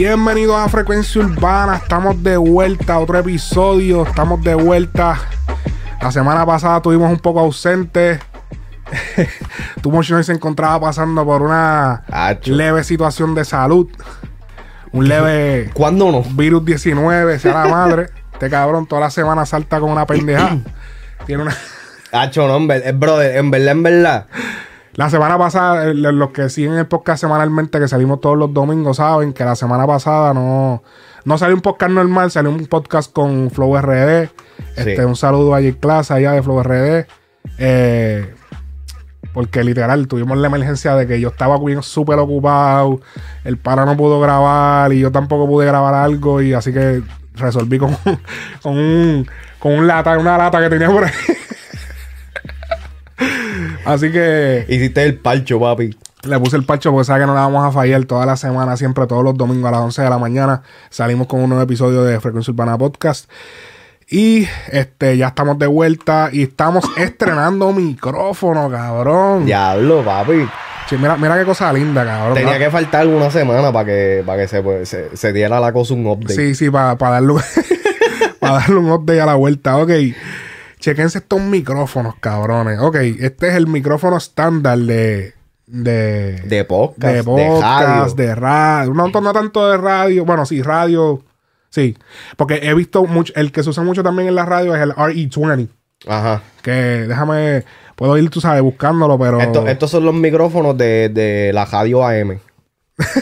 Bienvenidos 0.00 0.56
a 0.56 0.66
Frecuencia 0.70 1.20
Urbana, 1.20 1.76
estamos 1.76 2.22
de 2.22 2.38
vuelta, 2.38 2.98
otro 2.98 3.18
episodio, 3.18 4.06
estamos 4.06 4.42
de 4.42 4.54
vuelta. 4.54 5.20
La 6.00 6.10
semana 6.10 6.46
pasada 6.46 6.80
tuvimos 6.80 7.10
un 7.12 7.18
poco 7.18 7.40
ausentes. 7.40 8.18
tu 9.82 9.90
Motion 9.90 10.24
se 10.24 10.32
encontraba 10.32 10.80
pasando 10.80 11.22
por 11.26 11.42
una 11.42 12.02
Acho. 12.10 12.50
leve 12.50 12.82
situación 12.82 13.34
de 13.34 13.44
salud. 13.44 13.88
Un 14.90 15.06
leve 15.06 15.70
¿Cuándo 15.74 16.10
no? 16.10 16.22
virus 16.22 16.64
19, 16.64 17.38
sea 17.38 17.52
la 17.52 17.68
madre. 17.68 18.06
Este 18.32 18.48
cabrón 18.48 18.86
toda 18.86 19.02
la 19.02 19.10
semana 19.10 19.44
salta 19.44 19.80
con 19.80 19.90
una 19.90 20.06
pendeja. 20.06 20.56
Tiene 21.26 21.42
una... 21.42 21.54
Hacho, 22.10 22.48
no, 22.48 22.56
en 22.56 22.88
eh, 22.88 22.92
brother, 22.92 23.36
en 23.36 23.50
verdad, 23.50 23.72
en 23.72 23.82
verdad. 23.82 24.26
La 24.94 25.08
semana 25.08 25.38
pasada, 25.38 25.86
eh, 25.86 25.94
los 25.94 26.30
que 26.30 26.48
siguen 26.48 26.74
el 26.74 26.86
podcast 26.86 27.20
semanalmente, 27.20 27.78
que 27.78 27.88
salimos 27.88 28.20
todos 28.20 28.36
los 28.36 28.52
domingos, 28.52 28.96
saben 28.96 29.32
que 29.32 29.44
la 29.44 29.54
semana 29.54 29.86
pasada 29.86 30.34
no, 30.34 30.82
no 31.24 31.38
salió 31.38 31.54
un 31.54 31.62
podcast 31.62 31.92
normal, 31.92 32.30
salió 32.30 32.50
un 32.50 32.66
podcast 32.66 33.12
con 33.12 33.50
Flow 33.50 33.76
RD. 33.78 34.30
Este, 34.76 34.96
Sí. 34.96 35.02
Un 35.02 35.16
saludo 35.16 35.54
a 35.54 35.60
J 35.62 35.76
Class 35.80 36.10
allá 36.10 36.32
de 36.32 36.42
Flow 36.42 36.62
RD. 36.62 37.06
Eh, 37.58 38.34
porque 39.32 39.62
literal 39.62 40.08
tuvimos 40.08 40.36
la 40.38 40.48
emergencia 40.48 40.96
de 40.96 41.06
que 41.06 41.20
yo 41.20 41.28
estaba 41.28 41.58
bien 41.58 41.82
súper 41.82 42.18
ocupado, 42.18 43.00
el 43.44 43.58
pana 43.58 43.84
no 43.84 43.96
pudo 43.96 44.20
grabar 44.20 44.92
y 44.92 45.00
yo 45.00 45.12
tampoco 45.12 45.46
pude 45.46 45.66
grabar 45.66 45.94
algo 45.94 46.42
y 46.42 46.52
así 46.52 46.72
que 46.72 47.02
resolví 47.36 47.78
con, 47.78 47.96
con 48.62 48.76
un 48.76 49.26
con 49.58 49.72
un 49.72 49.86
lata, 49.86 50.18
una 50.18 50.36
lata 50.36 50.60
que 50.60 50.68
tenía 50.68 50.90
por 50.90 51.04
ahí. 51.04 51.12
Así 53.90 54.10
que 54.10 54.64
Hiciste 54.68 55.04
el 55.04 55.18
palcho, 55.18 55.58
papi. 55.60 55.96
le 56.24 56.38
puse 56.40 56.56
el 56.56 56.64
parcho 56.64 56.90
porque 56.92 57.04
sabe 57.06 57.20
que 57.20 57.26
no 57.26 57.34
la 57.34 57.40
vamos 57.42 57.64
a 57.64 57.70
fallar 57.72 58.04
toda 58.04 58.26
la 58.26 58.36
semana, 58.36 58.76
siempre 58.76 59.06
todos 59.06 59.24
los 59.24 59.34
domingos 59.36 59.68
a 59.68 59.72
las 59.72 59.80
11 59.80 60.02
de 60.02 60.10
la 60.10 60.18
mañana. 60.18 60.62
Salimos 60.90 61.26
con 61.26 61.40
un 61.40 61.48
nuevo 61.50 61.62
episodio 61.64 62.02
de 62.04 62.20
Frecuencia 62.20 62.50
Urbana 62.52 62.76
Podcast. 62.78 63.30
Y 64.12 64.48
este 64.72 65.16
ya 65.16 65.28
estamos 65.28 65.56
de 65.58 65.68
vuelta 65.68 66.30
y 66.32 66.42
estamos 66.42 66.84
estrenando 66.96 67.72
micrófono, 67.72 68.68
cabrón. 68.68 69.46
Diablo, 69.46 70.02
papi. 70.04 70.48
Che, 70.88 70.98
mira, 70.98 71.16
mira 71.16 71.38
qué 71.38 71.44
cosa 71.44 71.72
linda, 71.72 72.04
cabrón. 72.04 72.34
Tenía 72.34 72.54
Ah, 72.56 72.58
que 72.58 72.70
faltar 72.70 73.06
una 73.06 73.30
semana 73.30 73.72
para 73.72 73.84
que, 73.84 74.24
para 74.26 74.42
que 74.42 74.48
se, 74.48 74.62
pues, 74.62 74.88
se, 74.88 75.16
se 75.16 75.32
diera 75.32 75.60
la 75.60 75.72
cosa 75.72 75.94
un 75.94 76.04
update. 76.08 76.34
Sí, 76.34 76.54
sí, 76.56 76.68
para 76.70 76.96
darle, 76.96 77.34
un- 77.34 77.40
para 78.40 78.54
darle 78.54 78.76
un 78.78 78.90
update 78.90 79.20
a 79.20 79.26
la 79.26 79.34
vuelta. 79.36 79.76
Ok. 79.76 79.90
Chequense 80.80 81.18
estos 81.18 81.40
micrófonos, 81.40 82.14
cabrones. 82.20 82.78
Ok, 82.80 82.96
este 82.96 83.48
es 83.48 83.54
el 83.54 83.66
micrófono 83.66 84.16
estándar 84.16 84.78
de. 84.78 85.34
De, 85.66 86.40
De 86.46 86.64
podcast, 86.64 87.00
de 87.12 87.14
de 87.18 87.22
podcast, 87.22 87.86
radio. 87.86 88.14
de 88.14 88.34
radio. 88.34 88.94
No, 88.94 89.08
no 89.08 89.32
tanto 89.32 89.70
de 89.70 89.76
radio. 89.76 90.24
Bueno, 90.24 90.44
sí, 90.44 90.62
radio. 90.62 91.22
Sí. 91.68 91.96
Porque 92.36 92.60
he 92.62 92.74
visto 92.74 93.04
mucho. 93.04 93.32
El 93.36 93.52
que 93.52 93.62
se 93.62 93.70
usa 93.70 93.84
mucho 93.84 94.02
también 94.02 94.26
en 94.28 94.34
la 94.34 94.44
radio 94.46 94.74
es 94.74 94.82
el 94.82 94.92
RE20. 94.92 95.68
Ajá. 96.08 96.42
Que 96.62 96.72
déjame. 96.72 97.64
Puedo 97.94 98.16
ir, 98.18 98.30
tú 98.30 98.40
sabes, 98.40 98.62
buscándolo, 98.62 99.16
pero. 99.18 99.40
Esto- 99.40 99.68
estos 99.68 99.90
son 99.90 100.04
los 100.06 100.14
micrófonos 100.14 100.76
de, 100.76 101.08
de 101.10 101.52
la 101.52 101.64
radio 101.66 102.04
AM. 102.06 102.38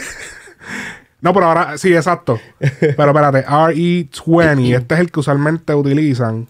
No, 1.21 1.33
pero 1.33 1.47
ahora. 1.47 1.77
Sí, 1.77 1.93
exacto. 1.93 2.39
pero 2.59 3.07
espérate. 3.11 3.45
RE20. 3.45 4.75
Este 4.77 4.93
es 4.95 4.99
el 5.01 5.11
que 5.11 5.19
usualmente 5.19 5.75
utilizan. 5.75 6.47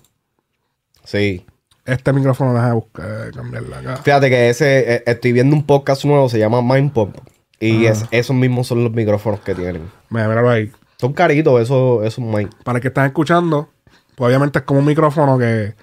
Sí. 1.09 1.44
Este 1.86 2.14
micrófono, 2.14 2.53
déjame 2.53 2.74
buscar, 2.75 3.31
cambiarla 3.34 3.80
acá. 3.80 3.97
Fíjate 3.97 4.30
que 4.30 4.50
ese, 4.50 4.94
eh, 4.96 5.03
estoy 5.08 5.31
viendo 5.31 5.56
un 5.56 5.66
podcast 5.66 6.06
nuevo, 6.06 6.30
se 6.30 6.38
llama 6.38 6.62
Mind 6.62 6.92
Pop. 6.94 7.16
Y 7.59 7.86
es- 7.88 8.06
esos 8.12 8.36
mismos 8.36 8.68
son 8.68 8.84
los 8.84 8.94
micrófonos 8.94 9.40
que 9.40 9.56
tienen. 9.56 9.90
Mira, 10.12 10.28
míralo 10.28 10.52
ahí. 10.52 10.72
Son 11.00 11.14
caritos 11.14 11.59
esos, 11.62 12.06
esos 12.06 12.24
mic. 12.24 12.50
Para 12.64 12.78
el 12.78 12.81
que 12.84 12.90
están 12.90 13.08
escuchando, 13.08 13.69
pues 14.16 14.28
obviamente 14.28 14.59
es 14.59 14.66
como 14.66 14.81
un 14.81 14.86
micrófono 14.86 15.40
que. 15.40 15.74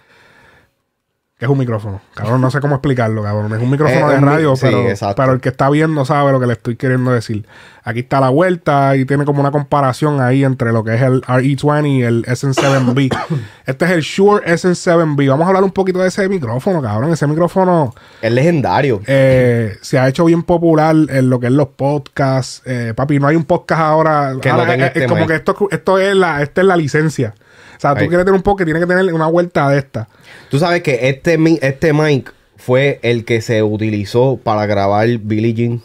Que 1.39 1.45
es 1.45 1.51
un 1.51 1.59
micrófono. 1.59 2.01
Cabrón, 2.15 2.41
no 2.41 2.51
sé 2.51 2.61
cómo 2.61 2.77
explicarlo, 2.77 3.23
cabrón. 3.23 3.53
Es 3.53 3.61
un 3.61 3.71
micrófono 3.71 4.11
Es 4.11 4.21
de 4.21 4.27
radio, 4.27 4.57
sí, 4.57 4.63
pero, 4.63 4.89
exacto. 4.89 5.17
pero 5.17 5.33
el 5.35 5.41
que 5.41 5.51
está 5.51 5.69
viendo 5.69 6.03
sabe 6.07 6.33
lo 6.33 6.41
que 6.41 6.47
le 6.47 6.55
estoy 6.55 6.77
queriendo 6.77 7.11
decir. 7.11 7.47
Aquí 7.85 8.01
está 8.01 8.21
la 8.21 8.31
vuelta 8.31 8.97
y 8.97 9.05
tiene 9.05 9.27
como 9.27 9.41
una 9.41 9.51
comparación 9.51 10.23
ahí 10.23 10.45
entre 10.45 10.73
lo 10.73 10.83
que 10.83 10.95
es 10.95 11.03
el 11.03 11.21
RE20 11.21 11.89
y 11.99 12.03
el 12.03 12.25
SN7B. 12.25 13.15
este 13.67 13.85
es 13.85 13.91
el 13.91 14.01
Shure 14.01 14.47
SN7B. 14.47 15.29
Vamos 15.29 15.45
a 15.45 15.49
hablar 15.49 15.63
un 15.63 15.73
poquito 15.73 15.99
de 15.99 16.09
ese 16.09 16.27
micrófono, 16.27 16.81
cabrón. 16.81 17.13
Ese 17.13 17.27
micrófono. 17.27 17.95
Es 18.23 18.33
legendario. 18.33 19.03
eh, 19.07 19.77
se 19.83 19.99
ha 19.99 20.09
hecho 20.09 20.25
bien 20.25 20.43
popular 20.43 20.97
en 21.11 21.29
lo 21.29 21.39
que 21.39 21.49
es 21.49 21.53
los 21.53 21.69
podcasts. 21.69 22.63
Eh, 22.65 22.95
papi, 22.97 23.19
no 23.19 23.27
hay 23.27 23.37
un 23.37 23.45
podcast 23.45 23.83
ahora. 23.83 24.33
Que 24.41 24.49
ahora 24.49 24.75
es, 24.75 24.81
es 24.81 24.87
este 24.87 25.07
como 25.07 25.27
que 25.27 25.35
esto, 25.35 25.55
esto 25.71 25.99
es 25.99 26.17
la, 26.17 26.41
esta 26.41 26.63
es 26.63 26.67
la 26.67 26.77
licencia. 26.79 27.35
O 27.77 27.81
sea, 27.81 27.95
tú 27.95 28.01
Ahí. 28.01 28.09
quieres 28.09 28.25
tener 28.25 28.37
un 28.37 28.43
podcast, 28.43 28.67
tiene 28.67 28.81
que 28.81 28.87
tener 28.87 29.13
una 29.13 29.27
vuelta 29.27 29.69
de 29.69 29.79
esta. 29.79 30.09
Tú 30.51 30.59
sabes 30.59 30.83
que 30.83 31.09
este, 31.09 31.39
este 31.67 31.93
mic 31.93 32.33
fue 32.57 32.99
el 33.03 33.25
que 33.25 33.41
se 33.41 33.63
utilizó 33.63 34.39
para 34.43 34.67
grabar 34.67 35.07
Billie 35.19 35.55
Jean. 35.55 35.83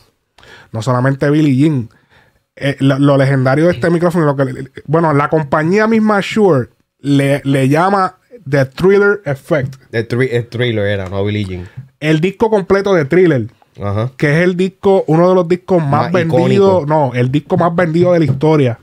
No 0.71 0.81
solamente 0.81 1.29
Billie 1.29 1.55
Jean. 1.55 1.89
Eh, 2.55 2.75
lo, 2.79 2.99
lo 2.99 3.17
legendario 3.17 3.65
de 3.67 3.71
este 3.73 3.89
micrófono, 3.89 4.25
lo 4.25 4.35
que, 4.35 4.69
bueno, 4.85 5.13
la 5.13 5.29
compañía 5.29 5.87
misma 5.87 6.19
Shure 6.21 6.69
le, 6.99 7.41
le 7.43 7.69
llama 7.69 8.17
The 8.49 8.65
Thriller 8.65 9.21
Effect. 9.25 9.75
El, 9.91 10.07
thri- 10.07 10.29
el 10.31 10.47
thriller 10.47 10.85
era, 10.85 11.07
no 11.09 11.23
Billie 11.25 11.45
Jean. 11.45 11.67
El 11.99 12.19
disco 12.19 12.49
completo 12.49 12.93
de 12.93 13.05
Thriller, 13.05 13.47
Ajá. 13.81 14.11
que 14.17 14.31
es 14.37 14.43
el 14.43 14.55
disco, 14.57 15.03
uno 15.07 15.29
de 15.29 15.35
los 15.35 15.47
discos 15.47 15.81
más, 15.81 16.03
Más 16.03 16.11
vendidos, 16.11 16.85
no, 16.87 17.11
el 17.13 17.31
disco 17.31 17.57
más 17.57 17.73
vendido 17.75 18.13
de 18.13 18.19
la 18.19 18.25
historia. 18.25 18.79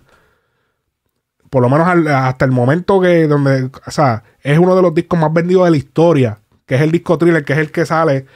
Por 1.51 1.63
lo 1.63 1.69
menos 1.69 1.87
al- 1.89 2.07
hasta 2.09 2.45
el 2.45 2.51
momento 2.53 3.01
que, 3.01 3.27
donde, 3.27 3.71
o 3.87 3.91
sea, 3.91 4.23
es 4.43 4.59
uno 4.59 4.77
de 4.77 4.83
los 4.83 4.95
discos 4.95 5.19
más 5.19 5.33
vendidos 5.33 5.65
de 5.65 5.71
la 5.71 5.77
historia, 5.77 6.39
que 6.67 6.75
es 6.75 6.81
el 6.83 6.91
disco 6.91 7.17
Thriller, 7.19 7.45
que 7.45 7.55
es 7.55 7.59
el 7.59 7.71
que 7.73 7.87
sale 7.87 8.27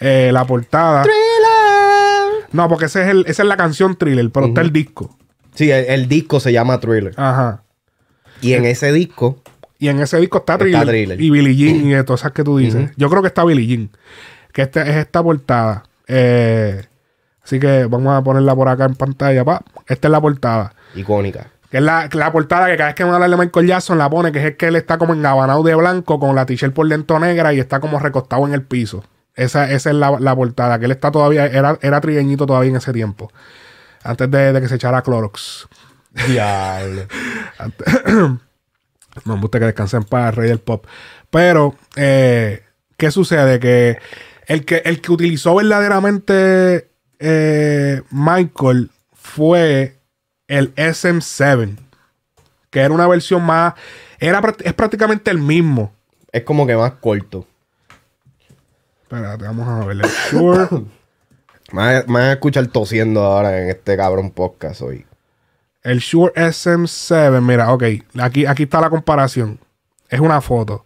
eh, 0.00 0.30
la 0.32 0.44
portada. 0.46 1.04
No, 2.52 2.68
porque 2.68 2.86
ese 2.86 3.02
es 3.02 3.08
el, 3.08 3.24
esa 3.26 3.42
es 3.42 3.48
la 3.48 3.56
canción 3.56 3.96
Thriller, 3.96 4.30
pero 4.30 4.46
está 4.46 4.60
el 4.60 4.72
disco. 4.72 5.16
Sí, 5.54 5.70
el, 5.70 5.84
el 5.86 6.08
disco 6.08 6.40
se 6.40 6.52
llama 6.52 6.80
Thriller. 6.80 7.14
Ajá. 7.16 7.62
Y 8.40 8.54
en 8.54 8.64
ese 8.64 8.92
disco, 8.92 9.38
Y 9.78 9.88
en 9.88 10.00
ese 10.00 10.18
disco 10.18 10.38
está 10.38 10.58
Thriller, 10.58 10.86
Thriller. 10.86 11.20
y 11.20 11.30
Billie 11.30 11.54
Jean 11.56 11.86
y 11.86 11.92
de 11.92 12.04
todas 12.04 12.20
esas 12.20 12.32
que 12.32 12.44
tú 12.44 12.58
dices. 12.58 12.90
Yo 12.96 13.08
creo 13.08 13.22
que 13.22 13.28
está 13.28 13.44
Billie 13.44 13.66
Jean. 13.66 13.90
Que 14.52 14.62
este, 14.62 14.80
es 14.82 14.96
esta 14.96 15.22
portada. 15.22 15.84
Eh, 16.08 16.84
así 17.42 17.58
que 17.58 17.86
vamos 17.86 18.12
a 18.14 18.22
ponerla 18.22 18.54
por 18.54 18.68
acá 18.68 18.84
en 18.84 18.94
pantalla. 18.96 19.44
Pa. 19.44 19.62
Esta 19.86 20.08
es 20.08 20.12
la 20.12 20.20
portada. 20.20 20.74
icónica. 20.94 21.48
Que 21.72 21.78
es 21.78 21.82
la, 21.82 22.08
la 22.12 22.30
portada 22.30 22.66
que 22.66 22.76
cada 22.76 22.90
vez 22.90 22.94
que 22.94 23.02
van 23.02 23.12
a 23.12 23.16
hablar 23.16 23.30
de 23.30 23.36
Michael 23.38 23.66
Jackson 23.66 23.96
la 23.96 24.10
pone, 24.10 24.30
que 24.30 24.38
es 24.40 24.44
el 24.44 24.56
que 24.58 24.66
él 24.66 24.76
está 24.76 24.98
como 24.98 25.14
engabanado 25.14 25.62
de 25.62 25.74
blanco 25.74 26.20
con 26.20 26.36
la 26.36 26.46
t-shirt 26.46 26.74
por 26.74 26.86
dentro 26.86 27.18
negra 27.18 27.54
y 27.54 27.60
está 27.60 27.80
como 27.80 27.98
recostado 27.98 28.46
en 28.46 28.52
el 28.52 28.62
piso. 28.62 29.02
Esa, 29.34 29.72
esa 29.72 29.88
es 29.90 29.96
la, 29.96 30.20
la 30.20 30.36
portada, 30.36 30.78
que 30.78 30.84
él 30.84 30.90
está 30.90 31.10
todavía, 31.10 31.46
era, 31.46 31.78
era 31.80 32.00
trigueñito 32.02 32.44
todavía 32.44 32.70
en 32.70 32.76
ese 32.76 32.92
tiempo. 32.92 33.32
Antes 34.04 34.30
de, 34.30 34.52
de 34.52 34.60
que 34.60 34.68
se 34.68 34.74
echara 34.74 35.00
Clorox. 35.02 35.66
Diablo. 36.28 37.06
Me 39.24 39.36
gusta 39.36 39.58
que 39.58 39.66
descansen 39.66 40.04
para 40.04 40.28
el 40.28 40.36
rey 40.36 40.48
del 40.48 40.60
pop. 40.60 40.86
Pero, 41.30 41.74
eh, 41.96 42.62
¿qué 42.96 43.10
sucede? 43.10 43.58
Que 43.60 43.98
el 44.46 44.64
que, 44.64 44.82
el 44.84 45.00
que 45.00 45.12
utilizó 45.12 45.54
verdaderamente 45.54 46.90
eh, 47.18 48.02
Michael 48.10 48.90
fue 49.14 50.01
el 50.58 50.74
SM7. 50.74 51.76
Que 52.70 52.80
era 52.80 52.94
una 52.94 53.06
versión 53.06 53.42
más. 53.44 53.74
Era, 54.18 54.40
es 54.64 54.72
prácticamente 54.74 55.30
el 55.30 55.38
mismo. 55.38 55.92
es 56.32 56.42
como 56.42 56.66
que 56.66 56.76
más 56.76 56.92
corto. 57.00 57.46
Espérate, 59.02 59.44
vamos 59.44 59.68
a 59.68 59.84
ver. 59.86 59.96
El 59.96 60.10
Shure. 60.30 60.68
Me 61.72 62.02
van 62.02 62.16
a- 62.16 62.32
escuchar 62.32 62.66
tosiendo 62.66 63.22
ahora 63.22 63.58
en 63.60 63.68
este 63.70 63.96
cabrón 63.96 64.30
podcast 64.30 64.82
hoy. 64.82 65.06
el 65.82 65.98
Shure 66.00 66.32
SM7. 66.34 67.40
Mira, 67.40 67.72
ok. 67.72 67.84
Aquí, 68.20 68.46
aquí 68.46 68.64
está 68.64 68.80
la 68.80 68.90
comparación. 68.90 69.58
Es 70.08 70.20
una 70.20 70.40
foto. 70.40 70.84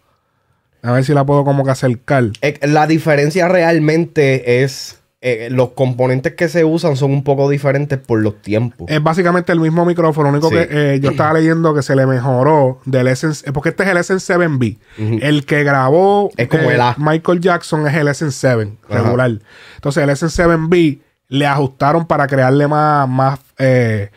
A 0.82 0.92
ver 0.92 1.04
si 1.04 1.12
la 1.12 1.24
puedo 1.26 1.44
como 1.44 1.64
que 1.64 1.70
acercar. 1.72 2.24
La 2.62 2.86
diferencia 2.86 3.48
realmente 3.48 4.62
es. 4.62 5.00
Eh, 5.28 5.48
los 5.50 5.70
componentes 5.70 6.34
que 6.34 6.48
se 6.48 6.64
usan 6.64 6.96
son 6.96 7.10
un 7.10 7.24
poco 7.24 7.50
diferentes 7.50 7.98
por 7.98 8.20
los 8.22 8.40
tiempos. 8.42 8.86
Es 8.88 9.02
básicamente 9.02 9.50
el 9.50 9.58
mismo 9.58 9.84
micrófono. 9.84 10.28
Lo 10.30 10.34
único 10.38 10.50
Sí. 10.50 10.54
que 10.54 10.94
eh, 10.94 11.00
yo 11.00 11.10
estaba 11.10 11.32
leyendo 11.32 11.74
que 11.74 11.82
se 11.82 11.96
le 11.96 12.06
mejoró 12.06 12.78
del 12.84 13.08
SN, 13.08 13.52
porque 13.52 13.70
este 13.70 13.82
es 13.82 13.88
el 13.88 13.96
SN7B. 13.96 14.78
El 15.20 15.44
que 15.44 15.64
grabó 15.64 16.30
Es 16.36 16.46
como 16.46 16.70
el 16.70 16.80
A. 16.80 16.94
Michael 16.98 17.40
Jackson 17.40 17.88
es 17.88 17.94
el 17.96 18.06
SN7 18.06 18.76
Ajá. 18.88 19.02
regular. 19.02 19.32
Entonces 19.74 20.02
el 20.04 20.10
SN7B 20.10 21.00
le 21.28 21.46
ajustaron 21.46 22.06
para 22.06 22.28
crearle 22.28 22.68
más, 22.68 23.08
más, 23.08 23.40
eh, 23.58 24.10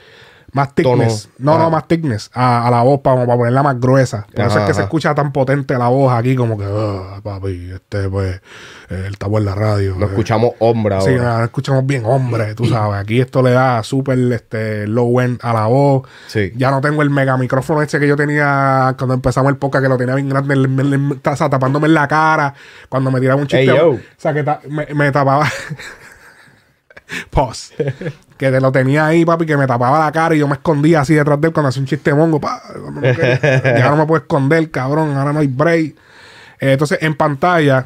Más 0.54 0.74
thickness. 0.74 1.30
No, 1.38 1.58
no, 1.58 1.66
Ah. 1.66 1.70
más 1.70 1.88
thickness. 1.88 2.30
A, 2.34 2.68
a 2.68 2.72
la 2.72 2.82
voz 2.82 3.02
para, 3.02 3.26
para 3.26 3.38
ponerla 3.38 3.64
más 3.64 3.80
gruesa. 3.80 4.26
Por 4.36 4.46
eso 4.46 4.60
es 4.60 4.66
que 4.66 4.74
se 4.74 4.82
escucha 4.82 5.14
tan 5.16 5.32
potente 5.32 5.78
la 5.78 5.88
voz 5.90 6.12
aquí, 6.14 6.36
como 6.36 6.58
que, 6.58 6.66
"Ah, 6.68 7.20
papi, 7.24 7.72
este, 7.74 8.10
pues, 8.10 8.36
eh, 8.90 9.04
él 9.08 9.14
está 9.14 9.28
en 9.28 9.46
la 9.46 9.56
radio. 9.56 9.96
Eh". 10.00 10.06
escuchamos 10.06 10.52
hombre 10.60 11.00
Sí, 11.02 11.12
ahora. 11.12 11.32
ahora 11.34 11.46
escuchamos 11.46 11.86
bien 11.86 12.04
hombre, 12.06 12.56
tú 12.56 12.66
sabes. 12.66 13.00
Aquí 13.00 13.20
esto 13.22 13.42
le 13.42 13.52
da 13.52 13.84
súper 13.84 14.18
este, 14.34 14.88
low 14.88 15.20
end 15.22 15.40
a 15.44 15.54
la 15.54 15.66
voz. 15.68 16.08
Sí. 16.28 16.52
Ya 16.56 16.72
no 16.72 16.82
tengo 16.82 17.02
el 17.02 17.10
mega 17.10 17.38
micrófono 17.38 17.82
ese 17.82 18.00
que 18.00 18.08
yo 18.08 18.16
tenía 18.16 18.96
cuando 18.98 19.14
empezamos 19.14 19.50
el 19.52 19.58
podcast, 19.58 19.84
que 19.84 19.90
lo 19.90 19.98
tenía 19.98 20.16
bien 20.16 20.30
grande, 20.30 20.54
el- 20.56 20.80
el- 20.80 20.94
el- 20.94 21.22
o 21.24 21.36
sea, 21.36 21.50
tapándome 21.50 21.88
en 21.88 21.94
la 21.94 22.08
cara. 22.08 22.54
Cuando 22.90 23.12
me 23.12 23.20
tiraba 23.20 23.40
un 23.42 23.48
chiste. 23.48 23.72
O 23.80 24.00
sea, 24.18 24.34
que 24.34 24.44
ta- 24.44 24.62
me, 24.70 24.86
me 24.94 25.12
tapaba. 25.12 25.46
Pause. 27.30 27.74
que 28.38 28.52
te 28.52 28.62
lo 28.62 28.72
tenía 28.72 29.06
ahí, 29.08 29.26
papi, 29.26 29.46
que 29.46 29.58
me 29.58 29.68
tapaba 29.68 30.00
la 30.06 30.12
cara 30.12 30.36
y 30.36 30.40
yo 30.40 30.48
me 30.48 30.54
escondía 30.54 31.02
así 31.02 31.14
detrás 31.14 31.40
de 31.42 31.48
él 31.48 31.54
cuando 31.54 31.70
hacía 31.70 31.82
un 31.82 31.88
chiste 31.88 32.14
mongo. 32.14 32.40
pa, 32.40 32.62
ya 33.64 33.90
no 33.90 33.98
me 33.98 34.06
puedo 34.06 34.22
esconder, 34.22 34.70
cabrón. 34.72 35.16
Ahora 35.18 35.34
no 35.34 35.40
hay 35.40 35.48
break. 35.48 35.96
Eh, 36.62 36.72
entonces, 36.74 37.00
en 37.02 37.16
pantalla, 37.16 37.86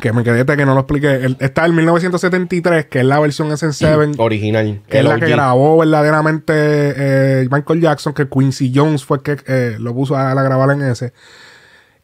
que 0.00 0.12
me 0.12 0.22
quedé 0.24 0.44
que 0.44 0.64
no 0.64 0.74
lo 0.74 0.80
expliqué, 0.80 1.14
el- 1.16 1.36
está 1.40 1.64
el 1.66 1.72
1973, 1.74 2.86
que 2.86 3.00
es 3.00 3.04
la 3.04 3.18
versión 3.20 3.48
SN7, 3.50 4.14
Original. 4.18 4.80
que 4.88 4.98
es 4.98 5.04
la 5.04 5.18
que 5.18 5.28
grabó 5.28 5.78
verdaderamente 5.78 6.52
eh, 6.56 7.48
Michael 7.50 7.80
Jackson, 7.80 8.14
que 8.14 8.28
Quincy 8.28 8.72
Jones 8.74 9.04
fue 9.04 9.18
el 9.18 9.22
que 9.22 9.36
eh, 9.46 9.76
lo 9.78 9.94
puso 9.94 10.16
a, 10.16 10.30
a 10.30 10.34
grabar 10.42 10.70
en 10.70 10.82
ese. 10.82 11.12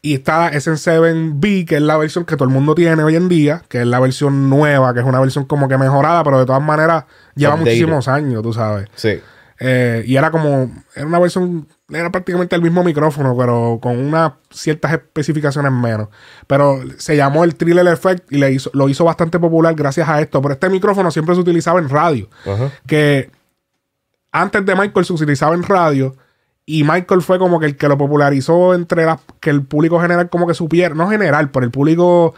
Y 0.01 0.15
está 0.15 0.53
SN7B, 0.53 1.67
que 1.67 1.77
es 1.77 1.83
la 1.83 1.97
versión 1.97 2.25
que 2.25 2.37
todo 2.37 2.49
el 2.49 2.55
mundo 2.55 2.75
tiene 2.75 3.03
hoy 3.03 3.17
en 3.17 3.29
día, 3.29 3.63
que 3.69 3.81
es 3.81 3.87
la 3.87 3.99
versión 3.99 4.49
nueva, 4.49 4.95
que 4.95 5.01
es 5.01 5.07
una 5.07 5.21
versión 5.21 5.45
como 5.45 5.69
que 5.69 5.77
mejorada, 5.77 6.23
pero 6.23 6.39
de 6.39 6.47
todas 6.47 6.63
maneras 6.63 7.05
lleva 7.35 7.55
Updated. 7.55 7.73
muchísimos 7.73 8.09
años, 8.09 8.43
tú 8.43 8.53
sabes. 8.53 8.89
Sí. 8.95 9.21
Eh, 9.61 10.05
y 10.07 10.17
era 10.17 10.31
como, 10.31 10.71
era 10.95 11.05
una 11.05 11.19
versión, 11.19 11.67
era 11.89 12.13
prácticamente 12.13 12.55
el 12.55 12.63
mismo 12.63 12.85
micrófono, 12.85 13.37
pero 13.37 13.81
con 13.83 13.99
unas 13.99 14.35
ciertas 14.51 14.93
especificaciones 14.93 15.73
menos. 15.73 16.09
Pero 16.47 16.81
se 16.99 17.17
llamó 17.17 17.43
el 17.43 17.57
Thriller 17.57 17.87
Effect 17.89 18.33
y 18.33 18.39
le 18.39 18.53
hizo, 18.53 18.71
lo 18.75 18.89
hizo 18.89 19.05
bastante 19.05 19.41
popular 19.41 19.75
gracias 19.75 20.09
a 20.09 20.21
esto. 20.21 20.41
Pero 20.41 20.55
este 20.55 20.69
micrófono 20.69 21.11
siempre 21.11 21.35
se 21.35 21.41
utilizaba 21.41 21.81
en 21.81 21.89
radio. 21.89 22.29
Ajá. 22.47 22.71
Que 22.87 23.33
antes 24.31 24.65
de 24.65 24.75
Michael 24.77 25.07
se 25.07 25.13
utilizaba 25.13 25.57
en 25.57 25.65
radio. 25.65 26.15
Y 26.71 26.85
Michael 26.85 27.23
fue 27.23 27.39
como 27.39 27.59
que 27.59 27.65
el 27.65 27.77
que 27.79 27.89
lo 27.89 27.97
popularizó 27.97 28.75
entre 28.75 29.07
las 29.07 29.21
que 29.41 29.49
el 29.49 29.63
público 29.63 29.99
general 30.03 30.29
como 30.29 30.47
que 30.47 30.53
supiera, 30.53 30.95
no 30.95 31.09
general, 31.09 31.49
pero 31.51 31.65
el 31.65 31.71
público 31.71 32.35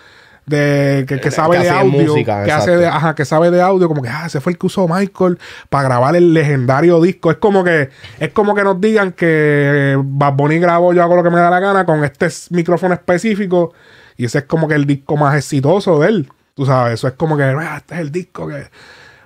de 0.47 1.05
que, 1.09 1.19
que 1.19 1.33
sabe 1.33 1.59
que 1.59 1.65
de 1.65 1.71
audio, 1.71 2.13
música, 2.13 2.45
que 2.45 2.53
hace 2.53 2.77
de, 2.77 2.87
ajá, 2.87 3.17
que 3.17 3.25
sabe 3.25 3.51
de 3.51 3.61
audio, 3.61 3.89
como 3.89 4.03
que 4.03 4.09
ah, 4.09 4.27
ese 4.27 4.41
fue 4.41 4.53
el 4.53 4.59
que 4.59 4.67
usó 4.67 4.87
Michael 4.87 5.41
para 5.69 5.83
grabar 5.89 6.15
el 6.15 6.33
legendario 6.33 7.01
disco. 7.01 7.33
Es 7.33 7.39
como 7.39 7.65
que 7.65 7.91
es 8.21 8.29
como 8.29 8.55
que 8.55 8.63
nos 8.63 8.81
digan 8.81 9.11
que 9.11 10.01
Bad 10.01 10.35
Bunny 10.35 10.61
grabó 10.61 10.93
yo 10.93 11.03
hago 11.03 11.17
lo 11.17 11.25
que 11.25 11.31
me 11.31 11.41
da 11.41 11.51
la 11.51 11.59
gana 11.59 11.85
con 11.85 12.05
este 12.05 12.29
micrófono 12.51 12.95
específico 12.95 13.73
y 14.17 14.27
ese 14.27 14.39
es 14.39 14.45
como 14.45 14.69
que 14.69 14.77
el 14.77 14.87
disco 14.87 15.17
más 15.17 15.37
exitoso 15.37 15.99
de 15.99 16.09
él. 16.09 16.33
Tú 16.55 16.67
sabes, 16.67 16.95
eso 16.95 17.09
es 17.09 17.15
como 17.15 17.37
que 17.37 17.43
ah, 17.43 17.79
este 17.79 17.97
es 17.97 18.01
el 18.01 18.13
disco 18.13 18.47
que 18.47 18.69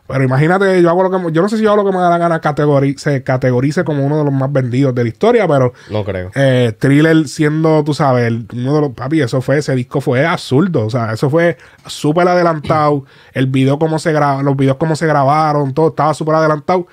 pero 0.07 0.23
imagínate, 0.23 0.83
yo 0.83 0.91
hago 0.91 1.03
lo 1.03 1.11
que 1.11 1.33
yo 1.33 1.41
no 1.41 1.49
sé 1.49 1.57
si 1.57 1.63
yo 1.63 1.71
hago 1.73 1.83
lo 1.83 1.91
que 1.91 1.97
me 1.97 2.03
da 2.03 2.11
la 2.11 2.19
gana 2.19 2.41
categori- 2.41 2.99
se 2.99 3.23
categorice 3.23 3.85
como 3.85 4.05
uno 4.05 4.19
de 4.19 4.25
los 4.25 4.33
más 4.33 4.53
vendidos 4.53 4.95
de 4.95 5.03
la 5.03 5.09
historia, 5.09 5.49
pero 5.49 5.73
No 5.91 6.05
creo. 6.05 6.31
eh, 6.35 6.73
Thriller 6.79 7.27
siendo, 7.27 7.83
tú 7.85 7.95
sabes, 7.95 8.27
el- 8.27 8.47
uno 8.53 8.75
de 8.75 8.81
los 8.83 8.91
papi, 8.91 9.21
eso 9.23 9.41
fue, 9.41 9.59
ese 9.59 9.75
disco 9.75 10.01
fue 10.01 10.27
absurdo, 10.27 10.85
o 10.87 10.91
sea, 10.91 11.13
eso 11.13 11.31
fue 11.31 11.57
súper 11.87 12.29
adelantado, 12.29 13.05
el 13.33 13.47
video 13.47 13.79
como 13.79 13.99
se 13.99 14.13
graba, 14.13 14.43
los 14.43 14.57
videos 14.57 14.77
como 14.77 14.95
se 14.97 15.07
grabaron, 15.07 15.73
todo 15.73 15.89
estaba 15.89 16.13
súper 16.15 16.35
adelantado 16.35 16.87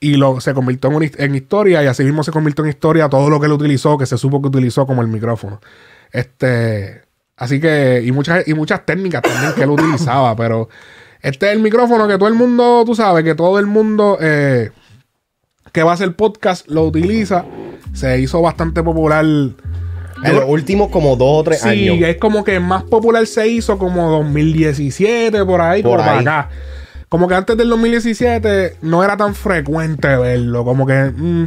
y 0.00 0.16
lo, 0.16 0.38
se 0.40 0.52
convirtió 0.52 0.90
en, 1.00 1.10
en 1.16 1.34
historia 1.34 1.82
y 1.82 1.86
así 1.86 2.04
mismo 2.04 2.22
se 2.22 2.30
convirtió 2.32 2.62
en 2.64 2.70
historia 2.70 3.08
todo 3.08 3.30
lo 3.30 3.40
que 3.40 3.46
él 3.46 3.52
utilizó, 3.52 3.96
que 3.96 4.04
se 4.04 4.18
supo 4.18 4.42
que 4.42 4.48
utilizó 4.48 4.86
como 4.86 5.00
el 5.00 5.08
micrófono. 5.08 5.60
Este, 6.12 7.02
así 7.36 7.60
que, 7.60 8.02
y 8.04 8.12
muchas, 8.12 8.46
y 8.46 8.52
muchas 8.54 8.84
técnicas 8.84 9.22
también 9.22 9.52
que 9.54 9.62
él 9.62 9.70
utilizaba, 9.70 10.36
pero 10.36 10.68
este 11.24 11.46
es 11.46 11.52
el 11.52 11.58
micrófono 11.60 12.06
que 12.06 12.16
todo 12.18 12.28
el 12.28 12.34
mundo, 12.34 12.84
tú 12.86 12.94
sabes, 12.94 13.24
que 13.24 13.34
todo 13.34 13.58
el 13.58 13.66
mundo 13.66 14.18
eh, 14.20 14.70
que 15.72 15.82
va 15.82 15.90
a 15.90 15.94
hacer 15.94 16.14
podcast 16.14 16.68
lo 16.68 16.84
utiliza. 16.84 17.44
Se 17.92 18.20
hizo 18.20 18.40
bastante 18.42 18.82
popular. 18.82 19.24
En 19.24 20.36
los 20.36 20.44
últimos 20.46 20.88
como 20.90 21.16
dos 21.16 21.40
o 21.40 21.44
tres 21.44 21.60
Sí, 21.60 21.88
años. 21.88 22.08
es 22.08 22.16
como 22.18 22.44
que 22.44 22.58
más 22.60 22.84
popular 22.84 23.26
se 23.26 23.46
hizo 23.48 23.76
como 23.78 24.08
2017, 24.10 25.44
por 25.44 25.60
ahí, 25.60 25.82
Por 25.82 25.98
por, 25.98 26.08
ahí. 26.08 26.20
acá. 26.20 26.48
Como 27.08 27.28
que 27.28 27.34
antes 27.34 27.56
del 27.56 27.68
2017 27.68 28.76
no 28.82 29.04
era 29.04 29.16
tan 29.16 29.34
frecuente 29.34 30.08
verlo. 30.16 30.64
Como 30.64 30.86
que, 30.86 31.12
mm, 31.14 31.46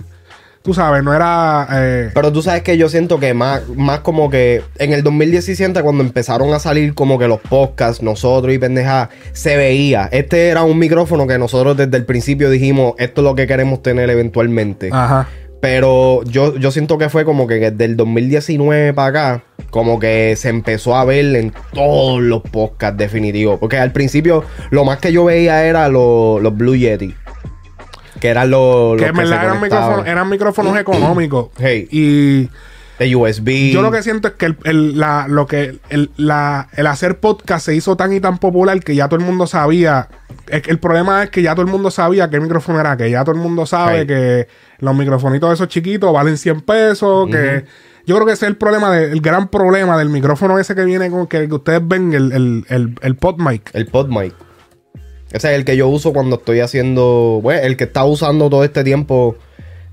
tú 0.68 0.74
sabes, 0.74 1.02
no 1.02 1.14
era... 1.16 1.66
eh, 1.72 2.10
Pero 2.14 2.30
tú 2.34 2.42
sabes 2.42 2.62
que 2.62 2.78
yo 2.78 2.90
siento 2.90 3.22
que 3.22 3.34
más, 3.34 3.62
más 3.74 4.02
como 4.02 4.30
que 4.30 4.62
en 4.80 4.92
el 4.92 5.02
2017, 5.02 5.82
cuando 5.82 6.04
empezaron 6.04 6.54
a 6.54 6.60
salir 6.60 6.94
como 6.94 7.18
que 7.18 7.30
los 7.30 7.40
podcasts, 7.40 8.04
nosotros 8.04 8.54
y 8.54 8.58
pendeja, 8.58 9.10
se 9.32 9.56
veía. 9.56 10.10
Este 10.12 10.50
era 10.50 10.64
un 10.64 10.78
micrófono 10.78 11.26
que 11.26 11.38
nosotros 11.38 11.78
desde 11.78 11.96
el 11.96 12.04
principio 12.04 12.50
dijimos, 12.50 12.96
esto 12.98 13.22
es 13.22 13.24
lo 13.24 13.34
que 13.34 13.48
queremos 13.48 13.82
tener 13.82 14.10
eventualmente. 14.10 14.90
ajá. 14.92 15.30
Pero 15.62 16.22
yo, 16.26 16.56
yo 16.58 16.70
siento 16.70 16.98
que 16.98 17.08
fue 17.10 17.24
como 17.26 17.48
que 17.48 17.56
desde 17.72 17.86
el 17.86 17.96
2019 17.98 18.94
para 18.94 19.08
acá, 19.08 19.44
como 19.72 20.00
que 20.00 20.36
se 20.36 20.50
empezó 20.50 20.96
a 20.96 21.04
ver 21.06 21.34
en 21.36 21.52
todos 21.74 22.22
los 22.22 22.42
podcasts 22.44 22.98
definitivos. 22.98 23.58
Porque 23.60 23.78
al 23.78 23.92
principio 23.92 24.44
lo 24.70 24.84
más 24.86 25.00
que 25.00 25.12
yo 25.14 25.26
veía 25.26 25.66
era 25.66 25.88
los, 25.88 26.42
los 26.44 26.56
Blue 26.56 26.76
Yeti. 26.76 27.16
Que 28.20 28.30
eran 28.30 28.50
los, 28.50 28.94
los 28.94 29.02
Que 29.02 29.08
en 29.10 29.16
verdad 29.16 29.44
eran 29.46 29.62
micrófonos, 29.62 30.08
eran 30.08 30.30
micrófonos 30.30 30.78
económicos. 30.78 31.50
Hey. 31.58 31.88
Y... 31.92 32.50
De 33.00 33.16
USB. 33.16 33.70
Yo 33.72 33.84
lo 33.84 33.92
que 33.92 34.02
siento 34.02 34.28
es 34.28 34.34
que 34.34 34.48
el, 34.48 34.58
el- 34.64 35.00
la, 35.00 35.28
lo 35.28 35.46
que 35.46 35.78
el, 35.90 36.10
la- 36.18 36.68
el 36.76 36.88
hacer 36.88 37.20
podcast 37.20 37.64
se 37.64 37.76
hizo 37.76 37.96
tan 37.96 38.12
y 38.12 38.20
tan 38.20 38.40
popular 38.40 38.80
que 38.80 38.96
ya 38.96 39.08
todo 39.08 39.20
el 39.20 39.26
mundo 39.26 39.46
sabía. 39.46 40.08
Es 40.48 40.64
que 40.64 40.72
el 40.72 40.80
problema 40.80 41.22
es 41.22 41.30
que 41.30 41.44
ya 41.44 41.54
todo 41.54 41.64
el 41.64 41.72
mundo 41.72 41.92
sabía 41.92 42.28
qué 42.32 42.40
micrófono 42.40 42.80
era, 42.80 42.98
que 42.98 43.12
ya 43.12 43.24
todo 43.24 43.36
el 43.36 43.42
mundo 43.42 43.68
sabe 43.68 44.08
que 44.08 44.48
los 44.80 44.96
microfonitos 44.96 45.54
esos 45.54 45.68
chiquitos 45.68 46.12
valen 46.12 46.38
100 46.40 46.62
pesos, 46.62 47.30
que 47.30 47.66
yo 48.08 48.16
creo 48.16 48.26
que 48.26 48.34
ese 48.34 48.46
es 48.46 48.50
el 48.50 48.58
problema, 48.58 48.90
de- 48.90 49.12
el 49.12 49.22
gran 49.22 49.48
problema 49.50 49.96
del 50.00 50.10
micrófono 50.10 50.58
ese 50.58 50.74
que 50.74 50.84
viene 50.84 51.12
con 51.12 51.28
que, 51.28 51.48
que 51.48 51.54
ustedes 51.54 51.82
ven, 51.88 52.14
el, 52.14 52.32
el, 52.32 52.66
el, 52.70 52.96
el 53.04 53.16
PodMic. 53.16 53.70
El 53.74 53.86
PodMic. 53.86 54.34
Ese 55.32 55.50
es 55.52 55.56
el 55.58 55.66
que 55.66 55.76
yo 55.78 55.88
uso 55.88 56.14
cuando 56.14 56.38
estoy 56.38 56.60
haciendo. 56.62 57.40
Bueno, 57.42 57.62
el 57.62 57.78
que 57.78 57.84
está 57.86 58.06
usando 58.06 58.50
todo 58.50 58.64
este 58.64 58.84
tiempo 58.84 59.36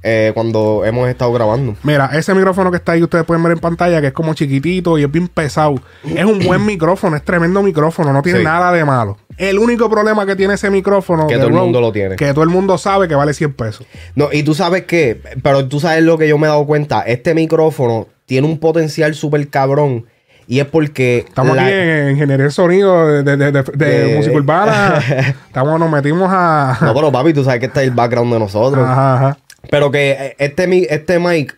eh, 0.03 0.33
cuando 0.35 0.85
hemos 0.85 1.09
estado 1.09 1.33
grabando. 1.33 1.77
Mira, 1.83 2.11
ese 2.13 2.35
micrófono 2.35 2.71
que 2.71 2.77
está 2.77 2.93
ahí, 2.93 3.03
ustedes 3.03 3.25
pueden 3.25 3.43
ver 3.43 3.53
en 3.53 3.59
pantalla, 3.59 4.01
que 4.01 4.09
es 4.09 4.13
como 4.13 4.35
chiquitito 4.35 4.99
y 4.99 5.03
es 5.05 5.11
bien 5.11 5.29
pesado. 5.29 5.77
Es 6.05 6.25
un 6.25 6.41
buen 6.41 6.65
micrófono, 6.67 7.17
es 7.17 7.25
tremendo 7.25 7.63
micrófono, 7.63 8.13
no 8.13 8.21
tiene 8.23 8.41
Sí. 8.41 8.45
nada 8.45 8.71
de 8.71 8.85
malo. 8.85 9.17
El 9.39 9.59
único 9.59 9.89
problema 9.91 10.25
que 10.27 10.37
tiene 10.37 10.55
ese 10.55 10.71
micrófono, 10.71 11.27
Que 11.27 11.37
todo 11.37 11.49
el 11.49 11.55
mundo 11.55 11.81
lo 11.81 11.91
tiene. 11.91 12.17
Que 12.17 12.33
todo 12.33 12.45
el 12.45 12.51
mundo 12.51 12.77
sabe 12.79 13.09
que 13.09 13.15
vale 13.15 13.35
100 13.35 13.55
pesos. 13.55 13.87
No, 14.15 14.29
y 14.31 14.43
tú 14.45 14.55
sabes 14.55 14.85
qué, 14.85 15.21
pero 15.43 15.67
tú 15.67 15.81
sabes 15.81 16.05
lo 16.05 16.17
que 16.19 16.29
yo 16.29 16.39
me 16.39 16.47
he 16.47 16.51
dado 16.51 16.67
cuenta. 16.67 17.01
Este 17.01 17.35
micrófono 17.35 18.07
tiene 18.27 18.47
un 18.47 18.59
potencial 18.59 19.15
súper 19.15 19.49
cabrón. 19.49 20.05
Y 20.47 20.61
es 20.61 20.67
porque. 20.67 21.19
Estamos 21.29 21.57
la- 21.57 21.63
aquí 21.65 21.73
en 21.73 22.11
ingeniería 22.11 22.45
de 22.47 22.51
sonido 22.51 23.07
de, 23.23 23.23
de, 23.37 23.53
de- 23.53 23.63
De- 23.63 24.17
música 24.17 24.37
urbana. 24.37 25.03
Estamos, 25.47 25.79
nos 25.81 25.91
metimos 25.91 26.29
a. 26.31 26.79
No, 26.81 26.95
pero 26.95 27.11
papi, 27.13 27.33
tú 27.33 27.45
sabes 27.45 27.61
que 27.61 27.67
este 27.67 27.81
es 27.83 27.89
el 27.89 27.95
background 27.95 28.33
de 28.33 28.39
nosotros. 28.39 28.85
Ajá, 28.87 29.15
ajá. 29.17 29.39
Pero 29.71 29.91
que 29.91 30.11
eh, 30.13 30.37
este, 30.39 30.95
este 30.95 31.19
mic, 31.19 31.57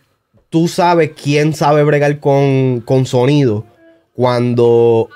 tú 0.51 0.69
sabes 0.69 1.11
quién 1.21 1.55
sabe 1.55 1.83
bregar 1.83 2.21
con, 2.21 2.81
con 2.85 3.05
sonido 3.07 3.65
cuando 4.15 5.09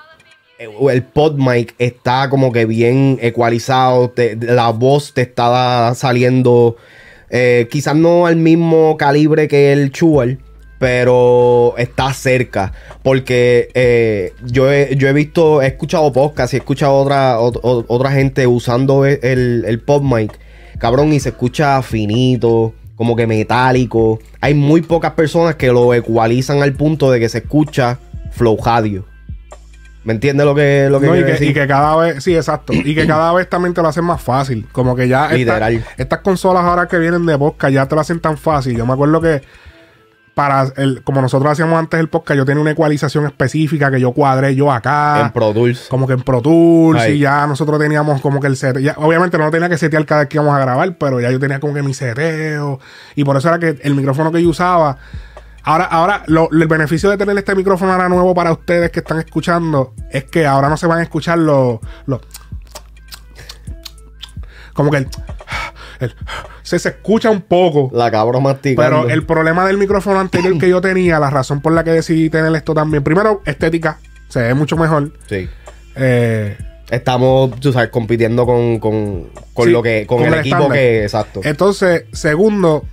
eh, 0.59 0.69
el 0.91 1.03
pod 1.03 1.37
mic 1.37 1.75
está 1.79 2.29
como 2.31 2.53
que 2.53 2.67
bien 2.67 3.19
ecualizado, 3.23 4.11
te- 4.11 4.37
la 4.37 4.71
voz 4.71 5.15
te 5.15 5.23
está 5.23 5.93
saliendo 5.95 6.77
eh, 7.31 7.69
quizás 7.71 7.95
no 7.97 8.27
al 8.27 8.37
mismo 8.37 8.97
calibre 8.97 9.49
que 9.49 9.73
el 9.73 9.91
Shure, 9.91 10.39
pero 10.81 11.75
está 11.77 12.13
cerca. 12.15 12.73
Porque 13.05 13.69
eh, 13.75 14.33
yo, 14.47 14.73
he, 14.73 14.97
yo 14.97 15.07
he 15.09 15.13
visto, 15.13 15.61
he 15.63 15.67
escuchado 15.67 16.11
podcasts 16.11 16.55
y 16.55 16.57
he 16.57 16.61
escuchado 16.61 16.95
otra, 16.95 17.39
ot- 17.39 17.61
ot- 17.61 17.85
otra 17.87 18.11
gente 18.13 18.47
usando 18.47 19.05
e- 19.07 19.21
el, 19.23 19.65
el 19.69 19.79
pod 19.81 20.03
mic. 20.03 20.33
Cabrón, 20.79 21.13
y 21.13 21.21
se 21.21 21.29
escucha 21.29 21.83
finito, 21.83 22.73
como 22.97 23.15
que 23.15 23.27
metálico. 23.27 24.19
Hay 24.41 24.55
muy 24.55 24.81
pocas 24.81 25.13
personas 25.13 25.57
que 25.57 25.69
lo 25.69 25.93
ecualizan 25.93 26.63
al 26.63 26.73
punto 26.73 27.11
de 27.11 27.21
que 27.21 27.29
se 27.29 27.39
escucha 27.39 27.99
flow 28.31 28.57
radio. 28.65 29.05
¿Me 30.03 30.15
entiendes 30.15 30.47
lo 30.47 30.55
que, 30.55 30.89
lo 30.91 30.99
que 30.99 31.07
No, 31.09 31.15
y, 31.15 31.19
que, 31.19 31.25
decir? 31.33 31.51
y 31.51 31.53
que 31.53 31.67
cada 31.67 31.95
vez, 31.97 32.25
sí, 32.25 32.35
exacto. 32.35 32.73
Y 32.73 32.95
que 32.95 33.07
cada 33.07 33.35
vez 33.35 33.51
también 33.51 33.75
te 33.75 33.83
lo 33.83 33.89
hacen 33.89 34.05
más 34.05 34.23
fácil. 34.23 34.67
Como 34.73 34.97
que 34.97 35.07
ya 35.09 35.25
esta- 35.27 35.37
Literal. 35.37 35.85
estas 35.99 36.21
consolas 36.21 36.65
ahora 36.65 36.89
que 36.89 36.97
vienen 36.99 37.27
de 37.27 37.37
podcast 37.37 37.75
ya 37.75 37.87
te 37.87 37.95
lo 37.95 38.01
hacen 38.01 38.19
tan 38.19 38.39
fácil. 38.39 38.75
Yo 38.79 38.87
me 38.87 38.95
acuerdo 38.95 39.21
que 39.21 39.43
para 40.41 40.73
el, 40.77 41.03
como 41.05 41.21
nosotros 41.21 41.53
hacíamos 41.53 41.79
antes 41.79 42.01
el 42.01 42.09
podcast, 42.09 42.39
yo 42.39 42.47
tenía 42.47 42.63
una 42.63 42.71
ecualización 42.71 43.27
específica 43.27 43.91
que 43.91 44.01
yo 44.01 44.13
cuadré 44.13 44.55
yo 44.55 44.73
acá. 44.73 45.21
En 45.21 45.33
Pro 45.33 45.53
Tools. 45.53 45.87
Como 45.91 46.07
que 46.07 46.15
en 46.15 46.23
Pro 46.23 46.41
Tools 46.41 46.99
Ahí. 46.99 47.17
y 47.17 47.19
ya 47.19 47.47
nosotros 47.47 47.79
teníamos 47.79 48.23
como 48.23 48.41
que 48.41 48.47
el 48.47 48.57
set. 48.57 48.79
ya- 48.79 48.95
obviamente 48.97 49.37
no 49.37 49.51
tenía 49.51 49.69
que 49.69 49.77
setear 49.77 50.07
cada 50.07 50.23
vez 50.23 50.29
que 50.31 50.39
íbamos 50.39 50.55
a 50.55 50.59
grabar, 50.59 50.97
pero 50.97 51.21
ya 51.21 51.31
yo 51.31 51.39
tenía 51.39 51.61
como 51.61 51.75
que 51.75 51.83
mi 51.83 51.93
seteo. 51.93 52.81
Y 53.17 53.25
por 53.25 53.37
eso 53.37 53.49
era 53.49 53.59
que 53.59 53.79
el 53.83 53.95
micrófono 53.95 54.33
que 54.33 54.43
yo 54.43 54.49
usaba. 54.49 54.97
Ahora, 55.63 55.85
ahora 55.85 56.23
lo- 56.27 56.49
el 56.51 56.67
beneficio 56.67 57.11
de 57.11 57.19
tener 57.19 57.37
este 57.37 57.55
micrófono 57.55 57.93
ahora 57.93 58.09
nuevo 58.09 58.35
para 58.35 58.51
ustedes 58.51 58.91
que 58.91 59.01
están 59.01 59.19
escuchando 59.19 59.93
es 60.11 60.25
que 60.25 60.47
ahora 60.47 60.71
no 60.71 60.79
se 60.79 60.87
van 60.87 61.01
a 61.01 61.03
escuchar 61.03 61.37
los. 61.39 61.81
los 62.07 62.21
como 64.73 64.91
que 64.91 64.97
el, 64.97 65.09
el- 66.01 66.15
se, 66.63 66.79
se 66.79 66.89
escucha 66.91 67.31
un 67.31 67.43
poco. 67.43 67.91
La 67.93 68.11
cabra 68.11 68.41
masticando. 68.41 69.03
Pero 69.03 69.09
el 69.13 69.25
problema 69.27 69.67
del 69.67 69.79
micrófono 69.79 70.19
anterior 70.21 70.59
que 70.59 70.69
yo 70.69 70.81
tenía, 70.81 71.19
la 71.19 71.31
razón 71.31 71.61
por 71.61 71.73
la 71.73 71.85
que 71.85 71.91
decidí 71.93 72.31
tener 72.31 72.55
esto 72.57 72.75
también, 72.75 73.03
primero, 73.05 73.43
estética, 73.45 73.99
se 74.29 74.41
ve 74.43 74.55
mucho 74.55 74.77
mejor. 74.77 75.13
Sí. 75.29 75.49
Eh, 75.97 76.57
Estamos, 76.91 77.53
tú 77.61 77.73
sabes, 77.73 77.91
compitiendo 77.91 78.45
con, 78.45 78.81
con, 78.81 79.29
con 79.55 79.67
Sí, 79.67 79.71
lo 79.71 79.81
que, 79.81 80.07
con, 80.09 80.19
con 80.19 80.27
el, 80.27 80.35
el 80.35 80.41
equipo 80.41 80.69
que, 80.69 81.05
exacto. 81.05 81.41
entonces, 81.45 82.07
segundo, 82.13 82.85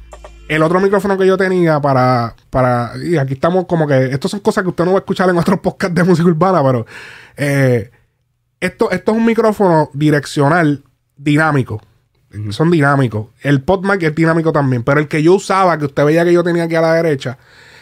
el 0.50 0.62
otro 0.62 0.80
micrófono 0.80 1.18
que 1.18 1.26
yo 1.26 1.36
tenía 1.36 1.80
para, 1.82 2.36
para, 2.52 2.92
y 3.04 3.18
aquí 3.18 3.34
estamos 3.34 3.66
como 3.66 3.88
que, 3.88 4.06
estas 4.12 4.30
son 4.30 4.42
cosas 4.42 4.64
que 4.64 4.70
usted 4.70 4.86
no 4.86 4.92
va 4.92 4.98
a 4.98 5.00
escuchar 5.00 5.28
en 5.32 5.38
otros 5.40 5.60
podcasts 5.62 5.96
de 5.96 6.04
música 6.04 6.28
urbana, 6.30 6.62
pero 6.64 6.86
eh, 7.38 7.90
esto, 8.60 8.92
esto 8.92 9.12
es 9.14 9.18
un 9.18 9.26
micrófono 9.26 9.90
direccional 9.96 10.84
dinámico. 11.16 11.82
Son 12.52 12.70
dinámicos. 12.70 13.28
El 13.42 13.62
PodMic 13.62 14.04
es 14.04 14.16
dinámico 14.16 14.52
también. 14.52 14.84
Pero 14.84 15.00
el 15.00 15.08
que 15.08 15.24
yo 15.24 15.36
usaba, 15.36 15.78
que 15.78 15.86
usted 15.86 16.04
veía 16.06 16.26
que 16.26 16.34
yo 16.34 16.44
tenía 16.44 16.64
aquí 16.64 16.76
a 16.76 16.82
la 16.82 16.94
derecha, 16.94 17.38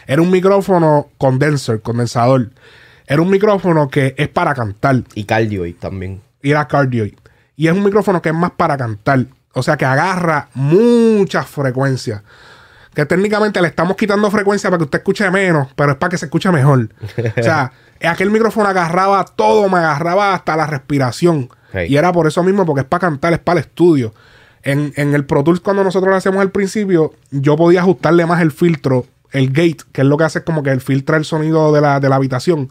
era 0.08 0.22
un 0.22 0.30
micrófono 0.32 1.10
condenser, 1.18 1.82
condensador. 1.82 2.52
Era 3.08 3.22
un 3.22 3.30
micrófono 3.30 3.88
que 3.90 4.14
es 4.18 4.28
para 4.30 4.54
cantar 4.54 5.04
Y 5.14 5.24
cardioid 5.26 5.76
también. 5.76 6.22
y 6.42 6.52
era 6.52 6.68
cardioid. 6.68 7.14
Y 7.56 7.68
es 7.68 7.74
un 7.74 7.84
micrófono 7.84 8.22
que 8.22 8.30
es 8.30 8.36
más 8.36 8.52
para 8.52 8.78
cantar. 8.78 9.26
O 9.54 9.64
sea 9.64 9.78
que 9.78 9.86
agarra 9.86 10.50
muchas 10.54 11.48
frecuencias. 11.48 12.22
Que 12.94 13.06
técnicamente 13.06 13.62
le 13.62 13.68
estamos 13.68 13.98
quitando 13.98 14.30
frecuencia 14.32 14.70
para 14.70 14.78
que 14.78 14.84
usted 14.86 15.00
escuche 15.00 15.30
menos, 15.32 15.68
pero 15.76 15.94
es 15.94 15.98
para 15.98 16.10
que 16.12 16.18
se 16.18 16.26
escuche 16.26 16.52
mejor. 16.52 16.90
o 17.38 17.44
sea, 17.44 17.72
aquel 18.04 18.32
micrófono 18.32 18.70
agarraba 18.70 19.26
todo, 19.26 19.68
me 19.70 19.80
agarraba 19.80 20.34
hasta 20.34 20.56
la 20.56 20.66
respiración. 20.68 21.50
Hey. 21.74 21.88
Y 21.90 21.98
era 21.98 22.12
por 22.14 22.28
eso 22.28 22.42
mismo, 22.44 22.66
porque 22.66 22.82
es 22.82 22.88
para 22.88 23.02
cantar, 23.02 23.34
es 23.34 23.40
para 23.40 23.60
el 23.60 23.66
estudio. 23.66 24.14
En, 24.66 24.92
en 24.98 25.14
el 25.14 25.26
Pro 25.26 25.44
Tools, 25.44 25.62
cuando 25.62 25.84
nosotros 25.84 26.10
lo 26.10 26.18
hacemos 26.18 26.42
al 26.42 26.52
principio, 26.52 27.14
yo 27.32 27.56
podía 27.56 27.82
ajustarle 27.82 28.26
más 28.26 28.42
el 28.42 28.52
filtro, 28.52 29.06
el 29.32 29.50
gate, 29.50 29.78
que 29.92 30.02
es 30.02 30.08
lo 30.08 30.18
que 30.18 30.24
hace 30.24 30.44
como 30.44 30.64
que 30.64 30.72
el 30.72 30.82
filtra 30.82 31.18
el 31.18 31.24
sonido 31.24 31.72
de 31.72 31.82
la, 31.82 32.00
de 32.00 32.10
la 32.10 32.16
habitación. 32.16 32.70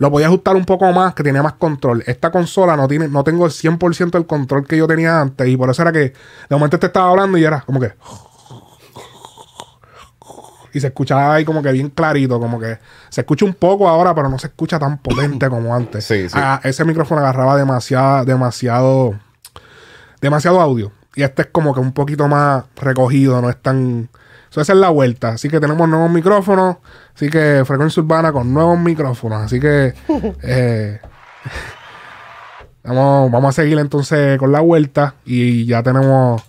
Lo 0.00 0.10
podía 0.10 0.28
ajustar 0.28 0.56
un 0.56 0.64
poco 0.64 0.90
más, 0.92 1.14
que 1.14 1.22
tenía 1.22 1.42
más 1.42 1.52
control. 1.54 2.02
Esta 2.06 2.30
consola 2.30 2.74
no 2.74 2.88
tiene, 2.88 3.06
no 3.08 3.22
tengo 3.22 3.44
el 3.44 3.52
100% 3.52 4.16
el 4.16 4.26
control 4.26 4.66
que 4.66 4.76
yo 4.78 4.86
tenía 4.86 5.20
antes. 5.20 5.46
Y 5.46 5.58
por 5.58 5.68
eso 5.68 5.82
era 5.82 5.92
que 5.92 5.98
de 5.98 6.12
momento 6.56 6.78
te 6.78 6.86
estaba 6.86 7.10
hablando 7.10 7.36
y 7.36 7.44
era 7.44 7.60
como 7.60 7.78
que. 7.78 7.92
Y 10.72 10.80
se 10.80 10.86
escuchaba 10.86 11.34
ahí 11.34 11.44
como 11.44 11.62
que 11.62 11.70
bien 11.72 11.90
clarito, 11.90 12.40
como 12.40 12.58
que 12.58 12.78
se 13.10 13.20
escucha 13.20 13.44
un 13.44 13.52
poco 13.52 13.88
ahora, 13.88 14.14
pero 14.14 14.30
no 14.30 14.38
se 14.38 14.46
escucha 14.46 14.78
tan 14.78 14.98
potente 14.98 15.50
como 15.50 15.74
antes. 15.74 16.04
Sí, 16.04 16.30
sí. 16.30 16.38
Ah, 16.38 16.60
ese 16.64 16.82
micrófono 16.84 17.20
agarraba 17.20 17.56
demasiado, 17.56 18.24
demasiado, 18.24 19.14
demasiado 20.22 20.60
audio. 20.60 20.92
Y 21.14 21.22
este 21.22 21.42
es 21.42 21.48
como 21.50 21.74
que 21.74 21.80
un 21.80 21.92
poquito 21.92 22.28
más 22.28 22.64
recogido, 22.76 23.40
no 23.42 23.50
es 23.50 23.56
tan. 23.60 24.08
So, 24.50 24.60
esa 24.60 24.72
es 24.72 24.78
la 24.78 24.90
vuelta. 24.90 25.30
Así 25.30 25.48
que 25.48 25.60
tenemos 25.60 25.88
nuevos 25.88 26.10
micrófonos. 26.10 26.76
Así 27.14 27.28
que 27.30 27.62
frecuencia 27.66 28.02
urbana 28.02 28.32
con 28.32 28.52
nuevos 28.52 28.78
micrófonos. 28.78 29.42
Así 29.42 29.58
que. 29.60 29.94
eh, 30.42 31.00
vamos, 32.84 33.30
vamos 33.30 33.48
a 33.50 33.62
seguir 33.62 33.78
entonces 33.78 34.38
con 34.38 34.52
la 34.52 34.60
vuelta. 34.60 35.14
Y 35.24 35.66
ya 35.66 35.82
tenemos. 35.82 36.42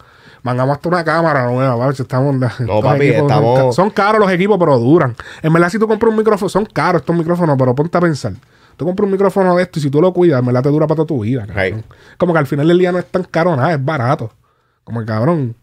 Mangamos 0.44 0.78
hasta 0.78 0.90
una 0.90 1.04
cámara 1.04 1.46
nueva, 1.46 1.76
¿vale? 1.76 1.94
Estamos, 1.94 2.36
estos 2.60 2.84
papi, 2.84 3.06
equipos 3.10 3.18
son 3.20 3.28
estamos- 3.30 3.60
ca- 3.60 3.72
Son, 3.74 3.90
caros 3.92 4.20
los 4.22 4.32
equipos, 4.32 4.58
pero 4.60 4.80
duran. 4.80 5.16
En 5.44 5.54
verdad, 5.54 5.70
si 5.70 5.78
tú 5.78 5.88
compras 5.88 6.10
un 6.10 6.18
micrófono, 6.18 6.50
son 6.50 6.66
caros 6.66 7.02
estos 7.02 7.16
micrófonos, 7.16 7.56
pero 7.60 7.76
ponte 7.76 7.96
a 7.98 8.02
pensar. 8.02 8.34
Tú 8.76 8.86
compras 8.86 9.06
un 9.06 9.12
micrófono 9.12 9.56
de 9.56 9.62
esto 9.64 9.78
y 9.78 9.84
si 9.84 9.92
tú 9.92 10.02
lo 10.02 10.12
cuidas, 10.12 10.40
en 10.40 10.46
verdad 10.48 10.64
te 10.64 10.70
dura 10.70 10.88
para 10.88 10.96
toda 10.96 11.06
tu 11.08 11.20
vida. 11.22 11.46
Hey. 11.56 11.84
Como 12.18 12.34
que 12.34 12.40
al 12.40 12.48
final 12.48 12.68
del 12.68 12.80
día 12.80 12.92
no 12.92 12.98
es 12.98 13.06
tan 13.06 13.24
caro 13.26 13.56
nada, 13.56 13.74
es 13.74 13.86
barato. 13.86 14.32
Como 14.84 15.02
que 15.02 15.06
cabrón. 15.06 15.56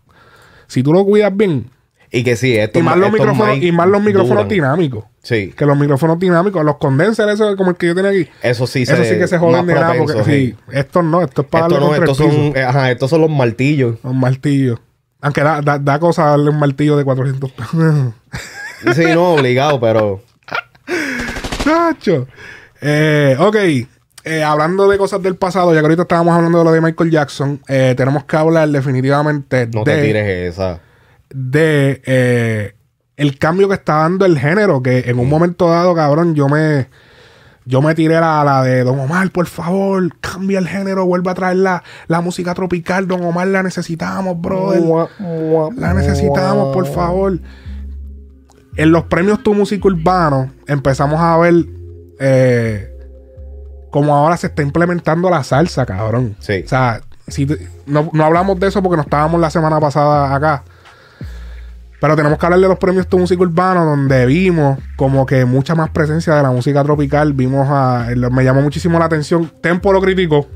Si 0.67 0.83
tú 0.83 0.93
lo 0.93 1.05
cuidas 1.05 1.35
bien, 1.37 1.71
Y 2.11 2.25
que 2.25 2.37
sí, 2.37 2.57
esto 2.57 2.79
y 2.79 2.83
más 2.83 2.97
los 2.97 3.13
micrófonos, 3.13 3.59
y 3.61 3.73
más 3.73 3.89
los 3.89 4.03
micrófonos 4.03 4.49
dinámicos. 4.49 5.05
Sí. 5.23 5.53
Que 5.57 5.67
los 5.67 5.79
micrófonos 5.79 6.19
dinámicos, 6.19 6.65
los 6.65 6.79
condensers, 6.79 7.35
eso 7.35 7.57
como 7.57 7.71
el 7.71 7.77
que 7.77 7.89
yo 7.89 7.95
tenía 7.95 8.11
aquí. 8.11 8.29
Eso 8.43 8.67
sí 8.67 8.83
Eso 8.83 9.05
sí 9.05 9.19
que 9.19 9.27
se 9.27 9.39
joden 9.39 9.67
de 9.67 9.75
nada. 9.75 9.95
Porque, 9.95 10.15
propenso, 10.15 10.31
sí, 10.31 10.57
estos 10.73 11.05
no, 11.05 11.23
esto 11.23 11.43
es 11.43 11.49
para 11.49 11.67
Esto 11.67 11.81
no, 11.81 11.95
el 11.95 12.03
estos 12.03 12.17
son, 12.17 12.57
ajá, 12.57 12.91
estos 12.91 13.11
son 13.11 13.21
los 13.21 13.31
martillos. 13.31 13.97
Un 14.03 14.21
martillo. 14.21 14.81
Aunque 15.21 15.43
da, 15.43 15.61
da, 15.61 15.79
da 15.79 15.99
cosa 15.99 16.27
darle 16.27 16.51
un 16.51 16.59
martillo 16.59 16.97
de 16.97 17.05
400 17.05 17.53
pesos. 17.53 18.15
Sí, 18.95 19.05
no, 19.13 19.35
obligado, 19.35 19.81
pero 19.81 20.23
Chacho. 21.65 22.27
Eh, 22.81 23.37
ok. 23.39 23.57
Eh, 24.25 24.43
hablando 24.43 24.89
de 24.89 24.99
cosas 24.99 25.23
del 25.23 25.37
pasado, 25.37 25.73
ya 25.73 25.81
que 25.81 25.87
ahorita 25.87 26.03
estábamos 26.03 26.35
hablando 26.35 26.59
de 26.59 26.65
lo 26.65 26.73
de 26.73 26.81
Michael 26.81 27.11
Jackson, 27.11 27.61
eh, 27.69 27.95
tenemos 27.97 28.25
que 28.25 28.37
hablar 28.37 28.69
definitivamente 28.69 29.69
no 29.69 29.85
de, 29.85 29.95
te 29.95 30.03
tires 30.03 30.55
esa. 30.55 30.81
de 31.31 32.03
eh, 32.05 32.75
el 33.17 33.39
cambio 33.39 33.69
que 33.69 33.75
está 33.75 33.99
dando 33.99 34.27
el 34.27 34.39
género. 34.39 34.83
Que 34.83 35.05
en 35.07 35.19
un 35.19 35.29
momento 35.29 35.69
dado, 35.71 35.95
cabrón, 35.95 36.35
yo 36.35 36.49
me 36.49 36.89
yo 37.65 37.83
me 37.83 37.95
tiré 37.95 38.15
la, 38.15 38.43
la 38.45 38.63
de 38.63 38.83
Don 38.83 38.99
Omar, 38.99 39.31
por 39.31 39.47
favor, 39.47 40.11
cambia 40.21 40.59
el 40.59 40.67
género, 40.67 41.05
vuelve 41.05 41.31
a 41.31 41.35
traer 41.35 41.59
la, 41.59 41.83
la 42.07 42.23
música 42.23 42.55
tropical. 42.55 43.07
Don 43.07 43.23
Omar 43.23 43.47
la 43.49 43.63
necesitamos, 43.63 44.41
brother. 44.41 44.83
La 45.77 45.93
necesitamos, 45.93 46.73
por 46.75 46.87
favor. 46.87 47.39
En 48.77 48.91
los 48.91 49.05
premios 49.05 49.43
Tu 49.43 49.53
Música 49.53 49.87
Urbano 49.87 50.51
empezamos 50.67 51.21
a 51.21 51.37
ver 51.37 51.67
eh, 52.21 52.98
como 53.90 54.14
ahora 54.14 54.37
se 54.37 54.49
está 54.49 54.62
implementando 54.62 55.30
la 55.30 55.42
salsa, 55.45 55.85
cabrón. 55.87 56.37
Sí. 56.40 56.62
O 56.64 56.68
sea, 56.68 57.00
si 57.26 57.47
te- 57.47 57.68
no, 57.87 58.11
no 58.12 58.25
hablamos 58.25 58.59
de 58.61 58.68
eso 58.68 58.83
porque 58.83 58.97
no 58.97 59.02
estábamos 59.02 59.40
la 59.40 59.50
semana 59.50 59.78
pasada 59.80 60.35
acá. 60.35 60.64
Pero 62.00 62.14
tenemos 62.14 62.38
que 62.38 62.47
hablar 62.47 62.61
de 62.61 62.68
los 62.68 62.78
premios 62.78 63.09
Tu 63.09 63.18
Música 63.18 63.42
Urbano, 63.42 63.85
donde 63.85 64.25
vimos 64.25 64.78
como 64.97 65.26
que 65.26 65.45
mucha 65.45 65.75
más 65.75 65.90
presencia 65.90 66.33
de 66.37 66.42
la 66.45 66.50
música 66.52 66.85
tropical. 66.85 67.33
Vimos 67.33 67.66
a. 67.68 68.07
Me 68.30 68.45
llamó 68.45 68.62
muchísimo 68.62 68.99
la 69.00 69.07
atención. 69.07 69.50
Tempo 69.61 69.92
lo 69.92 70.00
criticó. 70.00 70.47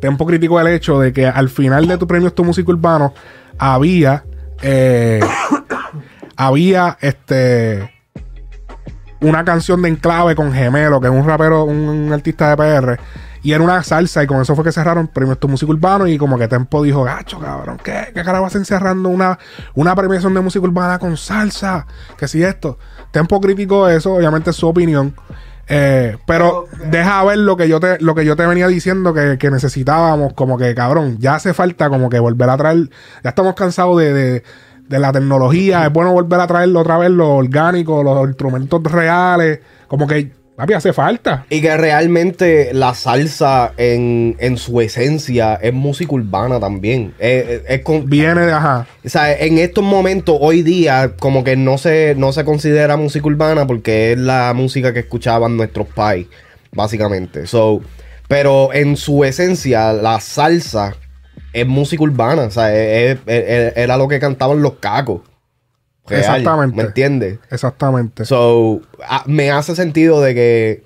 Tempo 0.00 0.24
criticó 0.24 0.58
el 0.58 0.68
hecho 0.68 0.98
de 0.98 1.12
que 1.12 1.26
al 1.26 1.50
final 1.50 1.86
de 1.86 1.98
tu 1.98 2.06
premios 2.06 2.34
Tu 2.34 2.42
Música 2.44 2.70
Urbano 2.72 3.12
había. 3.58 4.24
eh, 4.62 5.20
había 6.36 6.96
este. 7.02 7.90
Una 9.20 9.44
canción 9.44 9.82
de 9.82 9.90
enclave 9.90 10.34
con 10.34 10.52
Gemelo, 10.52 11.00
que 11.00 11.08
es 11.08 11.12
un 11.12 11.26
rapero, 11.26 11.64
un, 11.64 11.88
un 11.88 12.12
artista 12.12 12.50
de 12.50 12.56
PR. 12.56 13.00
Y 13.42 13.52
era 13.52 13.64
una 13.64 13.82
salsa, 13.82 14.22
y 14.22 14.26
con 14.26 14.40
eso 14.40 14.54
fue 14.54 14.64
que 14.64 14.72
cerraron 14.72 15.08
premios 15.08 15.38
tu 15.38 15.48
música 15.48 15.70
urbano. 15.70 16.06
Y 16.06 16.18
como 16.18 16.38
que 16.38 16.48
Tempo 16.48 16.82
dijo, 16.82 17.04
gacho, 17.04 17.38
cabrón, 17.38 17.78
¿qué? 17.82 18.10
¿Qué 18.14 18.22
carajo 18.22 18.46
hacen 18.46 18.64
cerrando 18.64 19.08
una, 19.08 19.38
una 19.74 19.94
premiación 19.94 20.34
de 20.34 20.40
música 20.40 20.64
urbana 20.64 20.98
con 20.98 21.16
salsa? 21.16 21.86
Que 22.18 22.28
si 22.28 22.42
esto. 22.42 22.78
Tempo 23.10 23.40
criticó 23.40 23.88
eso, 23.88 24.14
obviamente 24.14 24.50
es 24.50 24.56
su 24.56 24.68
opinión. 24.68 25.14
Eh, 25.72 26.18
pero 26.26 26.66
deja 26.90 27.22
ver 27.22 27.38
lo 27.38 27.56
que 27.56 27.68
yo 27.68 27.78
te, 27.78 28.00
lo 28.00 28.16
que 28.16 28.24
yo 28.24 28.34
te 28.34 28.44
venía 28.44 28.66
diciendo 28.66 29.14
que, 29.14 29.38
que 29.38 29.52
necesitábamos, 29.52 30.32
como 30.32 30.58
que 30.58 30.74
cabrón, 30.74 31.18
ya 31.20 31.36
hace 31.36 31.54
falta 31.54 31.88
como 31.88 32.10
que 32.10 32.18
volver 32.18 32.50
a 32.50 32.56
traer, 32.56 32.90
ya 33.22 33.30
estamos 33.30 33.54
cansados 33.54 33.96
de, 33.98 34.12
de, 34.12 34.42
de 34.90 34.98
la 34.98 35.12
tecnología, 35.12 35.86
es 35.86 35.92
bueno 35.92 36.12
volver 36.12 36.40
a 36.40 36.46
traerlo 36.46 36.80
otra 36.80 36.98
vez, 36.98 37.10
lo 37.10 37.30
orgánico, 37.36 38.02
los 38.02 38.26
instrumentos 38.28 38.82
reales, 38.82 39.60
como 39.86 40.06
que, 40.06 40.32
papi, 40.56 40.72
hace 40.74 40.92
falta. 40.92 41.46
Y 41.48 41.60
que 41.62 41.76
realmente 41.76 42.74
la 42.74 42.92
salsa 42.94 43.72
en, 43.76 44.36
en 44.40 44.56
su 44.58 44.80
esencia 44.80 45.54
es 45.62 45.72
música 45.72 46.12
urbana 46.14 46.58
también. 46.58 47.14
Es, 47.20 47.48
es- 47.48 47.62
es 47.68 47.80
con- 47.82 48.10
Viene 48.10 48.40
de, 48.42 48.52
ajá, 48.52 48.86
o 49.04 49.08
sea, 49.08 49.32
en 49.32 49.58
estos 49.58 49.84
momentos, 49.84 50.36
hoy 50.40 50.62
día, 50.62 51.12
como 51.18 51.44
que 51.44 51.54
no 51.56 51.78
se, 51.78 52.14
no 52.18 52.32
se 52.32 52.44
considera 52.44 52.96
música 52.96 53.26
urbana 53.28 53.66
porque 53.66 54.12
es 54.12 54.18
la 54.18 54.52
música 54.54 54.92
que 54.92 54.98
escuchaban 55.00 55.56
nuestros 55.56 55.86
pais, 55.86 56.26
básicamente. 56.72 57.46
So, 57.46 57.80
pero 58.28 58.72
en 58.72 58.96
su 58.96 59.24
esencia, 59.24 59.92
la 59.92 60.20
salsa 60.20 60.94
es 61.52 61.66
música 61.66 62.02
urbana. 62.02 62.42
O 62.42 62.50
sea, 62.50 62.74
es- 62.74 63.18
es- 63.26 63.44
es- 63.48 63.76
era 63.76 63.96
lo 63.96 64.08
que 64.08 64.18
cantaban 64.20 64.62
los 64.62 64.74
cacos. 64.74 65.22
Real, 66.06 66.20
Exactamente. 66.22 66.76
¿Me 66.76 66.82
entiendes? 66.82 67.38
exactamente. 67.50 68.24
So, 68.24 68.80
a- 69.06 69.24
me 69.26 69.50
hace 69.50 69.76
sentido 69.76 70.20
de 70.20 70.34
que 70.34 70.82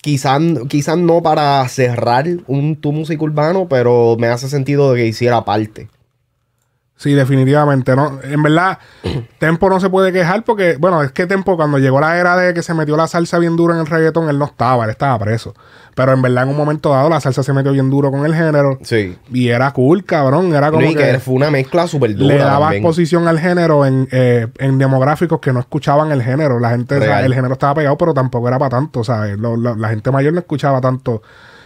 quizás 0.00 0.40
quizás 0.68 0.96
no 0.98 1.22
para 1.22 1.66
cerrar 1.68 2.26
un 2.46 2.76
tu 2.76 2.92
música 2.92 3.22
urbano, 3.22 3.68
pero 3.68 4.16
me 4.18 4.26
hace 4.28 4.48
sentido 4.48 4.92
de 4.92 5.00
que 5.00 5.06
hiciera 5.06 5.44
parte. 5.44 5.88
Sí, 6.98 7.14
definitivamente. 7.14 7.94
No, 7.94 8.18
en 8.22 8.42
verdad, 8.42 8.78
Tempo 9.38 9.70
no 9.70 9.78
se 9.78 9.88
puede 9.88 10.12
quejar 10.12 10.42
porque, 10.44 10.76
bueno, 10.80 11.00
es 11.02 11.12
que 11.12 11.26
Tempo 11.26 11.56
cuando 11.56 11.78
llegó 11.78 12.00
la 12.00 12.18
era 12.18 12.36
de 12.36 12.52
que 12.52 12.60
se 12.62 12.74
metió 12.74 12.96
la 12.96 13.06
salsa 13.06 13.38
bien 13.38 13.54
dura 13.56 13.74
en 13.74 13.80
el 13.80 13.86
reggaetón, 13.86 14.28
él 14.28 14.36
no 14.38 14.46
estaba, 14.46 14.82
él 14.84 14.90
estaba 14.90 15.16
preso. 15.18 15.54
Pero 15.94 16.12
en 16.12 16.22
verdad, 16.22 16.42
en 16.44 16.50
un 16.50 16.56
momento 16.56 16.90
dado, 16.90 17.08
la 17.08 17.20
salsa 17.20 17.42
se 17.44 17.52
metió 17.52 17.70
bien 17.72 17.88
duro 17.90 18.10
con 18.10 18.24
el 18.26 18.34
género. 18.34 18.78
Sí. 18.82 19.16
Y 19.32 19.48
era 19.48 19.70
cool, 19.72 20.04
cabrón. 20.04 20.52
Era 20.54 20.70
como 20.70 20.82
No, 20.82 20.90
y 20.90 20.94
que, 20.96 21.10
que 21.12 21.18
fue 21.20 21.34
una 21.34 21.50
mezcla 21.52 21.86
súper 21.86 22.14
dura. 22.16 22.34
le 22.34 22.40
daba 22.40 22.60
también. 22.66 22.82
exposición 22.82 23.26
al 23.28 23.38
género 23.38 23.84
en, 23.86 24.08
eh, 24.12 24.46
en 24.58 24.78
demográficos 24.78 25.38
que 25.40 25.52
no 25.52 25.60
escuchaban 25.60 26.10
el 26.12 26.22
género. 26.22 26.58
La 26.60 26.70
gente, 26.70 26.96
o 26.96 26.98
sea, 26.98 27.06
Real. 27.18 27.24
el 27.24 27.34
género 27.34 27.54
estaba 27.54 27.74
pegado, 27.74 27.96
pero 27.98 28.14
tampoco 28.14 28.46
era 28.48 28.58
para 28.58 28.70
tanto, 28.70 29.02
¿sabes? 29.04 29.38
Lo- 29.38 29.56
lo- 29.56 29.74
la 29.76 29.88
gente 29.88 30.10
mayor 30.12 30.32
no 30.32 30.38
escuchaba 30.40 30.80
tanto. 30.80 31.22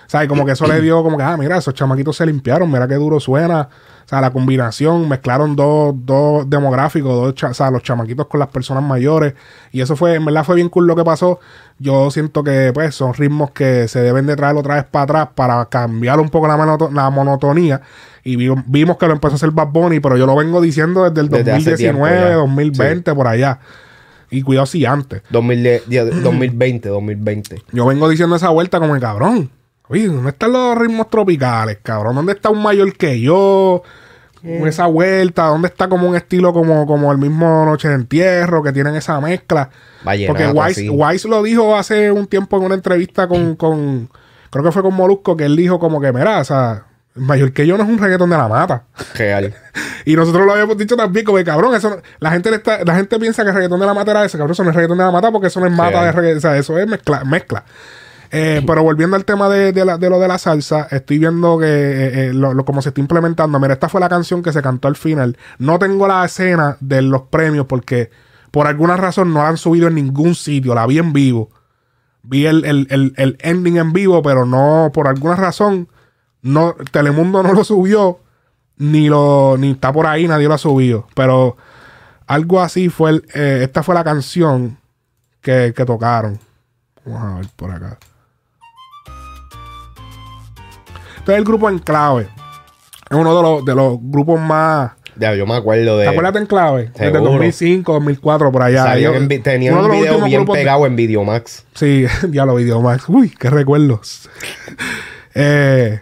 ¿Sabes? 0.06 0.28
Como 0.28 0.44
que 0.44 0.52
eso 0.52 0.66
le 0.66 0.80
dio 0.82 1.02
como 1.02 1.16
que, 1.16 1.23
ah, 1.23 1.37
mira, 1.37 1.56
esos 1.56 1.73
chamaquitos 1.75 2.16
se 2.16 2.26
limpiaron, 2.26 2.71
mira 2.71 2.87
qué 2.87 2.94
duro 2.94 3.18
suena. 3.21 3.68
O 4.04 4.09
sea, 4.12 4.21
la 4.21 4.30
combinación, 4.30 5.09
mezclaron 5.09 5.54
dos, 5.56 5.94
dos 5.97 6.50
demográficos, 6.50 7.35
dos 7.35 7.50
o 7.50 7.54
sea, 7.54 7.71
los 7.71 7.82
chamaquitos 7.82 8.26
con 8.26 8.40
las 8.40 8.49
personas 8.49 8.82
mayores. 8.82 9.35
Y 9.71 9.80
eso 9.80 9.97
fue, 9.97 10.14
en 10.16 10.25
verdad 10.25 10.44
fue 10.44 10.56
bien 10.56 10.68
cool 10.68 10.87
lo 10.87 10.97
que 10.97 11.04
pasó. 11.04 11.38
Yo 11.78 12.11
siento 12.11 12.42
que, 12.44 12.73
pues, 12.75 12.94
son 12.94 13.14
ritmos 13.14 13.52
que 13.52 13.88
se 13.88 14.00
deben 14.02 14.26
de 14.26 14.37
traer 14.37 14.56
otra 14.56 14.75
vez 14.75 14.85
para 14.85 15.04
atrás 15.04 15.28
para 15.35 15.64
cambiar 15.66 16.21
un 16.21 16.28
poco 16.30 16.47
la, 16.49 16.56
monoto- 16.59 16.90
la 16.92 17.09
monotonía. 17.11 17.80
Y 18.25 18.37
vi- 18.37 18.52
vimos 18.66 18.99
que 18.99 19.06
lo 19.06 19.12
empezó 19.14 19.35
a 19.35 19.37
hacer 19.37 19.50
Bad 19.52 19.68
Bunny, 19.68 20.00
pero 20.00 20.16
yo 20.16 20.26
lo 20.26 20.37
vengo 20.37 20.61
diciendo 20.61 21.09
desde 21.09 21.21
el 21.23 21.28
Desde 21.28 21.52
hace 21.52 21.71
2019, 21.71 21.76
tiempo 22.16 22.28
ya. 22.28 22.35
2020, 22.37 23.14
por 23.14 23.28
allá. 23.28 23.61
Y 24.30 24.42
cuidado 24.42 24.66
si 24.66 24.85
antes. 24.85 25.23
2010, 25.30 26.23
2020, 26.23 26.88
2020. 26.88 27.62
Yo 27.73 27.87
vengo 27.87 28.09
diciendo 28.09 28.35
esa 28.37 28.50
vuelta 28.50 28.78
como 28.80 28.94
el 28.94 29.00
cabrón. 29.00 29.50
Oye, 29.92 30.06
¿dónde 30.08 30.30
están 30.30 30.52
los 30.52 30.76
ritmos 30.78 31.11
tropicales, 31.11 31.78
cabrón? 31.82 32.14
¿Dónde 32.16 32.32
está 32.32 32.49
un 32.50 32.62
mayor 32.62 32.92
que 32.94 33.20
yo? 33.20 33.82
Con 34.40 34.66
esa 34.66 34.87
vuelta, 34.87 35.44
¿dónde 35.44 35.68
está 35.68 35.88
como 35.88 36.08
un 36.08 36.16
estilo 36.16 36.52
como, 36.52 36.84
como 36.84 37.12
el 37.12 37.18
mismo 37.18 37.64
Noche 37.64 37.87
de 37.88 37.94
Entierro, 37.94 38.61
que 38.62 38.72
tienen 38.72 38.96
esa 38.96 39.20
mezcla? 39.20 39.70
Vallenato, 40.02 40.32
Porque 40.37 40.58
Wise, 40.58 40.80
sí. 40.80 40.88
Wise 40.88 41.28
lo 41.28 41.44
dijo 41.44 41.76
hace 41.76 42.11
un 42.11 42.26
tiempo 42.26 42.56
en 42.56 42.64
una 42.64 42.75
entrevista 42.75 43.28
con, 43.28 43.54
con- 43.56 44.08
creo 44.50 44.64
que 44.64 44.72
fue 44.72 44.82
con 44.82 44.94
Molusco, 44.94 45.37
que 45.37 45.44
él 45.44 45.54
dijo 45.56 45.78
como 45.78 46.00
que, 46.00 46.12
mira, 46.12 46.40
o 46.40 46.44
sea, 46.44 46.87
el 47.14 47.22
mayor 47.22 47.52
que 47.52 47.66
yo 47.68 47.76
no 47.76 47.84
es 47.84 47.88
un 47.88 47.99
reggaetón 47.99 48.30
de 48.30 48.37
la 48.37 48.49
mata. 48.49 48.84
Real. 49.14 49.54
Y 50.04 50.16
nosotros 50.16 50.44
lo 50.44 50.52
habíamos 50.52 50.76
dicho 50.76 50.96
también, 50.96 51.25
como 51.25 51.38
que 51.38 51.44
cabrón, 51.44 51.76
eso 51.76 51.90
no- 51.90 51.96
la 52.18 52.32
gente 52.32 52.50
le 52.50 52.56
está, 52.56 52.82
la 52.84 52.96
gente 52.96 53.20
piensa 53.20 53.44
que 53.44 53.50
el 53.50 53.54
reggaetón 53.54 53.78
de 53.78 53.87
la 53.87 53.94
mata 53.94 54.11
era 54.11 54.25
ese, 54.25 54.37
cabrón, 54.37 54.50
eso 54.54 54.64
no 54.64 54.70
es 54.70 54.75
reggaetón 54.75 54.99
de 54.99 55.04
la 55.04 55.12
mata 55.12 55.30
porque 55.30 55.46
eso 55.46 55.61
no 55.61 55.66
es 55.66 55.72
mata 55.72 56.00
Sí. 56.00 56.04
de 56.06 56.12
reggaetón, 56.12 56.38
o 56.38 56.40
sea, 56.40 56.56
eso 56.56 56.76
es 56.78 56.88
mezcla. 56.88 57.22
mezcla. 57.22 57.64
Eh, 58.34 58.62
pero 58.66 58.82
volviendo 58.82 59.14
al 59.14 59.26
tema 59.26 59.50
de, 59.50 59.72
de 59.72 59.84
lo 59.84 60.18
de 60.18 60.26
la 60.28 60.38
salsa, 60.38 60.88
estoy 60.90 61.18
viendo 61.18 61.58
que 61.58 61.66
eh, 61.66 62.28
eh, 62.28 62.32
lo, 62.32 62.64
como 62.64 62.80
se 62.80 62.88
está 62.88 63.00
implementando. 63.02 63.60
Mira, 63.60 63.74
esta 63.74 63.90
fue 63.90 64.00
la 64.00 64.08
canción 64.08 64.42
que 64.42 64.52
se 64.54 64.62
cantó 64.62 64.88
al 64.88 64.96
final. 64.96 65.36
No 65.58 65.78
tengo 65.78 66.08
la 66.08 66.24
escena 66.24 66.78
de 66.80 67.02
los 67.02 67.22
premios 67.22 67.66
porque 67.66 68.10
por 68.50 68.66
alguna 68.66 68.96
razón 68.96 69.34
no 69.34 69.42
la 69.42 69.48
han 69.48 69.58
subido 69.58 69.86
en 69.88 69.96
ningún 69.96 70.34
sitio. 70.34 70.74
La 70.74 70.86
vi 70.86 70.98
en 70.98 71.12
vivo. 71.12 71.50
Vi 72.22 72.46
el, 72.46 72.64
el- 72.64 72.86
el- 73.18 73.36
ending 73.40 73.76
en 73.76 73.92
vivo, 73.92 74.22
pero 74.22 74.46
no, 74.46 74.90
por 74.94 75.08
alguna 75.08 75.36
razón, 75.36 75.88
no, 76.40 76.74
Telemundo 76.90 77.42
no 77.42 77.52
lo 77.52 77.64
subió, 77.64 78.20
ni 78.78 79.08
lo, 79.10 79.56
ni 79.58 79.72
está 79.72 79.92
por 79.92 80.06
ahí, 80.06 80.26
nadie 80.26 80.48
lo 80.48 80.54
ha 80.54 80.58
subido. 80.58 81.06
Pero 81.14 81.56
algo 82.26 82.60
así 82.62 82.88
fue 82.88 83.20
esta 83.34 83.82
fue 83.82 83.94
la 83.94 84.04
canción 84.04 84.78
que, 85.42 85.74
que 85.76 85.84
tocaron. 85.84 86.38
Vamos 87.04 87.22
a 87.22 87.34
ver 87.40 87.48
por 87.56 87.70
acá. 87.72 87.98
Este 91.22 91.32
es 91.32 91.38
el 91.38 91.44
grupo 91.44 91.68
Enclave. 91.70 92.28
Es 93.10 93.16
uno 93.16 93.36
de 93.36 93.42
los, 93.42 93.64
de 93.64 93.74
los 93.74 93.98
grupos 94.00 94.40
más. 94.40 94.92
Ya, 95.16 95.34
yo 95.34 95.46
me 95.46 95.54
acuerdo 95.54 95.98
de. 95.98 96.04
¿Te 96.04 96.10
acuerdas 96.10 96.32
de 96.34 96.40
Enclave? 96.40 96.84
Desde 96.94 97.12
Seguro. 97.12 97.32
2005, 97.32 97.92
2004, 97.92 98.50
por 98.52 98.62
allá. 98.62 98.94
Vi- 98.94 99.38
tenían 99.40 99.76
un 99.76 99.90
video 99.90 100.20
bien 100.24 100.38
grupos 100.40 100.56
de- 100.56 100.62
pegado 100.62 100.86
en 100.86 100.96
Videomax. 100.96 101.64
Sí, 101.74 102.06
ya 102.30 102.44
lo 102.46 102.54
video 102.56 102.80
Max. 102.80 103.04
Uy, 103.08 103.30
qué 103.30 103.50
recuerdos. 103.50 104.28
Eh, 105.34 105.98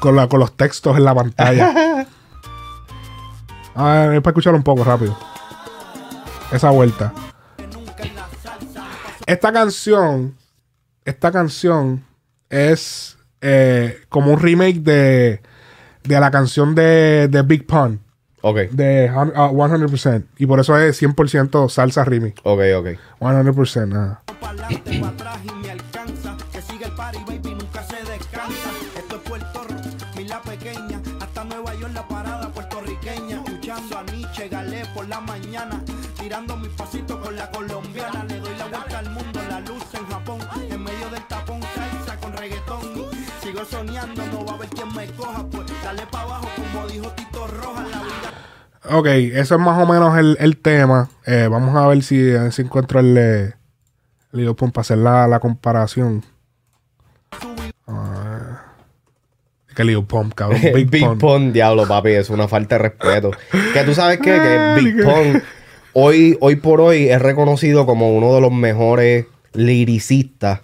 con, 0.00 0.16
la- 0.16 0.26
con 0.28 0.40
los 0.40 0.56
textos 0.56 0.96
en 0.96 1.04
la 1.04 1.14
pantalla. 1.14 2.06
A 3.76 3.84
ver, 4.08 4.20
para 4.20 4.32
escuchar 4.32 4.52
un 4.52 4.64
poco 4.64 4.82
rápido. 4.82 5.16
Esa 6.50 6.70
vuelta. 6.70 7.12
Esta 9.26 9.52
canción, 9.52 10.34
esta 11.04 11.30
canción 11.30 12.04
es 12.50 13.16
eh, 13.42 13.98
como 14.08 14.32
un 14.32 14.40
remake 14.40 14.80
de, 14.80 15.40
de 16.04 16.20
la 16.20 16.30
canción 16.30 16.74
de, 16.74 17.28
de 17.28 17.42
Big 17.42 17.66
Pun, 17.66 18.00
Ok, 18.44 18.56
de 18.72 19.08
uh, 19.08 19.30
100%. 19.78 20.24
Y 20.38 20.46
por 20.46 20.58
eso 20.58 20.76
es 20.76 21.00
100% 21.00 21.68
salsa 21.68 22.04
remix. 22.04 22.40
ok, 22.42 22.60
ok. 22.76 22.88
100%. 23.20 23.86
nada. 23.88 24.22
Sigo 43.64 43.78
soñando, 43.78 44.26
no 44.26 44.44
va 44.44 44.52
a 44.52 44.54
haber 44.56 44.68
quien 44.68 44.88
me 44.94 45.06
coja. 45.16 45.44
Pues 45.50 45.66
dale 45.82 46.02
pa' 46.10 46.22
abajo, 46.22 46.48
como 46.56 46.86
dijo 46.88 47.08
Tito 47.10 47.46
Rojas. 47.46 47.90
La 47.90 48.02
vida 48.02 48.98
Ok, 48.98 49.06
eso 49.06 49.54
es 49.54 49.60
más 49.60 49.82
o 49.82 49.86
menos 49.86 50.16
el, 50.18 50.36
el 50.40 50.56
tema. 50.56 51.08
Eh, 51.26 51.48
vamos 51.50 51.74
a 51.76 51.86
ver 51.86 52.02
si, 52.02 52.32
si 52.50 52.62
encuentro 52.62 53.00
el, 53.00 53.16
eh, 53.16 53.54
el 54.32 54.54
Pump 54.54 54.74
para 54.74 54.82
hacer 54.82 54.98
la, 54.98 55.26
la 55.28 55.40
comparación. 55.40 56.24
Ah, 57.86 58.62
que 59.74 59.84
Lil 59.84 60.04
Pump, 60.04 60.34
cabrón. 60.34 60.60
Big, 60.74 60.90
Big. 60.90 61.18
Pun, 61.18 61.52
diablo, 61.52 61.86
papi, 61.86 62.10
es 62.10 62.30
una 62.30 62.48
falta 62.48 62.76
de 62.76 62.82
respeto. 62.82 63.30
que 63.72 63.84
tú 63.84 63.94
sabes 63.94 64.18
qué? 64.18 64.32
que 64.32 64.40
Ay, 64.40 64.84
Big 64.84 65.04
Pun 65.04 65.42
hoy, 65.94 66.36
hoy 66.40 66.56
por 66.56 66.80
hoy 66.80 67.08
es 67.08 67.20
reconocido 67.20 67.86
como 67.86 68.16
uno 68.16 68.34
de 68.34 68.40
los 68.40 68.52
mejores 68.52 69.26
liricistas 69.52 70.60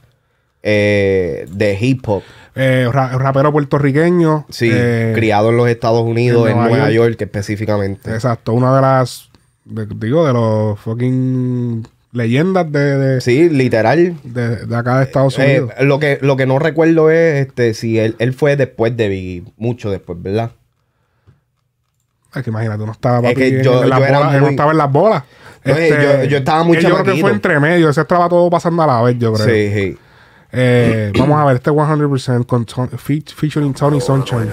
eh, 0.63 1.47
de 1.51 1.79
hip 1.81 2.03
hop. 2.09 2.23
Eh, 2.55 2.89
ra- 2.93 3.17
rapero 3.19 3.53
puertorriqueño. 3.53 4.47
Sí, 4.51 4.69
eh, 4.73 5.13
criado 5.15 5.51
en 5.51 5.57
los 5.59 5.69
Estados 5.69 6.03
Unidos, 6.03 6.47
en 6.51 6.57
en 6.57 6.63
Nueva 6.65 6.91
York. 6.91 7.11
York. 7.11 7.23
específicamente. 7.23 8.13
Exacto, 8.13 8.53
una 8.53 8.75
de 8.75 8.83
las, 8.83 9.31
de- 9.65 9.87
digo, 9.97 10.27
de 10.27 10.33
los 10.33 10.79
fucking 10.81 11.87
leyendas 12.13 12.73
de, 12.73 12.97
de, 12.99 13.21
Sí, 13.21 13.49
literal. 13.49 14.17
de- 14.25 14.67
de 14.67 14.77
acá 14.77 14.99
de 14.99 15.05
Estados 15.05 15.39
Unidos. 15.39 15.71
lo, 15.81 15.99
que, 16.01 16.19
lo 16.21 16.37
que 16.37 16.47
no 16.47 16.59
recuerdo 16.59 17.11
es 17.11 17.47
este, 17.47 17.75
si 17.75 17.99
él, 18.01 18.17
él 18.19 18.33
fue 18.33 18.57
después 18.57 18.97
de 18.97 19.09
Biggie, 19.09 19.45
mucho 19.57 19.91
después, 19.91 20.21
¿verdad? 20.21 20.51
Es 22.35 22.43
que 22.43 22.51
imagínate, 22.51 22.83
uno 22.83 22.93
estaba, 22.93 23.29
Es 23.31 23.37
que 23.37 23.63
yo- 23.63 23.83
en 23.85 23.91
las 23.91 24.01
yo 24.01 24.07
bolas, 24.07 24.25
muy- 24.33 24.37
uno 24.39 24.49
estaba 24.49 24.73
en 24.73 24.79
las 24.79 24.93
bolas. 24.93 25.23
Este, 25.65 25.89
yo- 25.91 26.25
yo 26.25 26.39
estaba 26.39 26.63
muy 26.65 26.79
Yo 26.81 26.91
creo 26.95 27.05
que 27.15 27.21
fue 27.21 27.31
entre 27.31 27.59
medio, 27.61 27.89
ese 27.91 28.01
estaba 28.01 28.29
todo 28.29 28.49
pasando 28.51 28.83
a 28.83 28.87
la 28.87 29.03
vez, 29.03 29.17
yo 29.19 29.33
creo. 29.33 29.47
Sí, 29.47 29.71
sí. 29.75 29.99
Eh, 30.51 31.13
vamos 31.19 31.39
a 31.39 31.45
ver, 31.45 31.57
este 31.57 31.71
100% 31.71 32.47
con 32.47 32.65
Ton- 32.65 32.89
fe- 32.99 33.23
featuring 33.37 33.75
Tony 33.75 34.01
Sunshine. 34.01 34.49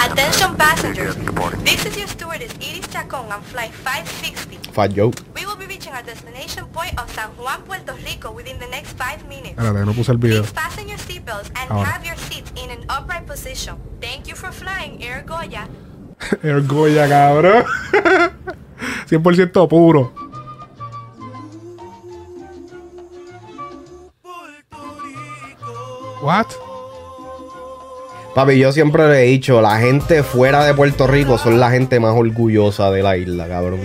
Attention 0.00 0.56
passengers. 0.56 1.16
This 1.64 1.86
is 1.86 1.96
your 1.96 2.08
stewardess 2.08 2.52
Iris 2.60 2.88
Chacon 2.90 3.30
on 3.32 3.42
flight 3.42 3.70
560. 3.72 4.58
Fat 4.72 4.88
Joe. 4.92 5.12
We 5.36 5.46
will 5.46 5.56
be 5.56 5.66
reaching 5.66 5.92
our 5.92 6.02
destination 6.02 6.66
point 6.72 6.98
of 7.00 7.08
San 7.14 7.30
Juan, 7.38 7.62
Puerto 7.62 7.94
Rico 8.04 8.32
within 8.32 8.58
the 8.58 8.66
next 8.66 8.96
five 8.98 9.24
minutes. 9.28 9.54
Espérate, 9.56 9.86
no 9.86 9.92
puse 9.92 10.08
el 10.10 10.18
video. 10.18 10.42
Please 10.42 10.52
fasten 10.52 10.88
your 10.88 10.98
seatbelts 10.98 11.50
and 11.54 11.70
Ahora. 11.70 11.84
have 11.86 12.04
your 12.04 12.16
seats 12.16 12.50
in 12.56 12.70
an 12.70 12.84
upright 12.88 13.24
position. 13.26 13.76
Thank 14.00 14.26
you 14.26 14.34
for 14.34 14.50
flying 14.50 15.00
Air 15.02 15.22
Goya. 15.24 15.68
El 16.42 16.62
Goya, 16.66 17.06
cabrón. 17.08 17.64
100% 19.08 19.68
puro. 19.68 20.12
What? 26.20 26.46
Papi, 28.34 28.58
yo 28.58 28.72
siempre 28.72 29.08
le 29.08 29.24
he 29.24 29.26
dicho, 29.26 29.60
la 29.60 29.78
gente 29.78 30.22
fuera 30.22 30.64
de 30.64 30.74
Puerto 30.74 31.06
Rico 31.06 31.38
son 31.38 31.60
la 31.60 31.70
gente 31.70 32.00
más 32.00 32.14
orgullosa 32.14 32.90
de 32.90 33.02
la 33.02 33.16
isla, 33.16 33.48
cabrón. 33.48 33.80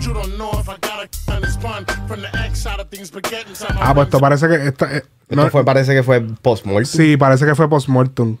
You 0.00 0.14
don't 0.14 0.38
know 0.38 0.50
if 0.58 0.68
I 0.68 0.76
got 0.78 1.04
a 1.04 1.19
Ah, 3.80 3.94
pues 3.94 4.06
esto 4.06 4.18
parece 4.20 4.48
que. 4.48 4.54
Esta, 4.68 4.96
eh, 4.96 5.02
Esto 5.28 5.36
no- 5.36 5.50
fue, 5.50 5.64
parece 5.64 5.94
que 5.94 6.02
fue 6.02 6.20
post-mortem. 6.42 6.84
sí, 6.86 7.16
parece 7.16 7.44
que 7.46 7.54
fue 7.54 7.68
post-mortem. 7.68 8.38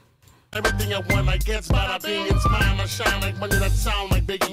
Everything 0.52 0.90
I 0.90 0.96
want, 1.14 1.28
I 1.28 1.38
get 1.38 1.44
gets 1.46 1.68
bada 1.68 1.98
bing, 2.02 2.26
it's 2.28 2.44
mine. 2.50 2.80
I 2.82 2.86
shine 2.86 3.20
like 3.20 3.38
money 3.38 3.56
that 3.60 3.70
sound 3.70 4.10
like 4.10 4.26
Biggie. 4.26 4.52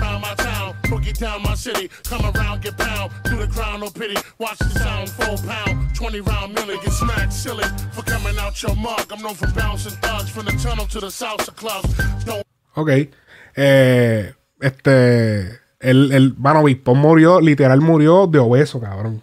Round 0.00 0.20
my 0.22 0.34
town, 0.36 0.74
boogie 0.84 1.12
down 1.18 1.42
my 1.42 1.56
city. 1.56 1.88
Come 2.08 2.24
around, 2.30 2.62
get 2.62 2.76
pound. 2.78 3.10
Do 3.24 3.36
the 3.38 3.48
crown, 3.48 3.80
no 3.80 3.90
pity. 3.90 4.14
Watch 4.38 4.58
the 4.58 4.70
sound, 4.78 5.08
full 5.10 5.36
pound. 5.44 5.92
20 5.96 6.20
round 6.20 6.54
millie, 6.54 6.78
get 6.84 6.92
smacked 6.92 7.32
silly 7.32 7.64
for 7.92 8.02
coming 8.04 8.38
out 8.38 8.54
your 8.62 8.76
mug. 8.76 9.10
I'm 9.10 9.20
known 9.20 9.34
for 9.34 9.48
bouncing 9.52 9.96
thugs 10.00 10.30
from 10.30 10.44
the 10.44 10.52
tunnel 10.62 10.86
to 10.86 11.00
the 11.00 11.08
salsa 11.10 11.52
clubs. 11.56 11.88
Don't 12.24 12.44
Ok. 12.76 13.10
Eh, 13.56 14.32
este. 14.60 15.60
El, 15.82 16.12
el, 16.12 16.34
mano, 16.38 16.62
murió, 16.94 17.40
literal 17.40 17.80
murió 17.80 18.26
de 18.28 18.38
obeso, 18.38 18.80
cabrón. 18.80 19.20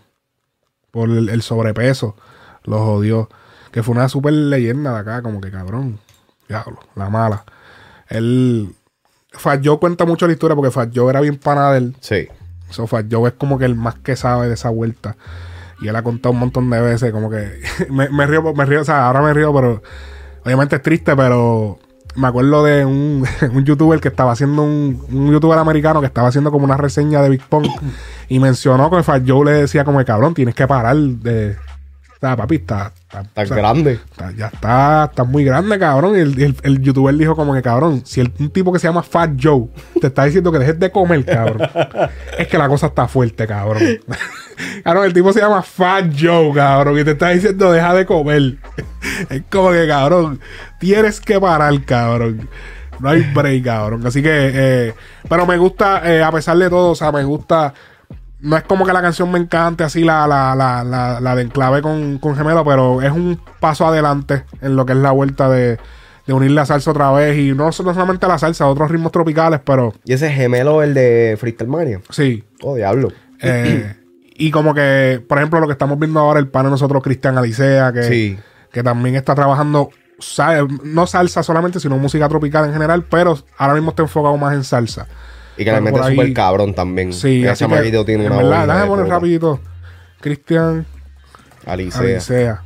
Por 0.91 1.09
el, 1.09 1.29
el 1.29 1.41
sobrepeso. 1.41 2.15
Lo 2.65 2.79
jodió. 2.83 3.29
Que 3.71 3.81
fue 3.81 3.95
una 3.95 4.09
super 4.09 4.33
leyenda 4.33 4.93
de 4.93 4.99
acá, 4.99 5.21
como 5.21 5.39
que 5.39 5.51
cabrón. 5.51 5.99
Diablo, 6.47 6.79
la 6.95 7.09
mala. 7.09 7.45
Él. 8.07 8.75
Fat 9.31 9.61
Joe 9.63 9.79
cuenta 9.79 10.05
mucho 10.05 10.25
la 10.25 10.33
historia 10.33 10.55
porque 10.55 10.71
Fat 10.71 10.89
Joe 10.93 11.09
era 11.09 11.21
bien 11.21 11.37
pana 11.37 11.71
de 11.71 11.77
él. 11.77 11.95
Sí. 12.01 12.27
So, 12.71 12.87
Fat 12.87 13.05
Joe 13.09 13.29
es 13.29 13.35
como 13.35 13.57
que 13.57 13.65
el 13.65 13.75
más 13.75 13.95
que 13.95 14.15
sabe 14.15 14.47
de 14.47 14.55
esa 14.55 14.69
vuelta. 14.69 15.15
Y 15.81 15.87
él 15.87 15.95
ha 15.95 16.03
contado 16.03 16.33
un 16.33 16.39
montón 16.39 16.69
de 16.69 16.81
veces, 16.81 17.11
como 17.11 17.29
que. 17.29 17.61
me, 17.89 18.09
me 18.09 18.25
río, 18.25 18.41
me 18.53 18.65
río, 18.65 18.81
o 18.81 18.85
sea, 18.85 19.07
ahora 19.07 19.21
me 19.21 19.33
río, 19.33 19.53
pero. 19.53 19.81
Obviamente 20.43 20.75
es 20.75 20.81
triste, 20.81 21.15
pero. 21.15 21.79
Me 22.15 22.27
acuerdo 22.27 22.63
de 22.63 22.85
un, 22.85 23.25
un 23.53 23.65
youtuber 23.65 23.99
que 23.99 24.07
estaba 24.09 24.31
haciendo 24.31 24.63
un, 24.63 25.01
un 25.11 25.31
youtuber 25.31 25.57
americano 25.57 25.99
que 25.99 26.07
estaba 26.07 26.27
haciendo 26.27 26.51
como 26.51 26.65
una 26.65 26.77
reseña 26.77 27.21
de 27.21 27.29
Big 27.29 27.43
Pong 27.43 27.67
y 28.27 28.39
mencionó 28.39 28.89
que 28.89 29.03
Fat 29.03 29.23
le 29.23 29.51
decía 29.51 29.83
como 29.83 29.99
que 29.99 30.05
cabrón, 30.05 30.33
tienes 30.33 30.55
que 30.55 30.67
parar 30.67 30.95
de. 30.95 31.57
O 32.21 32.27
sea, 32.27 32.35
papi, 32.35 32.55
está. 32.55 32.91
está- 33.07 33.21
o 33.43 33.45
sea, 33.45 33.55
grande. 33.55 33.93
Está- 33.93 34.31
ya 34.31 34.47
está, 34.47 35.05
está 35.05 35.23
muy 35.23 35.45
grande, 35.45 35.79
cabrón. 35.79 36.17
Y 36.17 36.19
el, 36.19 36.41
el- 36.41 36.57
el 36.63 36.81
youtuber 36.81 37.15
dijo 37.15 37.33
como 37.33 37.53
que, 37.53 37.61
cabrón, 37.61 38.01
si 38.05 38.19
el- 38.19 38.33
un 38.39 38.49
tipo 38.49 38.73
que 38.73 38.79
se 38.79 38.87
llama 38.87 39.03
Fat 39.03 39.31
Joe 39.41 39.67
te 40.01 40.07
está 40.07 40.25
diciendo 40.25 40.51
que 40.51 40.59
dejes 40.59 40.77
de 40.79 40.91
comer, 40.91 41.23
cabrón, 41.25 41.61
es 42.37 42.47
que 42.49 42.57
la 42.57 42.67
cosa 42.67 42.87
está 42.87 43.07
fuerte, 43.07 43.47
cabrón. 43.47 43.81
cabrón, 44.83 45.05
el 45.05 45.13
tipo 45.13 45.31
se 45.31 45.39
llama 45.39 45.61
Fat 45.61 46.07
Joe, 46.19 46.53
cabrón, 46.53 46.99
y 46.99 47.05
te 47.05 47.11
está 47.11 47.29
diciendo 47.29 47.71
deja 47.71 47.93
de 47.93 48.05
comer. 48.05 48.57
es 49.29 49.43
como 49.49 49.71
que, 49.71 49.87
cabrón, 49.87 50.41
tienes 50.77 51.21
que 51.21 51.39
parar, 51.39 51.73
cabrón. 51.85 52.49
No 52.99 53.07
hay 53.07 53.21
break, 53.33 53.63
cabrón. 53.63 54.05
Así 54.05 54.21
que, 54.21 54.29
eh, 54.29 54.93
pero 55.29 55.45
me 55.45 55.57
gusta, 55.57 56.01
eh, 56.13 56.21
a 56.21 56.29
pesar 56.33 56.57
de 56.57 56.69
todo, 56.69 56.89
o 56.91 56.95
sea, 56.95 57.13
me 57.13 57.23
gusta. 57.23 57.73
No 58.41 58.55
es 58.55 58.63
como 58.63 58.85
que 58.85 58.93
la 58.93 59.01
canción 59.01 59.31
me 59.31 59.39
encante 59.39 59.83
así 59.83 60.03
la, 60.03 60.25
la, 60.27 60.55
la, 60.55 60.83
la, 60.83 61.19
la 61.19 61.35
de 61.35 61.41
enclave 61.43 61.81
con, 61.81 62.19
con 62.19 62.35
gemelo, 62.37 62.63
pero 62.63 63.01
es 63.01 63.11
un 63.11 63.39
paso 63.59 63.85
adelante 63.85 64.43
en 64.61 64.75
lo 64.77 64.85
que 64.85 64.93
es 64.93 64.99
la 64.99 65.11
vuelta 65.11 65.49
de, 65.49 65.77
de 66.25 66.33
unir 66.33 66.51
la 66.51 66.65
salsa 66.65 66.91
otra 66.91 67.11
vez. 67.11 67.37
Y 67.37 67.51
no, 67.53 67.65
no 67.65 67.71
solamente 67.73 68.27
la 68.27 68.37
salsa, 68.37 68.67
otros 68.67 68.89
ritmos 68.91 69.11
tropicales, 69.11 69.59
pero 69.65 69.93
Y 70.05 70.13
ese 70.13 70.29
gemelo, 70.31 70.81
el 70.83 70.93
de 70.93 71.35
Freestyle 71.39 71.69
Mania. 71.69 71.99
sí. 72.09 72.43
Oh, 72.61 72.75
diablo. 72.75 73.09
Eh, 73.41 73.95
y 74.41 74.51
como 74.51 74.73
que, 74.73 75.21
por 75.27 75.37
ejemplo, 75.37 75.59
lo 75.59 75.67
que 75.67 75.73
estamos 75.73 75.99
viendo 75.99 76.19
ahora, 76.21 76.39
el 76.39 76.47
pan 76.47 76.63
de 76.65 76.69
nosotros, 76.71 77.03
Cristian 77.03 77.37
Alicea, 77.37 77.91
que, 77.91 78.03
Sí. 78.03 78.39
que 78.71 78.83
también 78.83 79.15
está 79.15 79.35
trabajando, 79.35 79.89
no 80.83 81.07
salsa 81.07 81.43
solamente, 81.43 81.79
sino 81.81 81.97
música 81.97 82.29
tropical 82.29 82.65
en 82.65 82.73
general, 82.73 83.03
pero 83.09 83.37
ahora 83.57 83.73
mismo 83.73 83.89
está 83.89 84.03
enfocado 84.03 84.37
más 84.37 84.53
en 84.53 84.63
salsa. 84.63 85.07
Y 85.59 85.65
que 85.65 85.71
le 85.71 85.81
mete 85.81 86.01
súper 86.03 86.33
cabrón 86.33 86.73
también. 86.73 87.13
Sí, 87.13 87.45
Ese 87.45 87.55
chamaquito 87.57 88.05
tiene 88.05 88.25
en 88.25 88.31
una 88.31 88.41
verdad, 88.43 88.67
déjame 88.67 88.87
poner 88.87 89.05
puta. 89.05 89.15
rapidito. 89.15 89.59
Cristian 90.21 90.85
Alicea. 91.65 91.99
Alicea. 92.01 92.63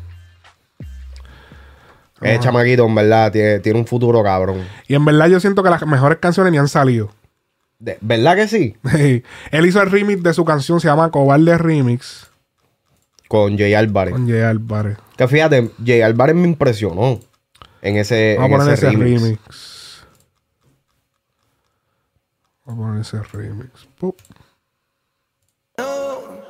Ese 2.21 2.39
chamaquito, 2.39 2.85
en 2.85 2.95
verdad, 2.95 3.31
tiene, 3.31 3.59
tiene 3.59 3.79
un 3.79 3.85
futuro 3.85 4.23
cabrón. 4.23 4.63
Y 4.87 4.95
en 4.95 5.03
verdad 5.03 5.27
yo 5.27 5.39
siento 5.39 5.61
que 5.61 5.69
las 5.69 5.85
mejores 5.85 6.19
canciones 6.19 6.51
ni 6.53 6.57
han 6.57 6.69
salido. 6.69 7.09
De- 7.79 7.97
¿Verdad 7.99 8.35
que 8.35 8.47
sí? 8.47 8.77
Él 9.51 9.65
hizo 9.65 9.81
el 9.81 9.91
remix 9.91 10.23
de 10.23 10.33
su 10.33 10.45
canción, 10.45 10.79
se 10.79 10.87
llama 10.87 11.11
Cobarde 11.11 11.57
Remix, 11.57 12.27
Con 13.27 13.57
Jay 13.57 13.73
Álvarez. 13.73 14.13
con 14.13 14.27
Jay 14.29 14.39
Álvarez. 14.41 14.97
Que 15.17 15.27
fíjate, 15.27 15.69
Jay 15.85 16.01
Álvarez 16.01 16.35
me 16.35 16.47
impresionó 16.47 17.19
en 17.81 17.97
ese, 17.97 18.35
Vamos 18.39 18.51
a 18.51 18.53
en 18.53 18.59
poner 18.61 18.73
ese 18.75 18.87
ese 18.87 18.97
remix. 18.97 19.21
remix. 19.21 19.72
Vamos 22.65 22.85
a 22.85 22.87
poner 22.87 23.01
ese 23.01 23.21
remix. 23.23 23.87
Pup. 23.99 24.21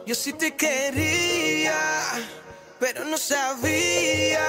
Yo 0.06 0.15
sí 0.15 0.34
te 0.34 0.54
quería, 0.54 1.80
pero 2.78 3.06
no 3.06 3.17
sabía, 3.17 4.45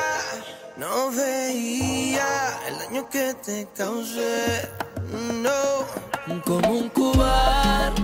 no 0.76 1.12
veía 1.12 2.58
el 2.66 2.78
daño 2.78 3.08
que 3.08 3.34
te 3.34 3.68
causé. 3.76 4.68
No, 5.40 5.86
como 6.44 6.70
un 6.70 6.88
cobarde, 6.88 8.02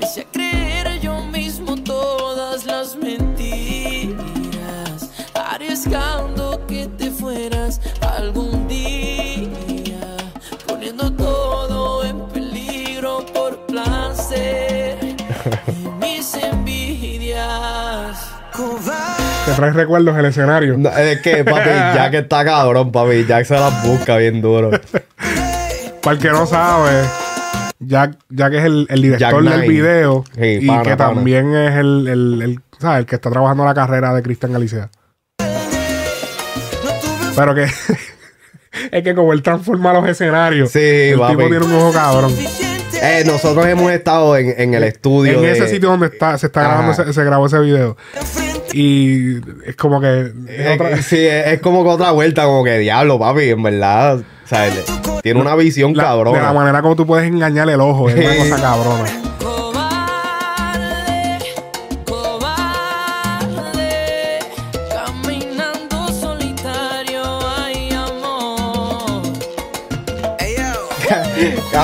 me 0.00 0.04
hice 0.04 0.26
creer 0.32 0.98
yo 1.00 1.22
mismo 1.26 1.76
todas 1.76 2.64
las 2.64 2.96
mentiras, 2.96 4.18
arriesgando 5.32 6.66
que 6.66 6.88
te 6.88 7.12
fueras 7.12 7.80
¿Te 19.46 19.52
traes 19.52 19.74
recuerdos 19.74 20.18
el 20.18 20.24
escenario? 20.26 20.76
No, 20.76 20.90
es 20.90 21.20
que, 21.20 21.44
papi, 21.44 21.68
Jack 21.94 22.14
está 22.14 22.44
cabrón, 22.44 22.90
papi. 22.92 23.24
Jack 23.26 23.44
se 23.46 23.54
las 23.54 23.86
busca 23.86 24.16
bien 24.16 24.40
duro. 24.42 24.70
Para 26.02 26.16
el 26.16 26.22
que 26.22 26.28
no 26.30 26.46
sabe, 26.46 27.02
Jack, 27.80 28.16
Jack 28.28 28.52
es 28.54 28.64
el, 28.64 28.86
el 28.90 29.02
director 29.02 29.42
Jack 29.44 29.52
del 29.52 29.60
Nine. 29.62 29.68
video 29.72 30.24
Sí, 30.34 30.58
y 30.62 30.66
pana, 30.66 30.82
que 30.82 30.96
pana. 30.96 31.14
también 31.14 31.54
es 31.54 31.74
el, 31.76 32.08
el, 32.08 32.42
el, 32.42 32.60
¿sabes? 32.78 33.00
el 33.00 33.06
que 33.06 33.14
está 33.16 33.30
trabajando 33.30 33.64
la 33.64 33.74
carrera 33.74 34.14
de 34.14 34.22
Cristian 34.22 34.52
tuve 34.52 34.88
Pero 37.36 37.54
que 37.54 37.64
es 38.92 39.02
que 39.04 39.14
como 39.14 39.32
él 39.32 39.42
transforma 39.42 39.92
los 39.92 40.08
escenarios, 40.08 40.70
Sí, 40.70 40.78
el 40.80 41.18
papi. 41.18 41.36
tipo 41.36 41.48
tiene 41.48 41.64
un 41.64 41.72
ojo 41.74 41.92
cabrón. 41.92 42.34
Eh, 43.02 43.24
nosotros 43.26 43.66
hemos 43.66 43.90
estado 43.92 44.36
en, 44.36 44.54
en 44.56 44.74
el 44.74 44.84
estudio. 44.84 45.34
En 45.34 45.42
de- 45.42 45.52
ese 45.52 45.68
sitio 45.68 45.90
donde 45.90 46.06
está, 46.06 46.38
se 46.38 46.46
está 46.46 46.62
grabando, 46.62 46.92
ese- 46.92 47.12
se 47.12 47.24
grabó 47.24 47.46
ese 47.46 47.58
video. 47.58 47.96
Y 48.72 49.36
es 49.66 49.76
como 49.76 50.00
que 50.00 50.20
es 50.20 50.32
Eh, 50.48 50.72
otra- 50.74 51.02
sí, 51.02 51.18
es, 51.26 51.46
es 51.46 51.60
como 51.60 51.82
que 51.84 51.90
otra 51.90 52.10
vuelta, 52.10 52.44
como 52.44 52.64
que 52.64 52.78
diablo, 52.78 53.18
papi, 53.18 53.50
en 53.50 53.62
verdad. 53.62 54.20
Le- 54.50 55.20
tiene 55.22 55.40
una 55.40 55.56
visión 55.56 55.92
la- 55.94 56.02
de 56.02 56.08
la 56.08 56.14
cabrona. 56.24 56.52
manera 56.52 56.82
como 56.82 56.94
tú 56.94 57.04
puedes 57.06 57.26
engañar 57.26 57.68
el 57.68 57.80
ojo, 57.80 58.08
es 58.08 58.14
una 58.16 58.36
cosa 58.56 58.62
cabrona. 58.62 59.10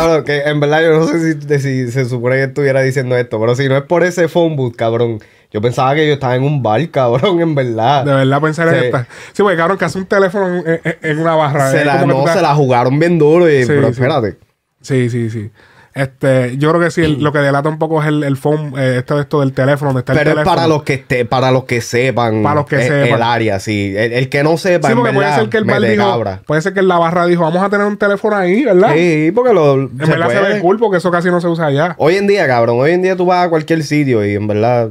Cabrón, 0.07 0.25
que 0.25 0.41
en 0.43 0.61
verdad 0.61 0.83
yo 0.83 0.99
no 0.99 1.07
sé 1.07 1.59
si, 1.61 1.91
se 1.91 2.05
supone 2.07 2.37
que 2.37 2.45
estuviera 2.45 2.81
diciendo 2.83 3.17
esto, 3.17 3.41
pero 3.41 3.55
si 3.57 3.69
no 3.69 3.77
es 3.77 3.83
por 3.83 4.03
ese 4.05 4.29
phone 4.29 4.57
booth, 4.57 4.77
cabrón. 4.77 5.19
Yo 5.53 5.61
pensaba 5.61 5.95
que 5.95 6.07
yo 6.07 6.15
estaba 6.15 6.35
en 6.35 6.45
un 6.45 6.63
bar, 6.63 6.89
cabrón, 6.91 7.41
en 7.41 7.55
verdad. 7.55 8.05
De 8.07 8.13
verdad 8.15 8.41
pensar 8.41 8.69
en 8.69 8.75
Sí. 8.81 8.85
esta. 8.87 9.07
Sí, 9.33 9.43
porque 9.43 9.57
cabrón, 9.59 9.77
que 9.79 9.85
hace 9.85 9.99
un 9.99 10.07
teléfono 10.07 10.49
en, 10.49 10.81
en- 10.83 10.97
en 11.03 11.19
una 11.19 11.35
barra. 11.35 11.71
Se 11.71 11.85
la, 11.85 12.01
que 12.01 12.07
no, 12.07 12.27
se 12.27 12.41
la 12.41 12.55
jugaron 12.55 12.99
bien 12.99 13.19
duro, 13.19 13.51
y, 13.51 13.63
Sí, 13.63 13.69
pero 13.69 13.87
sí. 13.89 13.93
espérate. 13.93 14.37
Sí, 14.81 15.11
sí, 15.11 15.29
sí. 15.31 15.51
Este, 15.95 16.57
yo 16.57 16.71
creo 16.71 16.81
que 16.81 16.91
sí, 16.91 17.03
el- 17.03 17.23
lo 17.23 17.33
que 17.33 17.39
delata 17.41 17.69
un 17.69 17.79
poco 17.79 18.01
es 18.03 18.09
el, 18.09 18.25
el 18.25 18.37
phone, 18.37 18.73
eh, 18.79 18.97
esto, 18.99 19.21
esto 19.21 19.41
del 19.41 19.53
teléfono, 19.53 19.91
donde 19.91 20.01
está 20.01 20.13
el 20.13 20.19
Pero 20.19 20.31
es 20.31 20.35
teléfono. 20.37 20.57
para 20.57 20.67
los 20.69 20.83
que 20.85 20.95
esté, 20.95 21.25
para 21.27 21.51
los 21.51 21.65
que 21.65 21.81
sepan, 21.83 22.43
Para 22.43 22.55
los 22.57 22.67
que 22.67 22.77
eh, 22.77 22.83
sepan. 22.89 23.17
el 23.17 23.23
área, 23.23 23.61
sí. 23.61 23.93
El, 23.97 24.13
el 24.15 24.29
que 24.31 24.43
no 24.43 24.57
sepa, 24.57 24.89
Sí, 24.89 24.93
en 24.93 24.99
porque 24.99 25.13
puede 25.13 25.27
verdad, 25.27 25.41
ser 25.41 25.49
que 25.51 25.57
el 25.59 25.65
bar 25.65 25.81
dijo, 25.83 26.11
cabra. 26.11 26.41
puede 26.47 26.63
ser 26.63 26.73
que 26.73 26.81
en 26.81 26.89
la 26.89 26.99
barra 26.99 27.27
dijo, 27.27 27.43
vamos 27.43 27.63
a 27.63 27.69
tener 27.69 27.87
un 27.87 27.97
teléfono 27.99 28.37
ahí, 28.37 28.65
¿verdad? 28.65 28.93
Sí, 28.95 29.33
porque 29.35 29.53
lo 29.53 29.75
En 29.75 29.97
verdad 29.97 30.29
se 30.31 30.41
ve 30.41 30.61
cool 30.61 30.79
porque 30.79 30.97
eso 30.99 31.11
casi 31.11 31.29
no 31.31 31.41
se 31.41 31.49
usa 31.49 31.67
allá. 31.67 31.95
Hoy 31.99 32.17
en 32.17 32.27
día, 32.27 32.47
cabrón, 32.47 32.79
hoy 32.81 32.93
en 32.93 33.03
día 33.03 33.15
tú 33.17 33.27
vas 33.27 33.47
a 33.47 33.51
cualquier 33.51 33.83
sitio 33.83 34.25
y 34.27 34.35
en 34.35 34.47
verdad, 34.47 34.91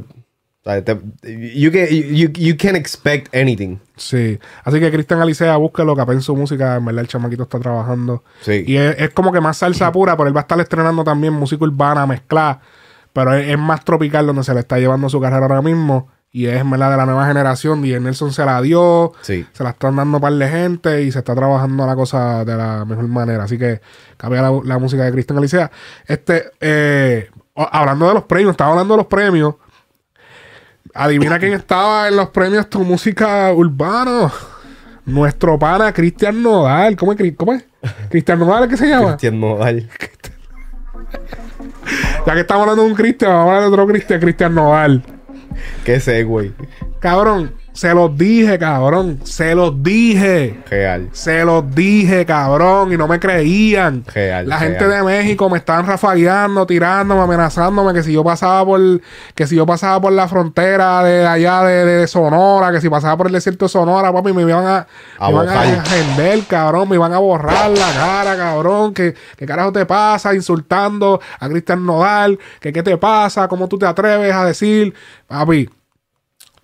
o 0.63 0.69
sea, 0.69 0.83
te- 0.83 1.01
you, 1.55 1.71
can, 1.71 1.87
you, 1.87 2.29
you 2.33 2.55
can 2.57 2.75
expect 2.75 3.35
anything. 3.35 3.77
Sí. 3.95 4.37
Así 4.63 4.79
que 4.79 4.91
Cristian 4.91 5.19
Alicea, 5.19 5.57
búsquelo, 5.57 5.95
capé 5.95 6.13
en 6.13 6.21
su 6.21 6.35
música. 6.35 6.75
En 6.75 6.85
verdad, 6.85 7.01
el 7.01 7.07
chamaquito 7.07 7.43
está 7.43 7.59
trabajando. 7.59 8.23
Sí. 8.41 8.63
Y 8.67 8.77
es, 8.77 8.95
es 8.99 9.09
como 9.09 9.31
que 9.31 9.41
más 9.41 9.57
salsa 9.57 9.91
pura, 9.91 10.15
pero 10.15 10.27
él 10.27 10.35
va 10.35 10.41
a 10.41 10.43
estar 10.43 10.59
estrenando 10.59 11.03
también 11.03 11.33
música 11.33 11.63
urbana 11.63 12.05
mezclada. 12.05 12.61
Pero 13.13 13.33
es, 13.33 13.47
es 13.49 13.57
más 13.57 13.83
tropical 13.83 14.27
donde 14.27 14.43
se 14.43 14.53
le 14.53 14.59
está 14.59 14.77
llevando 14.77 15.09
su 15.09 15.19
carrera 15.19 15.41
ahora 15.41 15.61
mismo. 15.63 16.09
Y 16.31 16.45
es, 16.45 16.69
verdad, 16.69 16.91
de 16.91 16.97
la 16.97 17.05
nueva 17.05 17.27
generación. 17.27 17.83
Y 17.83 17.99
Nelson 17.99 18.31
se 18.31 18.45
la 18.45 18.61
dio. 18.61 19.13
Sí. 19.21 19.45
Se 19.51 19.63
la 19.63 19.71
están 19.71 19.95
dando 19.95 20.17
un 20.17 20.21
par 20.21 20.31
de 20.33 20.47
gente. 20.47 21.01
Y 21.01 21.11
se 21.11 21.19
está 21.19 21.33
trabajando 21.35 21.85
la 21.87 21.95
cosa 21.95 22.45
de 22.45 22.55
la 22.55 22.85
mejor 22.85 23.07
manera. 23.07 23.43
Así 23.43 23.57
que 23.57 23.81
cambia 24.15 24.43
la, 24.43 24.51
la 24.63 24.77
música 24.77 25.03
de 25.03 25.11
Cristian 25.11 25.39
Alicea. 25.39 25.71
Este, 26.07 26.51
eh, 26.61 27.29
hablando 27.55 28.07
de 28.07 28.13
los 28.13 28.23
premios, 28.23 28.51
estaba 28.51 28.69
hablando 28.71 28.93
de 28.93 28.97
los 28.99 29.07
premios. 29.07 29.55
Adivina 30.93 31.39
quién 31.39 31.53
estaba 31.53 32.07
en 32.07 32.15
los 32.17 32.29
premios 32.29 32.69
Tu 32.69 32.83
Música 32.83 33.51
Urbano. 33.53 34.31
nuestro 35.05 35.57
pana 35.57 35.91
Cristian 35.93 36.41
Nodal. 36.43 36.95
¿Cómo 36.95 37.13
es? 37.13 37.17
Cri- 37.19 37.35
¿Cómo 37.35 37.53
es? 37.53 37.65
Cristian 38.09 38.39
Nodal, 38.39 38.67
¿qué 38.69 38.77
se 38.77 38.87
llama? 38.87 39.07
Cristian 39.09 39.39
Nodal. 39.39 39.89
Ya 42.25 42.33
que 42.33 42.41
estamos 42.41 42.61
hablando 42.61 42.83
de 42.83 42.89
un 42.89 42.95
Cristian, 42.95 43.31
vamos 43.31 43.47
a 43.47 43.55
hablar 43.55 43.61
de 43.63 43.67
otro 43.73 43.87
Cristian, 43.87 44.19
Cristian 44.19 44.55
Nodal. 44.55 45.03
¿Qué 45.83 45.99
sé, 45.99 46.23
güey? 46.23 46.53
Cabrón, 46.99 47.51
se 47.73 47.93
los 47.93 48.17
dije, 48.17 48.59
cabrón. 48.59 49.19
Se 49.23 49.55
los 49.55 49.81
dije. 49.81 50.61
Real. 50.69 51.09
Se 51.13 51.45
los 51.45 51.73
dije, 51.73 52.25
cabrón, 52.25 52.91
y 52.91 52.97
no 52.97 53.07
me 53.07 53.19
creían. 53.19 54.03
Real, 54.13 54.47
la 54.47 54.57
gente 54.59 54.85
real. 54.85 55.05
de 55.05 55.11
México 55.11 55.49
me 55.49 55.57
estaban 55.57 55.87
rafagueando, 55.87 56.65
tirándome, 56.65 57.21
amenazándome 57.21 57.93
que 57.93 58.03
si 58.03 58.11
yo 58.11 58.23
pasaba 58.23 58.65
por 58.65 58.81
que 59.35 59.47
si 59.47 59.55
yo 59.55 59.65
pasaba 59.65 60.01
por 60.01 60.11
la 60.11 60.27
frontera 60.27 61.03
de 61.03 61.25
allá 61.25 61.63
de, 61.63 61.85
de 61.85 62.07
Sonora, 62.07 62.71
que 62.71 62.81
si 62.81 62.89
pasaba 62.89 63.15
por 63.15 63.27
el 63.27 63.33
desierto 63.33 63.65
de 63.65 63.69
Sonora, 63.69 64.11
papi, 64.11 64.33
me 64.33 64.41
iban 64.41 64.65
a, 64.65 64.87
A 65.17 65.27
me 65.27 65.33
iban 65.33 65.49
a 65.49 65.53
bojar. 65.53 65.87
render, 65.89 66.43
cabrón, 66.45 66.89
me 66.89 66.95
iban 66.95 67.13
a 67.13 67.19
borrar 67.19 67.69
la 67.71 67.93
cara, 67.93 68.35
cabrón, 68.35 68.93
que 68.93 69.15
qué 69.37 69.45
carajo 69.45 69.71
te 69.71 69.85
pasa 69.85 70.33
insultando 70.35 71.21
a 71.39 71.47
Cristian 71.47 71.85
Nodal, 71.85 72.37
que 72.59 72.73
qué 72.73 72.83
te 72.83 72.97
pasa, 72.97 73.47
cómo 73.47 73.67
tú 73.69 73.77
te 73.77 73.85
atreves 73.85 74.33
a 74.33 74.45
decir, 74.45 74.93
papi, 75.27 75.69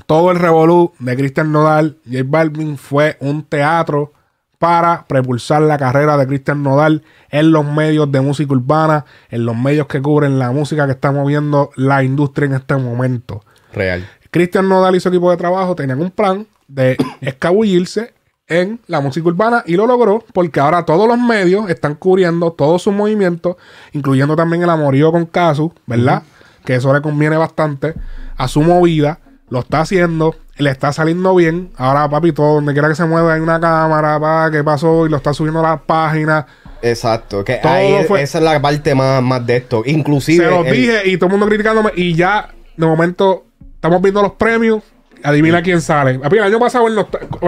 todo 0.08 0.32
el 0.32 0.40
revolú 0.40 0.94
de 1.00 1.16
Cristian 1.16 1.52
Nodal, 1.52 1.98
J 2.06 2.24
Balvin 2.26 2.78
fue 2.78 3.18
un 3.20 3.44
teatro 3.44 4.14
para 4.58 5.06
propulsar 5.06 5.62
la 5.62 5.78
carrera 5.78 6.18
de 6.18 6.26
Cristian 6.26 6.64
Nodal 6.64 7.04
en 7.30 7.52
los 7.52 7.66
medios 7.66 8.12
de 8.12 8.22
música 8.22 8.54
urbana, 8.54 9.06
en 9.30 9.46
los 9.46 9.56
medios 9.56 9.88
que 9.88 10.02
cubren 10.02 10.40
la 10.40 10.52
música 10.52 10.86
que 10.86 10.94
está 10.94 11.12
moviendo 11.12 11.70
la 11.76 12.04
industria 12.04 12.48
en 12.48 12.54
este 12.54 12.76
momento. 12.76 13.44
Real. 13.74 14.08
Cristian 14.32 14.68
Nodal 14.68 14.96
y 14.96 15.00
su 15.00 15.10
equipo 15.10 15.30
de 15.30 15.38
trabajo 15.38 15.76
tenían 15.76 16.02
un 16.02 16.10
plan 16.10 16.48
de 16.68 16.98
escabullirse 17.22 18.14
en 18.48 18.80
la 18.88 19.02
música 19.02 19.28
urbana 19.28 19.64
y 19.66 19.76
lo 19.76 19.86
logró 19.86 20.24
porque 20.34 20.62
ahora 20.62 20.86
todos 20.86 21.08
los 21.08 21.20
medios 21.20 21.70
están 21.70 21.96
cubriendo 21.96 22.54
todos 22.54 22.82
sus 22.82 22.94
movimientos, 22.94 23.58
incluyendo 23.92 24.38
también 24.38 24.64
el 24.64 24.70
amorío 24.70 25.12
con 25.12 25.26
Casu, 25.26 25.74
¿verdad? 25.86 26.24
Que 26.64 26.76
eso 26.76 26.94
le 26.94 27.02
conviene 27.02 27.36
bastante 27.36 27.94
a 28.38 28.48
su 28.48 28.62
movida. 28.62 29.20
Lo 29.50 29.60
está 29.60 29.82
haciendo, 29.82 30.36
le 30.58 30.70
está 30.72 30.92
saliendo 30.92 31.34
bien. 31.36 31.70
Ahora, 31.78 32.10
papi, 32.10 32.32
todo 32.34 32.56
donde 32.56 32.74
quiera 32.74 32.90
que 32.90 32.96
se 32.96 33.06
mueva 33.06 33.34
hay 33.34 33.40
una 33.40 33.60
cámara, 33.60 34.20
pa, 34.20 34.50
¿qué 34.52 34.64
pasó? 34.64 35.06
Y 35.06 35.10
lo 35.10 35.18
está 35.18 35.34
subiendo 35.34 35.60
a 35.62 35.70
las 35.72 35.82
páginas. 35.82 36.46
Exacto. 36.82 37.44
Que 37.46 37.56
Todo 37.56 37.72
ahí 37.72 38.04
fue- 38.08 38.22
esa 38.22 38.38
es 38.40 38.44
la 38.44 38.62
parte 38.62 38.94
más, 38.94 39.22
más 39.24 39.46
de 39.46 39.58
esto. 39.58 39.84
Inclusive. 39.86 40.44
Se 40.46 40.52
los 40.52 40.66
el- 40.68 40.74
dije 40.74 41.02
y 41.10 41.18
todo 41.18 41.28
el 41.28 41.32
mundo 41.32 41.48
criticándome 41.48 41.92
y 41.96 42.14
ya, 42.14 42.50
de 42.76 42.86
momento, 42.86 43.46
estamos 43.76 44.02
viendo 44.02 44.22
los 44.22 44.34
premios. 44.34 44.84
Adivina 45.24 45.64
quién 45.64 45.82
sale. 45.82 46.20
El 46.22 46.40
año 46.44 46.60
pasado, 46.60 46.88
el 46.88 47.00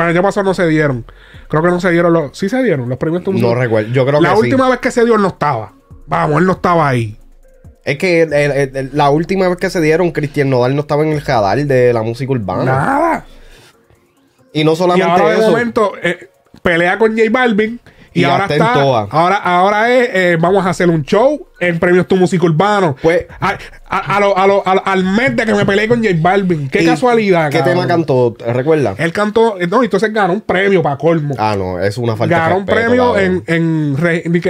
año 0.01 0.21
pasado 0.23 0.43
no 0.43 0.53
se 0.55 0.65
dieron. 0.67 1.05
Creo 1.49 1.61
que 1.61 1.69
no 1.69 1.79
se 1.79 1.91
dieron 1.91 2.11
los. 2.13 2.35
Sí 2.35 2.49
se 2.49 2.63
dieron 2.63 2.89
los 2.89 2.97
premios. 2.97 3.21
No 3.27 3.53
recuerdo. 3.53 3.89
Yo 3.91 4.05
creo 4.07 4.19
La 4.19 4.29
que 4.29 4.35
sí. 4.37 4.41
última 4.43 4.69
vez 4.69 4.79
que 4.79 4.89
se 4.89 5.05
dio, 5.05 5.15
él 5.15 5.21
no 5.21 5.27
estaba. 5.27 5.73
Vamos, 6.07 6.39
él 6.39 6.45
no 6.47 6.53
estaba 6.53 6.87
ahí. 6.89 7.18
Es 7.85 7.97
que 7.97 8.21
el- 8.23 8.33
el- 8.33 8.75
el- 8.75 8.89
la 8.93 9.09
última 9.09 9.47
vez 9.47 9.57
que 9.57 9.69
se 9.69 9.81
dieron, 9.81 10.11
Cristian 10.11 10.49
Nodal 10.49 10.75
no 10.75 10.81
estaba 10.81 11.03
en 11.03 11.13
el 11.13 11.21
radar 11.21 11.57
de 11.57 11.93
la 11.93 12.03
música 12.03 12.31
urbana. 12.31 12.63
Nada. 12.65 13.25
Y 14.53 14.63
no 14.63 14.73
Y 14.73 14.75
solamente 14.75 15.11
ahora 15.11 15.29
de 15.39 15.47
momento 15.47 15.91
eh, 16.01 16.29
pelea 16.61 16.97
con 16.97 17.17
J 17.17 17.29
Balvin. 17.31 17.79
Y, 18.11 18.21
Y 18.21 18.23
ahora 18.23 18.47
está. 18.49 18.73
Ahora, 19.11 19.35
ahora 19.35 19.93
es. 19.95 20.09
eh, 20.11 20.37
vamos 20.39 20.65
a 20.65 20.71
hacer 20.71 20.89
un 20.89 21.03
show 21.03 21.47
en 21.59 21.77
premios 21.77 22.07
tu 22.07 22.15
música 22.17 22.43
urbano. 22.43 22.95
Pues- 23.03 23.27
A- 23.39 23.55
a- 23.87 24.15
a 24.15 24.19
lo- 24.19 24.35
a 24.35 24.47
lo- 24.47 24.63
al 24.65 25.03
mes 25.03 25.35
de 25.35 25.45
que 25.45 25.53
me 25.53 25.63
peleé 25.63 25.87
con 25.87 26.03
J 26.03 26.15
Balvin. 26.19 26.67
Qué 26.69 26.81
Y- 26.81 26.85
casualidad. 26.87 27.51
¿Qué 27.51 27.59
cabrón. 27.59 27.75
tema 27.75 27.87
cantó? 27.87 28.35
¿Recuerda? 28.47 28.95
Él 28.97 29.13
cantó. 29.13 29.59
eh, 29.61 29.67
No, 29.67 29.83
y 29.83 29.85
entonces 29.85 30.11
ganó 30.11 30.33
un 30.33 30.41
premio 30.41 30.81
para 30.81 30.97
colmo. 30.97 31.35
Ah, 31.37 31.55
no, 31.55 31.79
es 31.79 31.99
una 31.99 32.15
falta 32.15 32.35
ganó 32.39 32.55
de 32.55 32.59
un 32.61 32.65
premio 32.65 33.15
en, 33.17 33.43
en 33.45 33.95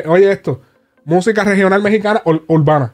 oye 0.08 0.32
esto 0.32 0.62
música 1.04 1.44
regional 1.44 1.82
mexicana 1.82 2.22
ur- 2.24 2.44
urbana 2.48 2.94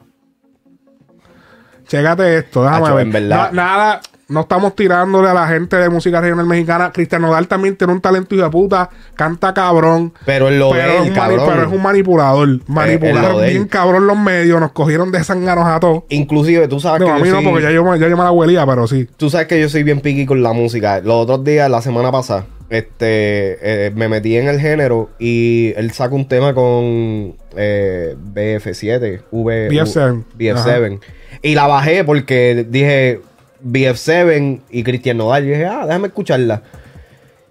Chécate 1.88 2.38
esto 2.38 2.62
déjame 2.64 2.86
Acho, 2.86 2.94
ver 2.96 3.06
en 3.06 3.12
verdad. 3.12 3.52
Na- 3.52 3.62
nada 3.76 4.00
no 4.28 4.40
estamos 4.40 4.74
tirándole 4.74 5.28
a 5.28 5.34
la 5.34 5.46
gente 5.46 5.76
de 5.76 5.88
música 5.88 6.20
regional 6.20 6.46
mexicana 6.46 6.90
Cristian 6.92 7.22
Nodal 7.22 7.46
también 7.46 7.76
tiene 7.76 7.92
un 7.92 8.00
talento 8.00 8.34
hijo 8.34 8.42
de 8.42 8.50
puta 8.50 8.90
canta 9.14 9.54
cabrón 9.54 10.12
Pero 10.24 10.50
lo 10.50 10.70
pero, 10.72 10.82
de 10.88 10.96
es 10.96 11.02
él, 11.02 11.02
un 11.02 11.08
mani- 11.10 11.14
cabrón. 11.14 11.46
pero 11.48 11.62
es 11.62 11.72
un 11.72 11.82
manipulador 11.82 12.48
lo 12.48 13.38
de 13.40 13.50
bien 13.50 13.68
cabrón 13.68 14.08
los 14.08 14.18
medios 14.18 14.58
nos 14.60 14.72
cogieron 14.72 15.12
de 15.12 15.22
zánganos 15.22 15.66
a 15.68 15.78
todos 15.78 16.02
Inclusive, 16.08 16.66
tú 16.66 16.80
sabes 16.80 17.02
no, 17.02 17.06
que 17.06 17.12
a 17.12 17.18
yo 17.18 17.22
mí 17.24 17.30
no 17.30 17.36
soy- 17.36 17.44
porque 17.44 17.62
ya 17.62 17.70
yo, 17.70 17.94
ya 17.94 18.08
yo 18.08 18.16
me 18.16 18.24
la 18.24 18.32
huelía 18.32 18.66
pero 18.66 18.88
sí 18.88 19.08
Tú 19.16 19.30
sabes 19.30 19.46
que 19.46 19.60
yo 19.60 19.68
soy 19.68 19.84
bien 19.84 20.00
piqui 20.00 20.26
con 20.26 20.42
la 20.42 20.52
música. 20.52 21.00
Los 21.00 21.14
otros 21.22 21.44
días, 21.44 21.70
la 21.70 21.80
semana 21.80 22.10
pasada, 22.10 22.46
este, 22.68 23.58
eh, 23.86 23.92
me 23.94 24.08
metí 24.08 24.36
en 24.36 24.48
el 24.48 24.58
género 24.60 25.10
y 25.20 25.72
él 25.76 25.92
saca 25.92 26.14
un 26.16 26.26
tema 26.26 26.52
con 26.52 27.34
eh, 27.56 28.16
BF7, 28.34 29.22
V, 29.30 29.68
BF7. 29.70 30.24
BF7. 30.36 30.98
Y 31.42 31.54
la 31.54 31.66
bajé 31.66 32.04
porque 32.04 32.66
dije 32.68 33.20
BF7 33.64 34.60
y 34.70 34.82
Cristian 34.82 35.18
Nodal. 35.18 35.44
Y 35.44 35.48
dije, 35.48 35.66
ah, 35.66 35.86
déjame 35.86 36.08
escucharla. 36.08 36.62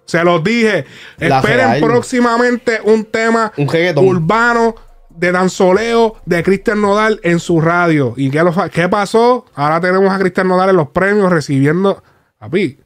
Se 0.06 0.24
los 0.24 0.43
dije. 0.43 0.86
La 1.17 1.38
Esperen 1.38 1.71
real. 1.71 1.82
próximamente 1.82 2.80
un 2.84 3.06
tema 3.06 3.52
Un 3.58 3.67
urbano 3.98 4.76
de 5.10 5.32
danzoleo 5.32 6.15
de 6.26 6.43
Cristian 6.43 6.82
Nodal 6.82 7.19
en 7.24 7.39
su 7.39 7.62
radio. 7.62 8.13
¿Y 8.17 8.30
qué, 8.30 8.43
lo 8.43 8.54
qué 8.71 8.89
pasó? 8.89 9.45
Ahora 9.56 9.80
tenemos 9.80 10.13
a 10.13 10.19
Cristian 10.19 10.48
Nodal 10.48 10.69
en 10.69 10.76
los 10.76 10.89
premios 10.89 11.32
recibiendo. 11.32 12.04
Papi, 12.38 12.78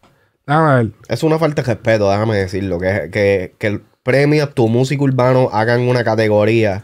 déjame 0.45 0.75
ver. 0.75 0.91
Es 1.07 1.23
una 1.23 1.39
falta 1.39 1.61
de 1.61 1.73
respeto, 1.73 2.09
déjame 2.09 2.37
decirlo. 2.37 2.79
Que, 2.79 3.09
que, 3.11 3.55
que 3.57 3.67
el 3.67 3.81
premio 4.03 4.47
Tu 4.49 4.67
Música 4.67 5.03
Urbano 5.03 5.49
hagan 5.51 5.81
una 5.81 6.03
categoría 6.03 6.83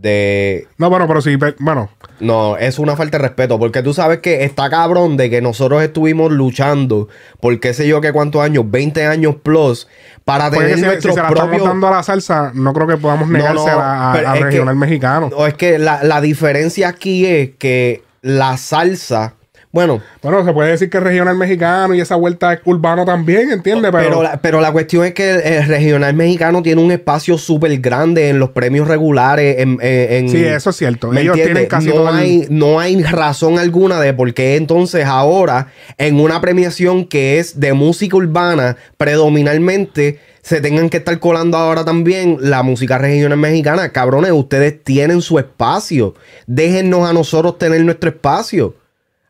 de 0.00 0.66
No, 0.78 0.90
bueno, 0.90 1.06
pero 1.08 1.20
sí, 1.20 1.36
bueno. 1.58 1.90
No, 2.20 2.56
es 2.56 2.78
una 2.78 2.96
falta 2.96 3.18
de 3.18 3.22
respeto, 3.22 3.58
porque 3.58 3.82
tú 3.82 3.94
sabes 3.94 4.18
que 4.18 4.44
está 4.44 4.68
cabrón 4.70 5.16
de 5.16 5.30
que 5.30 5.40
nosotros 5.40 5.82
estuvimos 5.82 6.32
luchando 6.32 7.08
por 7.40 7.58
qué 7.60 7.74
sé 7.74 7.86
yo 7.86 8.00
qué 8.00 8.12
cuántos 8.12 8.42
años, 8.42 8.64
20 8.70 9.06
años 9.06 9.36
plus, 9.42 9.88
para 10.24 10.50
Porque 10.50 10.58
tener 10.60 10.74
si, 10.76 10.80
si 10.80 10.86
nuestros 10.86 11.14
se 11.14 11.20
la 11.22 11.28
estamos 11.28 11.48
propios... 11.48 11.68
dando 11.68 11.88
a 11.88 11.90
la 11.92 12.02
salsa, 12.02 12.50
no 12.54 12.72
creo 12.72 12.86
que 12.86 12.96
podamos 12.96 13.28
No, 13.28 13.38
no, 13.38 13.44
negársela 13.44 14.12
a- 14.12 14.34
que- 14.34 14.44
regional 14.44 14.76
mexicano. 14.76 15.30
No, 15.30 15.46
es 15.46 15.54
que 15.54 15.78
la, 15.78 16.02
la 16.02 16.20
diferencia 16.20 16.88
aquí 16.88 17.24
es 17.26 17.50
que 17.58 18.02
la 18.22 18.56
salsa, 18.56 19.34
bueno, 19.78 20.02
Bueno, 20.22 20.44
se 20.44 20.52
puede 20.52 20.70
decir 20.72 20.90
que 20.90 20.98
regional 20.98 21.36
mexicano 21.36 21.94
y 21.94 22.00
esa 22.00 22.16
vuelta 22.16 22.52
es 22.54 22.60
urbano 22.64 23.04
también, 23.04 23.50
¿entiendes? 23.52 23.92
Pero, 23.92 24.04
pero, 24.08 24.22
la, 24.22 24.40
pero 24.40 24.60
la 24.60 24.72
cuestión 24.72 25.04
es 25.04 25.14
que 25.14 25.30
el, 25.30 25.40
el 25.40 25.66
regional 25.66 26.14
mexicano 26.14 26.62
tiene 26.62 26.82
un 26.82 26.90
espacio 26.90 27.38
súper 27.38 27.78
grande 27.78 28.28
en 28.28 28.38
los 28.40 28.50
premios 28.50 28.88
regulares. 28.88 29.56
En, 29.60 29.78
en- 29.80 30.12
en- 30.12 30.28
sí, 30.28 30.44
eso 30.44 30.70
es 30.70 30.76
cierto. 30.76 31.08
¿Me 31.12 31.20
Ellos 31.20 31.36
tienen 31.36 31.66
casi 31.66 31.88
no 31.88 31.94
todo 31.94 32.08
el- 32.10 32.14
hay, 32.16 32.46
no 32.50 32.80
hay 32.80 33.02
razón 33.04 33.58
alguna 33.58 34.00
de 34.00 34.12
por 34.14 34.34
qué 34.34 34.56
entonces 34.56 35.04
ahora 35.04 35.68
en 35.96 36.18
una 36.20 36.40
premiación 36.40 37.04
que 37.06 37.38
es 37.38 37.60
de 37.60 37.72
música 37.72 38.16
urbana 38.16 38.76
predominantemente 38.96 40.18
se 40.42 40.60
tengan 40.60 40.88
que 40.88 40.96
estar 40.96 41.18
colando 41.18 41.58
ahora 41.58 41.84
también 41.84 42.38
la 42.40 42.62
música 42.62 42.96
regional 42.96 43.36
mexicana. 43.38 43.90
Cabrones, 43.90 44.32
ustedes 44.32 44.82
tienen 44.82 45.20
su 45.20 45.38
espacio. 45.38 46.14
Déjennos 46.46 47.08
a 47.08 47.12
nosotros 47.12 47.58
tener 47.58 47.84
nuestro 47.84 48.08
espacio. 48.10 48.74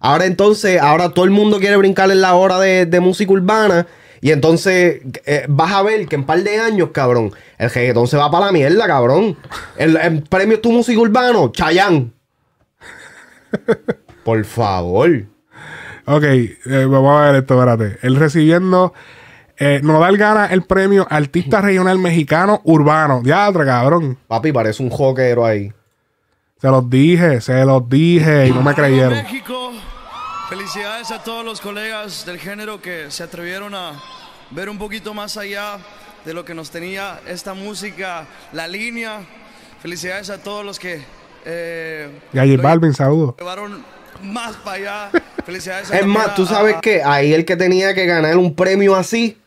Ahora 0.00 0.26
entonces, 0.26 0.80
ahora 0.80 1.11
todo 1.11 1.24
el 1.24 1.30
mundo 1.30 1.58
quiere 1.58 1.76
brincar 1.76 2.11
en 2.11 2.20
la 2.20 2.34
hora 2.34 2.58
de, 2.58 2.87
de 2.87 3.00
música 3.00 3.32
urbana. 3.32 3.87
Y 4.20 4.32
entonces 4.32 5.00
eh, 5.26 5.44
vas 5.48 5.72
a 5.72 5.82
ver 5.82 6.06
que 6.06 6.16
en 6.16 6.24
par 6.24 6.42
de 6.42 6.58
años, 6.58 6.90
cabrón, 6.92 7.32
el 7.56 7.70
reggaetón 7.70 8.08
se 8.08 8.16
va 8.16 8.30
para 8.30 8.46
la 8.46 8.52
mierda, 8.52 8.87
cabrón. 8.87 9.37
El, 9.76 9.96
el 9.96 10.22
premio 10.22 10.61
Tu 10.61 10.72
Música 10.72 11.00
Urbano, 11.00 11.52
Chayán. 11.52 12.12
Por 14.24 14.44
favor. 14.44 15.08
Ok, 16.04 16.24
eh, 16.24 16.56
vamos 16.88 17.20
a 17.20 17.26
ver 17.26 17.42
esto, 17.42 17.54
espérate. 17.54 17.98
Él 18.02 18.16
recibiendo. 18.16 18.92
Eh, 19.56 19.80
Nodal 19.82 20.16
gana 20.16 20.46
el 20.46 20.62
premio 20.62 21.06
Artista 21.11 21.61
Regional 21.61 21.98
Mexicano 21.98 22.61
Urbano. 22.64 23.20
Diatra, 23.22 23.64
cabrón. 23.64 24.18
Papi, 24.26 24.52
parece 24.52 24.82
un 24.82 24.90
joquero 24.90 25.44
ahí. 25.44 25.72
Se 26.61 26.68
los 26.68 26.88
dije, 26.88 27.40
se 27.40 27.64
los 27.64 27.88
dije 27.88 28.48
y 28.48 28.52
no 28.52 28.62
me 28.62 28.74
creyeron. 28.74 29.14
México, 29.14 29.72
felicidades 30.48 31.11
a 31.11 31.22
todos 31.22 31.44
los 31.44 31.61
colegas 31.61 32.24
del 32.24 32.38
género 32.38 32.80
que 32.80 33.11
se 33.11 33.22
atrevieron 33.22 33.74
a 33.74 34.02
ver 34.50 34.70
un 34.70 34.78
poquito 34.78 35.12
más 35.12 35.37
allá 35.37 35.78
de 36.24 36.32
lo 36.32 36.44
que 36.44 36.54
nos 36.54 36.70
tenía 36.70 37.20
esta 37.26 37.52
música, 37.52 38.26
la 38.52 38.66
línea. 38.66 39.20
Felicidades 39.82 40.30
a 40.30 40.42
todos 40.42 40.64
los 40.64 40.78
que 40.78 41.02
eh, 41.44 42.08
a 42.34 42.62
Balvin, 42.62 42.94
saludos. 42.94 43.34
llevaron 43.38 43.84
más 44.22 44.56
para 44.56 44.76
allá. 44.76 45.22
Felicidades. 45.44 45.90
Es 45.90 46.06
más, 46.06 46.34
tú 46.34 46.46
sabes 46.46 46.76
que 46.80 47.02
ahí 47.02 47.32
el 47.32 47.44
que 47.44 47.56
tenía 47.56 47.94
que 47.94 48.06
ganar 48.06 48.37
un 48.38 48.54
premio 48.54 48.96
así 48.96 49.38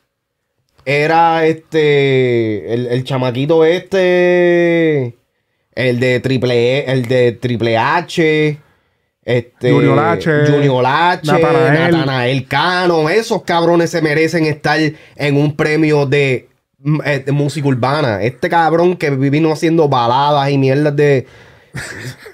era 0.85 1.45
este. 1.45 2.73
El, 2.73 2.87
el 2.87 3.03
chamaquito 3.03 3.65
este. 3.65 5.17
El 5.73 5.99
de 5.99 6.19
triple 6.19 6.79
E, 6.79 6.91
el 6.91 7.07
de 7.07 7.31
triple 7.33 7.77
H. 7.77 8.59
Este, 9.23 9.71
Junior 9.71 9.99
H, 9.99 10.45
Junior 10.47 10.83
H, 10.85 11.31
Natanael. 11.31 11.91
Natanael 11.91 12.47
Cano. 12.47 13.09
Esos 13.09 13.43
cabrones 13.43 13.91
se 13.91 14.01
merecen 14.01 14.45
estar 14.45 14.79
en 14.79 15.37
un 15.37 15.55
premio 15.55 16.05
de 16.05 16.49
mm, 16.79 16.99
eh, 17.05 17.19
de 17.19 17.31
música 17.31 17.67
urbana. 17.67 18.21
Este 18.23 18.49
cabrón 18.49 18.97
que 18.97 19.11
vino 19.11 19.51
haciendo 19.51 19.87
baladas 19.87 20.49
y 20.49 20.57
mierdas 20.57 20.95
de. 20.95 21.27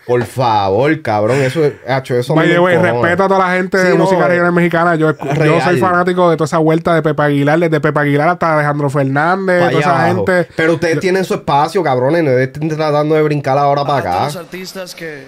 Por 0.08 0.24
favor, 0.24 1.00
cabrón, 1.04 1.38
eso, 1.42 1.62
hacho, 1.88 2.16
eso 2.16 2.34
way, 2.34 2.54
encojona. 2.54 2.82
respeto 2.82 3.24
a 3.24 3.28
toda 3.28 3.40
la 3.48 3.56
gente 3.56 3.78
de 3.78 3.90
no, 3.92 3.98
música 3.98 4.26
eh, 4.26 4.30
regional 4.30 4.54
mexicana. 4.54 4.96
Yo, 4.96 5.14
yo 5.16 5.62
soy 5.62 5.78
fanático 5.78 6.30
de 6.32 6.38
toda 6.38 6.46
esa 6.46 6.58
vuelta 6.58 6.96
de 6.96 7.04
Pepe 7.04 7.22
Aguilar, 7.22 7.60
desde 7.60 7.80
Pepe 7.80 8.00
Aguilar 8.00 8.30
hasta 8.30 8.56
Alejandro 8.56 8.90
Fernández, 8.90 9.60
toda 9.60 9.80
esa 9.80 9.90
abajo. 10.06 10.26
gente. 10.26 10.50
Pero 10.56 10.74
ustedes 10.74 11.00
tienen 11.02 11.24
su 11.24 11.36
espacio, 11.36 11.84
cabrones. 11.84 12.24
No 12.24 12.32
estén 12.32 12.70
tratando 12.70 13.14
de 13.14 13.22
brincar 13.22 13.58
ahora 13.60 13.84
para 13.86 14.02
todos 14.02 14.26
los 14.26 14.36
acá. 14.38 14.40
artistas 14.40 14.96
que, 14.96 15.26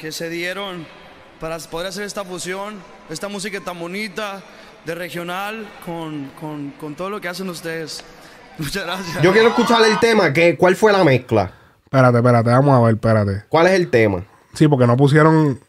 que 0.00 0.12
se 0.12 0.30
dieron 0.30 0.86
para 1.40 1.58
poder 1.58 1.88
hacer 1.88 2.04
esta 2.04 2.24
fusión, 2.24 2.76
esta 3.10 3.28
música 3.28 3.60
tan 3.60 3.78
bonita, 3.78 4.42
de 4.86 4.94
regional, 4.94 5.68
con, 5.84 6.30
con, 6.40 6.70
con 6.70 6.94
todo 6.94 7.10
lo 7.10 7.20
que 7.20 7.28
hacen 7.28 7.50
ustedes. 7.50 8.02
Muchas 8.58 8.84
gracias. 8.84 9.22
Yo 9.22 9.30
quiero 9.30 9.48
escuchar 9.48 9.82
el 9.84 10.00
tema. 10.00 10.32
Que, 10.32 10.56
¿Cuál 10.56 10.74
fue 10.74 10.90
la 10.90 11.04
mezcla? 11.04 11.52
Espérate, 11.84 12.16
espérate, 12.16 12.48
vamos 12.48 12.78
a 12.78 12.80
ver, 12.80 12.94
espérate. 12.94 13.44
¿Cuál 13.50 13.66
es 13.66 13.72
el 13.74 13.90
tema? 13.90 14.24
Sí, 14.54 14.68
porque 14.68 14.86
no 14.86 14.96
pusieron. 14.96 15.60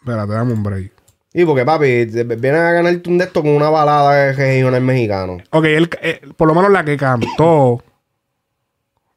Espérate, 0.00 0.32
dame 0.32 0.54
un 0.54 0.62
break. 0.62 0.92
Y 1.34 1.44
porque, 1.44 1.64
papi, 1.66 2.06
vienen 2.06 2.62
a 2.62 2.72
ganarte 2.72 3.10
un 3.10 3.18
de 3.18 3.24
esto 3.24 3.42
con 3.42 3.50
una 3.50 3.68
balada 3.68 4.32
regional 4.32 4.80
mexicano. 4.80 5.36
Ok, 5.50 5.64
él, 5.66 5.90
eh, 6.00 6.22
por 6.34 6.48
lo 6.48 6.54
menos 6.54 6.70
la 6.70 6.82
que 6.82 6.96
cantó. 6.96 7.82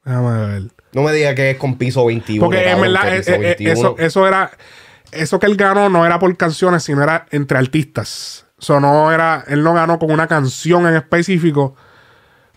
Déjame 0.04 0.48
ver. 0.48 0.83
No 0.94 1.02
me 1.04 1.12
digas 1.12 1.34
que 1.36 1.52
es 1.52 1.58
con 1.58 1.76
piso 1.78 2.06
21. 2.06 2.44
Porque 2.46 2.70
en 2.70 2.82
verdad, 2.82 3.16
eh, 3.16 3.24
eh, 3.26 3.38
21. 3.40 3.72
eso, 3.74 3.96
eso 3.98 4.28
era. 4.28 4.52
Eso 5.12 5.40
que 5.40 5.46
él 5.46 5.56
ganó 5.58 5.90
no 5.90 6.06
era 6.06 6.18
por 6.20 6.36
canciones, 6.38 6.84
sino 6.84 7.04
era 7.04 7.26
entre 7.32 7.58
artistas. 7.58 8.46
Eso 8.60 8.80
no 8.80 9.12
era. 9.12 9.44
Él 9.48 9.64
no 9.64 9.74
ganó 9.74 10.00
con 10.00 10.12
una 10.12 10.28
canción 10.28 10.88
en 10.88 10.96
específico. 10.96 11.76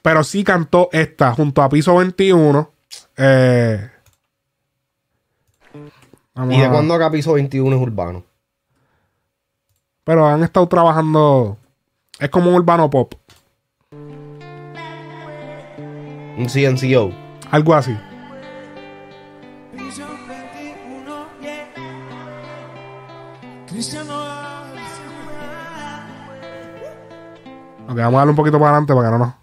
Pero 0.02 0.22
sí 0.24 0.44
cantó 0.44 0.88
esta 0.92 1.32
junto 1.32 1.62
a 1.62 1.68
Piso 1.68 1.96
21. 1.96 2.70
Eh, 3.16 3.90
vamos 6.34 6.54
¿Y 6.54 6.58
de 6.60 6.66
a- 6.66 6.70
cuándo 6.70 6.94
acá 6.94 7.10
piso 7.10 7.32
21 7.32 7.74
es 7.76 7.82
urbano? 7.82 8.24
Pero 10.04 10.26
han 10.26 10.42
estado 10.44 10.68
trabajando. 10.68 11.58
Es 12.18 12.30
como 12.30 12.50
un 12.50 12.56
urbano 12.56 12.88
pop. 12.88 13.14
Un 16.38 16.46
CNCO. 16.48 17.12
Algo 17.50 17.74
así. 17.74 17.96
Ok, 27.88 27.96
vamos 27.96 28.14
a 28.14 28.18
darle 28.18 28.30
un 28.30 28.36
poquito 28.36 28.58
para 28.58 28.70
adelante 28.72 28.94
para 28.94 29.06
que 29.06 29.12
no 29.12 29.18
nos. 29.18 29.34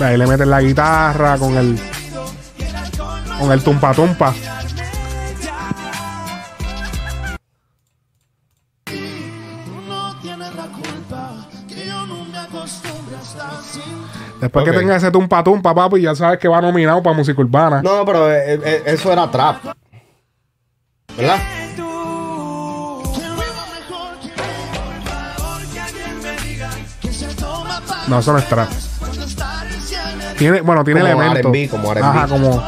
Ahí 0.00 0.16
le 0.18 0.26
meten 0.26 0.50
la 0.50 0.60
guitarra 0.60 1.38
con 1.38 1.56
el. 1.56 1.78
Con 3.38 3.52
el 3.52 3.62
tumpa 3.62 3.94
tumpa. 3.94 4.34
Después 14.40 14.64
que 14.64 14.72
tenga 14.72 14.96
ese 14.96 15.10
tumpa 15.10 15.42
tumpa, 15.42 15.74
papi, 15.74 16.02
ya 16.02 16.14
sabes 16.14 16.38
que 16.38 16.48
va 16.48 16.60
nominado 16.60 17.02
para 17.02 17.16
música 17.16 17.40
urbana. 17.40 17.80
No, 17.82 18.04
pero 18.04 18.30
eh, 18.30 18.60
eh, 18.62 18.82
eso 18.86 19.12
era 19.12 19.30
trap. 19.30 19.56
¿Verdad? 21.16 21.38
No, 28.08 28.18
eso 28.20 28.32
no 28.32 28.38
es 28.38 28.48
trap. 28.48 28.68
Tiene, 30.38 30.60
bueno, 30.60 30.84
tiene 30.84 31.00
Como 31.00 31.12
elementos. 31.12 31.52
R&B, 31.52 31.68
como 31.68 31.92
R&B. 31.92 32.06
Ajá, 32.06 32.28
como. 32.28 32.62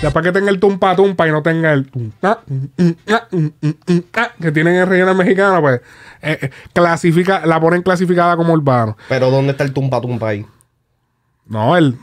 Después 0.00 0.22
que 0.22 0.32
tenga 0.32 0.50
el 0.50 0.60
tumpa 0.60 0.94
tumpa 0.94 1.26
y 1.26 1.32
no 1.32 1.42
tenga 1.42 1.72
el 1.72 1.90
tum, 1.90 2.10
ta, 2.20 2.40
mm, 2.46 2.82
mm, 2.82 2.96
ah, 3.10 3.26
mm, 3.30 3.98
ah, 4.12 4.30
que 4.38 4.52
tienen 4.52 4.74
en 4.74 4.86
regional 4.86 5.16
mexicano, 5.16 5.62
pues 5.62 5.80
eh, 6.20 6.38
eh, 6.42 6.50
clasifica, 6.74 7.46
la 7.46 7.58
ponen 7.58 7.80
clasificada 7.80 8.36
como 8.36 8.52
urbano. 8.52 8.98
Pero 9.08 9.30
¿dónde 9.30 9.52
está 9.52 9.64
el 9.64 9.72
tumpa 9.72 10.02
tumpa 10.02 10.28
ahí? 10.28 10.44
No, 11.46 11.74
el. 11.74 11.96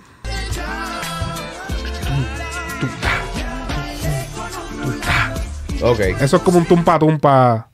Ok. 5.82 6.00
Eso 6.22 6.38
es 6.38 6.44
como 6.44 6.58
un 6.58 6.66
tumpa 6.66 7.00
tumpa. 7.00 7.70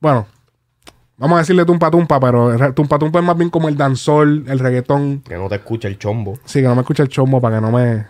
Bueno, 0.00 0.26
vamos 1.16 1.36
a 1.36 1.40
decirle 1.40 1.64
tumpa 1.64 1.90
tumpa, 1.90 2.20
pero 2.20 2.72
tumpa 2.74 2.98
tumpa 2.98 3.18
es 3.18 3.24
más 3.24 3.36
bien 3.36 3.50
como 3.50 3.68
el 3.68 3.76
danzol, 3.76 4.44
el 4.48 4.58
reggaetón. 4.58 5.20
Que 5.20 5.36
no 5.36 5.48
te 5.48 5.56
escucha 5.56 5.88
el 5.88 5.98
chombo. 5.98 6.38
Sí, 6.44 6.60
que 6.60 6.68
no 6.68 6.74
me 6.74 6.82
escuche 6.82 7.02
el 7.02 7.08
chombo 7.08 7.40
para 7.40 7.56
que 7.56 7.60
no 7.62 7.70
me, 7.70 8.06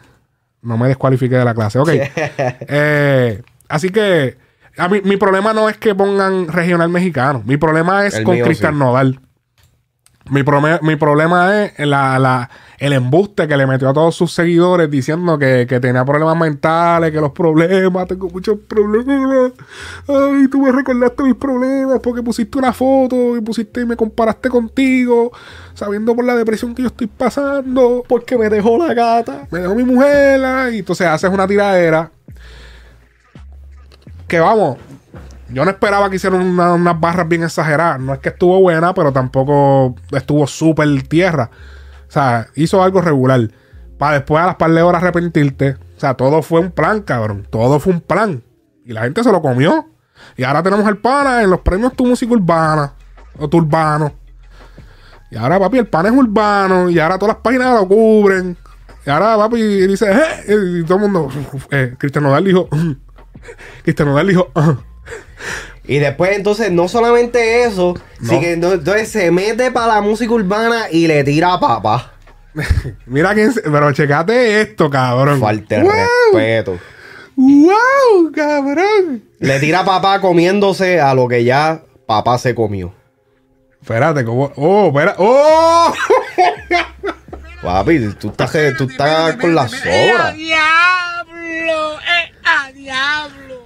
no 0.63 0.77
me 0.77 0.89
descualifique 0.89 1.37
de 1.37 1.45
la 1.45 1.55
clase. 1.55 1.79
Ok. 1.79 1.91
Eh, 2.69 3.43
así 3.69 3.91
que 3.91 4.37
a 4.77 4.89
mí, 4.89 5.01
mi 5.05 5.17
problema 5.17 5.53
no 5.53 5.69
es 5.69 5.77
que 5.77 5.95
pongan 5.95 6.49
regional 6.49 6.89
mexicano. 6.89 7.43
Mi 7.47 7.57
problema 7.57 8.07
es 8.07 8.15
El 8.15 8.25
con 8.25 8.35
mío 8.35 8.45
Cristian 8.45 8.75
sí. 8.75 8.79
Nodal. 8.79 9.21
Mi, 10.31 10.43
mi 10.83 10.97
problema 10.97 11.65
es 11.65 11.87
la, 11.87 12.19
la- 12.19 12.51
el 12.79 12.93
embuste 12.93 13.49
que 13.49 13.57
le 13.57 13.67
metió 13.67 13.89
a 13.89 13.95
todos 13.95 14.15
sus 14.15 14.35
seguidores 14.35 14.91
diciendo 14.91 15.39
que, 15.39 15.67
que 15.67 15.81
tenía 15.81 16.05
problemas 16.05 16.37
mentales, 16.37 17.11
que 17.11 17.21
los 17.21 17.33
problemas, 17.33 18.07
tengo 18.07 18.29
muchos 18.29 18.59
problemas. 18.69 19.53
Ay, 20.07 20.49
tú 20.49 20.61
me 20.61 20.71
recordaste 20.73 21.23
mis 21.23 21.37
problemas 21.37 22.01
porque 22.03 22.23
pusiste 22.23 22.59
una 22.59 22.75
foto 22.75 23.37
y 23.37 23.41
pusiste 23.41 23.81
y 23.81 23.87
me 23.87 23.97
comparaste 23.97 24.51
contigo, 24.51 25.33
sabiendo 25.73 26.15
por 26.15 26.25
la 26.27 26.37
depresión 26.37 26.75
que 26.75 26.83
yo 26.83 26.89
estoy 26.89 27.07
pasando. 27.07 28.03
Porque 28.07 28.37
me 28.37 28.51
dejó 28.51 28.77
la 28.77 28.93
gata. 28.93 29.47
Me 29.51 29.61
dejó 29.61 29.75
mi 29.75 29.85
mujer. 29.85 30.41
Y 30.75 30.79
entonces 30.81 31.07
haces 31.07 31.31
una 31.31 31.47
tiradera. 31.47 32.11
Que 34.29 34.41
vamos, 34.41 34.77
yo 35.49 35.65
no 35.65 35.71
esperaba 35.71 36.11
que 36.11 36.17
hicieran 36.17 36.41
una- 36.41 36.75
unas 36.75 36.99
barras 37.01 37.29
bien 37.29 37.43
exageradas. 37.45 38.01
No 38.01 38.15
es 38.15 38.21
que 38.21 38.31
estuvo 38.31 38.61
buena, 38.61 38.93
pero 38.95 39.13
tampoco 39.13 39.95
estuvo 40.13 40.47
súper 40.47 41.03
tierra. 41.05 41.51
O 42.09 42.11
sea, 42.11 42.47
hizo 42.55 42.83
algo 42.83 43.01
regular. 43.01 43.51
Para 43.99 44.15
después 44.15 44.43
a 44.43 44.47
las 44.47 44.57
par 44.57 44.71
de 44.73 44.83
horas 44.83 45.03
arrepentirte. 45.03 45.77
O 45.97 46.01
sea, 46.01 46.15
todo 46.15 46.43
fue 46.43 46.61
un 46.61 46.71
plan, 46.71 47.01
cabrón. 47.01 47.47
Todo 47.51 47.81
fue 47.81 47.93
un 47.95 48.01
plan. 48.01 48.43
Y 48.85 48.93
la 48.93 49.03
gente 49.03 49.23
se 49.25 49.33
lo 49.33 49.41
comió. 49.41 49.87
Y 50.37 50.45
ahora 50.45 50.63
tenemos 50.63 50.87
el 50.89 50.99
pana 50.99 51.43
en 51.43 51.51
los 51.51 51.61
premios 51.61 51.95
Tu 51.95 52.05
Música 52.07 52.33
Urbana. 52.33 52.93
O 53.39 53.49
Tu 53.49 53.57
Urbano. 53.59 54.13
Y 55.31 55.37
ahora, 55.37 55.59
papi, 55.59 55.79
el 55.79 55.87
pana 55.89 56.09
es 56.11 56.15
urbano. 56.15 56.89
Y 56.91 56.99
ahora 56.99 57.19
todas 57.19 57.35
las 57.37 57.43
páginas 57.43 57.75
lo 57.81 57.89
cubren. 57.89 58.57
Y 59.05 59.11
ahora, 59.11 59.37
papi, 59.37 59.61
dice, 59.87 60.11
"Eh", 60.11 60.81
y 60.81 60.85
todo 60.85 60.99
el 60.99 61.03
mundo. 61.11 61.29
Eh, 61.71 61.95
Cristian 61.99 62.25
Nodal 62.25 62.45
dijo. 62.45 62.69
Cristian 63.83 64.09
Nodal 64.09 64.27
dijo. 64.29 64.49
"Ah". 64.55 64.77
Y 65.85 65.99
después, 65.99 66.33
entonces, 66.37 66.71
no 66.73 66.89
solamente 66.89 67.65
eso, 67.65 67.95
No. 68.21 68.29
sí 68.31 68.41
que 68.41 68.53
entonces 68.53 69.09
se 69.11 69.31
mete 69.31 69.71
para 69.71 69.95
la 69.95 70.01
música 70.01 70.33
urbana 70.33 70.87
y 70.91 71.07
le 71.07 71.23
tira 71.25 71.53
a 71.55 71.61
papá. 71.61 72.13
Mira 73.07 73.35
quién 73.35 73.53
se- 73.53 73.61
Pero 73.63 73.93
checate 73.93 74.61
esto, 74.63 74.89
cabrón. 74.91 75.41
Falta 75.41 75.81
¡Wow! 75.83 75.93
respeto. 76.33 76.79
¡Wow, 77.37 78.33
cabrón! 78.35 79.23
Le 79.39 79.61
tira 79.61 79.81
a 79.81 79.85
papá 79.85 80.21
comiéndose 80.21 81.01
a 81.01 81.15
lo 81.15 81.29
que 81.29 81.45
ya 81.45 81.83
papá 82.07 82.39
se 82.39 82.55
comió. 82.55 82.95
Espérate, 83.83 84.25
¿cómo? 84.25 84.51
¡Oh, 84.57 84.89
espera! 84.89 85.15
¡Oh! 85.19 85.93
Papi, 87.63 87.99
tú 88.19 88.29
estás, 88.29 88.53
tú 88.77 88.85
estás 88.85 89.37
con 89.37 89.55
la 89.55 89.69
sobra. 89.69 90.33
diablo! 90.33 91.95
¡Eh, 91.99 92.33
a 92.45 92.73
diablo! 92.73 93.65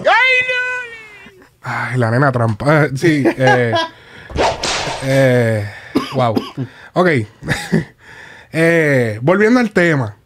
no! 0.48 1.44
Ay, 1.62 1.98
la 1.98 2.10
nena 2.10 2.32
trampa. 2.32 2.84
Eh, 2.84 2.90
sí, 2.94 3.24
eh. 3.26 3.74
eh 5.04 5.70
wow. 6.14 6.34
Ok. 6.94 7.08
eh, 8.52 9.18
volviendo 9.22 9.60
al 9.60 9.70
tema. 9.72 10.16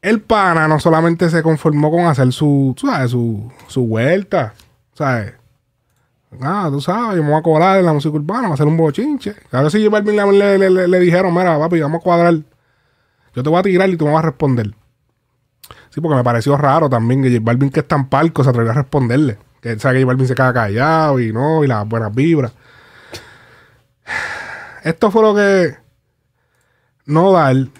El 0.00 0.20
pana 0.20 0.68
no 0.68 0.78
solamente 0.80 1.28
se 1.28 1.42
conformó 1.42 1.90
con 1.90 2.06
hacer 2.06 2.32
su, 2.32 2.74
sabes, 2.80 3.10
su, 3.10 3.50
su 3.66 3.86
vuelta. 3.86 4.54
¿Sabes? 4.94 5.34
Ah, 6.40 6.68
tú 6.70 6.80
sabes, 6.80 7.16
yo 7.16 7.22
me 7.22 7.30
voy 7.30 7.38
a 7.38 7.42
cobrar 7.42 7.78
en 7.78 7.86
la 7.86 7.92
música 7.92 8.14
urbana, 8.14 8.42
voy 8.42 8.50
a 8.50 8.54
hacer 8.54 8.66
un 8.66 8.76
bochinche. 8.76 9.34
Ver 9.50 9.70
si 9.70 9.82
J 9.84 9.90
Balvin 9.90 10.16
le- 10.16 10.58
le- 10.58 10.70
le- 10.70 10.88
le 10.88 11.00
dijeron, 11.00 11.32
mira, 11.34 11.58
papi, 11.58 11.80
vamos 11.80 12.00
a 12.00 12.02
cuadrar. 12.04 12.34
Yo 13.34 13.42
te 13.42 13.48
voy 13.48 13.58
a 13.58 13.62
tirar 13.62 13.88
y 13.88 13.96
tú 13.96 14.06
me 14.06 14.12
vas 14.12 14.24
a 14.24 14.26
responder. 14.28 14.74
Sí, 15.90 16.00
porque 16.00 16.16
me 16.16 16.24
pareció 16.24 16.56
raro 16.56 16.88
también 16.88 17.22
que 17.22 17.30
J 17.30 17.40
Balvin, 17.42 17.70
que 17.70 17.80
es 17.80 17.88
tan 17.88 18.08
palco, 18.08 18.44
se 18.44 18.50
atrevió 18.50 18.72
a 18.72 18.74
responderle. 18.74 19.38
Que 19.60 19.78
sabe 19.78 19.96
que 19.96 20.02
J 20.02 20.06
Balvin 20.06 20.26
se 20.28 20.34
queda 20.34 20.52
callado 20.52 21.20
y 21.20 21.32
no, 21.32 21.64
y 21.64 21.66
las 21.66 21.88
buenas 21.88 22.14
vibras. 22.14 22.52
Esto 24.84 25.10
fue 25.10 25.22
lo 25.22 25.34
que 25.34 25.76
Nodal 27.06 27.70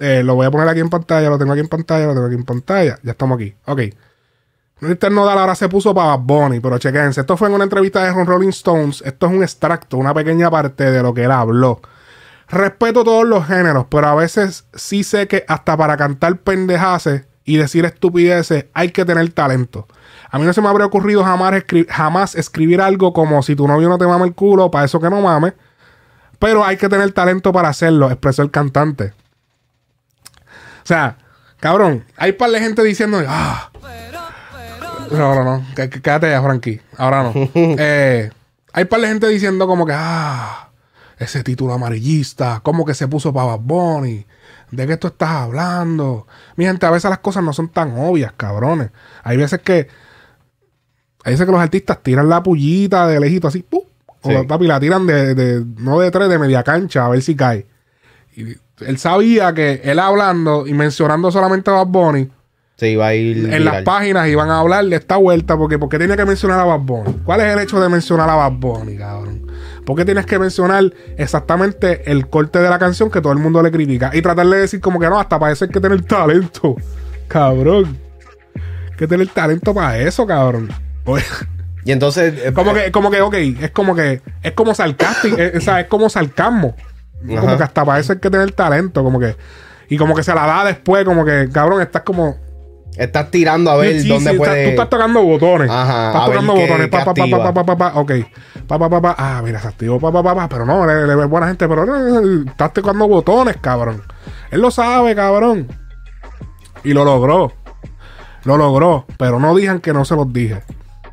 Eh, 0.00 0.22
lo 0.22 0.36
voy 0.36 0.46
a 0.46 0.50
poner 0.50 0.68
aquí 0.68 0.78
en 0.80 0.90
pantalla, 0.90 1.28
lo 1.28 1.38
tengo 1.38 1.52
aquí 1.52 1.60
en 1.60 1.68
pantalla, 1.68 2.06
lo 2.06 2.14
tengo 2.14 2.26
aquí 2.26 2.36
en 2.36 2.44
pantalla. 2.44 2.98
Ya 3.02 3.12
estamos 3.12 3.36
aquí. 3.36 3.54
Ok. 3.66 3.80
Mr. 4.80 5.10
Nodal 5.10 5.38
ahora 5.38 5.56
se 5.56 5.68
puso 5.68 5.92
para 5.92 6.14
Bunny, 6.16 6.60
pero 6.60 6.78
chequense. 6.78 7.22
Esto 7.22 7.36
fue 7.36 7.48
en 7.48 7.54
una 7.54 7.64
entrevista 7.64 8.04
de 8.04 8.24
Rolling 8.24 8.50
Stones. 8.50 9.02
Esto 9.04 9.26
es 9.26 9.32
un 9.32 9.42
extracto, 9.42 9.96
una 9.96 10.14
pequeña 10.14 10.50
parte 10.50 10.90
de 10.92 11.02
lo 11.02 11.12
que 11.12 11.24
él 11.24 11.32
habló. 11.32 11.80
Respeto 12.48 13.02
todos 13.02 13.26
los 13.26 13.44
géneros, 13.46 13.86
pero 13.90 14.06
a 14.06 14.14
veces 14.14 14.66
sí 14.72 15.02
sé 15.02 15.26
que 15.26 15.44
hasta 15.48 15.76
para 15.76 15.96
cantar 15.96 16.38
pendejaces 16.38 17.24
y 17.48 17.56
decir 17.56 17.84
estupideces 17.84 18.66
hay 18.74 18.90
que 18.90 19.04
tener 19.04 19.28
talento. 19.32 19.86
A 20.30 20.38
mí 20.38 20.44
no 20.44 20.52
se 20.52 20.60
me 20.60 20.68
habría 20.68 20.86
ocurrido 20.86 21.24
jamás, 21.24 21.54
escri- 21.54 21.86
jamás 21.88 22.34
escribir 22.34 22.80
algo 22.80 23.12
como 23.12 23.42
si 23.42 23.56
tu 23.56 23.66
novio 23.66 23.88
no 23.88 23.96
te 23.98 24.06
mama 24.06 24.26
el 24.26 24.34
culo, 24.34 24.70
para 24.70 24.84
eso 24.84 25.00
que 25.00 25.08
no 25.08 25.20
mames. 25.22 25.54
Pero 26.38 26.64
hay 26.64 26.76
que 26.76 26.88
tener 26.88 27.10
talento 27.12 27.52
para 27.52 27.68
hacerlo, 27.70 28.10
expresó 28.10 28.42
el 28.42 28.50
cantante. 28.50 29.12
O 30.82 30.86
sea, 30.88 31.16
cabrón, 31.60 32.04
hay 32.16 32.32
par 32.32 32.50
de 32.50 32.60
gente 32.60 32.82
diciendo, 32.84 33.20
ah. 33.26 33.70
No, 35.10 35.34
no, 35.34 35.44
no, 35.44 35.60
qu- 35.74 35.88
qu- 35.88 36.00
quédate 36.02 36.30
ya, 36.30 36.42
Frankie. 36.42 36.80
Ahora 36.96 37.22
no. 37.22 37.32
Eh, 37.54 38.30
hay 38.72 38.84
par 38.84 39.00
de 39.00 39.08
gente 39.08 39.26
diciendo 39.28 39.66
como 39.66 39.86
que, 39.86 39.94
ah, 39.96 40.68
ese 41.18 41.42
título 41.42 41.72
amarillista, 41.72 42.60
como 42.62 42.84
que 42.84 42.94
se 42.94 43.08
puso 43.08 43.32
para 43.32 43.46
Bad 43.46 43.60
Bunny. 43.60 44.26
¿De 44.70 44.86
qué 44.86 44.96
tú 44.96 45.06
estás 45.08 45.30
hablando? 45.30 46.26
Mi 46.56 46.64
gente, 46.66 46.84
a 46.86 46.90
veces 46.90 47.08
las 47.10 47.20
cosas 47.20 47.42
no 47.42 47.52
son 47.52 47.68
tan 47.68 47.98
obvias, 47.98 48.32
cabrones. 48.36 48.90
Hay 49.22 49.36
veces 49.36 49.60
que, 49.60 49.88
hay 51.24 51.32
veces 51.32 51.46
que 51.46 51.52
los 51.52 51.60
artistas 51.60 52.02
tiran 52.02 52.28
la 52.28 52.42
pullita 52.42 53.06
de 53.06 53.18
lejito 53.20 53.48
así, 53.48 53.62
¡pum! 53.62 53.82
O 54.22 54.28
Sí. 54.28 54.34
la- 54.34 54.44
papi, 54.44 54.66
la 54.66 54.80
tiran 54.80 55.06
de, 55.06 55.34
de- 55.34 55.64
no 55.78 56.00
de 56.00 56.10
tres, 56.10 56.28
de 56.28 56.38
media 56.38 56.62
cancha, 56.62 57.06
a 57.06 57.08
ver 57.08 57.22
si 57.22 57.34
cae. 57.36 57.66
Y 58.36 58.56
él 58.84 58.98
sabía 58.98 59.52
que 59.54 59.80
él 59.84 59.98
hablando 59.98 60.66
y 60.66 60.74
mencionando 60.74 61.30
solamente 61.30 61.70
a 61.70 61.74
Bad 61.74 61.86
Bunny, 61.86 62.30
Se 62.78 62.90
iba 62.90 63.08
a 63.08 63.14
ir. 63.14 63.52
en 63.52 63.64
las 63.64 63.82
páginas 63.82 64.28
iban 64.28 64.50
a 64.50 64.60
hablar 64.60 64.84
de 64.84 64.94
esta 64.94 65.16
vuelta, 65.16 65.56
porque 65.56 65.78
¿por 65.80 65.88
qué 65.88 65.98
tenía 65.98 66.16
que 66.16 66.24
mencionar 66.24 66.60
a 66.60 66.64
Bad 66.64 66.78
Bunny? 66.80 67.12
¿Cuál 67.24 67.40
es 67.40 67.52
el 67.52 67.58
hecho 67.58 67.80
de 67.80 67.88
mencionar 67.88 68.30
a 68.30 68.36
Bad 68.36 68.52
Bunny, 68.52 68.96
cabrón? 68.96 69.50
¿Por 69.84 69.96
qué 69.96 70.04
tienes 70.04 70.26
que 70.26 70.38
mencionar 70.38 70.92
exactamente 71.16 72.08
el 72.10 72.28
corte 72.28 72.60
de 72.60 72.70
la 72.70 72.78
canción 72.78 73.10
que 73.10 73.20
todo 73.20 73.32
el 73.32 73.40
mundo 73.40 73.62
le 73.64 73.72
critica? 73.72 74.12
Y 74.14 74.22
tratar 74.22 74.46
de 74.46 74.58
decir 74.58 74.80
como 74.80 75.00
que 75.00 75.08
no, 75.08 75.18
hasta 75.18 75.40
parece 75.40 75.64
que 75.66 75.70
hay 75.70 75.72
que 75.72 75.80
tener 75.80 76.02
talento, 76.02 76.76
cabrón. 77.26 77.98
Hay 78.54 78.96
que 78.96 79.08
tener 79.08 79.26
talento 79.28 79.74
para 79.74 79.98
eso, 79.98 80.24
cabrón. 80.24 80.68
Pues, 81.02 81.24
Y 81.84 81.90
entonces. 81.90 82.34
eh, 82.44 82.52
como 82.52 82.74
que, 82.74 82.92
como 82.92 83.10
que, 83.10 83.20
ok, 83.22 83.34
es 83.34 83.70
como 83.72 83.96
que, 83.96 84.22
es 84.40 84.52
como 84.52 84.72
sarcástico, 84.72 85.36
es, 85.36 85.56
o 85.56 85.60
sea, 85.60 85.80
es 85.80 85.88
como 85.88 86.08
sarcasmo. 86.08 86.76
Como 87.26 87.56
que 87.56 87.62
hasta 87.64 87.84
parece 87.84 88.08
que 88.08 88.12
hay 88.12 88.20
que 88.20 88.30
tener 88.30 88.52
talento, 88.52 89.02
como 89.02 89.18
que, 89.18 89.34
y 89.88 89.96
como 89.96 90.14
que 90.14 90.22
se 90.22 90.32
la 90.32 90.46
da 90.46 90.64
después, 90.64 91.04
como 91.04 91.24
que, 91.24 91.48
cabrón, 91.52 91.82
estás 91.82 92.02
como, 92.02 92.36
Estás 92.98 93.30
tirando 93.30 93.70
a 93.70 93.76
ver 93.76 94.00
Sí, 94.02 94.08
dónde 94.08 94.32
sí, 94.32 94.36
puede. 94.36 94.50
está- 94.52 94.64
tú 94.64 94.70
estás 94.70 94.90
tocando 94.90 95.22
botones. 95.22 95.70
Ajá, 95.70 96.08
Estás 96.08 96.24
tocando 96.26 96.54
botones. 96.54 96.88
Pa, 96.88 97.04
pa, 97.04 97.14
pa, 97.14 97.26
pa, 97.30 97.52
pa, 97.54 97.64
pa, 97.64 97.76
pa, 97.76 97.92
ok. 98.00 98.12
Pa, 98.66 98.78
pa, 98.78 98.90
pa, 98.90 99.00
pa. 99.00 99.14
Ah, 99.16 99.40
mira, 99.44 99.60
se 99.60 99.68
activó. 99.68 100.00
Pa, 100.00 100.10
pa, 100.12 100.22
pa, 100.22 100.34
pa. 100.34 100.48
Pero 100.48 100.66
no, 100.66 100.84
le, 100.86 101.06
le- 101.06 101.24
buena 101.26 101.46
gente. 101.46 101.68
Pero 101.68 101.86
no, 101.86 102.50
estás 102.50 102.72
tocando 102.72 103.06
botones, 103.06 103.56
cabrón. 103.60 104.02
Él 104.50 104.60
lo 104.60 104.70
sabe, 104.72 105.14
cabrón. 105.14 105.68
Y 106.84 106.92
lo 106.92 107.04
logró. 107.04 107.52
Lo 108.44 108.56
logró. 108.56 109.04
Pero 109.16 109.38
no 109.38 109.54
digan 109.54 109.80
que 109.80 109.92
no 109.92 110.04
se 110.04 110.16
los 110.16 110.32
dije. 110.32 110.62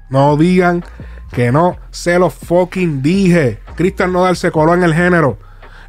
No 0.09 0.37
digan 0.37 0.83
que 1.31 1.51
no 1.51 1.77
se 1.91 2.17
los 2.17 2.33
fucking 2.33 3.01
dije. 3.01 3.59
Cristian 3.75 4.11
Nodal 4.11 4.35
se 4.37 4.51
coló 4.51 4.73
en 4.73 4.83
el 4.83 4.93
género. 4.93 5.37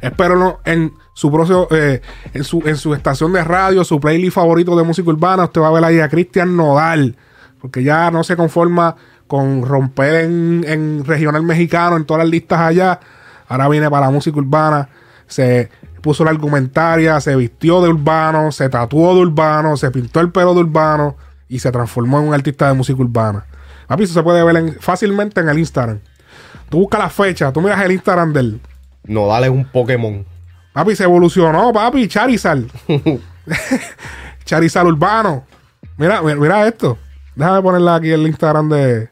Espero 0.01 0.35
no 0.35 0.59
en 0.65 0.93
su 1.17 1.31
propio, 1.31 1.67
eh, 1.71 1.99
en 2.35 2.43
su, 2.43 2.61
en 2.63 2.75
su 2.77 2.93
estación 2.93 3.33
de 3.33 3.43
radio, 3.43 3.83
su 3.83 3.99
playlist 3.99 4.35
favorito 4.35 4.75
de 4.77 4.83
música 4.83 5.09
urbana, 5.09 5.45
usted 5.45 5.59
va 5.61 5.69
a 5.69 5.71
ver 5.71 5.83
ahí 5.83 5.99
a 5.99 6.09
Cristian 6.09 6.55
Nodal. 6.55 7.15
Porque 7.59 7.81
ya 7.83 8.11
no 8.11 8.23
se 8.23 8.35
conforma 8.35 8.95
con 9.25 9.63
romper 9.65 10.25
en, 10.25 10.63
en 10.67 11.03
regional 11.05 11.41
mexicano, 11.41 11.97
en 11.97 12.05
todas 12.05 12.19
las 12.23 12.29
listas 12.29 12.59
allá. 12.59 12.99
Ahora 13.47 13.67
viene 13.67 13.89
para 13.89 14.11
música 14.11 14.37
urbana. 14.37 14.89
Se 15.25 15.71
puso 16.03 16.23
la 16.23 16.29
argumentaria, 16.29 17.19
se 17.19 17.35
vistió 17.35 17.81
de 17.81 17.89
urbano, 17.89 18.51
se 18.51 18.69
tatuó 18.69 19.15
de 19.15 19.21
urbano, 19.21 19.75
se 19.75 19.89
pintó 19.89 20.19
el 20.19 20.31
pelo 20.31 20.53
de 20.53 20.59
urbano 20.59 21.15
y 21.49 21.57
se 21.57 21.71
transformó 21.71 22.19
en 22.19 22.27
un 22.27 22.33
artista 22.35 22.67
de 22.67 22.75
música 22.75 23.01
urbana. 23.01 23.43
Papi, 23.87 24.03
eso 24.03 24.13
se 24.13 24.21
puede 24.21 24.43
ver 24.43 24.55
en- 24.57 24.77
fácilmente 24.79 25.41
en 25.41 25.49
el 25.49 25.57
Instagram. 25.57 25.97
Tú 26.69 26.81
buscas 26.81 26.99
la 26.99 27.09
fecha, 27.09 27.51
tú 27.51 27.59
miras 27.61 27.81
el 27.83 27.91
Instagram 27.93 28.33
del. 28.33 28.59
No, 29.05 29.25
dale 29.27 29.49
un 29.49 29.65
Pokémon. 29.65 30.23
Papi, 30.77 30.95
se 30.95 31.05
evolucionó, 31.05 31.73
papi, 31.73 32.07
Charizard. 32.07 32.65
Charizard 34.45 34.85
urbano. 34.85 35.43
Mira, 35.97 36.21
mira, 36.21 36.67
esto. 36.67 36.99
Déjame 37.35 37.63
ponerla 37.63 37.95
aquí 37.95 38.11
el 38.11 38.27
Instagram 38.27 38.69
de, 38.69 39.09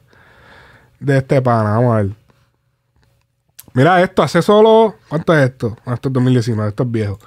de 1.00 1.18
este 1.18 1.42
pana. 1.42 1.70
Vamos 1.70 1.92
a 1.92 1.96
ver. 1.96 2.10
Mira 3.72 4.00
esto, 4.00 4.22
hace 4.22 4.42
solo. 4.42 4.94
¿Cuánto 5.08 5.36
es 5.36 5.50
esto? 5.50 5.76
Esto 5.92 6.08
es 6.08 6.12
2019, 6.12 6.68
esto 6.68 6.84
es 6.84 6.90
viejo. 6.92 7.18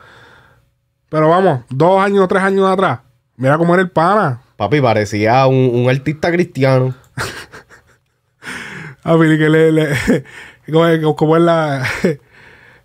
Pero 1.09 1.27
vamos, 1.27 1.63
dos 1.67 2.01
años, 2.01 2.25
tres 2.29 2.41
años 2.41 2.65
atrás. 2.65 2.99
Mira 3.35 3.57
cómo 3.57 3.73
era 3.73 3.83
el 3.83 3.91
pana. 3.91 4.39
Papi, 4.55 4.79
parecía 4.79 5.45
un, 5.47 5.69
un 5.73 5.89
artista 5.89 6.31
cristiano. 6.31 6.95
A 9.03 9.17
ver, 9.17 9.37
que 9.37 9.49
le. 9.49 9.73
le 9.73 10.23
como 11.17 11.35
es 11.35 11.43
la. 11.43 11.85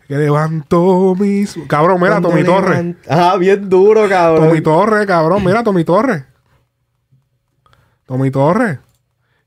Que 0.08 0.16
levanto 0.16 1.14
mis. 1.18 1.56
Cabrón, 1.68 2.00
mira, 2.00 2.20
Tommy 2.20 2.44
Torres. 2.44 2.78
levant- 2.78 2.96
Ah, 3.08 3.36
bien 3.38 3.68
duro, 3.68 4.08
cabrón. 4.08 4.48
Tommy 4.48 4.60
Torres, 4.60 5.06
cabrón. 5.06 5.44
Mira, 5.44 5.62
Tommy 5.64 5.84
Torres. 5.84 6.24
Tommy 8.06 8.30
Torres. 8.30 8.78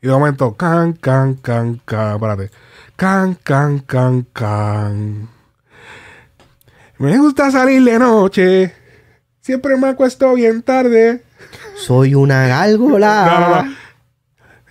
Y 0.01 0.07
de 0.07 0.13
momento, 0.13 0.55
can, 0.55 0.93
can, 0.93 1.35
can, 1.35 1.81
can. 1.85 2.15
Espérate. 2.15 2.51
Can, 2.95 3.35
can, 3.43 3.79
can, 3.79 4.23
can. 4.33 5.29
Me 6.97 7.17
gusta 7.19 7.51
salir 7.51 7.83
de 7.83 7.99
noche. 7.99 8.73
Siempre 9.41 9.77
me 9.77 9.89
acuesto 9.89 10.33
bien 10.33 10.61
tarde. 10.63 11.23
Soy 11.75 12.15
una 12.15 12.47
gárgola. 12.47 13.25
No, 13.25 13.39
no, 13.39 13.63
no. 13.63 13.75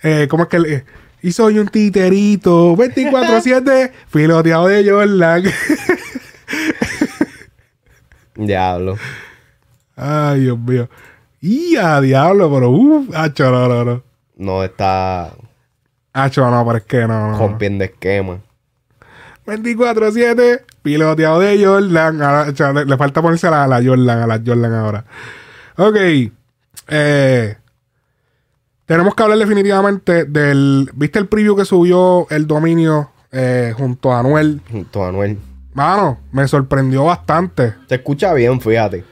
Eh, 0.03 0.27
¿Cómo 0.29 0.43
es 0.43 0.49
que 0.49 0.59
le- 0.59 0.85
Y 1.27 1.33
soy 1.33 1.59
un 1.59 1.67
titerito. 1.67 2.73
24-7. 2.77 3.91
Filoteado 4.07 4.67
de 4.67 4.89
Jordan. 4.89 5.43
Diablo. 8.35 8.97
Ay, 9.97 10.39
Dios 10.39 10.57
mío. 10.57 10.89
Y 11.41 11.75
a 11.75 11.99
diablo, 11.99 12.49
pero 12.49 12.69
uff, 12.69 13.13
hacho, 13.13 13.51
no, 13.51 13.67
no, 13.67 13.83
no. 13.83 14.03
No 14.37 14.63
está 14.63 15.33
Hacho, 16.13 16.49
no, 16.49 16.65
pero 16.65 16.77
es 16.77 16.83
que 16.85 16.99
no, 17.05 17.31
no. 17.31 17.37
rompiendo 17.37 17.83
esquema. 17.83 18.39
24-7, 19.47 20.61
piloteado 20.81 21.41
de 21.41 21.65
Jordan. 21.65 22.21
Ahora, 22.21 22.73
le, 22.73 22.85
le 22.85 22.97
falta 22.97 23.21
ponerse 23.21 23.47
a 23.47 23.51
la, 23.51 23.67
la 23.67 23.83
Jordan, 23.83 24.21
a 24.21 24.27
la 24.27 24.41
Jordan 24.45 24.73
ahora. 24.73 25.03
Ok. 25.75 25.97
Eh, 26.87 27.57
tenemos 28.87 29.13
que 29.13 29.21
hablar 29.21 29.37
definitivamente 29.37 30.25
del. 30.25 30.89
¿Viste 30.95 31.19
el 31.19 31.27
preview 31.27 31.55
que 31.55 31.65
subió 31.65 32.25
el 32.31 32.47
dominio 32.47 33.11
eh, 33.31 33.73
junto 33.77 34.11
a 34.11 34.19
Anuel? 34.21 34.61
Junto 34.71 35.03
a 35.03 35.09
Anuel. 35.09 35.37
Mano, 35.73 36.17
me 36.31 36.47
sorprendió 36.47 37.05
bastante. 37.05 37.75
Se 37.87 37.95
escucha 37.95 38.33
bien, 38.33 38.59
fíjate. 38.59 39.03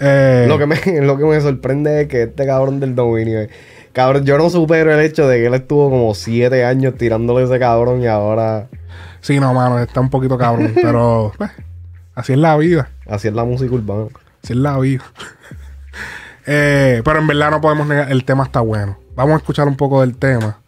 Eh, 0.00 0.46
Lo, 0.48 0.58
que 0.58 0.66
me, 0.66 0.76
lo 1.02 1.16
que 1.16 1.24
me 1.24 1.40
sorprende 1.40 2.02
es 2.02 2.08
que 2.08 2.22
este 2.24 2.44
cabrón 2.46 2.80
del 2.80 2.96
dominio. 2.96 3.42
eh, 3.42 3.50
Cabrón, 3.92 4.24
yo 4.24 4.36
no 4.38 4.50
supero 4.50 4.92
el 4.92 4.98
hecho 4.98 5.28
de 5.28 5.36
que 5.38 5.46
él 5.46 5.54
estuvo 5.54 5.88
como 5.88 6.12
siete 6.16 6.64
años 6.64 6.94
tirándole 6.98 7.42
a 7.42 7.44
ese 7.44 7.60
cabrón 7.60 8.02
y 8.02 8.08
ahora 8.08 8.66
Sí, 9.20 9.38
no, 9.38 9.54
mano, 9.54 9.78
está 9.78 10.00
un 10.00 10.10
poquito 10.10 10.36
cabrón. 10.36 10.72
pero 10.82 11.32
pues, 11.38 11.52
así 12.16 12.32
es 12.32 12.38
la 12.40 12.56
vida. 12.56 12.90
así 13.06 13.28
es 13.28 13.34
la 13.34 13.44
música 13.44 13.72
urbana. 13.72 14.06
Así 14.42 14.52
es 14.54 14.58
la 14.58 14.76
vida. 14.78 15.04
Eh, 16.46 17.02
pero 17.04 17.18
en 17.20 17.26
verdad 17.26 17.50
no 17.50 17.60
podemos 17.60 17.86
negar, 17.86 18.10
el 18.12 18.24
tema 18.24 18.44
está 18.44 18.60
bueno. 18.60 18.98
Vamos 19.14 19.34
a 19.34 19.36
escuchar 19.38 19.66
un 19.68 19.76
poco 19.76 20.00
del 20.02 20.16
tema. 20.16 20.58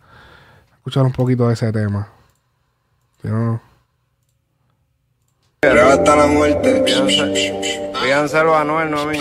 Escuchar 0.76 1.02
un 1.04 1.12
poquito 1.12 1.48
de 1.48 1.54
ese 1.54 1.72
tema. 1.72 2.08
Si 3.20 3.28
no- 3.28 3.60
Pero 5.60 5.88
hasta 5.88 6.16
la 6.16 6.26
muerte. 6.26 6.82
Díganselo 8.02 8.54
a 8.54 8.60
Anuel, 8.60 8.90
no 8.90 9.00
a 9.00 9.06
mí. 9.06 9.18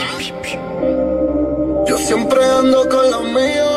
Yo 1.87 1.97
siempre 1.97 2.39
ando 2.45 2.87
con 2.89 3.09
los 3.11 3.23
míos. 3.23 3.74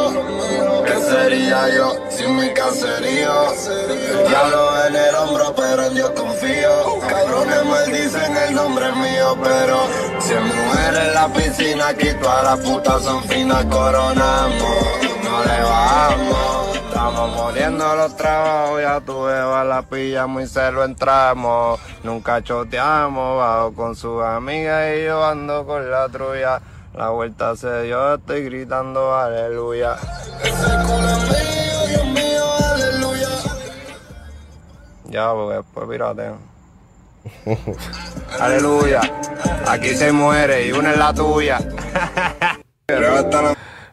¿Qué 1.08 1.14
sería 1.14 1.68
yo 1.74 1.94
sin 2.10 2.36
mi 2.36 2.52
caserío? 2.52 3.52
El 3.88 4.28
diablo 4.28 4.86
en 4.86 4.94
el 4.94 5.14
hombro, 5.14 5.54
pero 5.56 5.86
en 5.86 5.94
Dios 5.94 6.10
confío. 6.10 7.00
Cabrones 7.08 7.64
maldicen 7.64 8.36
el 8.36 8.54
nombre 8.54 8.92
mío, 8.92 9.34
pero 9.42 9.86
si 10.20 10.34
hay 10.34 10.44
mujeres 10.44 11.06
en 11.06 11.14
la 11.14 11.28
piscina, 11.32 11.88
aquí 11.88 12.08
todas 12.20 12.44
las 12.44 12.60
putas 12.60 13.02
son 13.02 13.22
finas, 13.24 13.64
coronamos. 13.66 14.84
No 15.24 15.44
le 15.44 15.62
bajamos. 15.62 16.76
Estamos 16.76 17.36
muriendo 17.36 17.94
los 17.96 18.14
trabajos, 18.16 18.82
ya 18.82 19.00
tu 19.00 19.22
beba 19.22 19.64
la 19.64 19.82
pillamos 19.82 20.42
y 20.42 20.46
se 20.46 20.70
lo 20.72 20.84
entramos. 20.84 21.80
Nunca 22.02 22.42
choteamos, 22.42 23.38
bajo 23.38 23.72
con 23.72 23.96
sus 23.96 24.22
amigas 24.22 24.94
y 24.94 25.04
yo 25.04 25.24
ando 25.24 25.64
con 25.64 25.90
la 25.90 26.06
trulla. 26.10 26.60
La 26.98 27.10
vuelta 27.10 27.54
se 27.54 27.84
dio, 27.84 28.14
estoy 28.14 28.42
gritando 28.42 29.14
aleluya. 29.14 29.94
Ya, 35.04 35.32
porque 35.32 35.58
después 35.58 35.88
pirateo. 35.88 36.38
aleluya. 38.40 39.00
Aquí 39.68 39.94
se 39.94 40.10
muere 40.10 40.66
y 40.66 40.72
una 40.72 40.90
es 40.90 40.98
la 40.98 41.14
tuya. 41.14 41.60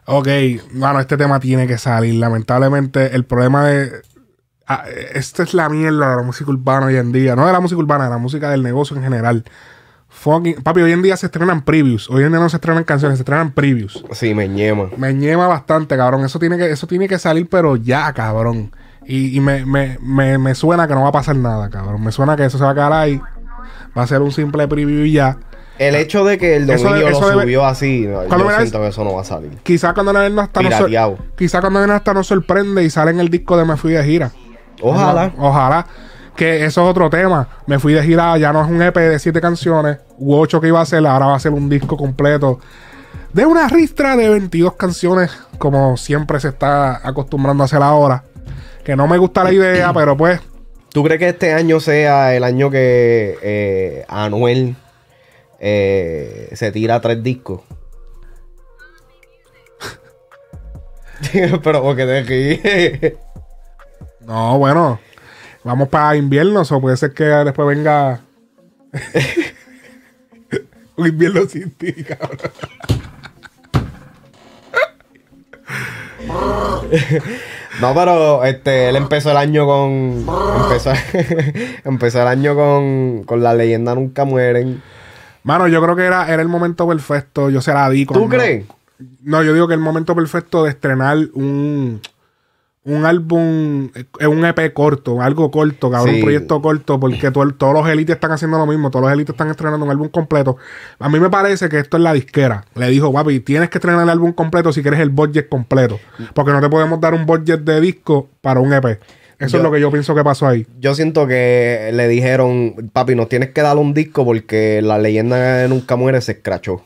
Ok, 0.06 0.28
bueno, 0.72 0.98
este 0.98 1.16
tema 1.16 1.38
tiene 1.38 1.68
que 1.68 1.78
salir. 1.78 2.16
Lamentablemente, 2.16 3.14
el 3.14 3.24
problema 3.24 3.68
de. 3.68 4.02
ah, 4.66 4.84
esta 5.14 5.44
es 5.44 5.54
la 5.54 5.68
mierda 5.68 6.10
de 6.10 6.16
la 6.16 6.22
música 6.22 6.50
urbana 6.50 6.86
hoy 6.86 6.96
en 6.96 7.12
día. 7.12 7.36
No 7.36 7.46
de 7.46 7.52
la 7.52 7.60
música 7.60 7.78
urbana, 7.78 8.06
de 8.06 8.10
la 8.10 8.18
música 8.18 8.50
del 8.50 8.64
negocio 8.64 8.96
en 8.96 9.04
general. 9.04 9.44
Fucking- 10.26 10.60
papi, 10.62 10.80
hoy 10.82 10.90
en 10.90 11.02
día 11.02 11.16
se 11.16 11.26
estrenan 11.26 11.62
previews. 11.62 12.10
Hoy 12.10 12.24
en 12.24 12.30
día 12.32 12.40
no 12.40 12.48
se 12.48 12.56
estrenan 12.56 12.82
canciones, 12.82 13.18
se 13.18 13.22
estrenan 13.22 13.52
previews. 13.52 14.02
Sí, 14.10 14.34
me 14.34 14.48
ñema. 14.48 14.88
Me 14.96 15.14
ñema 15.14 15.46
bastante, 15.46 15.96
cabrón. 15.96 16.24
Eso 16.24 16.40
tiene 16.40 16.58
que, 16.58 16.68
eso 16.70 16.88
tiene 16.88 17.06
que 17.06 17.18
salir, 17.18 17.48
pero 17.48 17.76
ya, 17.76 18.12
cabrón. 18.12 18.72
Y, 19.06 19.36
y 19.36 19.40
me, 19.40 19.64
me, 19.64 19.98
me, 20.02 20.36
me 20.38 20.54
suena 20.56 20.88
que 20.88 20.94
no 20.94 21.02
va 21.02 21.10
a 21.10 21.12
pasar 21.12 21.36
nada, 21.36 21.70
cabrón. 21.70 22.02
Me 22.02 22.10
suena 22.10 22.34
que 22.36 22.44
eso 22.44 22.58
se 22.58 22.64
va 22.64 22.70
a 22.70 22.74
quedar 22.74 22.92
ahí. 22.92 23.20
Va 23.96 24.02
a 24.02 24.06
ser 24.08 24.20
un 24.20 24.32
simple 24.32 24.66
preview 24.66 25.04
y 25.04 25.12
ya. 25.12 25.38
El 25.78 25.94
hecho 25.94 26.24
de 26.24 26.38
que 26.38 26.56
el 26.56 26.66
dominio 26.66 27.08
eso 27.08 27.20
lo 27.20 27.28
debe- 27.28 27.42
subió 27.42 27.64
así, 27.66 28.06
no, 28.06 28.22
yo 28.24 28.28
siento 28.62 28.80
que 28.80 28.88
eso 28.88 29.04
no 29.04 29.14
va 29.14 29.20
a 29.20 29.24
salir. 29.24 29.50
Quizá 29.62 29.92
cuando 29.94 30.12
viene 30.12 30.40
hasta 30.40 30.60
quizá 31.36 31.60
cuando 31.60 31.78
viene 31.80 31.92
hasta 31.94 32.14
nos 32.14 32.26
sorprende 32.26 32.82
y 32.82 32.90
sale 32.90 33.10
en 33.12 33.20
el 33.20 33.28
disco 33.28 33.56
de 33.58 33.64
Me 33.66 33.76
Fui 33.76 33.92
de 33.92 34.02
Gira. 34.02 34.30
Ojalá. 34.82 35.32
Ojalá. 35.38 35.86
Que 36.36 36.64
eso 36.64 36.82
es 36.82 36.90
otro 36.90 37.08
tema. 37.08 37.48
Me 37.66 37.78
fui 37.78 37.94
de 37.94 38.02
gira, 38.02 38.36
ya 38.38 38.52
no 38.52 38.62
es 38.62 38.70
un 38.70 38.82
EP 38.82 38.96
de 38.96 39.18
siete 39.18 39.40
canciones, 39.40 39.98
u 40.18 40.34
ocho 40.34 40.60
que 40.60 40.68
iba 40.68 40.80
a 40.80 40.86
ser, 40.86 41.06
ahora 41.06 41.26
va 41.26 41.36
a 41.36 41.40
ser 41.40 41.52
un 41.52 41.68
disco 41.68 41.96
completo 41.96 42.60
de 43.32 43.44
una 43.44 43.68
ristra 43.68 44.16
de 44.16 44.28
22 44.30 44.74
canciones, 44.74 45.30
como 45.58 45.96
siempre 45.96 46.40
se 46.40 46.48
está 46.48 47.06
acostumbrando 47.06 47.62
a 47.62 47.66
hacer 47.66 47.82
ahora. 47.82 48.24
Que 48.84 48.96
no 48.96 49.06
me 49.06 49.18
gusta 49.18 49.44
la 49.44 49.52
idea, 49.52 49.92
pero 49.92 50.16
pues, 50.16 50.40
¿Tú 50.96 51.04
crees 51.04 51.18
que 51.18 51.28
este 51.28 51.52
año 51.52 51.78
sea 51.78 52.34
el 52.34 52.42
año 52.42 52.70
que 52.70 53.36
eh, 53.42 54.06
Anuel 54.08 54.76
eh, 55.60 56.48
se 56.54 56.72
tira 56.72 57.02
tres 57.02 57.22
discos? 57.22 57.60
Pero 61.62 61.82
porque 61.82 62.06
te 62.06 63.18
no, 64.20 64.56
bueno, 64.56 64.98
vamos 65.66 65.88
para 65.88 66.16
invierno, 66.16 66.62
o 66.62 66.80
puede 66.80 66.96
ser 66.96 67.12
que 67.12 67.24
después 67.24 67.68
venga 67.68 68.20
un 70.96 71.06
invierno 71.06 71.46
sin 71.46 71.70
ti, 71.72 71.92
cabrón. 71.92 72.38
No, 77.80 77.94
pero 77.94 78.42
este, 78.44 78.88
él 78.88 78.96
empezó 78.96 79.30
el 79.32 79.36
año 79.36 79.66
con. 79.66 80.24
Empezó, 80.62 80.92
empezó 81.84 82.22
el 82.22 82.28
año 82.28 82.54
con, 82.54 83.24
con 83.24 83.42
la 83.42 83.52
leyenda 83.54 83.94
Nunca 83.94 84.24
Mueren. 84.24 84.82
Mano, 85.42 85.68
yo 85.68 85.82
creo 85.82 85.94
que 85.94 86.04
era, 86.04 86.32
era 86.32 86.40
el 86.40 86.48
momento 86.48 86.88
perfecto. 86.88 87.50
Yo 87.50 87.60
se 87.60 87.74
la 87.74 87.90
di 87.90 88.06
¿Tú 88.06 88.14
cuando- 88.14 88.34
crees? 88.36 88.64
No, 89.20 89.42
yo 89.42 89.52
digo 89.52 89.68
que 89.68 89.74
el 89.74 89.80
momento 89.80 90.14
perfecto 90.14 90.64
de 90.64 90.70
estrenar 90.70 91.18
un, 91.34 92.00
un 92.86 93.04
álbum, 93.04 93.90
eh, 94.20 94.26
un 94.28 94.44
EP 94.44 94.72
corto, 94.72 95.20
algo 95.20 95.50
corto, 95.50 95.90
cabrón, 95.90 96.14
Sí. 96.14 96.20
un 96.20 96.22
proyecto 96.24 96.62
corto, 96.62 96.98
porque 97.00 97.30
todo 97.32 97.50
todos 97.50 97.74
los 97.74 97.88
élites 97.88 98.14
están 98.14 98.30
haciendo 98.30 98.58
lo 98.58 98.66
mismo, 98.66 98.90
todos 98.90 99.04
los 99.06 99.12
élites 99.12 99.34
están 99.34 99.50
estrenando 99.50 99.84
un 99.84 99.90
álbum 99.90 100.08
completo. 100.08 100.56
A 101.00 101.08
mí 101.08 101.18
me 101.18 101.28
parece 101.28 101.68
que 101.68 101.80
esto 101.80 101.96
es 101.96 102.02
la 102.04 102.12
disquera. 102.12 102.64
Le 102.76 102.88
dijo, 102.88 103.12
papi, 103.12 103.40
tienes 103.40 103.70
que 103.70 103.78
estrenar 103.78 104.02
el 104.04 104.08
álbum 104.10 104.32
completo 104.32 104.72
si 104.72 104.82
quieres 104.82 105.00
el 105.00 105.10
budget 105.10 105.48
completo, 105.48 105.98
porque 106.32 106.52
no 106.52 106.60
te 106.60 106.68
podemos 106.68 107.00
dar 107.00 107.12
un 107.12 107.26
budget 107.26 107.60
de 107.62 107.80
disco 107.80 108.28
para 108.40 108.60
un 108.60 108.72
EP. 108.72 109.00
Eso 109.38 109.48
Yo- 109.54 109.58
es 109.58 109.62
lo 109.64 109.72
que 109.72 109.80
yo 109.80 109.90
pienso 109.90 110.14
que 110.14 110.22
pasó 110.24 110.46
ahí. 110.46 110.66
Yo 110.80 110.94
siento 110.94 111.26
que 111.26 111.90
le 111.92 112.08
dijeron, 112.08 112.90
papi, 112.92 113.14
nos 113.16 113.28
tienes 113.28 113.50
que 113.50 113.60
dar 113.62 113.76
un 113.76 113.92
disco 113.94 114.24
porque 114.24 114.80
la 114.80 114.96
leyenda 114.98 115.66
Nunca 115.68 115.96
Muere 115.96 116.20
se 116.22 116.32
escrachó. 116.32 116.84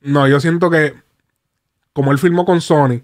No, 0.00 0.26
yo 0.26 0.40
siento 0.40 0.70
que 0.70 0.94
como 1.92 2.10
él 2.12 2.18
firmó 2.18 2.44
con 2.44 2.60
Sony, 2.62 3.02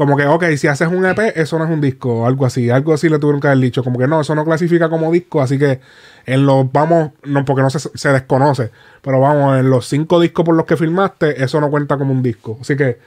como 0.00 0.16
que, 0.16 0.24
ok, 0.26 0.44
si 0.56 0.66
haces 0.66 0.88
un 0.88 1.04
EP, 1.04 1.32
eso 1.36 1.58
no 1.58 1.66
es 1.66 1.70
un 1.70 1.82
disco 1.82 2.20
o 2.22 2.26
algo 2.26 2.46
así. 2.46 2.70
Algo 2.70 2.94
así 2.94 3.10
le 3.10 3.18
tuvieron 3.18 3.38
que 3.40 3.48
haber 3.48 3.58
dicho. 3.60 3.84
Como 3.84 3.98
que 3.98 4.08
no, 4.08 4.22
eso 4.22 4.34
no 4.34 4.46
clasifica 4.46 4.88
como 4.88 5.12
disco, 5.12 5.42
así 5.42 5.58
que 5.58 5.78
en 6.24 6.46
los, 6.46 6.72
vamos, 6.72 7.10
no, 7.24 7.44
porque 7.44 7.60
no 7.62 7.68
se, 7.68 7.78
se 7.80 8.08
desconoce, 8.10 8.70
pero 9.02 9.20
vamos, 9.20 9.58
en 9.58 9.68
los 9.68 9.86
cinco 9.86 10.18
discos 10.18 10.44
por 10.46 10.54
los 10.56 10.64
que 10.64 10.76
firmaste, 10.78 11.42
eso 11.44 11.60
no 11.60 11.68
cuenta 11.70 11.98
como 11.98 12.12
un 12.12 12.22
disco. 12.22 12.56
Así 12.62 12.76
que 12.76 12.98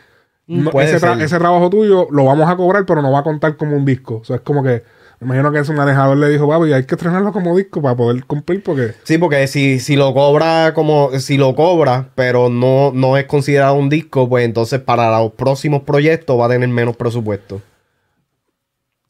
no- 0.48 0.70
puede 0.72 0.88
ese, 0.88 0.98
tra- 1.06 1.22
ese 1.26 1.40
trabajo 1.40 1.70
tuyo 1.72 2.08
lo 2.12 2.26
vamos 2.26 2.50
a 2.50 2.56
cobrar, 2.56 2.86
pero 2.86 3.02
no 3.02 3.12
va 3.12 3.20
a 3.20 3.24
contar 3.24 3.58
como 3.58 3.76
un 3.76 3.86
disco. 3.86 4.18
O 4.22 4.26
sea, 4.26 4.36
es 4.38 4.42
como 4.44 4.62
que, 4.64 4.84
me 5.20 5.28
imagino 5.28 5.52
que 5.52 5.60
ese 5.60 5.74
manejador 5.74 6.18
le 6.18 6.30
dijo, 6.30 6.48
papi, 6.48 6.74
hay 6.74 6.86
que 6.86 6.96
estrenarlo 6.96 7.32
como 7.32 7.56
disco 7.56 7.82
para 7.82 7.96
poder 7.96 8.26
cumplir, 8.26 8.62
porque 8.64 8.94
Sí, 9.04 9.18
porque 9.18 9.48
si, 9.48 9.80
si 9.80 9.96
lo 9.96 10.14
cobra 10.14 10.74
como, 10.74 11.12
si 11.20 11.38
lo 11.38 11.56
cobra, 11.56 12.10
pero 12.16 12.50
no, 12.50 12.92
no 12.94 13.18
es 13.18 13.26
considerado 13.26 13.76
un 13.76 13.90
disco, 13.90 14.28
pues 14.28 14.46
entonces 14.46 14.80
para 14.82 15.18
los 15.20 15.32
próximos 15.34 15.84
proyectos 15.84 16.40
va 16.40 16.48
a 16.48 16.50
tener 16.50 16.68
menos 16.70 16.96
presupuesto. 16.98 17.62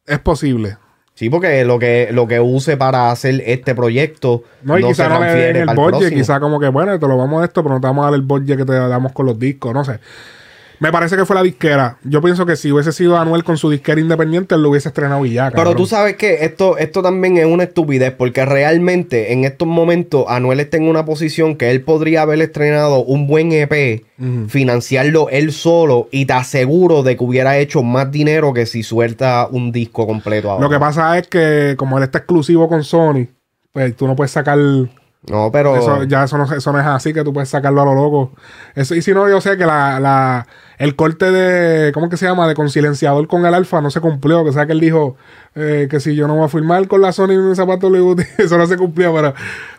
es 0.06 0.20
posible. 0.20 0.78
Sí, 1.16 1.30
porque 1.30 1.64
lo 1.64 1.78
que, 1.78 2.10
lo 2.12 2.28
que 2.28 2.40
use 2.40 2.76
para 2.76 3.12
hacer 3.12 3.44
este 3.46 3.76
proyecto 3.76 4.44
No, 4.64 4.80
y 4.80 4.84
quizá 4.84 5.04
se 5.04 5.10
no 5.10 5.20
le 5.20 5.34
den 5.34 5.70
el 5.70 5.76
budget, 5.76 6.12
quizá 6.14 6.40
como 6.40 6.60
que, 6.60 6.70
bueno, 6.70 6.98
te 6.98 7.08
lo 7.08 7.18
vamos 7.18 7.42
a 7.42 7.46
esto, 7.46 7.62
pero 7.62 7.76
no 7.76 7.82
te 7.82 7.86
vamos 7.86 8.04
a 8.04 8.06
dar 8.10 8.16
el 8.16 8.24
budget 8.24 8.58
que 8.58 8.66
te 8.66 8.74
damos 8.74 9.12
con 9.12 9.28
los 9.28 9.38
discos, 9.38 9.74
no 9.74 9.84
sé. 9.84 10.00
Me 10.84 10.92
parece 10.92 11.16
que 11.16 11.26
fue 11.26 11.34
la 11.34 11.44
disquera. 11.44 11.98
Yo 12.04 12.22
pienso 12.22 12.46
que 12.46 12.58
si 12.58 12.70
hubiese 12.70 12.92
sido 12.92 13.18
Anuel 13.18 13.46
con 13.46 13.56
su 13.56 13.70
disquera 13.70 14.02
independiente, 14.02 14.56
él 14.56 14.64
lo 14.64 14.70
hubiese 14.70 14.90
estrenado 14.90 15.26
y 15.26 15.32
ya, 15.32 15.50
Pero 15.50 15.64
cabrón. 15.64 15.78
tú 15.78 15.86
sabes 15.86 16.18
que 16.18 16.44
esto, 16.44 16.78
esto 16.78 17.02
también 17.02 17.38
es 17.38 17.46
una 17.46 17.64
estupidez, 17.64 18.12
porque 18.12 18.44
realmente 18.44 19.32
en 19.32 19.46
estos 19.46 19.66
momentos 19.66 20.26
Anuel 20.28 20.60
está 20.60 20.76
en 20.76 20.90
una 20.90 21.06
posición 21.06 21.56
que 21.56 21.72
él 21.72 21.84
podría 21.84 22.24
haber 22.24 22.42
estrenado 22.42 23.02
un 23.02 23.28
buen 23.28 23.54
EP, 23.54 24.04
financiarlo 24.50 25.30
él 25.30 25.54
solo, 25.54 26.10
y 26.12 26.26
te 26.26 26.34
aseguro 26.34 27.02
de 27.02 27.16
que 27.16 27.24
hubiera 27.24 27.58
hecho 27.58 27.82
más 27.82 28.12
dinero 28.12 28.54
que 28.54 28.66
si 28.66 28.84
suelta 28.84 29.48
un 29.50 29.72
disco 29.72 30.06
completo 30.06 30.52
ahora. 30.52 30.66
Lo 30.66 30.70
que 30.70 30.80
pasa 30.82 31.18
es 31.18 31.30
que 31.30 31.76
como 31.78 31.98
él 31.98 32.04
está 32.04 32.18
exclusivo 32.18 32.68
con 32.68 32.84
Sony, 32.84 33.28
pues 33.72 33.96
tú 33.96 34.06
no 34.06 34.18
puedes 34.18 34.32
sacar... 34.32 34.60
No, 35.30 35.52
pero... 35.52 35.76
Eso, 35.78 36.04
ya 36.04 36.26
eso 36.26 36.38
no, 36.38 36.44
eso 36.52 36.72
no 36.74 36.80
es 36.80 36.86
así, 36.86 37.14
que 37.14 37.24
tú 37.24 37.32
puedes 37.32 37.50
sacarlo 37.50 37.82
a 37.82 37.86
lo 37.86 37.94
loco. 37.94 38.32
Eso, 38.76 38.94
y 38.94 39.02
si 39.02 39.14
no, 39.14 39.30
yo 39.30 39.40
sé 39.40 39.58
que 39.58 39.66
la, 39.66 40.00
la, 40.00 40.48
el 40.78 40.96
corte 40.96 41.32
de, 41.32 41.94
¿cómo 41.94 42.10
que 42.10 42.18
se 42.18 42.26
llama? 42.26 42.48
De 42.48 42.56
concienciador 42.56 43.28
con 43.28 43.46
el 43.46 43.54
alfa 43.54 43.80
no 43.80 43.90
se 43.90 44.02
cumplió. 44.02 44.44
Que 44.44 44.52
sea 44.52 44.66
que 44.66 44.74
él 44.74 44.82
dijo 44.82 45.16
eh, 45.56 45.88
que 45.90 46.02
si 46.02 46.16
yo 46.16 46.28
no 46.28 46.36
voy 46.36 46.46
a 46.46 46.50
firmar 46.50 46.88
con 46.88 47.02
la 47.02 47.14
Sony 47.14 47.32
en 47.32 47.40
un 47.40 47.56
zapato 47.56 47.90
Louis 47.90 48.28
eso 48.38 48.58
no 48.58 48.66
se 48.66 48.76
cumplió, 48.76 49.14
pero, 49.14 49.34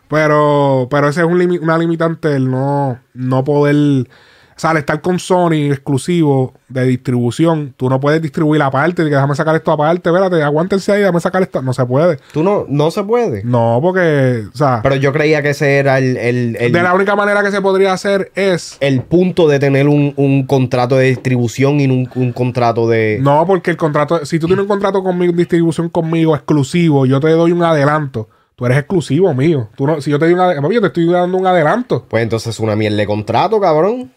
pero, 0.08 0.88
pero 0.90 1.08
ese 1.08 1.20
es 1.20 1.26
un 1.26 1.40
una 1.62 1.76
limitante 1.76 2.34
el 2.34 2.50
no, 2.50 2.98
no 3.12 3.44
poder, 3.44 4.08
o 4.56 4.60
sea, 4.60 4.70
al 4.70 4.76
estar 4.78 5.00
con 5.00 5.18
Sony 5.18 5.70
exclusivo 5.72 6.54
de 6.68 6.84
distribución, 6.84 7.74
tú 7.76 7.88
no 7.88 8.00
puedes 8.00 8.20
distribuir 8.22 8.62
aparte, 8.62 9.02
de 9.04 9.10
que 9.10 9.14
déjame 9.16 9.34
sacar 9.34 9.54
esto 9.54 9.70
aparte, 9.72 10.08
espérate, 10.08 10.42
aguántense 10.42 10.92
ahí, 10.92 11.00
déjame 11.00 11.20
sacar 11.20 11.42
esto, 11.42 11.62
no 11.62 11.72
se 11.72 11.84
puede. 11.86 12.18
Tú 12.32 12.42
no, 12.42 12.64
no 12.68 12.90
se 12.90 13.04
puede. 13.04 13.42
No, 13.44 13.78
porque, 13.82 14.44
o 14.52 14.56
sea, 14.56 14.80
Pero 14.82 14.96
yo 14.96 15.12
creía 15.12 15.42
que 15.42 15.50
ese 15.50 15.76
era 15.78 15.98
el, 15.98 16.16
el, 16.16 16.56
el- 16.58 16.72
de 16.72 16.82
la 16.82 16.94
única 16.94 17.14
manera 17.16 17.42
que 17.42 17.50
se 17.50 17.60
podría 17.60 17.92
hacer 17.92 18.32
es 18.34 18.76
el 18.80 19.02
punto 19.02 19.46
de 19.48 19.58
tener 19.58 19.88
un, 19.88 20.14
un 20.16 20.46
contrato 20.46 20.96
de 20.96 21.06
distribución 21.06 21.80
y 21.80 21.86
un, 21.86 22.08
un 22.14 22.32
contrato 22.32 22.88
de... 22.88 23.18
No, 23.20 23.44
porque 23.46 23.70
el 23.70 23.76
contrato, 23.76 24.24
si 24.24 24.38
tú 24.38 24.46
tienes 24.46 24.62
un 24.62 24.68
contrato 24.68 25.02
conmigo, 25.02 25.32
distribución 25.32 25.88
conmigo 25.88 26.34
exclusivo, 26.34 27.06
yo 27.06 27.20
te 27.20 27.28
doy 27.30 27.52
un 27.52 27.62
adelanto. 27.62 28.28
Tú 28.56 28.66
eres 28.66 28.78
exclusivo 28.78 29.34
mío. 29.34 29.68
Tú 29.76 29.84
no, 29.86 30.00
si 30.00 30.10
yo 30.12 30.18
te 30.18 30.26
doy 30.26 30.34
un 30.34 30.40
adelanto, 30.40 30.70
yo 30.70 30.80
te 30.80 30.86
estoy 30.86 31.06
dando 31.06 31.36
un 31.38 31.46
adelanto. 31.46 32.06
Pues 32.08 32.22
entonces 32.22 32.54
es 32.54 32.60
una 32.60 32.76
mierda 32.76 32.98
de 32.98 33.06
contrato, 33.06 33.60
cabrón. 33.60 34.12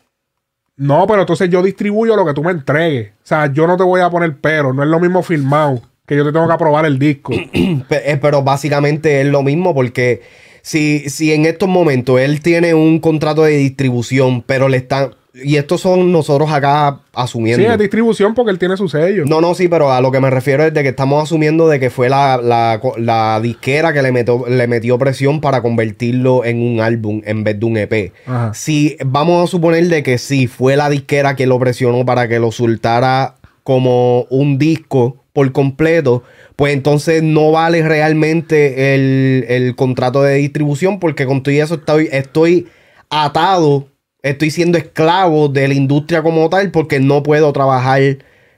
No, 0.78 1.06
pero 1.08 1.22
entonces 1.22 1.50
yo 1.50 1.64
distribuyo 1.64 2.16
lo 2.16 2.26
que 2.26 2.34
tú 2.34 2.44
me 2.44 2.52
entregues. 2.52 3.10
O 3.10 3.26
sea, 3.26 3.52
yo 3.52 3.68
no 3.68 3.76
te 3.78 3.84
voy 3.84 4.02
a 4.02 4.10
poner 4.10 4.38
pero. 4.40 4.74
No 4.74 4.84
es 4.84 4.90
lo 4.90 5.00
mismo 5.00 5.24
firmado 5.24 5.82
que 6.06 6.16
yo 6.16 6.24
te 6.24 6.32
tengo 6.32 6.48
que 6.48 6.54
aprobar 6.54 6.86
el 6.86 6.98
disco. 6.98 7.34
Eh, 7.90 8.18
Pero 8.22 8.44
básicamente 8.44 9.22
es 9.22 9.28
lo 9.28 9.44
mismo 9.44 9.74
porque 9.74 10.22
si, 10.62 11.10
si 11.10 11.34
en 11.34 11.46
estos 11.46 11.68
momentos 11.68 12.20
él 12.20 12.42
tiene 12.42 12.74
un 12.74 13.00
contrato 13.00 13.44
de 13.44 13.58
distribución, 13.58 14.42
pero 14.42 14.70
le 14.70 14.78
están... 14.78 15.16
Y 15.44 15.58
estos 15.58 15.82
son 15.82 16.12
nosotros 16.12 16.52
acá 16.52 17.00
asumiendo. 17.14 17.64
sí, 17.64 17.72
es 17.72 17.78
distribución 17.78 18.34
porque 18.34 18.52
él 18.52 18.60
tiene 18.60 18.78
su 18.78 18.90
sello. 18.90 19.26
No, 19.26 19.42
no, 19.42 19.54
sí, 19.54 19.68
pero 19.68 19.92
a 19.92 20.02
lo 20.02 20.12
que 20.12 20.20
me 20.20 20.30
refiero 20.30 20.64
es 20.64 20.74
de 20.74 20.84
que 20.84 20.90
estamos 20.90 21.24
asumiendo 21.24 21.68
de 21.68 21.80
que 21.80 21.90
fue 21.90 22.10
la, 22.10 22.38
la, 22.38 22.82
la 22.98 23.40
disquera 23.42 23.94
que 23.94 24.02
le 24.02 24.12
metió, 24.12 24.46
le 24.48 24.68
metió 24.68 24.98
presión 24.98 25.42
para 25.42 25.62
convertirlo 25.62 26.46
en 26.46 26.62
un 26.62 26.82
álbum 26.82 27.22
en 27.26 27.44
vez 27.44 27.60
de 27.60 27.66
un 27.66 27.78
EP. 27.78 28.14
Ajá. 28.26 28.54
Si 28.54 28.98
vamos 29.06 29.44
a 29.44 29.52
suponer 29.52 29.88
de 29.88 30.04
que 30.04 30.18
sí, 30.18 30.48
fue 30.48 30.76
la 30.76 30.90
disquera 30.90 31.36
que 31.36 31.46
lo 31.46 31.60
presionó 31.60 32.06
para 32.06 32.28
que 32.28 32.40
lo 32.40 32.52
soltara 32.52 33.36
como 33.64 34.24
un 34.30 34.58
disco 34.58 35.24
por 35.34 35.52
completo, 35.52 36.24
pues 36.56 36.74
entonces 36.74 37.22
no 37.22 37.52
vale 37.52 37.88
realmente 37.88 38.96
el, 38.96 39.46
el 39.50 39.76
contrato 39.76 40.24
de 40.24 40.36
distribución 40.36 41.00
porque 41.00 41.28
con 41.28 41.44
todo 41.44 41.54
eso 41.54 41.76
estoy, 41.76 42.10
estoy 42.12 42.68
atado, 43.10 43.88
estoy 44.30 44.52
siendo 44.52 44.78
esclavo 44.78 45.50
de 45.50 45.68
la 45.68 45.74
industria 45.74 46.22
como 46.24 46.50
tal 46.50 46.72
porque 46.72 47.00
no 47.00 47.24
puedo 47.24 47.52
trabajar 47.54 48.02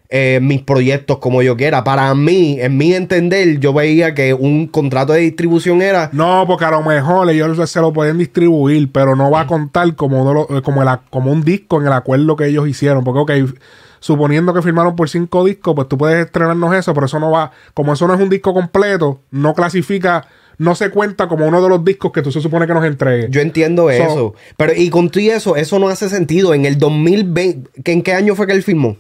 eh, 0.09 0.39
mis 0.41 0.61
proyectos 0.63 1.20
como 1.20 1.41
yo 1.41 1.55
quiera. 1.55 1.84
Para 1.84 2.13
mí, 2.15 2.57
en 2.59 2.78
mi 2.78 2.93
entender, 2.93 3.59
yo 3.59 3.74
veía 3.74 4.15
que 4.15 4.34
un 4.34 4.67
contrato 4.67 5.13
de 5.13 5.20
distribución 5.20 5.82
era... 5.82 6.09
No, 6.13 6.45
porque 6.47 6.65
a 6.65 6.72
lo 6.72 6.82
mejor 6.82 7.30
ellos 7.30 7.70
se 7.70 7.82
lo 7.82 7.93
pueden 7.93 8.17
distribuir, 8.17 8.91
pero 8.91 9.15
no 9.15 9.30
va 9.30 9.41
a 9.41 9.47
contar 9.47 9.95
como, 9.95 10.47
eh, 10.49 10.61
como, 10.63 10.84
como 11.09 11.32
un 11.32 11.43
disco 11.43 11.80
en 11.80 11.88
el 11.88 11.93
acuerdo 11.93 12.36
que 12.36 12.47
ellos 12.47 12.67
hicieron. 12.67 13.03
Porque, 13.03 13.20
ok, 13.20 13.51
suponiendo 13.99 14.53
que 14.53 14.61
firmaron 14.61 14.95
por 14.95 15.09
cinco 15.09 15.45
discos, 15.45 15.76
pues 15.76 15.88
tú 15.88 15.97
puedes 15.97 16.26
estrenarnos 16.26 16.74
eso, 16.74 16.93
pero 16.93 17.05
eso 17.05 17.20
no 17.20 17.32
va, 17.32 17.51
como 17.74 17.93
eso 17.93 18.07
no 18.07 18.13
es 18.13 18.20
un 18.20 18.30
disco 18.30 18.53
completo, 18.53 19.20
no 19.32 19.53
clasifica, 19.53 20.26
no 20.60 20.76
se 20.76 20.91
cuenta 20.91 21.28
como 21.28 21.47
uno 21.47 21.62
de 21.62 21.70
los 21.70 21.84
discos 21.84 22.12
que 22.12 22.22
tú 22.22 22.32
se 22.32 22.41
supone 22.41 22.68
que 22.68 22.74
nos 22.74 22.86
entregue. 22.86 23.28
Yo 23.32 23.41
entiendo 23.41 23.84
So- 23.84 23.89
eso. 23.91 24.34
Pero 24.57 24.74
y 24.76 24.89
con 24.91 25.10
todo 25.10 25.24
eso, 25.24 25.55
eso 25.55 25.80
no 25.80 25.88
hace 25.88 26.10
sentido. 26.10 26.53
En 26.53 26.66
el 26.66 26.78
2020, 26.78 27.82
¿que 27.82 27.91
¿en 27.93 28.03
qué 28.03 28.14
año 28.14 28.36
fue 28.36 28.45
que 28.45 28.53
él 28.53 28.62
firmó 28.62 28.97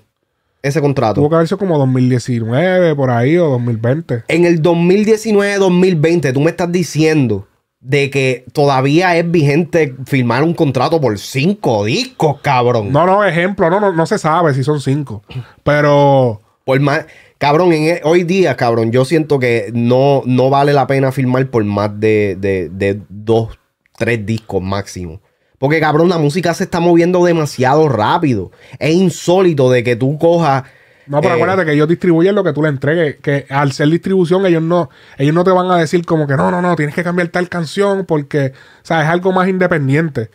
ese 0.63 0.81
contrato? 0.81 1.15
Tuvo 1.21 1.29
que 1.29 1.35
haber 1.35 1.47
sido 1.47 1.57
como 1.59 1.77
2019, 1.77 2.95
por 2.95 3.11
ahí, 3.11 3.37
o 3.37 3.49
2020. 3.49 4.23
En 4.29 4.45
el 4.45 4.61
2019-2020, 4.61 6.33
tú 6.33 6.39
me 6.41 6.49
estás 6.49 6.71
diciendo 6.71 7.45
de 7.81 8.09
que 8.09 8.45
todavía 8.51 9.15
es 9.17 9.29
vigente 9.29 9.95
firmar 10.05 10.43
un 10.43 10.53
contrato 10.53 10.99
por 10.99 11.17
cinco 11.17 11.85
discos, 11.85 12.41
cabrón. 12.41 12.91
No, 12.91 13.05
no, 13.05 13.23
ejemplo, 13.23 13.69
no, 13.69 13.79
no, 13.79 13.93
no 13.93 14.05
se 14.05 14.17
sabe 14.17 14.53
si 14.53 14.63
son 14.63 14.81
cinco. 14.81 15.23
Pero 15.63 16.41
Por 16.65 16.79
más, 16.81 17.05
cabrón, 17.39 17.73
en 17.73 17.83
e- 17.85 18.01
hoy 18.03 18.23
día, 18.23 18.55
cabrón, 18.55 18.91
yo 18.91 19.03
siento 19.05 19.39
que 19.39 19.71
no, 19.73 20.21
no 20.25 20.51
vale 20.51 20.73
la 20.73 20.85
pena 20.85 21.11
firmar 21.11 21.47
por 21.47 21.63
más 21.63 21.99
de, 21.99 22.37
de, 22.39 22.69
de 22.69 23.01
dos, 23.09 23.57
tres 23.97 24.23
discos 24.23 24.61
máximo. 24.61 25.19
Porque, 25.57 25.79
cabrón, 25.79 26.07
la 26.07 26.17
música 26.17 26.53
se 26.53 26.63
está 26.65 26.79
moviendo 26.79 27.23
demasiado 27.25 27.89
rápido. 27.89 28.51
Es 28.79 28.95
insólito 28.95 29.69
de 29.69 29.83
que 29.83 29.95
tú 29.95 30.17
cojas. 30.17 30.63
No, 31.05 31.19
pero 31.21 31.33
eh, 31.33 31.37
acuérdate 31.37 31.65
que 31.65 31.73
ellos 31.73 31.87
distribuyen 31.87 32.33
lo 32.33 32.43
que 32.43 32.53
tú 32.53 32.61
le 32.63 32.69
entregues. 32.69 33.17
Que 33.17 33.45
al 33.49 33.73
ser 33.73 33.89
distribución, 33.89 34.45
ellos 34.45 34.63
no, 34.63 34.89
ellos 35.17 35.35
no 35.35 35.43
te 35.43 35.51
van 35.51 35.69
a 35.69 35.77
decir 35.77 36.05
como 36.05 36.27
que 36.27 36.37
no, 36.37 36.49
no, 36.49 36.61
no, 36.61 36.75
tienes 36.77 36.95
que 36.95 37.03
cambiar 37.03 37.27
tal 37.27 37.49
canción 37.49 38.05
porque, 38.05 38.53
o 38.81 38.85
sea, 38.85 39.01
es 39.01 39.09
algo 39.09 39.33
más 39.33 39.49
independiente. 39.49 40.29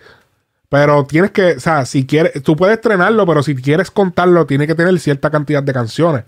Pero 0.68 1.06
tienes 1.06 1.30
que, 1.30 1.52
o 1.52 1.60
sea, 1.60 1.86
si 1.86 2.04
quieres, 2.04 2.42
tú 2.42 2.54
puedes 2.56 2.74
estrenarlo, 2.76 3.26
pero 3.26 3.42
si 3.42 3.54
quieres 3.54 3.90
contarlo, 3.90 4.44
tiene 4.44 4.66
que 4.66 4.74
tener 4.74 4.98
cierta 4.98 5.30
cantidad 5.30 5.62
de 5.62 5.72
canciones. 5.72 6.24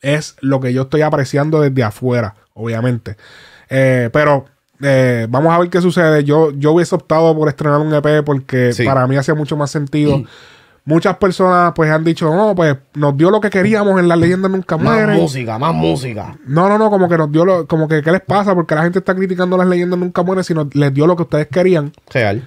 Es 0.00 0.36
lo 0.40 0.60
que 0.60 0.72
yo 0.72 0.82
estoy 0.82 1.02
apreciando 1.02 1.60
desde 1.60 1.82
afuera, 1.82 2.34
obviamente. 2.54 3.16
Eh, 3.70 4.10
pero 4.12 4.44
eh, 4.82 5.26
vamos 5.30 5.52
a 5.54 5.58
ver 5.58 5.70
qué 5.70 5.80
sucede. 5.80 6.24
Yo, 6.24 6.50
yo 6.52 6.72
hubiese 6.72 6.94
optado 6.94 7.34
por 7.36 7.48
estrenar 7.48 7.80
un 7.80 7.94
EP 7.94 8.22
porque 8.24 8.72
Sí. 8.72 8.84
para 8.84 9.06
mí 9.06 9.16
hacía 9.16 9.34
mucho 9.34 9.56
más 9.56 9.70
sentido. 9.70 10.22
Muchas 10.86 11.16
personas 11.16 11.72
pues 11.74 11.90
han 11.90 12.04
dicho, 12.04 12.28
no, 12.34 12.54
pues 12.54 12.76
nos 12.92 13.16
dio 13.16 13.30
lo 13.30 13.40
que 13.40 13.48
queríamos 13.48 13.98
en 13.98 14.06
las 14.06 14.18
leyendas 14.18 14.50
nunca 14.50 14.76
Más 14.76 14.84
mueren. 14.96 15.16
música, 15.16 15.58
más 15.58 15.74
música. 15.74 16.36
No, 16.46 16.68
no, 16.68 16.76
no, 16.76 16.90
como 16.90 17.08
que 17.08 17.16
nos 17.16 17.32
dio 17.32 17.46
lo, 17.46 17.66
como 17.66 17.88
que 17.88 18.02
qué 18.02 18.12
les 18.12 18.20
pasa, 18.20 18.54
porque 18.54 18.74
la 18.74 18.82
gente 18.82 18.98
está 18.98 19.14
criticando 19.14 19.56
las 19.56 19.66
leyendas 19.66 19.98
nunca 19.98 20.22
mueren, 20.22 20.44
sino 20.44 20.68
les 20.74 20.92
dio 20.92 21.06
lo 21.06 21.16
que 21.16 21.22
ustedes 21.22 21.46
querían. 21.48 21.90
Real. 22.12 22.42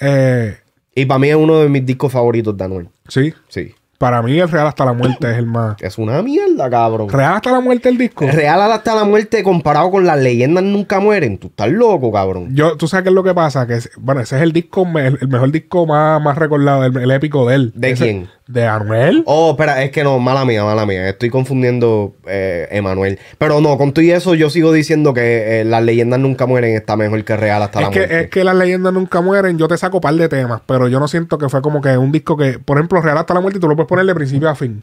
Eh, 0.00 0.56
Y 0.94 1.04
para 1.04 1.18
mí 1.18 1.28
es 1.28 1.36
uno 1.36 1.58
de 1.58 1.68
mis 1.68 1.84
discos 1.84 2.10
favoritos 2.10 2.56
de 2.56 2.64
Anuel. 2.64 2.88
sí, 3.08 3.34
Sí. 3.48 3.74
Para 3.98 4.22
mí 4.22 4.38
el 4.38 4.48
Real 4.48 4.66
hasta 4.66 4.84
la 4.84 4.92
muerte 4.92 5.30
es 5.30 5.36
el 5.38 5.46
más. 5.46 5.76
Es 5.80 5.98
una 5.98 6.22
mierda, 6.22 6.68
cabrón. 6.70 7.08
Real 7.08 7.34
hasta 7.34 7.52
la 7.52 7.60
muerte 7.60 7.88
el 7.88 7.98
disco. 7.98 8.26
Real 8.26 8.60
hasta 8.72 8.94
la 8.94 9.04
muerte 9.04 9.42
comparado 9.42 9.90
con 9.90 10.04
las 10.06 10.18
leyendas 10.18 10.64
nunca 10.64 11.00
mueren. 11.00 11.38
Tú 11.38 11.48
estás 11.48 11.70
loco, 11.70 12.12
cabrón. 12.12 12.54
Yo, 12.54 12.76
tú 12.76 12.88
sabes 12.88 13.04
qué 13.04 13.08
es 13.10 13.14
lo 13.14 13.22
que 13.24 13.34
pasa, 13.34 13.66
que 13.66 13.74
es- 13.74 13.90
bueno, 13.98 14.20
ese 14.20 14.36
es 14.36 14.42
el 14.42 14.52
disco, 14.52 14.86
el, 14.96 15.18
el 15.20 15.28
mejor 15.28 15.50
disco 15.52 15.86
más, 15.86 16.20
más 16.22 16.36
recordado, 16.36 16.84
el, 16.84 16.96
el 16.96 17.10
épico 17.10 17.48
de 17.48 17.54
él. 17.56 17.72
¿De 17.74 17.90
Ese- 17.90 18.04
quién? 18.04 18.28
De 18.46 18.66
Anuel. 18.66 19.22
Oh, 19.24 19.52
espera, 19.52 19.82
es 19.82 19.90
que 19.90 20.04
no, 20.04 20.18
mala 20.18 20.44
mía, 20.44 20.62
mala 20.64 20.84
mía. 20.84 21.08
Estoy 21.08 21.30
confundiendo 21.30 22.14
eh, 22.26 22.68
Emanuel. 22.72 23.18
Pero 23.38 23.62
no, 23.62 23.78
con 23.78 23.92
todo 23.94 24.04
y 24.04 24.10
eso 24.10 24.34
yo 24.34 24.50
sigo 24.50 24.70
diciendo 24.70 25.14
que 25.14 25.60
eh, 25.60 25.64
las 25.64 25.82
leyendas 25.82 26.20
nunca 26.20 26.44
mueren 26.44 26.74
está 26.76 26.94
mejor 26.94 27.24
que 27.24 27.36
Real 27.38 27.62
hasta 27.62 27.78
Es 27.80 27.84
la 27.86 27.90
que, 27.90 27.98
muerte. 28.00 28.20
es 28.20 28.30
que 28.30 28.44
las 28.44 28.54
leyendas 28.54 28.92
nunca 28.92 29.22
mueren. 29.22 29.56
Yo 29.56 29.66
te 29.66 29.78
saco 29.78 29.98
par 30.00 30.12
de 30.14 30.28
temas, 30.28 30.60
pero 30.66 30.88
yo 30.88 31.00
no 31.00 31.08
siento 31.08 31.38
que 31.38 31.48
fue 31.48 31.62
como 31.62 31.80
que 31.80 31.96
un 31.96 32.12
disco 32.12 32.36
que, 32.36 32.58
por 32.58 32.76
ejemplo, 32.76 33.00
Real 33.00 33.16
hasta 33.16 33.32
la 33.32 33.40
muerte, 33.40 33.58
tú 33.60 33.66
lo 33.66 33.76
puedes 33.76 33.88
poner 33.94 34.06
de 34.06 34.14
principio 34.14 34.48
a 34.48 34.54
fin. 34.54 34.80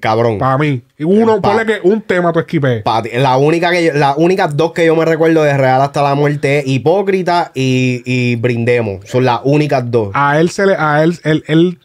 Cabrón. 0.00 0.38
Para 0.38 0.58
mí. 0.58 0.82
Y 0.98 1.04
uno, 1.04 1.40
Pa- 1.40 1.50
ponle 1.50 1.64
que 1.64 1.80
un 1.88 2.02
tema 2.02 2.32
tú 2.32 2.38
ti- 3.02 3.10
La 3.14 3.36
única 3.38 3.70
que 3.70 3.84
yo- 3.86 3.92
las 3.94 4.16
únicas 4.18 4.54
dos 4.56 4.72
que 4.72 4.84
yo 4.84 4.94
me 4.96 5.04
recuerdo 5.04 5.42
de 5.42 5.56
Real 5.56 5.80
hasta 5.80 6.02
la 6.02 6.14
muerte 6.14 6.58
es 6.58 6.66
Hipócrita 6.66 7.52
y, 7.54 8.02
y 8.04 8.36
Brindemos. 8.36 9.06
Son 9.08 9.24
las 9.24 9.40
únicas 9.44 9.90
dos. 9.90 10.10
a 10.12 10.38
él 10.40 10.50
se 10.50 10.66
le, 10.66 10.74
a 10.76 11.02
él, 11.02 11.18
él, 11.24 11.44
él- 11.46 11.78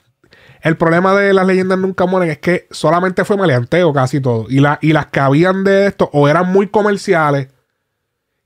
el 0.64 0.78
problema 0.78 1.16
de 1.16 1.34
las 1.34 1.48
leyendas 1.48 1.80
nunca 1.80 2.06
mueren 2.06 2.30
es 2.30 2.38
que 2.40 2.68
solamente 2.72 3.24
fue 3.26 3.38
maleanteo 3.38 3.94
casi 3.94 4.20
todo. 4.20 4.46
Y, 4.50 4.60
la, 4.60 4.78
y 4.82 4.94
las 4.94 5.08
que 5.08 5.20
habían 5.20 5.64
de 5.64 5.88
esto 5.88 6.10
o 6.14 6.28
eran 6.28 6.52
muy 6.52 6.68
comerciales. 6.68 7.48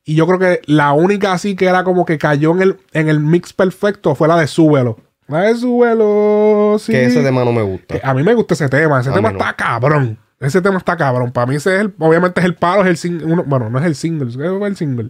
Y 0.06 0.16
yo 0.16 0.28
creo 0.28 0.38
que 0.38 0.62
la 0.68 0.92
única 0.94 1.34
así 1.34 1.56
que 1.56 1.66
era 1.66 1.84
como 1.84 2.06
que 2.06 2.18
cayó 2.20 2.52
en 2.52 2.62
el, 2.62 2.78
en 2.94 3.10
el 3.10 3.20
mix 3.20 3.52
perfecto 3.54 4.14
fue 4.16 4.28
la 4.28 4.38
de 4.38 4.48
Súbelo. 4.48 4.98
De 5.28 5.56
Súbelo, 5.56 6.78
sí. 6.80 6.92
Que 6.92 7.06
ese 7.06 7.24
tema 7.24 7.44
no 7.44 7.52
me 7.52 7.64
gusta. 7.64 8.00
Que 8.00 8.02
a 8.06 8.14
mí 8.14 8.24
me 8.24 8.34
gusta 8.34 8.54
ese 8.54 8.70
tema. 8.70 9.00
Ese 9.02 9.10
A 9.10 9.14
tema 9.14 9.32
no. 9.32 9.40
está 9.40 9.54
cabrón. 9.54 10.20
Ese 10.40 10.62
tema 10.62 10.78
está 10.78 10.96
cabrón. 10.98 11.32
Para 11.32 11.48
mí 11.48 11.56
ese 11.56 11.76
es 11.76 11.82
el, 11.82 11.94
obviamente 11.98 12.40
es 12.42 12.46
el 12.46 12.56
palo, 12.56 12.82
es 12.84 12.88
el 12.88 12.98
single. 12.98 13.44
Bueno, 13.46 13.70
no 13.70 13.80
es 13.80 13.86
el 13.86 13.96
single. 13.96 14.28
¿Qué 14.28 14.58
fue 14.58 14.68
el 14.68 14.76
single? 14.76 15.10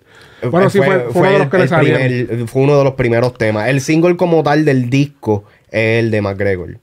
Bueno, 0.50 0.70
sí, 0.70 0.78
fue, 0.78 1.00
fue 1.12 1.22
uno 1.22 1.32
de 1.32 1.40
los 1.40 1.50
que 1.50 1.58
le 1.58 1.68
salieron. 1.68 2.48
fue 2.48 2.62
uno 2.62 2.78
de 2.78 2.84
los 2.84 2.94
primeros 2.94 3.34
temas. 3.34 3.68
El 3.68 3.82
single 3.82 4.16
como 4.16 4.44
tal 4.44 4.64
del 4.64 4.90
disco 4.90 5.44
es 5.70 6.04
el 6.04 6.12
de 6.12 6.22
McGregor. 6.22 6.80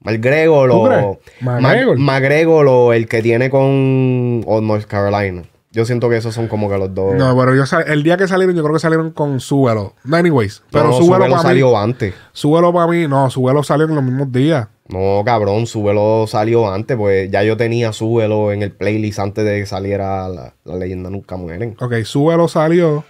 McGregor 0.00 0.70
¿Tú 0.70 0.76
o... 0.76 1.20
McGregor. 1.40 1.98
McGregor 1.98 2.66
o 2.68 2.92
el 2.92 3.08
que 3.08 3.22
tiene 3.22 3.50
con 3.50 4.44
o 4.46 4.60
North 4.60 4.84
Carolina. 4.84 5.42
Yo 5.76 5.84
siento 5.84 6.08
que 6.08 6.16
esos 6.16 6.34
son 6.34 6.48
como 6.48 6.70
que 6.70 6.78
los 6.78 6.94
dos. 6.94 7.14
No, 7.16 7.36
pero 7.38 7.54
yo 7.54 7.64
el 7.86 8.02
día 8.02 8.16
que 8.16 8.26
salieron, 8.26 8.56
yo 8.56 8.62
creo 8.62 8.72
que 8.72 8.80
salieron 8.80 9.10
con 9.10 9.40
Súbelo. 9.40 9.94
Anyways, 10.10 10.62
pero 10.72 10.86
No, 10.86 10.92
Súbelo 10.94 11.04
Súbelo 11.16 11.24
para 11.36 11.36
mí. 11.36 11.42
salió 11.42 11.78
antes. 11.78 12.14
Súbelo 12.32 12.72
para 12.72 12.86
mí, 12.90 13.06
no, 13.06 13.28
Súbelo 13.28 13.62
salió 13.62 13.84
en 13.86 13.94
los 13.94 14.02
mismos 14.02 14.32
días. 14.32 14.68
No, 14.88 15.22
cabrón, 15.24 15.66
Súbelo 15.66 16.26
salió 16.26 16.72
antes, 16.72 16.96
pues 16.96 17.30
ya 17.30 17.42
yo 17.42 17.56
tenía 17.58 17.92
Súbelo 17.92 18.52
en 18.52 18.62
el 18.62 18.72
playlist 18.72 19.18
antes 19.18 19.44
de 19.44 19.60
que 19.60 19.66
saliera 19.66 20.28
la, 20.30 20.54
la 20.64 20.76
leyenda 20.76 21.10
Nunca 21.10 21.36
Mueren. 21.36 21.76
Ok, 21.78 21.92
Súbelo 22.04 22.48
salió. 22.48 23.04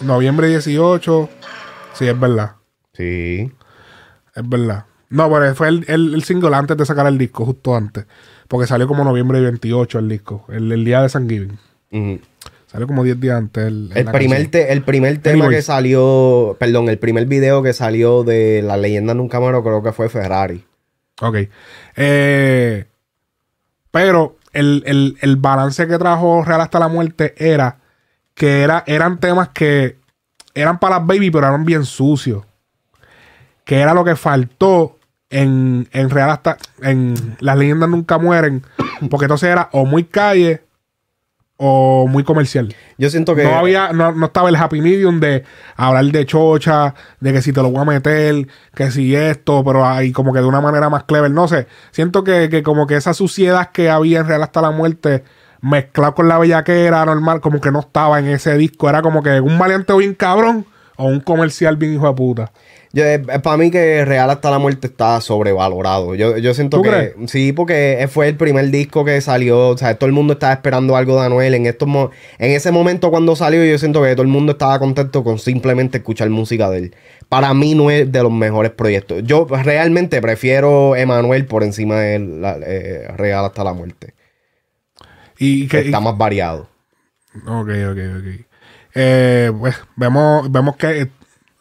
Noviembre 0.00 0.48
18. 0.48 1.28
Sí, 1.92 2.08
es 2.08 2.18
verdad. 2.18 2.52
Sí. 2.94 3.50
Es 4.34 4.48
verdad. 4.48 4.86
No, 5.10 5.30
pero 5.30 5.54
fue 5.54 5.68
el, 5.68 5.84
el- 5.88 6.14
el 6.14 6.24
single 6.24 6.54
antes 6.56 6.76
de 6.76 6.84
sacar 6.84 7.06
el 7.06 7.16
disco, 7.18 7.44
justo 7.46 7.76
antes. 7.76 8.06
Porque 8.48 8.66
salió 8.66 8.86
como 8.86 9.04
noviembre 9.04 9.40
28 9.40 9.98
el 9.98 10.08
disco, 10.08 10.44
el, 10.48 10.70
el 10.70 10.84
día 10.84 11.02
de 11.02 11.08
San 11.08 11.28
Giving. 11.28 11.58
Salió 12.66 12.86
como 12.88 13.04
10 13.04 13.20
días 13.20 13.36
antes. 13.36 13.64
El, 13.66 13.90
primer, 14.12 14.50
te- 14.50 14.72
el 14.72 14.82
primer 14.82 15.18
tema 15.18 15.44
Anyways. 15.44 15.58
que 15.58 15.62
salió, 15.62 16.56
perdón, 16.58 16.88
el 16.88 16.98
primer 16.98 17.26
video 17.26 17.62
que 17.62 17.72
salió 17.72 18.24
de 18.24 18.62
La 18.62 18.76
leyenda 18.76 19.14
Nunca 19.14 19.38
Muero 19.40 19.62
creo 19.62 19.82
que 19.82 19.92
fue 19.92 20.08
Ferrari. 20.08 20.64
Ok. 21.20 21.36
Eh, 21.96 22.84
pero 23.90 24.36
el, 24.52 24.82
el- 24.86 25.16
el 25.20 25.36
balance 25.36 25.86
que 25.86 25.98
trajo 25.98 26.42
Real 26.44 26.60
hasta 26.60 26.78
la 26.80 26.88
muerte 26.88 27.34
era 27.38 27.78
que 28.34 28.62
era, 28.62 28.82
eran 28.88 29.20
temas 29.20 29.50
que 29.50 29.96
eran 30.54 30.80
para 30.80 30.98
las 30.98 31.06
baby, 31.06 31.30
pero 31.30 31.46
eran 31.46 31.64
bien 31.64 31.84
sucios. 31.84 32.42
Que 33.64 33.78
era 33.80 33.94
lo 33.94 34.04
que 34.04 34.16
faltó 34.16 34.98
en, 35.34 35.88
en 35.92 36.10
Real 36.10 36.30
hasta. 36.30 36.56
En 36.80 37.36
Las 37.40 37.58
leyendas 37.58 37.88
nunca 37.88 38.18
mueren. 38.18 38.62
Porque 39.10 39.24
entonces 39.24 39.50
era 39.50 39.68
o 39.72 39.84
muy 39.84 40.04
calle 40.04 40.62
o 41.56 42.06
muy 42.08 42.24
comercial. 42.24 42.74
Yo 42.98 43.10
siento 43.10 43.34
que 43.34 43.44
No 43.44 43.56
había, 43.56 43.92
no, 43.92 44.12
no 44.12 44.26
estaba 44.26 44.48
el 44.48 44.56
happy 44.56 44.80
medium 44.80 45.20
de 45.20 45.44
hablar 45.76 46.04
de 46.06 46.26
chocha, 46.26 46.94
de 47.20 47.32
que 47.32 47.42
si 47.42 47.52
te 47.52 47.62
lo 47.62 47.70
voy 47.70 47.80
a 47.80 47.84
meter, 47.84 48.46
que 48.74 48.90
si 48.90 49.14
esto, 49.14 49.62
pero 49.64 49.84
ahí 49.86 50.12
como 50.12 50.32
que 50.32 50.40
de 50.40 50.46
una 50.46 50.60
manera 50.60 50.88
más 50.88 51.04
clever. 51.04 51.30
No 51.30 51.48
sé. 51.48 51.66
Siento 51.90 52.22
que, 52.22 52.48
que 52.48 52.62
como 52.62 52.86
que 52.86 52.96
esa 52.96 53.12
suciedad 53.12 53.70
que 53.72 53.90
había 53.90 54.20
en 54.20 54.28
Real 54.28 54.42
hasta 54.42 54.62
la 54.62 54.70
muerte, 54.70 55.24
mezclado 55.60 56.14
con 56.14 56.28
la 56.28 56.38
bellaquera 56.38 57.04
normal, 57.04 57.40
como 57.40 57.60
que 57.60 57.72
no 57.72 57.80
estaba 57.80 58.20
en 58.20 58.28
ese 58.28 58.56
disco. 58.56 58.88
Era 58.88 59.02
como 59.02 59.22
que 59.22 59.40
un 59.40 59.58
maleanteo 59.58 59.96
bien 59.96 60.14
cabrón, 60.14 60.66
o 60.96 61.06
un 61.06 61.20
comercial 61.20 61.76
bien 61.76 61.94
hijo 61.94 62.06
de 62.08 62.14
puta. 62.14 62.52
para 63.42 63.56
mí 63.56 63.70
que 63.70 64.04
Real 64.04 64.30
hasta 64.30 64.50
la 64.50 64.58
muerte 64.60 64.86
está 64.86 65.20
sobrevalorado. 65.20 66.14
Yo, 66.14 66.36
yo 66.38 66.54
siento 66.54 66.76
¿Tú 66.76 66.82
que 66.84 66.88
crees? 66.90 67.14
sí, 67.30 67.52
porque 67.52 68.06
fue 68.10 68.28
el 68.28 68.36
primer 68.36 68.70
disco 68.70 69.04
que 69.04 69.20
salió. 69.20 69.70
O 69.70 69.76
sea, 69.76 69.96
todo 69.96 70.06
el 70.06 70.12
mundo 70.12 70.34
estaba 70.34 70.52
esperando 70.52 70.94
algo 70.96 71.18
de 71.20 71.26
Anuel. 71.26 71.54
En 71.54 71.66
estos 71.66 71.88
mo- 71.88 72.10
en 72.38 72.52
ese 72.52 72.70
momento 72.70 73.10
cuando 73.10 73.34
salió, 73.34 73.64
yo 73.64 73.76
siento 73.78 74.02
que 74.02 74.12
todo 74.12 74.22
el 74.22 74.28
mundo 74.28 74.52
estaba 74.52 74.78
contento 74.78 75.24
con 75.24 75.38
simplemente 75.40 75.98
escuchar 75.98 76.30
música 76.30 76.70
de 76.70 76.78
él. 76.78 76.96
Para 77.28 77.52
mí 77.54 77.74
no 77.74 77.90
es 77.90 78.12
de 78.12 78.22
los 78.22 78.30
mejores 78.30 78.70
proyectos. 78.70 79.22
Yo 79.24 79.46
realmente 79.50 80.20
prefiero 80.20 80.94
Emanuel 80.94 81.46
por 81.46 81.64
encima 81.64 81.98
de 81.98 82.18
la- 82.20 82.58
eh, 82.64 83.08
Real 83.16 83.44
hasta 83.44 83.64
la 83.64 83.72
muerte. 83.72 84.14
Y 85.38 85.66
que, 85.66 85.80
Está 85.80 85.98
más 85.98 86.16
variado. 86.16 86.68
Ok, 87.46 87.68
ok, 87.90 87.98
ok. 88.18 88.46
Eh, 88.94 89.52
pues 89.58 89.76
vemos, 89.96 90.50
vemos 90.50 90.76
que 90.76 91.08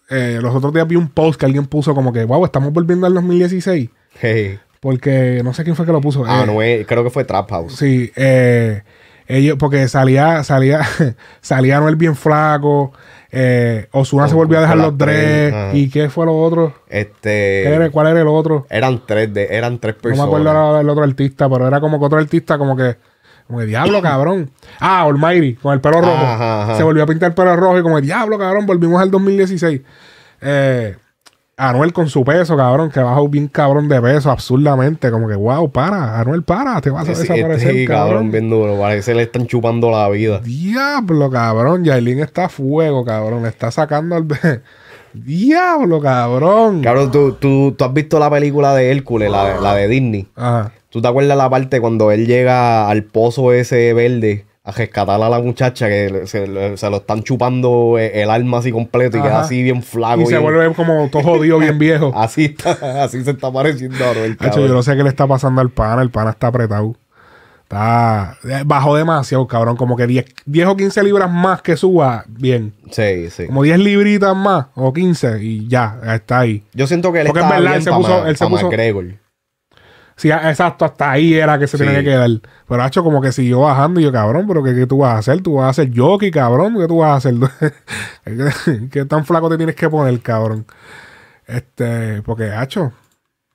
eh, 0.09 0.39
los 0.41 0.53
otros 0.55 0.73
días 0.73 0.88
vi 0.88 0.95
un 0.95 1.07
post 1.09 1.39
que 1.39 1.45
alguien 1.45 1.65
puso 1.65 1.95
como 1.95 2.13
que, 2.13 2.23
wow, 2.25 2.45
estamos 2.45 2.71
volviendo 2.73 3.07
al 3.07 3.13
2016. 3.13 3.89
Hey. 4.19 4.59
Porque 4.79 5.41
no 5.43 5.53
sé 5.53 5.63
quién 5.63 5.75
fue 5.75 5.86
que 5.86 5.91
lo 5.91 6.01
puso. 6.01 6.25
Eh, 6.25 6.29
Anuel, 6.29 6.86
creo 6.86 7.03
que 7.03 7.09
fue 7.09 7.23
Trap 7.23 7.49
House. 7.49 7.75
Sí, 7.75 8.11
eh, 8.15 8.84
ellos, 9.27 9.55
porque 9.57 9.88
salía, 9.88 10.43
salía, 10.43 10.81
salía 11.41 11.77
Anuel 11.77 11.95
bien 11.95 12.15
flaco. 12.15 12.91
Eh, 13.36 13.88
Osuna 13.93 14.27
se 14.27 14.36
volvió 14.36 14.59
a 14.59 14.61
dejar 14.61 14.77
los 14.77 14.95
tres, 14.95 15.51
ajá. 15.51 15.69
¿Y 15.75 15.89
qué 15.89 16.09
fue 16.09 16.25
lo 16.27 16.38
otro? 16.38 16.75
Este. 16.88 17.63
¿Qué 17.63 17.73
era- 17.73 17.89
¿Cuál 17.89 18.07
era 18.09 18.21
el 18.21 18.27
otro? 18.27 18.67
Eran 18.69 19.01
tres 19.07 19.34
de, 19.34 19.47
eran 19.49 19.79
tres 19.79 19.95
No 19.95 20.01
personas. 20.01 20.25
me 20.27 20.36
acuerdo 20.36 20.49
ahora 20.51 20.77
del 20.79 20.89
otro 20.89 21.03
artista, 21.03 21.49
pero 21.49 21.65
era 21.67 21.79
como 21.81 21.97
que 21.97 22.05
otro 22.05 22.19
artista, 22.19 22.59
como 22.59 22.75
que, 22.77 22.95
como 23.48 23.60
que 23.60 23.66
diablo, 23.66 24.02
cabrón. 24.02 24.50
Ah, 24.80 25.02
Almighty, 25.04 25.56
con 25.56 25.74
el 25.74 25.82
pelo 25.82 26.02
rojo. 26.02 26.14
Ajá, 26.14 26.64
ajá. 26.64 26.78
Se 26.78 26.84
volvió 26.84 27.04
a 27.04 27.06
pintar 27.06 27.30
el 27.30 27.36
pelo 27.36 27.56
rojo 27.56 27.78
y 27.80 27.82
como, 27.84 28.00
diablo, 28.02 28.38
cabrón, 28.38 28.66
volvimos 28.66 29.02
al 29.02 29.12
2016. 29.12 29.82
Eh, 30.41 30.96
Anuel 31.56 31.94
con 31.94 32.10
su 32.10 32.24
peso, 32.26 32.58
cabrón, 32.58 32.89
que 32.89 33.00
bajó 33.00 33.30
bien 33.30 33.48
cabrón 33.48 33.88
de 33.88 34.02
peso, 34.02 34.32
absurdamente. 34.32 35.12
Como 35.12 35.28
que, 35.28 35.36
wow, 35.36 35.72
para, 35.72 36.20
Anuel, 36.20 36.41
para, 36.44 36.82
te 36.82 36.89
vas 36.89 37.08
a 37.08 37.14
Sí, 37.14 37.22
desaparecer, 37.22 37.72
sí, 37.74 37.86
cabrón. 37.86 38.08
cabrón, 38.10 38.32
bien 38.32 38.50
duro. 38.50 38.78
Parece 38.80 39.12
que 39.12 39.18
le 39.18 39.24
están 39.24 39.46
chupando 39.46 39.91
la 39.91 40.10
vida. 40.10 40.39
Diablo, 40.39 41.30
cabrón. 41.30 41.84
Yailin 41.86 42.20
está 42.22 42.46
a 42.46 42.50
fuego, 42.50 43.06
cabrón. 43.06 43.44
Le 43.44 43.50
está 43.50 43.70
sacando 43.70 44.18
el. 44.18 44.28
Diablo, 45.14 46.02
cabrón. 46.02 46.82
Cabrón, 46.82 47.12
¿tú, 47.12 47.34
tú, 47.34 47.76
tú 47.78 47.86
has 47.86 47.94
visto 47.94 48.18
la 48.18 48.32
película 48.32 48.74
de 48.74 48.89
Hércules, 48.91 49.30
la, 49.30 49.54
de- 49.54 49.62
la 49.62 49.76
de 49.76 49.88
Disney. 49.88 50.28
Ajá. 50.36 50.72
¿Tú 50.94 51.02
te 51.02 51.08
acuerdas 51.08 51.36
la 51.36 51.50
parte 51.50 51.82
cuando 51.82 52.12
él 52.12 52.28
llega 52.28 52.88
al 52.88 53.04
pozo 53.04 53.52
ese 53.52 53.94
verde 53.94 54.46
a 54.64 54.72
rescatar 54.72 55.20
a 55.22 55.28
la 55.28 55.39
muchacha 55.41 55.88
que 55.89 56.22
se, 56.28 56.46
lo 56.48 56.98
están 56.98 57.24
chupando 57.24 57.98
eh, 57.98 58.22
el 58.22 58.30
alma 58.30 58.60
así 58.60 58.72
completo 58.72 59.18
y 59.18 59.20
Ajá. 59.22 59.28
queda 59.30 59.39
así 59.41 59.64
bien 59.64 59.82
flaco? 59.82 60.22
Y 60.22 60.26
se 60.28 60.38
vuelve 60.38 60.72
como 60.76 61.10
todo 61.10 61.24
jodido, 61.24 61.58
bien 61.58 61.80
viejo. 61.80 62.12
Así 62.16 62.46
está, 62.46 63.04
así 63.04 63.24
se 63.24 63.32
está 63.32 63.52
pareciendo 63.52 64.06
a 64.06 64.12
Anuel, 64.12 64.38
Hacho, 64.39 64.62
yo 64.66 64.72
no 64.72 64.84
sé 64.84 64.96
qué 64.96 65.02
le 65.04 65.10
está 65.10 65.26
pasando 65.28 65.60
al 65.62 65.72
pana. 65.72 66.02
El 66.04 66.12
pana 66.12 66.30
está 66.30 66.48
apretado. 66.48 66.96
Está. 67.64 68.38
eh, 68.48 68.62
Bajó 68.66 68.96
demasiado, 68.96 69.48
cabrón. 69.48 69.76
Como 69.76 69.96
que 69.98 70.06
10, 70.06 70.26
10 70.46 70.68
o 70.68 70.78
15 70.78 71.04
libras 71.04 71.32
más 71.32 71.62
que 71.62 71.76
suba, 71.76 72.24
bien. 72.28 72.74
Sí, 72.91 73.30
sí. 73.32 73.48
Como 73.48 73.64
10 73.64 73.80
libritas 73.80 74.36
más 74.36 74.68
o 74.76 74.94
15 74.94 75.44
y 75.44 75.68
ya, 75.68 76.00
está 76.14 76.39
ahí. 76.41 76.64
Yo 76.74 76.86
siento 76.88 77.12
que 77.12 77.22
él 77.22 77.28
Porque 77.28 77.41
está 77.41 77.56
es 77.58 77.62
verdad, 77.64 77.72
bien 77.72 77.78
él 77.80 77.84
se 77.84 77.91
puso- 77.91 78.28
él 78.28 78.38
se 78.38 78.46
puso-. 78.48 78.70
Sí, 80.16 80.30
exacto, 80.30 80.86
hasta 80.86 81.11
ahí 81.11 81.34
era 81.34 81.57
que 81.57 81.68
se 81.68 81.78
Sí. 81.78 81.84
tenía 81.84 81.99
que 81.99 82.05
quedar. 82.05 82.30
Pero 82.68 82.86
hecho 82.86 83.03
como 83.03 83.22
que 83.22 83.32
siguió 83.32 83.61
bajando 83.61 83.99
y 83.99 84.03
yo, 84.03 84.11
cabrón, 84.11 84.45
pero 84.47 84.64
¿qué, 84.64 84.76
qué 84.76 84.86
tú 84.86 84.99
vas 84.99 85.16
a 85.16 85.18
hacer? 85.20 85.41
Tú 85.41 85.55
vas 85.55 85.66
a 85.66 85.70
hacer 85.70 85.91
jockey, 85.95 86.32
cabrón. 86.32 86.78
¿Qué 86.80 86.88
tú 86.88 86.97
vas 86.97 87.11
a 87.11 87.16
hacer? 87.16 87.36
¿Qué, 88.91 89.05
tan 89.05 89.26
flaco 89.26 89.49
te 89.49 89.57
tienes 89.57 89.76
que 89.76 89.89
poner, 89.89 90.20
cabrón? 90.22 90.66
Este, 91.47 92.22
porque, 92.22 92.51
hacho, 92.51 92.93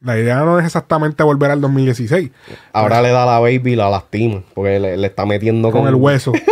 la 0.01 0.19
idea 0.19 0.41
no 0.41 0.59
es 0.59 0.67
exactamente 0.67 1.23
volver 1.23 1.51
al 1.51 1.61
2016 1.61 2.31
Ahora 2.73 3.03
le 3.03 3.11
da 3.11 3.25
la 3.25 3.41
baby 3.41 3.73
y 3.73 3.77
la 3.77 3.89
lastima. 3.89 4.43
Porque 4.55 4.79
le, 4.79 4.97
le 4.97 5.07
está 5.07 5.25
metiendo 5.27 5.71
con 5.71 5.87
el 5.87 5.95
hueso. 5.95 6.33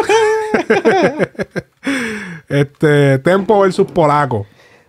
este, 2.49 3.19
Tempo 3.19 3.61
versus 3.61 3.91
Polaco. 3.91 4.47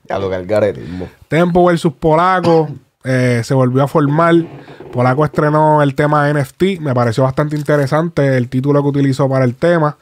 Ya 0.07 0.19
lo 0.19 0.29
que 0.29 0.35
el 0.37 0.45
garetismo. 0.45 1.09
Tempo 1.27 1.65
versus 1.65 1.91
Polaco 1.93 2.69
eh, 3.07 3.41
se 3.43 3.53
volvió 3.53 3.83
a 3.83 3.87
formar. 3.87 4.35
Polaco 4.91 5.23
estrenó 5.25 5.81
el 5.81 5.95
tema 5.95 6.31
NFT. 6.31 6.79
Me 6.81 6.93
pareció 6.93 7.23
bastante 7.23 7.55
interesante 7.55 8.35
el 8.37 8.49
título 8.49 8.81
que 8.83 8.89
utilizó 8.89 9.29
para 9.29 9.45
el 9.45 9.55
tema. 9.55 9.97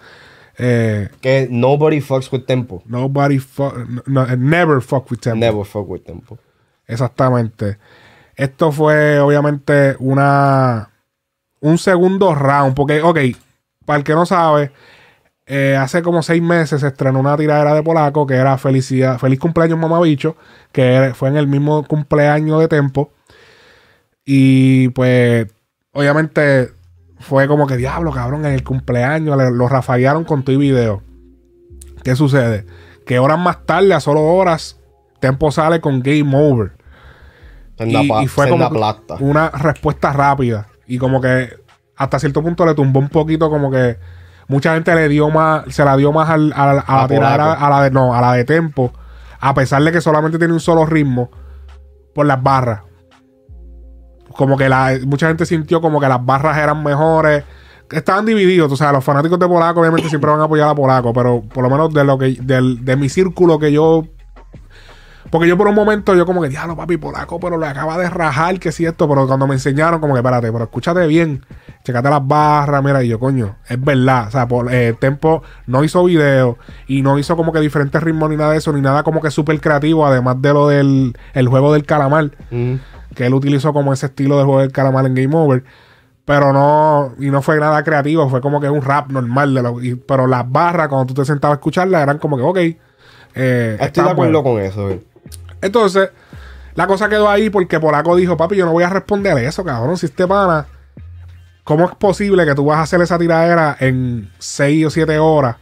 Eh, 0.57 1.09
Que 1.21 1.47
nobody 1.51 2.01
fucks 2.01 2.31
with 2.31 2.45
tempo. 2.45 2.81
nobody 2.85 3.39
fu- 3.39 3.71
no, 4.05 4.25
never 4.37 4.81
fuck 4.81 5.09
with 5.11 5.19
Tempo. 5.19 5.37
Never 5.39 5.65
fuck 5.65 5.89
with 5.89 6.01
tempo. 6.01 6.37
Exactamente. 6.87 7.77
Esto 8.35 8.71
fue 8.71 9.19
obviamente 9.19 9.95
una 9.99 10.89
un 11.61 11.77
segundo 11.77 12.33
round. 12.35 12.73
Porque, 12.75 13.01
ok, 13.01 13.17
para 13.85 13.97
el 13.97 14.03
que 14.03 14.13
no 14.13 14.25
sabe, 14.25 14.71
eh, 15.47 15.77
hace 15.79 16.01
como 16.01 16.23
seis 16.23 16.41
meses 16.41 16.81
se 16.81 16.87
estrenó 16.87 17.19
una 17.19 17.37
tiradera 17.37 17.73
de 17.73 17.83
Polaco 17.83 18.25
que 18.25 18.33
era 18.35 18.57
Felicidad, 18.57 19.19
Feliz 19.19 19.39
cumpleaños 19.39 19.77
Mamabicho, 19.77 20.35
que 20.71 21.11
fue 21.15 21.29
en 21.29 21.37
el 21.37 21.47
mismo 21.47 21.83
cumpleaños 21.85 22.59
de 22.59 22.67
Tempo. 22.67 23.11
Y 24.25 24.89
pues, 24.89 25.47
obviamente, 25.91 26.71
fue 27.19 27.47
como 27.47 27.67
que 27.67 27.77
diablo, 27.77 28.11
cabrón, 28.11 28.45
en 28.45 28.53
el 28.53 28.63
cumpleaños 28.63 29.37
le- 29.37 29.51
lo 29.51 29.67
rafaguearon 29.67 30.23
con 30.23 30.43
tu 30.43 30.57
video. 30.57 31.03
¿Qué 32.03 32.15
sucede? 32.15 32.65
Que 33.05 33.19
horas 33.19 33.37
más 33.39 33.65
tarde, 33.65 33.93
a 33.93 33.99
solo 33.99 34.23
horas, 34.23 34.79
Tempo 35.19 35.51
sale 35.51 35.79
con 35.79 36.01
Game 36.01 36.31
Over. 36.35 36.71
Y, 37.91 37.91
y 38.23 38.27
fue 38.27 38.45
como 38.49 38.69
una 39.21 39.49
respuesta 39.49 40.11
rápida. 40.13 40.67
Y 40.87 40.97
como 40.97 41.19
que 41.21 41.49
hasta 41.95 42.19
cierto 42.19 42.41
punto 42.41 42.65
le 42.65 42.73
tumbó 42.73 42.99
un 42.99 43.09
poquito, 43.09 43.49
como 43.49 43.69
que 43.71 43.97
mucha 44.47 44.73
gente 44.73 44.93
le 44.95 45.07
dio 45.09 45.29
más, 45.29 45.63
se 45.69 45.83
la 45.85 45.95
dio 45.97 46.11
más 46.11 46.29
al- 46.29 46.53
a, 46.55 46.73
la- 46.73 46.83
a 46.87 47.07
Polaco. 47.07 47.43
a 47.65 47.69
la 47.69 47.81
de 47.83 47.91
no, 47.91 48.13
a 48.15 48.21
la 48.21 48.33
de 48.33 48.43
tempo, 48.45 48.91
a 49.39 49.53
pesar 49.53 49.83
de 49.83 49.91
que 49.91 50.01
solamente 50.01 50.37
tiene 50.37 50.53
un 50.53 50.59
solo 50.59 50.85
ritmo, 50.85 51.29
por 52.13 52.25
las 52.25 52.41
barras. 52.41 52.81
Como 54.37 54.57
que 54.57 54.67
la, 54.67 54.97
mucha 55.05 55.27
gente 55.27 55.45
sintió 55.45 55.79
como 55.81 55.99
que 55.99 56.07
las 56.09 56.23
barras 56.25 56.57
eran 56.57 56.83
mejores. 56.83 57.43
Estaban 57.91 58.25
divididos, 58.25 58.71
o 58.71 58.75
sea, 58.75 58.91
los 58.91 59.03
fanáticos 59.03 59.37
de 59.39 59.47
Polaco 59.47 59.79
obviamente 59.79 60.09
siempre 60.09 60.29
van 60.31 60.41
a 60.41 60.45
apoyar 60.45 60.69
a 60.69 60.75
Polaco, 60.75 61.13
pero 61.13 61.41
por 61.41 61.63
lo 61.63 61.69
menos 61.69 61.93
de 61.93 62.03
lo 62.03 62.17
que 62.17 62.37
del- 62.41 62.83
de 62.83 62.95
mi 62.95 63.09
círculo 63.09 63.59
que 63.59 63.71
yo 63.71 64.05
porque 65.35 65.49
yo 65.49 65.57
por 65.57 65.67
un 65.67 65.75
momento, 65.75 66.15
yo 66.15 66.25
como 66.25 66.41
que, 66.41 66.49
diablo, 66.49 66.75
papi, 66.75 66.97
polaco, 66.97 67.39
pero 67.39 67.57
le 67.57 67.67
acaba 67.67 67.97
de 67.97 68.09
rajar, 68.09 68.59
que 68.59 68.71
si 68.71 68.85
esto, 68.85 69.07
pero 69.09 69.27
cuando 69.27 69.45
me 69.47 69.55
enseñaron, 69.55 69.99
como 69.99 70.13
que, 70.13 70.19
espérate, 70.19 70.51
pero 70.51 70.63
escúchate 70.63 71.05
bien, 71.07 71.45
checate 71.83 72.09
las 72.09 72.25
barras, 72.25 72.83
mira, 72.83 73.03
y 73.03 73.09
yo, 73.09 73.19
coño, 73.19 73.57
es 73.67 73.79
verdad, 73.83 74.27
o 74.27 74.31
sea, 74.31 74.47
por, 74.47 74.73
eh, 74.73 74.93
Tempo 74.99 75.43
no 75.67 75.83
hizo 75.83 76.03
video 76.05 76.57
y 76.87 77.01
no 77.01 77.19
hizo 77.19 77.35
como 77.35 77.51
que 77.51 77.59
diferentes 77.59 78.01
ritmos 78.01 78.29
ni 78.29 78.37
nada 78.37 78.51
de 78.51 78.57
eso, 78.57 78.71
ni 78.73 78.81
nada 78.81 79.03
como 79.03 79.21
que 79.21 79.29
súper 79.31 79.59
creativo, 79.59 80.05
además 80.05 80.41
de 80.41 80.53
lo 80.53 80.67
del 80.69 81.17
el 81.33 81.47
juego 81.47 81.73
del 81.73 81.85
calamar, 81.85 82.31
Mm. 82.51 82.75
que 83.13 83.25
él 83.25 83.33
utilizó 83.33 83.73
como 83.73 83.93
ese 83.93 84.05
estilo 84.07 84.37
del 84.37 84.45
juego 84.45 84.61
del 84.61 84.71
calamar 84.71 85.05
en 85.05 85.15
Game 85.15 85.35
Over. 85.35 85.63
Pero 86.25 86.51
no, 86.53 87.13
y 87.19 87.29
no 87.29 87.43
fue 87.43 87.59
nada 87.59 87.83
creativo, 87.83 88.27
fue 88.29 88.41
como 88.41 88.59
que 88.59 88.67
un 88.67 88.81
rap 88.81 89.11
normal. 89.11 89.53
De 89.53 89.61
lo, 89.61 89.79
y- 89.79 89.93
pero 89.93 90.25
las 90.25 90.51
barras, 90.51 90.87
cuando 90.87 91.05
tú 91.05 91.13
te 91.13 91.23
sentabas 91.23 91.57
a 91.57 91.59
escucharlas, 91.59 92.01
eran 92.01 92.17
como 92.17 92.35
que, 92.35 92.41
ok. 92.43 92.57
eh, 93.35 93.77
Estoy 93.79 94.03
de 94.05 94.09
acuerdo 94.09 94.41
bueno. 94.41 94.43
con 94.43 94.59
eso. 94.59 94.89
eh. 94.89 95.03
Entonces, 95.65 96.09
la 96.75 96.87
cosa 96.87 97.09
quedó 97.09 97.29
ahí 97.29 97.49
porque 97.49 97.79
Polaco 97.79 98.15
dijo, 98.15 98.37
papi, 98.37 98.55
yo 98.55 98.65
no 98.65 98.71
voy 98.71 98.83
a 98.83 98.89
responder 98.89 99.37
eso, 99.39 99.63
cabrón. 99.63 99.97
Si 99.97 100.05
este 100.07 100.27
pana, 100.27 100.67
¿cómo 101.63 101.85
es 101.85 101.95
posible 101.95 102.45
que 102.45 102.53
tú 102.55 102.65
vas 102.65 102.77
a 102.77 102.81
hacer 102.81 103.01
esa 103.01 103.17
tiradera 103.17 103.75
en 103.79 104.29
6 104.39 104.85
o 104.85 104.89
7 104.89 105.17
horas? 105.19 105.55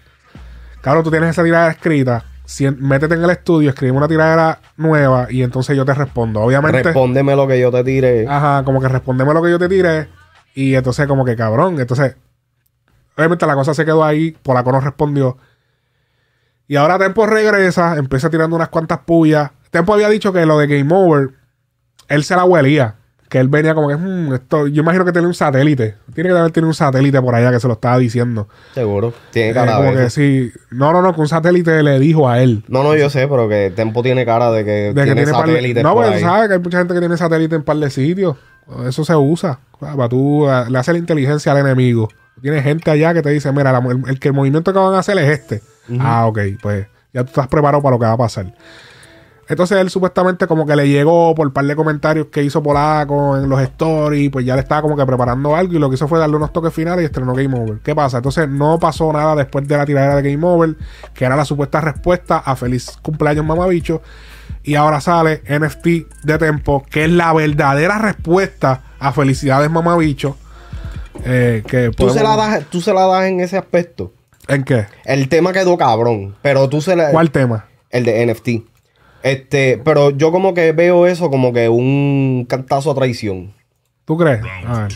Cabrón, 0.82 1.04
tú 1.04 1.12
tienes 1.12 1.30
esa 1.30 1.44
tiradera 1.44 1.72
escrita. 1.72 2.26
si- 2.46 2.70
métete 2.70 3.16
en 3.16 3.24
el 3.24 3.30
estudio, 3.30 3.70
escribe 3.70 3.94
una 3.94 4.08
tiradera 4.08 4.60
nueva 4.76 5.28
y 5.30 5.44
entonces 5.44 5.78
yo 5.78 5.86
te 5.86 5.94
respondo. 5.94 6.42
Obviamente. 6.42 6.84
Respóndeme 6.84 7.36
lo 7.38 7.48
que 7.48 7.58
yo 7.60 7.72
te 7.72 7.84
tire. 7.86 8.28
Ajá, 8.28 8.64
como 8.66 8.82
que 8.82 8.90
respondeme 8.90 9.34
lo 9.34 9.42
que 9.42 9.50
yo 9.50 9.58
te 9.58 9.70
tire. 9.70 10.10
Y 10.54 10.76
entonces, 10.76 11.08
como 11.08 11.24
que 11.24 11.38
cabrón. 11.38 11.80
Entonces, 11.80 12.18
obviamente 13.16 13.46
la 13.48 13.56
cosa 13.56 13.74
se 13.74 13.86
quedó 13.86 14.04
ahí. 14.04 14.32
Polaco 14.44 14.72
no 14.74 14.82
respondió. 14.82 15.38
Y 16.68 16.76
ahora 16.76 17.00
Tempo 17.00 17.26
regresa, 17.26 17.96
empieza 17.98 18.30
tirando 18.30 18.56
unas 18.58 18.70
cuantas 18.70 19.00
pullas. 19.00 19.52
Tempo 19.74 19.94
había 19.94 20.08
dicho 20.08 20.32
que 20.32 20.46
lo 20.46 20.58
de 20.60 20.68
Game 20.68 20.90
Over, 20.94 21.32
él 22.08 22.24
se 22.24 22.36
la 22.36 22.46
huelía. 22.46 22.96
Que 23.28 23.40
él 23.40 23.48
venía 23.48 23.74
como 23.74 23.88
que, 23.88 23.96
"Hmm, 23.96 24.32
esto, 24.36 24.68
yo 24.68 24.84
imagino 24.84 25.04
que 25.06 25.12
tiene 25.12 25.26
un 25.28 25.34
satélite. 25.34 25.96
Tiene 26.14 26.30
que 26.30 26.38
haber 26.38 26.52
tenido 26.52 26.68
un 26.68 26.76
satélite 26.76 27.20
por 27.20 27.34
allá 27.34 27.52
que 27.52 27.60
se 27.60 27.68
lo 27.68 27.74
estaba 27.74 27.98
diciendo. 27.98 28.48
Seguro. 28.76 29.12
Tiene 29.32 29.50
Eh, 29.50 29.54
cara 29.56 29.78
como 29.78 29.90
de 29.90 29.96
que 29.96 30.04
eso. 30.04 30.10
sí. 30.12 30.52
No, 30.70 30.94
no, 30.94 31.02
no, 31.02 31.16
que 31.16 31.22
un 31.22 31.28
satélite 31.28 31.82
le 31.82 32.00
dijo 32.00 32.30
a 32.30 32.44
él. 32.44 32.64
No, 32.68 32.84
no, 32.84 32.96
yo 32.96 33.10
sé, 33.10 33.28
pero 33.28 33.50
que 33.50 33.74
Tempo 33.76 34.04
tiene 34.04 34.24
cara 34.24 34.52
de 34.52 34.64
que 34.64 34.72
De 34.72 34.94
que 34.94 34.94
tiene 34.94 35.24
tiene 35.24 35.32
par 35.32 35.48
No, 35.84 35.94
por 35.96 36.06
pues 36.06 36.22
sabes 36.22 36.48
que 36.48 36.54
hay 36.54 36.60
mucha 36.60 36.78
gente 36.78 36.94
que 36.94 37.00
tiene 37.00 37.18
satélite 37.18 37.56
en 37.56 37.64
par 37.64 37.78
de 37.78 37.90
sitios. 37.90 38.38
Eso 38.88 39.04
se 39.04 39.16
usa. 39.16 39.60
Para 39.80 40.08
tú 40.08 40.48
eh, 40.48 40.66
le 40.70 40.78
hace 40.78 40.94
la 40.94 41.00
inteligencia 41.00 41.52
al 41.54 41.58
enemigo. 41.58 42.10
Tiene 42.40 42.62
gente 42.62 42.92
allá 42.92 43.16
que 43.16 43.24
te 43.24 43.30
dice, 43.32 43.52
mira, 43.52 43.72
la- 43.72 43.80
el, 43.80 44.04
el 44.10 44.20
que 44.20 44.28
el 44.28 44.34
movimiento 44.36 44.72
que 44.72 44.78
van 44.80 44.94
a 44.94 45.00
hacer 45.00 45.18
es 45.18 45.40
este. 45.40 45.62
Ah, 46.00 46.28
ok, 46.28 46.38
pues 46.62 46.86
Ya 47.12 47.24
tú 47.24 47.30
estás 47.30 47.48
preparado 47.48 47.82
para 47.82 47.96
lo 47.96 48.00
que 48.00 48.06
va 48.06 48.12
a 48.14 48.18
pasar. 48.18 48.54
Entonces 49.50 49.78
él 49.78 49.90
supuestamente 49.90 50.48
como 50.48 50.66
que 50.66 50.76
le 50.76 50.88
llegó 50.88 51.36
por 51.36 51.48
un 51.48 51.54
par 51.54 51.66
de 51.66 51.76
comentarios 51.76 52.28
que 52.28 52.44
hizo 52.44 52.64
Polaco 52.64 53.38
en 53.38 53.50
los 53.50 53.62
stories, 53.62 54.32
pues 54.32 54.46
ya 54.46 54.56
le 54.56 54.62
estaba 54.62 54.82
como 54.82 54.96
que 54.96 55.06
preparando 55.06 55.56
algo 55.56 55.74
y 55.74 55.80
lo 55.80 55.90
que 55.90 55.96
hizo 55.96 56.08
fue 56.08 56.20
darle 56.20 56.38
unos 56.38 56.54
toques 56.54 56.74
finales 56.74 57.04
y 57.04 57.06
estrenó 57.06 57.34
Game 57.34 57.58
Over. 57.58 57.80
¿Qué 57.80 57.94
pasa? 57.94 58.18
Entonces 58.18 58.48
no 58.48 58.80
pasó 58.80 59.12
nada 59.12 59.36
después 59.36 59.68
de 59.68 59.78
la 59.78 59.86
tiradera 59.86 60.16
de 60.16 60.32
Game 60.32 60.46
Over, 60.46 60.76
que 61.14 61.26
era 61.26 61.36
la 61.36 61.46
supuesta 61.46 61.82
respuesta 61.82 62.38
a 62.38 62.56
feliz 62.56 62.98
cumpleaños 63.02 63.46
mamabicho. 63.46 64.02
Y 64.64 64.76
ahora 64.76 65.02
sale 65.02 65.44
NFT 65.50 65.86
de 66.24 66.38
Tempo, 66.38 66.86
que 66.90 67.04
es 67.04 67.10
la 67.10 67.34
verdadera 67.34 67.98
respuesta 67.98 68.84
a 68.98 69.12
felicidades 69.12 69.70
mamabicho. 69.70 70.38
Eh, 71.26 71.64
que 71.68 71.92
¿Tú 71.92 72.10
se, 72.10 72.24
la 72.24 72.36
das, 72.38 72.66
tú 72.70 72.80
se 72.80 72.94
la 72.94 73.06
das 73.06 73.26
en 73.26 73.42
ese 73.42 73.58
aspecto. 73.58 74.14
¿En 74.48 74.64
qué? 74.64 74.88
El 75.06 75.28
tema 75.28 75.52
quedó 75.52 75.78
cabrón, 75.78 76.36
pero 76.42 76.70
tú 76.70 76.82
se 76.82 76.96
la... 76.96 77.12
¿Cuál 77.12 77.32
tema? 77.32 77.66
El 77.90 78.06
de 78.06 78.26
NFT. 78.26 78.73
Este, 79.24 79.82
pero 79.84 80.10
yo 80.12 80.32
como 80.32 80.54
que 80.54 80.72
veo 80.74 81.08
eso 81.08 81.30
como 81.32 81.52
que 81.54 81.70
un 81.70 82.46
cantazo 82.48 82.92
a 82.92 82.96
traición. 82.96 83.54
¿Tú 84.06 84.18
crees? 84.18 84.42
A 84.68 84.82
ver. 84.84 84.92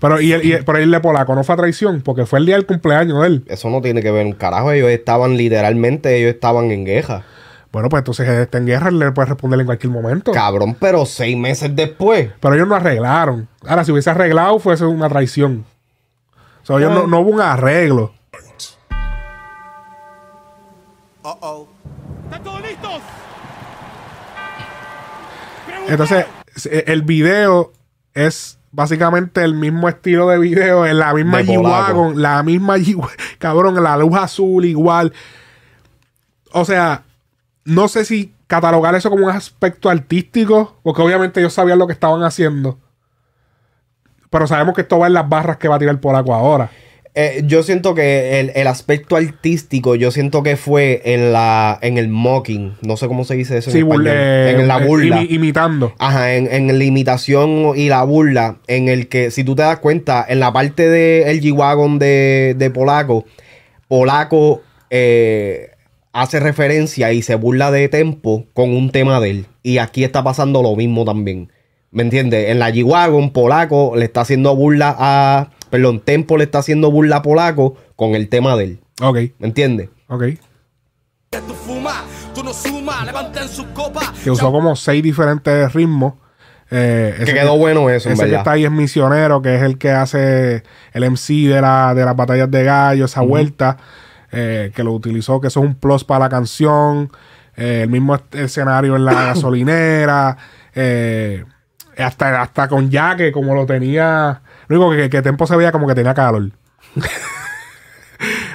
Pero, 0.00 0.20
y 0.20 0.32
el, 0.32 0.44
y 0.44 0.52
el- 0.52 0.64
pero 0.64 0.78
el 0.78 0.90
de 0.90 1.00
Polaco 1.00 1.34
no 1.34 1.44
fue 1.44 1.54
a 1.54 1.58
traición, 1.58 2.02
porque 2.02 2.24
fue 2.26 2.38
el 2.38 2.46
día 2.46 2.54
del 2.56 2.66
cumpleaños 2.66 3.20
de 3.20 3.26
él. 3.26 3.44
Eso 3.48 3.68
no 3.70 3.80
tiene 3.80 4.02
que 4.02 4.10
ver 4.10 4.24
un 4.26 4.32
carajo. 4.32 4.70
Ellos 4.72 4.90
estaban 4.90 5.36
literalmente, 5.36 6.16
ellos 6.18 6.34
estaban 6.34 6.70
en 6.70 6.84
guerra. 6.84 7.24
Bueno, 7.72 7.88
pues 7.88 8.00
entonces 8.00 8.26
él 8.28 8.34
está 8.42 8.58
en 8.58 8.66
guerra, 8.66 8.88
él 8.88 8.98
le 8.98 9.12
puede 9.12 9.28
responder 9.28 9.60
en 9.60 9.66
cualquier 9.66 9.92
momento. 9.92 10.32
Cabrón, 10.32 10.76
pero 10.78 11.06
seis 11.06 11.36
meses 11.36 11.74
después. 11.74 12.30
Pero 12.40 12.54
ellos 12.54 12.66
no 12.68 12.74
arreglaron. 12.74 13.46
Ahora, 13.66 13.84
si 13.84 13.92
hubiese 13.92 14.10
arreglado, 14.10 14.58
fuese 14.58 14.84
una 14.84 15.08
traición. 15.08 15.64
O 16.62 16.66
sea, 16.66 16.76
ellos 16.78 16.92
no, 16.92 17.06
no 17.06 17.20
hubo 17.20 17.30
un 17.30 17.40
arreglo. 17.40 18.12
¿Están 21.22 22.42
todos 22.42 22.60
listos? 22.62 23.00
Entonces, 25.90 26.24
el 26.86 27.02
video 27.02 27.72
es 28.14 28.58
básicamente 28.70 29.42
el 29.42 29.54
mismo 29.54 29.88
estilo 29.88 30.28
de 30.28 30.38
video, 30.38 30.86
en 30.86 30.98
la 30.98 31.12
misma. 31.12 31.40
G-Wagon, 31.40 32.22
la 32.22 32.42
misma 32.42 32.78
G 32.78 32.96
cabrón, 33.38 33.82
la 33.82 33.96
luz 33.96 34.16
azul 34.16 34.64
igual. 34.64 35.12
O 36.52 36.64
sea, 36.64 37.04
no 37.64 37.88
sé 37.88 38.04
si 38.04 38.32
catalogar 38.46 38.94
eso 38.94 39.10
como 39.10 39.26
un 39.26 39.32
aspecto 39.32 39.90
artístico, 39.90 40.76
porque 40.82 41.02
obviamente 41.02 41.40
ellos 41.40 41.52
sabían 41.52 41.78
lo 41.78 41.86
que 41.86 41.92
estaban 41.92 42.22
haciendo. 42.22 42.78
Pero 44.30 44.46
sabemos 44.46 44.74
que 44.74 44.82
esto 44.82 44.98
va 44.98 45.08
en 45.08 45.14
las 45.14 45.28
barras 45.28 45.56
que 45.56 45.68
va 45.68 45.76
a 45.76 45.78
tirar 45.78 45.94
el 45.94 46.00
polaco 46.00 46.32
ahora. 46.32 46.70
Eh, 47.16 47.42
yo 47.44 47.64
siento 47.64 47.94
que 47.96 48.38
el, 48.38 48.52
el 48.54 48.66
aspecto 48.68 49.16
artístico, 49.16 49.96
yo 49.96 50.12
siento 50.12 50.44
que 50.44 50.56
fue 50.56 51.02
en 51.04 51.32
la 51.32 51.76
en 51.82 51.98
el 51.98 52.06
mocking. 52.08 52.76
No 52.82 52.96
sé 52.96 53.08
cómo 53.08 53.24
se 53.24 53.34
dice 53.34 53.58
eso 53.58 53.70
en 53.70 53.72
Sí, 53.72 53.78
español. 53.80 54.04
burle- 54.06 54.50
en 54.60 54.68
la 54.68 54.78
eh, 54.78 54.86
burla. 54.86 55.20
imi- 55.22 55.26
imitando. 55.30 55.92
Ajá, 55.98 56.34
en, 56.34 56.46
en 56.52 56.78
la 56.78 56.84
imitación 56.84 57.72
y 57.74 57.88
la 57.88 58.04
burla, 58.04 58.58
en 58.68 58.88
el 58.88 59.08
que, 59.08 59.32
si 59.32 59.42
tú 59.42 59.56
te 59.56 59.62
das 59.62 59.80
cuenta, 59.80 60.24
en 60.28 60.38
la 60.38 60.52
parte 60.52 60.88
del 60.88 61.40
G-Wagon 61.40 61.98
de, 61.98 62.54
de 62.56 62.70
Polaco, 62.70 63.24
Polaco 63.88 64.62
eh, 64.90 65.70
hace 66.12 66.38
referencia 66.40 67.12
y 67.12 67.22
se 67.22 67.34
burla 67.34 67.70
de 67.70 67.88
Tempo 67.88 68.46
con 68.54 68.70
un 68.70 68.90
tema 68.90 69.20
de 69.20 69.30
él. 69.30 69.46
Y 69.62 69.78
aquí 69.78 70.04
está 70.04 70.22
pasando 70.22 70.62
lo 70.62 70.76
mismo 70.76 71.04
también. 71.04 71.50
¿Me 71.90 72.04
entiendes? 72.04 72.50
En 72.50 72.60
la 72.60 72.70
G-Wagon, 72.70 73.30
Polaco 73.30 73.94
le 73.96 74.04
está 74.04 74.20
haciendo 74.20 74.54
burla 74.54 74.94
a. 74.96 75.50
Perdón, 75.70 76.00
Tempo 76.00 76.36
le 76.36 76.44
está 76.44 76.58
haciendo 76.58 76.90
burla 76.90 77.16
a 77.16 77.22
Polaco 77.22 77.76
con 77.96 78.14
el 78.14 78.28
tema 78.28 78.56
de 78.56 78.64
él. 78.64 78.80
Ok, 79.00 79.16
¿Me 79.38 79.46
entiendes? 79.48 79.88
ok. 80.08 80.24
Que 84.24 84.30
usó 84.30 84.50
como 84.52 84.74
seis 84.76 85.02
diferentes 85.02 85.72
ritmos. 85.72 86.14
Eh, 86.72 87.14
Que 87.24 87.34
quedó 87.34 87.56
bueno 87.56 87.90
eso, 87.90 88.08
en 88.08 88.14
Ese 88.14 88.28
que 88.28 88.34
está 88.36 88.52
ahí 88.52 88.64
es 88.64 88.70
Misionero, 88.70 89.42
que 89.42 89.56
es 89.56 89.62
el 89.62 89.76
que 89.78 89.90
hace 89.90 90.62
el 90.92 91.04
MC 91.10 91.48
de, 91.48 91.60
la, 91.60 91.94
de 91.94 92.04
las 92.04 92.14
batallas 92.14 92.48
de 92.50 92.62
gallo, 92.62 93.04
esa 93.06 93.22
vuelta, 93.22 93.76
eh, 94.30 94.70
que 94.74 94.84
lo 94.84 94.92
utilizó, 94.92 95.40
que 95.40 95.48
eso 95.48 95.60
es 95.60 95.66
un 95.66 95.74
plus 95.74 96.04
para 96.04 96.26
la 96.26 96.28
canción. 96.28 97.10
eh, 97.56 97.80
el 97.84 97.90
mismo 97.90 98.16
escenario 98.32 98.94
en 98.96 99.04
la 99.04 99.12
gasolinera. 99.26 100.36
eh, 100.74 101.44
hasta, 101.98 102.40
hasta 102.40 102.68
con 102.68 102.90
Jaque, 102.90 103.32
como 103.32 103.54
lo 103.54 103.66
tenía. 103.66 104.40
Lo 104.70 104.86
único 104.86 105.02
que, 105.02 105.10
que 105.10 105.20
Tempo 105.20 105.46
se 105.48 105.56
veía 105.56 105.72
como 105.72 105.88
que 105.88 105.96
tenía 105.96 106.14
calor. 106.14 106.50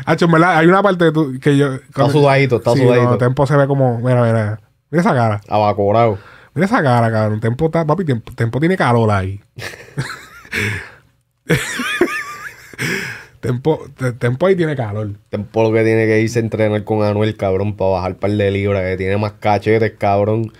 Hacho, 0.05 0.25
en 0.25 0.31
verdad, 0.31 0.57
hay 0.57 0.67
una 0.67 0.81
parte 0.81 1.05
de 1.05 1.11
tu- 1.11 1.39
que 1.39 1.57
yo. 1.57 1.73
Está 1.73 2.09
sudadito, 2.09 2.57
está 2.57 2.71
Sí, 2.73 2.79
sudadito. 2.79 3.09
no, 3.09 3.17
Tempo 3.17 3.45
se 3.45 3.57
ve 3.57 3.67
como. 3.67 3.99
Mira, 3.99 4.23
mira. 4.23 4.59
Mira 4.91 5.01
esa 5.01 5.13
cara. 5.13 5.41
Abacorado. 5.49 6.17
Mira 6.53 6.67
esa 6.67 6.81
cara, 6.81 7.11
cabrón. 7.11 7.39
Tempo, 7.41 7.65
está, 7.65 7.85
papi, 7.85 8.05
Tempo, 8.05 8.31
Tempo 8.33 8.59
tiene 8.59 8.77
calor 8.77 9.11
ahí. 9.11 9.41
Tempo, 13.41 13.85
te- 13.97 14.13
Tempo 14.13 14.45
ahí 14.45 14.55
tiene 14.55 14.75
calor. 14.75 15.11
Tempo 15.29 15.63
lo 15.63 15.71
que 15.71 15.83
tiene 15.83 16.05
que 16.05 16.21
irse 16.21 16.39
a 16.39 16.43
entrenar 16.43 16.83
con 16.83 17.03
Anuel, 17.03 17.35
cabrón, 17.37 17.75
para 17.75 17.91
bajar 17.91 18.15
par 18.15 18.31
de 18.31 18.51
libras, 18.51 18.83
que 18.83 18.97
tiene 18.97 19.17
más 19.17 19.33
cachetes, 19.33 19.93
cabrón, 19.97 20.51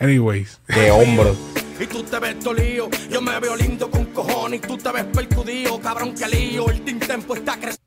Anyways. 0.00 0.60
que 0.66 0.90
hombros. 0.90 1.36
Y 1.78 1.86
tú 1.86 2.02
te 2.02 2.18
ves 2.18 2.38
tolío, 2.38 2.88
yo 3.10 3.20
me 3.20 3.38
veo 3.40 3.56
lindo 3.56 3.90
con 3.90 4.04
cojones. 4.06 4.60
Y 4.62 4.66
tú 4.66 4.76
te 4.76 4.92
ves 4.92 5.04
percudido, 5.04 5.80
cabrón, 5.80 6.14
que 6.14 6.26
lío. 6.28 6.70
El 6.70 6.82
team 6.82 6.98
tempo 7.00 7.34
está 7.34 7.54
creciendo. 7.54 7.82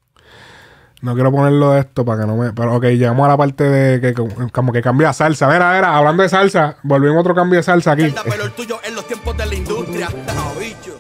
No 1.02 1.14
quiero 1.14 1.32
ponerlo 1.32 1.72
de 1.72 1.82
esto 1.82 2.04
para 2.04 2.22
que 2.22 2.28
no 2.28 2.36
me. 2.36 2.52
Pero 2.54 2.76
ok, 2.76 2.86
llegamos 2.86 3.26
a 3.26 3.30
la 3.30 3.38
parte 3.38 3.64
de 3.64 4.02
que 4.02 4.14
como, 4.52 4.74
que 4.74 4.82
cambia 4.82 5.14
salsa. 5.14 5.48
Mira, 5.48 5.74
mira, 5.76 5.96
hablando 5.96 6.24
de 6.24 6.30
salsa, 6.30 6.78
volvimos 6.84 7.18
a 7.18 7.20
otro 7.22 7.36
cambio 7.36 7.58
de 7.58 7.64
salsa 7.64 7.92
aquí. 7.92 8.14
Pero 8.24 8.46
el 8.46 8.52
tuyo 8.54 8.80
en 8.84 8.96
los 8.96 9.08
tiempos 9.08 9.38
de 9.38 9.46
la 9.46 9.56
industria. 9.56 10.10
No, 10.10 10.60
bicho. 10.60 11.00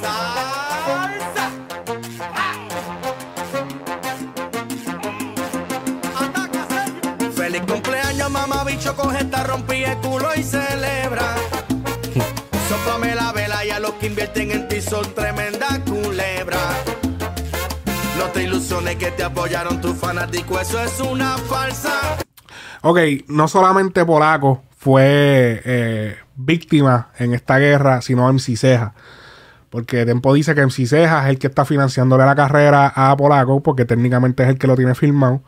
Salsa. 0.00 0.69
Bicho, 8.90 9.02
coge 9.02 9.18
esta 9.18 9.44
rompí 9.44 9.84
el 9.84 9.96
culo 9.98 10.28
y 10.36 10.42
celebra. 10.42 11.34
Sóplame 12.68 13.14
la 13.14 13.32
vela 13.32 13.64
y 13.64 13.70
a 13.70 13.80
los 13.80 13.92
que 13.92 14.06
invierten 14.06 14.50
en 14.52 14.68
ti 14.68 14.80
son 14.80 15.04
tremendas 15.14 15.80
culebras. 15.80 16.84
No 18.18 18.26
te 18.26 18.44
ilusiones 18.44 18.96
que 18.96 19.10
te 19.10 19.24
apoyaron 19.24 19.80
tus 19.80 19.96
fanáticos, 19.96 20.60
eso 20.62 20.82
es 20.82 21.00
una 21.00 21.36
falsa. 21.38 22.18
Ok, 22.82 22.98
no 23.28 23.48
solamente 23.48 24.04
Polaco 24.04 24.62
fue 24.76 25.60
eh, 25.64 26.16
víctima 26.36 27.10
en 27.18 27.34
esta 27.34 27.58
guerra, 27.58 28.00
sino 28.02 28.30
MC 28.32 28.56
Ceja. 28.56 28.94
Porque 29.68 30.04
Tempo 30.04 30.34
dice 30.34 30.54
que 30.54 30.62
MC 30.66 30.86
Ceja 30.86 31.22
es 31.24 31.30
el 31.30 31.38
que 31.38 31.46
está 31.46 31.64
financiándole 31.64 32.24
la 32.24 32.34
carrera 32.34 32.92
a 32.94 33.16
Polaco, 33.16 33.62
porque 33.62 33.84
técnicamente 33.84 34.42
es 34.42 34.48
el 34.48 34.58
que 34.58 34.66
lo 34.66 34.76
tiene 34.76 34.94
filmado. 34.94 35.42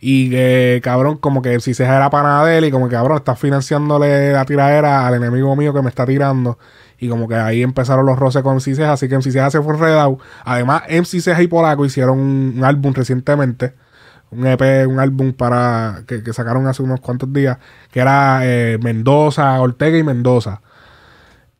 Y 0.00 0.30
que, 0.30 0.80
cabrón, 0.82 1.16
como 1.16 1.42
que 1.42 1.52
MC 1.54 1.74
Ceja 1.74 1.96
era 1.96 2.10
pana 2.10 2.44
de 2.44 2.58
él, 2.58 2.64
y 2.66 2.70
como 2.70 2.88
que, 2.88 2.94
cabrón, 2.94 3.18
está 3.18 3.34
financiándole 3.34 4.32
la 4.32 4.44
tiradera 4.44 5.06
al 5.06 5.14
enemigo 5.14 5.56
mío 5.56 5.74
que 5.74 5.82
me 5.82 5.88
está 5.88 6.06
tirando. 6.06 6.58
Y 7.00 7.08
como 7.08 7.28
que 7.28 7.34
ahí 7.36 7.62
empezaron 7.62 8.06
los 8.06 8.18
roces 8.18 8.42
con 8.42 8.54
MC 8.56 8.74
Ceja, 8.76 8.92
así 8.92 9.08
que 9.08 9.16
MC 9.16 9.32
Ceja 9.32 9.50
se 9.50 9.60
fue 9.62 9.74
enredado. 9.74 10.18
Además, 10.44 10.82
MC 10.88 11.20
Ceja 11.20 11.42
y 11.42 11.48
Polaco 11.48 11.84
hicieron 11.84 12.18
un, 12.20 12.64
álbum 12.64 12.92
recientemente 12.94 13.74
un 14.30 14.46
EP, 14.46 14.86
un 14.86 15.00
álbum 15.00 15.32
para 15.32 16.02
que, 16.06 16.22
sacaron 16.32 16.66
hace 16.66 16.82
unos 16.82 17.00
cuantos 17.00 17.32
días, 17.32 17.58
que 17.90 18.00
era 18.00 18.40
eh, 18.44 18.78
Mendoza, 18.82 19.60
Ortega 19.60 19.96
y 19.98 20.02
Mendoza. 20.02 20.60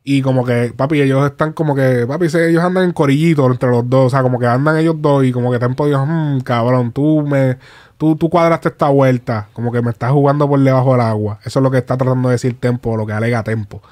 Y 0.03 0.21
como 0.21 0.45
que, 0.45 0.73
papi, 0.75 1.01
ellos 1.01 1.25
están 1.29 1.53
como 1.53 1.75
que, 1.75 2.05
papi, 2.07 2.29
se- 2.29 2.49
ellos 2.49 2.63
andan 2.63 2.85
en 2.85 2.93
corillito 2.93 3.45
entre 3.51 3.69
los 3.69 3.87
dos, 3.89 4.07
o 4.07 4.09
sea, 4.09 4.21
como 4.23 4.39
que 4.39 4.47
andan 4.47 4.77
ellos 4.77 4.95
dos 4.99 5.23
y 5.25 5.31
como 5.31 5.51
que 5.51 5.59
Tempo 5.59 5.85
dijo, 5.87 6.05
"Mm, 6.05 6.41
cabrón, 6.41 6.91
tú 6.93 7.21
me, 7.27 7.57
tú, 7.99 8.15
tú 8.15 8.29
cuadraste 8.29 8.69
esta 8.69 8.87
vuelta, 8.89 9.49
como 9.53 9.71
que 9.71 9.83
me 9.83 9.91
estás 9.91 10.11
jugando 10.11 10.47
por 10.47 10.59
debajo 10.59 10.93
del 10.93 11.01
agua. 11.01 11.39
Eso 11.45 11.59
es 11.59 11.63
lo 11.63 11.69
que 11.69 11.77
está 11.77 11.97
tratando 11.97 12.29
de 12.29 12.33
decir 12.35 12.59
Tempo, 12.59 12.97
lo 12.97 13.05
que 13.05 13.13
alega 13.13 13.43
Tempo. 13.43 13.83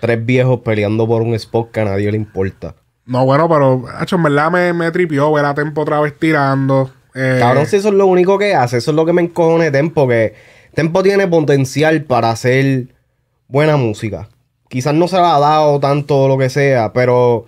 Tres 0.00 0.24
viejos 0.24 0.60
peleando 0.60 1.06
por 1.06 1.22
un 1.22 1.34
spot 1.34 1.70
que 1.70 1.80
a 1.80 1.84
nadie 1.84 2.10
le 2.10 2.16
importa. 2.16 2.74
No, 3.04 3.24
bueno, 3.24 3.48
pero, 3.48 3.84
hacho, 3.98 4.16
en 4.16 4.24
verdad 4.24 4.50
me, 4.50 4.72
me 4.72 4.90
tripió 4.90 5.30
ver 5.32 5.44
a 5.44 5.54
Tempo 5.54 5.82
otra 5.82 6.00
vez 6.00 6.18
tirando. 6.18 6.90
eh, 7.14 7.36
Cabrón, 7.38 7.66
si 7.66 7.76
eso 7.76 7.88
es 7.88 7.94
lo 7.94 8.06
único 8.06 8.38
que 8.38 8.54
hace, 8.54 8.78
eso 8.78 8.90
es 8.90 8.96
lo 8.96 9.04
que 9.06 9.12
me 9.12 9.22
encojone 9.22 9.70
Tempo, 9.70 10.08
que 10.08 10.34
Tempo 10.74 11.02
tiene 11.02 11.26
potencial 11.28 12.02
para 12.04 12.30
hacer 12.30 12.88
buena 13.48 13.76
música. 13.76 14.28
Quizás 14.68 14.94
no 14.94 15.06
se 15.08 15.16
la 15.16 15.36
ha 15.36 15.40
dado 15.40 15.78
tanto 15.78 16.26
lo 16.26 16.36
que 16.38 16.48
sea, 16.50 16.92
pero 16.92 17.46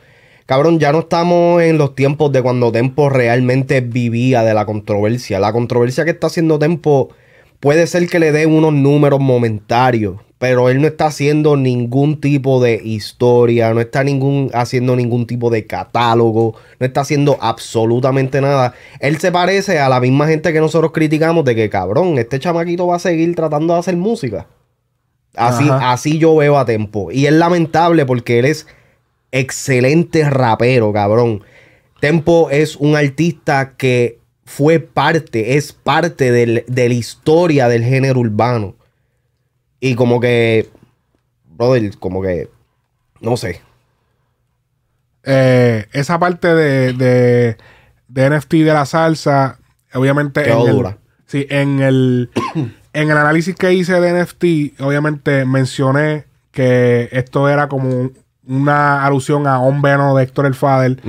cabrón, 0.48 0.78
ya 0.78 0.92
no 0.92 1.00
estamos 1.00 1.60
en 1.62 1.76
los 1.76 1.94
tiempos 1.94 2.32
de 2.32 2.40
cuando 2.40 2.72
Tempo 2.72 3.10
realmente 3.10 3.82
vivía 3.82 4.42
de 4.42 4.54
la 4.54 4.64
controversia. 4.64 5.38
La 5.38 5.52
controversia 5.52 6.06
que 6.06 6.12
está 6.12 6.28
haciendo 6.28 6.58
Tempo 6.58 7.10
puede 7.60 7.86
ser 7.86 8.08
que 8.08 8.18
le 8.18 8.32
dé 8.32 8.46
unos 8.46 8.72
números 8.72 9.20
momentarios, 9.20 10.16
pero 10.38 10.70
él 10.70 10.80
no 10.80 10.86
está 10.86 11.06
haciendo 11.08 11.58
ningún 11.58 12.18
tipo 12.18 12.62
de 12.62 12.80
historia, 12.82 13.74
no 13.74 13.82
está 13.82 14.02
ningún, 14.02 14.50
haciendo 14.54 14.96
ningún 14.96 15.26
tipo 15.26 15.50
de 15.50 15.66
catálogo, 15.66 16.54
no 16.80 16.86
está 16.86 17.02
haciendo 17.02 17.36
absolutamente 17.42 18.40
nada. 18.40 18.72
Él 19.00 19.18
se 19.18 19.30
parece 19.30 19.78
a 19.78 19.90
la 19.90 20.00
misma 20.00 20.28
gente 20.28 20.54
que 20.54 20.60
nosotros 20.60 20.92
criticamos 20.92 21.44
de 21.44 21.54
que, 21.56 21.68
cabrón, 21.68 22.16
este 22.16 22.38
chamaquito 22.38 22.86
va 22.86 22.96
a 22.96 23.00
seguir 23.00 23.36
tratando 23.36 23.74
de 23.74 23.80
hacer 23.80 23.98
música. 23.98 24.46
Así, 25.36 25.68
Ajá. 25.68 25.92
así 25.92 26.18
yo 26.18 26.34
veo 26.36 26.56
a 26.56 26.64
Tempo. 26.64 27.12
Y 27.12 27.26
es 27.26 27.34
lamentable 27.34 28.06
porque 28.06 28.38
él 28.38 28.46
es 28.46 28.66
excelente 29.32 30.28
rapero, 30.28 30.92
cabrón. 30.92 31.42
Tempo 32.00 32.48
es 32.50 32.76
un 32.76 32.96
artista 32.96 33.74
que 33.76 34.18
fue 34.44 34.78
parte, 34.80 35.56
es 35.56 35.72
parte 35.72 36.30
del- 36.32 36.64
de 36.66 36.88
la 36.88 36.94
historia 36.94 37.68
del 37.68 37.84
género 37.84 38.20
urbano. 38.20 38.76
Y 39.80 39.94
como 39.94 40.20
que, 40.20 40.68
brother, 41.46 41.96
como 41.98 42.22
que, 42.22 42.48
no 43.20 43.36
sé. 43.36 43.60
Eh, 45.24 45.86
esa 45.92 46.18
parte 46.18 46.54
de, 46.54 46.92
de, 46.94 47.56
de 48.08 48.30
NFT 48.30 48.52
de 48.54 48.72
la 48.72 48.86
salsa, 48.86 49.58
obviamente. 49.94 50.42
Quedó 50.42 50.62
en 50.62 50.68
el, 50.68 50.74
dura. 50.76 50.98
Sí, 51.26 51.46
en 51.50 51.80
el, 51.80 52.30
en 52.92 53.10
el 53.10 53.16
análisis 53.16 53.54
que 53.54 53.72
hice 53.74 54.00
de 54.00 54.22
NFT, 54.24 54.80
obviamente 54.80 55.44
mencioné 55.44 56.24
que 56.50 57.08
esto 57.12 57.48
era 57.48 57.68
como 57.68 57.88
un- 57.90 58.18
una 58.48 59.04
alusión 59.04 59.46
a 59.46 59.58
un 59.60 59.80
veno 59.82 60.16
de 60.16 60.24
Héctor 60.24 60.46
el 60.46 60.54
Fader. 60.54 61.00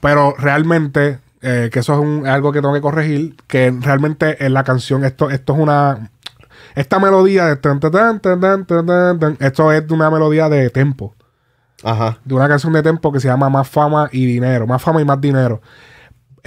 Pero 0.00 0.34
realmente, 0.38 1.18
eh, 1.42 1.68
que 1.72 1.80
eso 1.80 1.94
es 1.94 1.98
un, 1.98 2.26
algo 2.26 2.52
que 2.52 2.60
tengo 2.60 2.72
que 2.74 2.80
corregir, 2.80 3.36
que 3.46 3.74
realmente 3.80 4.44
en 4.44 4.54
la 4.54 4.64
canción, 4.64 5.04
esto, 5.04 5.30
esto 5.30 5.54
es 5.54 5.58
una. 5.58 6.10
Esta 6.74 6.98
melodía 6.98 7.46
de. 7.46 7.52
Esto 9.40 9.72
es 9.72 9.86
de 9.86 9.94
una 9.94 10.10
melodía 10.10 10.48
de 10.48 10.70
tempo. 10.70 11.14
Ajá. 11.82 12.18
De 12.24 12.34
una 12.34 12.48
canción 12.48 12.72
de 12.72 12.82
tempo 12.82 13.12
que 13.12 13.20
se 13.20 13.28
llama 13.28 13.48
Más 13.48 13.68
fama 13.68 14.08
y 14.12 14.26
dinero. 14.26 14.66
Más 14.66 14.80
fama 14.80 15.00
y 15.00 15.04
más 15.04 15.20
dinero. 15.20 15.60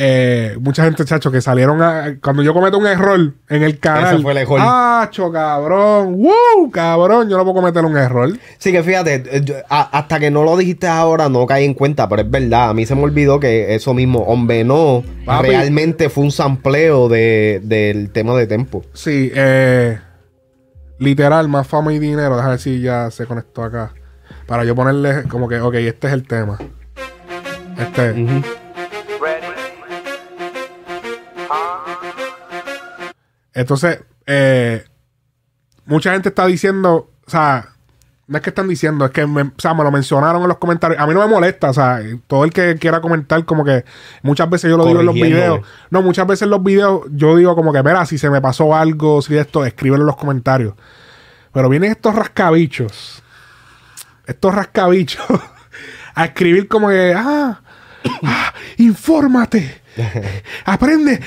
Eh, 0.02 0.56
mucha 0.62 0.86
gente, 0.86 1.04
chacho, 1.04 1.30
que 1.30 1.41
salieron 1.41 1.82
a. 1.82 2.16
Cuando 2.24 2.41
yo 2.41 2.54
cometo 2.54 2.78
un 2.78 2.88
error 2.88 3.34
en 3.50 3.64
el 3.64 3.80
canal. 3.80 4.14
Ese 4.14 4.24
fue 4.24 4.32
el 4.32 4.38
error. 4.38 4.60
¡Acho, 4.64 5.30
cabrón! 5.30 6.18
¡Wow! 6.22 6.72
Cabrón, 6.72 7.28
yo 7.30 7.36
no 7.36 7.43
puedo 7.43 7.56
cometer 7.56 7.84
un 7.84 7.97
error. 7.97 8.32
Sí, 8.60 8.72
que 8.72 8.82
fíjate, 8.82 9.24
eh, 9.30 9.41
yo- 9.43 9.56
a- 9.70 9.97
hasta 9.97 10.18
que 10.20 10.32
no 10.32 10.43
lo 10.45 10.56
dijiste 10.56 10.88
ahora 10.88 11.28
no 11.28 11.45
caí 11.45 11.66
en 11.66 11.74
cuenta, 11.74 12.08
pero 12.08 12.22
es 12.22 12.32
verdad, 12.32 12.70
a 12.70 12.74
mí 12.74 12.86
se 12.86 12.95
me 12.95 13.02
olvidó 13.04 13.41
que 13.41 13.76
eso 13.76 13.93
mismo, 13.93 14.20
Hombre 14.20 14.64
No, 14.64 15.04
Papi. 15.26 15.50
realmente 15.50 16.08
fue 16.10 16.24
un 16.24 16.32
sampleo 16.32 17.10
de, 17.10 17.60
del 17.64 18.10
tema 18.12 18.34
de 18.36 18.47
tempo. 18.47 18.86
Sí, 18.93 19.32
eh. 19.36 20.00
Literal, 20.97 21.50
más 21.50 21.68
fama 21.68 21.91
y 21.93 22.00
dinero. 22.00 22.36
Déjame 22.36 22.52
ver 22.54 22.60
si 22.60 22.80
ya 22.82 23.12
se 23.12 23.26
conectó 23.26 23.64
acá. 23.64 23.93
Para 24.47 24.64
yo 24.64 24.76
ponerle 24.76 25.24
como 25.30 25.47
que, 25.50 25.60
ok, 25.60 25.76
este 25.76 26.08
es 26.08 26.14
el 26.14 26.26
tema. 26.26 26.58
Este. 27.78 28.14
Entonces, 33.54 34.00
eh, 34.26 34.84
mucha 35.86 36.14
gente 36.14 36.30
está 36.30 36.45
diciendo, 36.45 37.12
o 37.26 37.30
sea, 37.30 37.70
no 38.30 38.38
es 38.38 38.43
que 38.43 38.52
están 38.52 38.68
diciendo, 38.68 39.06
es 39.06 39.12
que 39.12 39.26
me, 39.26 39.41
o 39.41 39.52
sea, 39.58 39.74
me 39.74 39.84
lo 39.84 39.91
mencionaron 39.91 40.43
en 40.43 40.47
los 40.50 40.60
comentarios. 40.60 41.02
A 41.02 41.08
mí 41.08 41.16
no 41.16 41.20
me 41.22 41.28
molesta, 41.28 41.72
o 41.72 41.74
sea, 41.74 42.00
todo 42.28 42.43
el 42.43 42.54
que 42.54 42.76
quiera 42.76 43.02
comentar, 43.02 43.43
como 43.43 43.66
que 43.66 43.84
muchas 44.22 44.47
veces 44.47 44.70
yo 44.70 44.78
lo 44.78 44.86
digo 44.86 45.00
en 45.00 45.08
los 45.08 45.16
videos. 45.16 45.62
No, 45.89 46.04
muchas 46.04 46.28
veces 46.28 46.43
en 46.43 46.52
los 46.52 46.64
videos 46.64 47.02
yo 47.10 47.36
digo 47.36 47.56
como 47.56 47.74
que, 47.74 47.82
mira, 47.82 48.06
si 48.06 48.20
se 48.20 48.30
me 48.30 48.39
pasó 48.39 48.76
algo, 48.76 49.24
si 49.24 49.36
esto, 49.36 49.66
escríbelo 49.66 50.04
en 50.04 50.08
los 50.08 50.16
comentarios. 50.16 50.76
Pero 51.52 51.70
vienen 51.70 51.89
estos 51.89 52.14
rascabichos, 52.14 53.24
estos 54.28 54.54
rascabichos, 54.54 55.26
a 56.14 56.26
escribir 56.26 56.68
como 56.68 56.89
que, 56.89 57.16
ah, 57.18 57.60
ah, 58.24 58.54
infórmate, 58.78 59.82
aprende. 60.66 61.20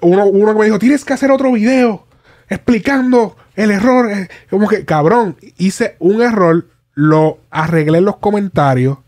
Uno, 0.00 0.26
uno 0.26 0.52
que 0.52 0.58
me 0.58 0.64
dijo, 0.66 0.78
tienes 0.78 1.04
que 1.04 1.12
hacer 1.12 1.30
otro 1.30 1.52
video 1.52 2.06
explicando 2.48 3.36
el 3.54 3.70
error. 3.70 4.10
eh, 4.10 4.28
Como 4.50 4.68
que, 4.68 4.84
cabrón, 4.84 5.36
hice 5.58 5.96
un 5.98 6.22
error, 6.22 6.66
lo 6.94 7.38
arreglé 7.50 7.98
en 7.98 8.04
los 8.04 8.16
comentarios, 8.16 8.98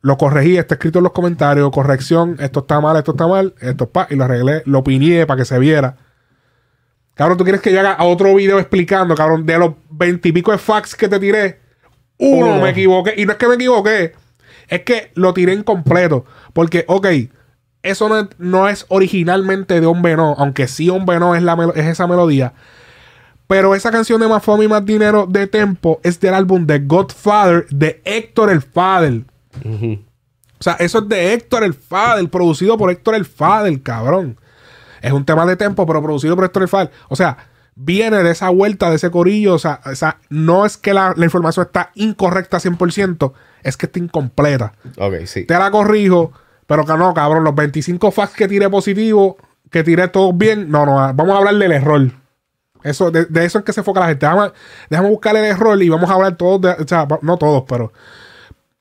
lo 0.00 0.16
corregí, 0.16 0.56
está 0.56 0.74
escrito 0.76 1.00
en 1.00 1.04
los 1.04 1.12
comentarios, 1.12 1.70
corrección, 1.70 2.36
esto 2.40 2.60
está 2.60 2.80
mal, 2.80 2.96
esto 2.96 3.10
está 3.10 3.26
mal, 3.26 3.54
esto 3.60 3.84
es 3.84 3.90
pa, 3.90 4.06
y 4.10 4.14
lo 4.14 4.24
arreglé, 4.24 4.62
lo 4.64 4.84
piñé 4.84 5.26
para 5.26 5.38
que 5.38 5.44
se 5.44 5.58
viera. 5.58 5.96
Cabrón, 7.14 7.36
tú 7.36 7.44
quieres 7.44 7.60
que 7.60 7.72
yo 7.72 7.80
haga 7.80 7.96
otro 8.04 8.34
video 8.36 8.58
explicando, 8.60 9.14
cabrón, 9.16 9.44
de 9.44 9.58
los 9.58 9.74
veintipico 9.90 10.52
de 10.52 10.58
fax 10.58 10.94
que 10.94 11.08
te 11.08 11.18
tiré, 11.18 11.58
uno 12.18 12.46
Uno. 12.46 12.62
me 12.62 12.70
equivoqué. 12.70 13.14
Y 13.16 13.26
no 13.26 13.32
es 13.32 13.38
que 13.38 13.48
me 13.48 13.54
equivoqué, 13.56 14.12
es 14.68 14.82
que 14.82 15.10
lo 15.14 15.34
tiré 15.34 15.52
incompleto. 15.52 16.24
Porque, 16.52 16.84
ok, 16.86 17.06
eso 17.82 18.08
no 18.08 18.18
es, 18.18 18.26
no 18.38 18.68
es 18.68 18.86
originalmente 18.88 19.80
de 19.80 19.86
Hombre 19.86 20.16
No, 20.16 20.34
aunque 20.38 20.68
sí 20.68 20.90
Hombre 20.90 21.18
No 21.18 21.34
es, 21.34 21.42
la 21.42 21.56
es 21.74 21.86
esa 21.86 22.06
melodía. 22.06 22.52
Pero 23.46 23.74
esa 23.74 23.90
canción 23.90 24.20
de 24.20 24.28
Más 24.28 24.44
Fama 24.44 24.64
y 24.64 24.68
Más 24.68 24.84
Dinero 24.84 25.26
de 25.26 25.46
Tempo 25.46 26.00
es 26.02 26.20
del 26.20 26.34
álbum 26.34 26.66
The 26.66 26.80
Godfather 26.80 27.66
de 27.70 28.02
Héctor 28.04 28.50
el 28.50 28.60
Fader. 28.60 29.24
O 29.64 30.62
sea, 30.62 30.74
eso 30.74 30.98
es 30.98 31.08
de 31.08 31.32
Héctor 31.32 31.64
el 31.64 31.72
Fader, 31.72 32.28
producido 32.28 32.76
por 32.76 32.90
Héctor 32.90 33.14
el 33.14 33.24
Fader, 33.24 33.82
cabrón. 33.82 34.38
Es 35.00 35.12
un 35.12 35.24
tema 35.24 35.46
de 35.46 35.56
tempo, 35.56 35.86
pero 35.86 36.02
producido 36.02 36.34
por 36.36 36.44
Héctor 36.44 36.62
el 36.64 36.68
Fader. 36.68 36.90
O 37.08 37.16
sea, 37.16 37.38
viene 37.74 38.22
de 38.22 38.32
esa 38.32 38.50
vuelta, 38.50 38.90
de 38.90 38.96
ese 38.96 39.10
corillo. 39.10 39.54
O 39.54 39.58
sea, 39.58 39.80
o 39.86 39.94
sea, 39.94 40.18
no 40.28 40.66
es 40.66 40.76
que 40.76 40.92
la, 40.92 41.14
la 41.16 41.24
información 41.24 41.64
está 41.66 41.90
incorrecta 41.94 42.58
100%, 42.58 43.32
es 43.62 43.76
que 43.76 43.86
está 43.86 43.98
incompleta. 43.98 44.74
Ok, 44.98 45.24
sí. 45.24 45.44
Te 45.44 45.54
la 45.54 45.70
corrijo, 45.70 46.32
pero 46.68 46.84
que 46.84 46.92
no, 46.96 47.12
cabrón, 47.14 47.42
los 47.42 47.54
25 47.56 48.12
facts 48.12 48.36
que 48.36 48.46
tiré 48.46 48.68
positivo, 48.70 49.36
que 49.70 49.82
tiré 49.82 50.06
todos 50.08 50.36
bien, 50.38 50.70
no, 50.70 50.86
no, 50.86 50.94
vamos 51.14 51.30
a 51.34 51.38
hablar 51.38 51.54
del 51.56 51.72
error. 51.72 52.12
Eso, 52.84 53.10
de, 53.10 53.24
de 53.24 53.44
eso 53.44 53.58
es 53.58 53.64
que 53.64 53.72
se 53.72 53.80
enfoca 53.80 53.98
la 54.00 54.06
gente. 54.06 54.24
Déjame, 54.24 54.52
déjame 54.88 55.08
buscar 55.10 55.34
el 55.34 55.44
error 55.44 55.82
y 55.82 55.88
vamos 55.88 56.08
a 56.08 56.14
hablar 56.14 56.36
todos, 56.36 56.60
de, 56.60 56.70
o 56.70 56.86
sea, 56.86 57.08
no 57.22 57.36
todos, 57.36 57.64
pero 57.68 57.92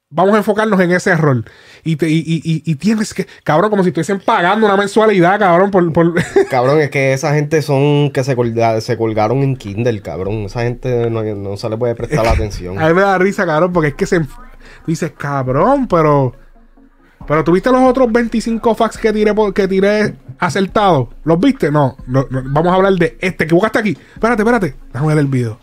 vamos 0.09 0.35
a 0.35 0.38
enfocarnos 0.38 0.79
en 0.79 0.91
ese 0.91 1.09
error. 1.09 1.43
Y, 1.83 1.95
te- 1.95 2.07
y, 2.09 2.19
y- 2.19 2.41
y- 2.43 2.61
y 2.65 2.75
tienes 2.75 3.13
que, 3.13 3.25
cabrón, 3.43 3.69
como 3.69 3.83
si 3.83 3.89
estuviesen 3.89 4.19
pagando 4.19 4.65
una 4.67 4.77
mensualidad, 4.77 5.39
cabrón, 5.39 5.71
por... 5.71 5.91
por 5.93 6.13
Cabrón, 6.49 6.79
es 6.79 6.89
que 6.91 7.13
esa 7.13 7.33
gente 7.33 7.61
son 7.61 8.11
que 8.11 8.23
se, 8.23 8.35
colga- 8.38 8.79
se 8.81 8.97
colgaron 8.97 9.39
en 9.43 9.55
Kindle, 9.57 10.01
cabrón. 10.01 10.43
Esa 10.45 10.61
gente 10.61 11.09
no, 11.09 11.23
no 11.23 11.57
se 11.57 11.69
le 11.69 11.77
puede 11.77 11.95
prestar 11.95 12.23
la 12.25 12.31
atención. 12.31 12.79
A 12.79 12.88
mí 12.88 12.93
me 12.93 13.01
da 13.01 13.17
risa, 13.17 13.45
cabrón, 13.45 13.73
porque 13.73 13.89
es 13.89 13.95
que 13.95 14.05
se... 14.05 14.21
dices, 14.85 15.11
cabrón, 15.17 15.88
pero... 15.88 16.35
Pero 17.28 17.43
tuviste 17.43 17.69
los 17.71 17.82
otros 17.82 18.11
25 18.11 18.73
facts 18.75 18.97
que 18.97 19.11
tiré, 19.11 19.34
que 19.53 19.67
tiré 19.67 20.15
acertados. 20.39 21.09
¿Los 21.25 21.39
viste? 21.39 21.71
No, 21.71 21.97
no, 22.07 22.25
Vamos 22.30 22.71
a 22.71 22.75
hablar 22.75 22.93
de 22.93 23.17
este. 23.19 23.32
¿Te 23.32 23.43
equivocaste 23.43 23.80
aquí? 23.80 23.97
Espérate, 24.13 24.41
espérate. 24.41 24.75
Déjame 24.93 25.07
ver 25.07 25.17
el 25.17 25.28
video. 25.28 25.59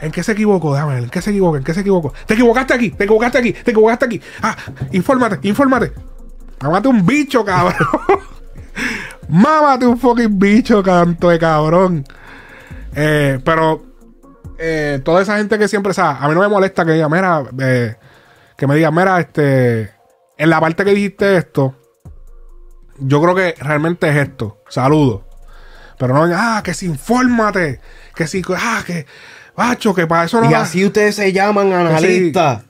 ¿En 0.00 0.10
qué 0.10 0.24
se 0.24 0.32
equivocó? 0.32 0.74
Déjame 0.74 0.94
ver. 0.94 1.04
¿En 1.04 1.10
qué 1.10 1.22
se 1.22 1.30
equivocó? 1.30 1.56
¿En 1.56 1.62
qué 1.62 1.72
se 1.72 1.80
equivocó? 1.80 2.12
¿Te 2.26 2.34
equivocaste 2.34 2.74
aquí? 2.74 2.90
¿Te 2.90 3.04
equivocaste 3.04 3.38
aquí? 3.38 3.52
¿Te 3.52 3.70
equivocaste 3.70 4.04
aquí? 4.04 4.20
Ah, 4.42 4.56
infórmate, 4.90 5.38
infórmate. 5.48 5.92
Mámate 6.60 6.88
un 6.88 7.06
bicho, 7.06 7.44
cabrón. 7.44 7.76
Mámate 9.28 9.86
un 9.86 9.98
fucking 9.98 10.38
bicho, 10.38 10.82
canto 10.82 11.28
de 11.28 11.38
cabrón. 11.38 12.04
Eh, 12.94 13.38
pero 13.44 13.82
eh, 14.58 15.00
toda 15.04 15.22
esa 15.22 15.38
gente 15.38 15.58
que 15.58 15.68
siempre, 15.68 15.94
sea, 15.94 16.18
a 16.18 16.28
mí 16.28 16.34
no 16.34 16.40
me 16.40 16.48
molesta 16.48 16.84
que 16.84 16.92
diga, 16.92 17.08
mira, 17.08 17.44
eh, 17.60 17.96
que 18.56 18.66
me 18.66 18.74
diga, 18.74 18.90
mira, 18.90 19.20
este, 19.20 19.92
en 20.42 20.50
la 20.50 20.60
parte 20.60 20.84
que 20.84 20.92
dijiste 20.94 21.36
esto, 21.36 21.74
yo 22.98 23.20
creo 23.22 23.34
que 23.34 23.54
realmente 23.60 24.08
es 24.08 24.16
esto. 24.16 24.58
Saludos. 24.68 25.22
Pero 25.98 26.14
no, 26.14 26.34
ah, 26.36 26.60
que 26.64 26.74
si 26.74 26.86
infórmate, 26.86 27.80
que 28.14 28.26
si, 28.26 28.42
ah, 28.56 28.82
que, 28.86 29.06
macho, 29.56 29.94
que 29.94 30.06
para 30.06 30.24
eso 30.24 30.40
no 30.40 30.48
Y 30.50 30.52
va- 30.52 30.62
así 30.62 30.84
ustedes 30.84 31.14
se 31.14 31.32
llaman 31.32 31.72
analistas. 31.72 32.62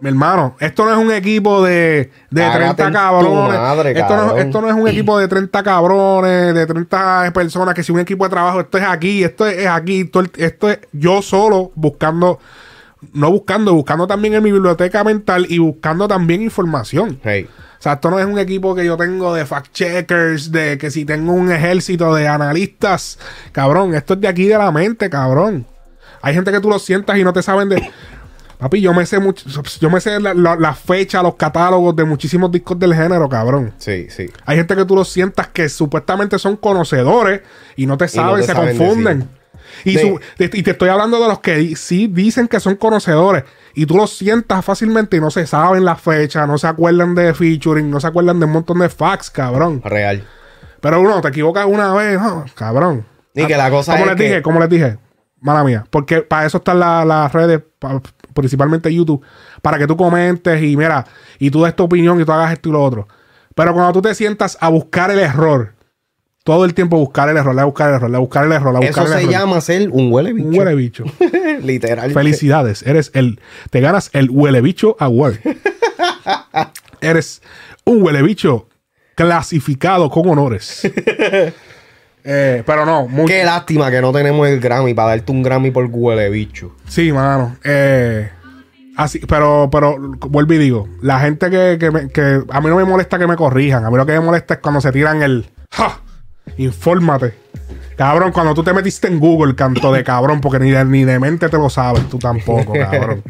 mi 0.00 0.08
hermano, 0.08 0.56
esto 0.60 0.84
no 0.84 0.92
es 0.92 0.98
un 0.98 1.12
equipo 1.12 1.62
de, 1.62 2.10
de 2.30 2.40
Cágate 2.42 2.82
30 2.82 2.82
en 2.84 2.88
tu 2.92 2.98
cabrones. 2.98 3.58
madre, 3.60 3.90
esto, 3.98 4.16
no, 4.16 4.36
esto 4.36 4.60
no 4.62 4.68
es 4.68 4.74
un 4.74 4.88
equipo 4.88 5.18
de 5.18 5.28
30 5.28 5.62
cabrones, 5.62 6.54
de 6.54 6.66
30 6.66 7.30
personas, 7.34 7.74
que 7.74 7.82
si 7.82 7.92
un 7.92 8.00
equipo 8.00 8.24
de 8.24 8.30
trabajo, 8.30 8.60
esto 8.60 8.78
es 8.78 8.84
aquí, 8.84 9.22
esto 9.24 9.46
es, 9.46 9.58
es 9.58 9.66
aquí, 9.68 10.10
esto 10.38 10.70
es 10.70 10.78
yo 10.92 11.20
solo 11.22 11.70
buscando, 11.74 12.38
no 13.12 13.30
buscando, 13.30 13.74
buscando 13.74 14.06
también 14.06 14.34
en 14.34 14.42
mi 14.42 14.52
biblioteca 14.52 15.04
mental 15.04 15.46
y 15.48 15.58
buscando 15.58 16.08
también 16.08 16.42
información. 16.42 17.18
Hey. 17.22 17.48
O 17.78 17.82
sea, 17.84 17.94
esto 17.94 18.10
no 18.10 18.18
es 18.18 18.24
un 18.26 18.38
equipo 18.38 18.74
que 18.74 18.84
yo 18.86 18.96
tengo 18.96 19.34
de 19.34 19.44
fact 19.44 19.72
checkers, 19.72 20.50
de 20.50 20.78
que 20.78 20.90
si 20.90 21.04
tengo 21.04 21.32
un 21.32 21.52
ejército 21.52 22.14
de 22.14 22.26
analistas, 22.26 23.18
cabrón, 23.52 23.94
esto 23.94 24.14
es 24.14 24.20
de 24.20 24.28
aquí 24.28 24.46
de 24.46 24.56
la 24.56 24.70
mente, 24.72 25.10
cabrón. 25.10 25.66
Hay 26.22 26.32
gente 26.34 26.50
que 26.50 26.60
tú 26.60 26.70
lo 26.70 26.78
sientas 26.78 27.18
y 27.18 27.24
no 27.24 27.32
te 27.34 27.42
saben 27.42 27.68
de. 27.68 27.90
Papi, 28.58 28.80
yo 28.80 28.94
me 28.94 29.04
sé 29.04 29.18
mucho, 29.18 29.44
yo 29.80 29.90
me 29.90 30.00
sé 30.00 30.18
la, 30.20 30.32
la- 30.32 30.56
la 30.56 30.72
fecha, 30.74 31.22
los 31.22 31.34
catálogos 31.34 31.94
de 31.96 32.04
muchísimos 32.04 32.50
discos 32.50 32.78
del 32.78 32.94
género, 32.94 33.28
cabrón. 33.28 33.74
Sí, 33.78 34.06
sí. 34.08 34.30
Hay 34.46 34.56
gente 34.56 34.74
que 34.76 34.84
tú 34.86 34.94
lo 34.94 35.04
sientas 35.04 35.48
que 35.48 35.68
supuestamente 35.68 36.38
son 36.38 36.56
conocedores 36.56 37.42
y 37.76 37.84
no 37.84 37.98
te 37.98 38.04
no 38.04 38.08
saben, 38.08 38.40
te 38.40 38.46
se 38.46 38.52
saben 38.54 38.78
confunden. 38.78 39.18
decir. 39.18 39.34
Y, 39.84 39.94
De- 39.94 40.00
su- 40.02 40.20
te- 40.36 40.50
y 40.52 40.62
te 40.62 40.72
estoy 40.72 40.88
hablando 40.88 41.20
de 41.20 41.28
los 41.28 41.40
que 41.40 41.56
di- 41.56 41.76
sí 41.76 42.06
dicen 42.06 42.48
que 42.48 42.60
son 42.60 42.76
conocedores. 42.76 43.44
Y 43.74 43.86
tú 43.86 43.96
los 43.96 44.16
sientas 44.16 44.64
fácilmente 44.64 45.16
y 45.16 45.20
no 45.20 45.30
se 45.30 45.46
saben 45.46 45.84
la 45.84 45.96
fecha, 45.96 46.46
no 46.46 46.58
se 46.58 46.66
acuerdan 46.68 47.14
de 47.14 47.34
featuring, 47.34 47.90
no 47.90 47.98
se 48.00 48.06
acuerdan 48.06 48.38
de 48.38 48.46
un 48.46 48.52
montón 48.52 48.78
de 48.78 48.88
facts, 48.88 49.30
cabrón. 49.30 49.82
Real. 49.84 50.24
Pero 50.80 51.00
uno, 51.00 51.20
te 51.20 51.28
equivocas 51.28 51.66
una 51.66 51.92
vez, 51.94 52.20
no, 52.20 52.44
cabrón. 52.54 53.04
Y 53.34 53.46
que 53.46 53.56
la 53.56 53.70
cosa 53.70 53.92
como 53.92 54.04
es 54.04 54.10
les 54.12 54.16
que- 54.16 54.22
dije, 54.24 54.42
como 54.42 54.60
les 54.60 54.68
dije, 54.68 54.98
mala 55.40 55.64
mía, 55.64 55.84
porque 55.90 56.22
para 56.22 56.46
eso 56.46 56.58
están 56.58 56.78
la- 56.78 57.04
las 57.04 57.32
redes, 57.32 57.60
pa- 57.78 58.00
principalmente 58.32 58.92
YouTube, 58.94 59.22
para 59.60 59.78
que 59.78 59.86
tú 59.86 59.96
comentes 59.96 60.62
y 60.62 60.76
mira, 60.76 61.04
y 61.38 61.50
tú 61.50 61.64
des 61.64 61.74
tu 61.76 61.84
opinión 61.84 62.20
y 62.20 62.24
tú 62.24 62.32
hagas 62.32 62.52
esto 62.52 62.68
y 62.68 62.72
lo 62.72 62.82
otro. 62.82 63.08
Pero 63.54 63.72
cuando 63.72 63.92
tú 63.92 64.02
te 64.02 64.14
sientas 64.14 64.56
a 64.60 64.68
buscar 64.68 65.10
el 65.10 65.18
error, 65.20 65.73
todo 66.44 66.64
el 66.66 66.74
tiempo 66.74 66.98
buscar 66.98 67.28
el 67.30 67.36
error, 67.38 67.58
a 67.58 67.64
buscar 67.64 67.88
el 67.88 67.94
error, 67.96 68.14
a 68.14 68.18
buscar 68.18 68.44
el 68.44 68.52
error, 68.52 68.76
a 68.76 68.80
buscar 68.80 68.90
Eso 68.90 69.02
el 69.02 69.08
se 69.08 69.18
error. 69.20 69.30
llama 69.32 69.60
ser 69.60 69.88
un 69.90 70.12
huele 70.12 70.32
bicho. 70.32 70.46
un 70.48 70.56
huele 70.58 70.74
bicho. 70.74 71.04
Literal. 71.62 72.12
Felicidades, 72.12 72.82
eres 72.86 73.10
el, 73.14 73.40
te 73.70 73.80
ganas 73.80 74.10
el 74.12 74.28
huele 74.30 74.60
bicho 74.60 74.94
award. 75.00 75.36
eres 77.00 77.42
un 77.84 78.02
huele 78.02 78.22
bicho 78.22 78.68
clasificado 79.14 80.10
con 80.10 80.28
honores. 80.28 80.82
Eh, 82.26 82.62
pero 82.64 82.86
no, 82.86 83.06
muy, 83.06 83.26
Qué 83.26 83.44
lástima 83.44 83.90
que 83.90 84.00
no 84.00 84.10
tenemos 84.10 84.48
el 84.48 84.58
Grammy 84.58 84.94
para 84.94 85.08
darte 85.08 85.30
un 85.30 85.42
Grammy 85.42 85.70
por 85.70 85.84
huele 85.90 86.30
bicho. 86.30 86.74
Sí, 86.88 87.12
mano. 87.12 87.58
Eh, 87.62 88.30
así, 88.96 89.18
pero, 89.28 89.68
pero 89.70 89.98
vuelvo 90.30 90.54
y 90.54 90.56
digo, 90.56 90.88
la 91.02 91.20
gente 91.20 91.50
que, 91.50 91.76
que, 91.78 91.90
me- 91.90 92.08
que 92.08 92.40
a 92.50 92.60
mí 92.62 92.68
no 92.68 92.76
me 92.76 92.84
molesta 92.84 93.18
que 93.18 93.26
me 93.26 93.36
corrijan. 93.36 93.84
A 93.84 93.90
mí 93.90 93.98
lo 93.98 94.06
que 94.06 94.12
me 94.12 94.20
molesta 94.20 94.54
es 94.54 94.60
cuando 94.60 94.80
se 94.80 94.90
tiran 94.90 95.22
el 95.22 95.44
¡Ja! 95.72 96.00
Infórmate. 96.56 97.34
Cabrón, 97.96 98.32
cuando 98.32 98.54
tú 98.54 98.62
te 98.62 98.72
metiste 98.72 99.06
en 99.06 99.20
Google, 99.20 99.54
canto 99.54 99.92
de 99.92 100.02
cabrón, 100.02 100.40
porque 100.40 100.58
ni 100.58 100.70
de, 100.70 100.84
ni 100.84 101.04
de 101.04 101.18
mente 101.18 101.48
te 101.48 101.56
lo 101.56 101.70
sabes, 101.70 102.08
tú 102.08 102.18
tampoco, 102.18 102.72
cabrón. 102.90 103.22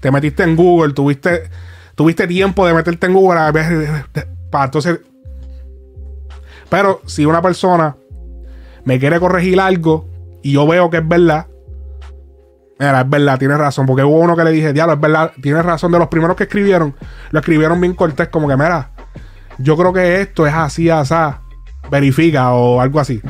te 0.00 0.10
metiste 0.10 0.42
en 0.42 0.56
Google, 0.56 0.92
tuviste, 0.92 1.44
tuviste 1.94 2.26
tiempo 2.26 2.66
de 2.66 2.74
meterte 2.74 3.06
en 3.06 3.14
Google 3.14 3.40
a 3.40 3.50
ver, 3.50 4.04
para 4.50 4.66
entonces. 4.66 5.00
Pero 6.68 7.00
si 7.06 7.24
una 7.24 7.40
persona 7.40 7.96
me 8.84 8.98
quiere 8.98 9.18
corregir 9.18 9.58
algo 9.60 10.08
y 10.42 10.52
yo 10.52 10.66
veo 10.66 10.90
que 10.90 10.98
es 10.98 11.08
verdad, 11.08 11.46
Mira, 12.80 13.02
es 13.02 13.10
verdad, 13.10 13.38
tienes 13.38 13.58
razón. 13.58 13.84
Porque 13.84 14.02
hubo 14.02 14.16
uno 14.16 14.34
que 14.34 14.42
le 14.42 14.52
dije, 14.52 14.72
diablo, 14.72 14.94
es 14.94 15.00
verdad, 15.00 15.32
tienes 15.42 15.62
razón. 15.66 15.92
De 15.92 15.98
los 15.98 16.08
primeros 16.08 16.34
que 16.34 16.44
escribieron, 16.44 16.94
lo 17.30 17.38
escribieron 17.38 17.78
bien 17.78 17.92
cortés, 17.92 18.28
como 18.28 18.48
que, 18.48 18.56
mira, 18.56 18.92
yo 19.58 19.76
creo 19.76 19.92
que 19.92 20.22
esto 20.22 20.46
es 20.46 20.54
así, 20.54 20.88
asá. 20.88 21.42
Verifica 21.90 22.52
o 22.52 22.80
algo 22.80 23.00
así. 23.00 23.20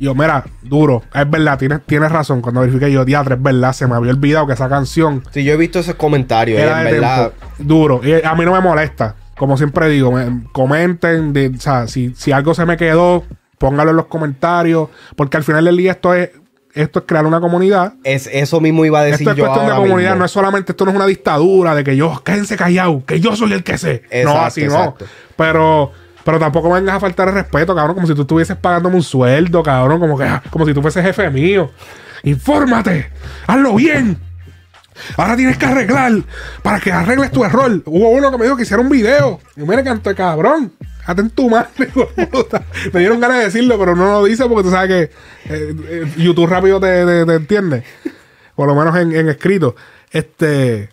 Y 0.00 0.04
Yo, 0.04 0.14
mira, 0.14 0.44
duro, 0.62 1.02
es 1.12 1.28
verdad, 1.28 1.58
tienes, 1.58 1.80
tienes 1.84 2.12
razón. 2.12 2.40
Cuando 2.40 2.60
verifiqué 2.60 2.90
yo, 2.92 3.04
diablo, 3.04 3.34
es 3.34 3.42
verdad, 3.42 3.72
se 3.72 3.86
me 3.86 3.96
había 3.96 4.12
olvidado 4.12 4.46
que 4.46 4.52
esa 4.52 4.68
canción 4.68 5.24
Sí, 5.32 5.42
yo 5.42 5.54
he 5.54 5.56
visto 5.56 5.80
esos 5.80 5.96
comentarios. 5.96 6.60
era 6.60 6.84
en 6.84 6.92
verdad. 6.94 7.32
Duro. 7.58 8.00
Y 8.04 8.12
a 8.24 8.34
mí 8.34 8.44
no 8.44 8.52
me 8.52 8.60
molesta. 8.60 9.16
Como 9.36 9.56
siempre 9.56 9.88
digo, 9.88 10.12
me- 10.12 10.44
comenten. 10.52 11.32
de- 11.32 11.48
o 11.56 11.60
sea, 11.60 11.88
si, 11.88 12.14
si 12.14 12.30
algo 12.32 12.54
se 12.54 12.64
me 12.64 12.76
quedó, 12.76 13.24
póngalo 13.58 13.90
en 13.90 13.96
los 13.96 14.06
comentarios. 14.06 14.88
Porque 15.16 15.36
al 15.36 15.42
final 15.44 15.64
del 15.64 15.76
día 15.76 15.92
esto 15.92 16.14
es, 16.14 16.30
esto 16.74 17.00
es 17.00 17.04
crear 17.04 17.26
una 17.26 17.40
comunidad. 17.40 17.94
Es, 18.04 18.28
eso 18.32 18.60
mismo 18.60 18.84
iba 18.84 19.00
a 19.00 19.04
decir 19.04 19.22
Esto 19.26 19.30
es 19.32 19.36
yo 19.36 19.44
cuestión 19.46 19.66
de 19.66 19.72
comunidad, 19.74 20.10
mismo. 20.10 20.18
no 20.20 20.24
es 20.26 20.30
solamente, 20.30 20.72
esto 20.72 20.84
no 20.84 20.92
es 20.92 20.96
una 20.96 21.06
dictadura 21.06 21.74
de 21.74 21.82
que 21.82 21.96
yo, 21.96 22.22
quédense 22.24 22.56
callados, 22.56 23.02
que 23.04 23.18
yo 23.18 23.34
soy 23.34 23.52
el 23.52 23.64
que 23.64 23.78
sé. 23.78 24.02
no, 24.12 24.16
Exacto, 24.16 24.40
así 24.42 24.62
exacto. 24.62 25.04
no. 25.04 25.10
Pero, 25.36 25.92
pero 26.24 26.38
tampoco 26.38 26.68
me 26.68 26.80
vengas 26.80 26.96
a 26.96 27.00
faltar 27.00 27.28
el 27.28 27.34
respeto, 27.34 27.74
cabrón, 27.74 27.94
como 27.94 28.06
si 28.06 28.14
tú 28.14 28.22
estuvieses 28.22 28.56
pagándome 28.56 28.96
un 28.96 29.02
sueldo, 29.02 29.62
cabrón, 29.62 30.00
como 30.00 30.18
que, 30.18 30.24
ah, 30.24 30.42
como 30.50 30.66
si 30.66 30.74
tú 30.74 30.82
fueses 30.82 31.04
jefe 31.04 31.30
mío. 31.30 31.70
Infórmate, 32.22 33.10
hazlo 33.46 33.74
bien. 33.74 34.18
Ahora 35.16 35.36
tienes 35.36 35.56
que 35.56 35.66
arreglar 35.66 36.12
para 36.62 36.80
que 36.80 36.92
arregles 36.92 37.30
tu 37.30 37.44
error. 37.44 37.82
Hubo 37.86 38.10
uno 38.10 38.30
que 38.30 38.38
me 38.38 38.44
dijo 38.44 38.56
que 38.56 38.62
hiciera 38.62 38.82
un 38.82 38.88
video. 38.88 39.40
Y 39.56 39.60
mira, 39.60 39.82
canto 39.84 40.14
cabrón. 40.14 40.72
Hazte 41.06 41.22
en 41.22 41.30
tu 41.30 41.48
madre. 41.48 41.88
Me 42.92 43.00
dieron 43.00 43.18
ganas 43.20 43.38
de 43.38 43.44
decirlo, 43.44 43.78
pero 43.78 43.96
no 43.96 44.12
lo 44.12 44.24
dice 44.24 44.44
porque 44.46 44.64
tú 44.64 44.70
sabes 44.70 44.88
que 44.88 45.54
eh, 45.54 45.74
eh, 45.88 46.12
YouTube 46.18 46.48
rápido 46.48 46.78
te, 46.80 47.22
entiende. 47.22 47.82
Por 48.54 48.68
lo 48.68 48.74
menos 48.74 48.94
en, 48.96 49.14
en 49.14 49.28
escrito. 49.28 49.74
Este. 50.10 50.90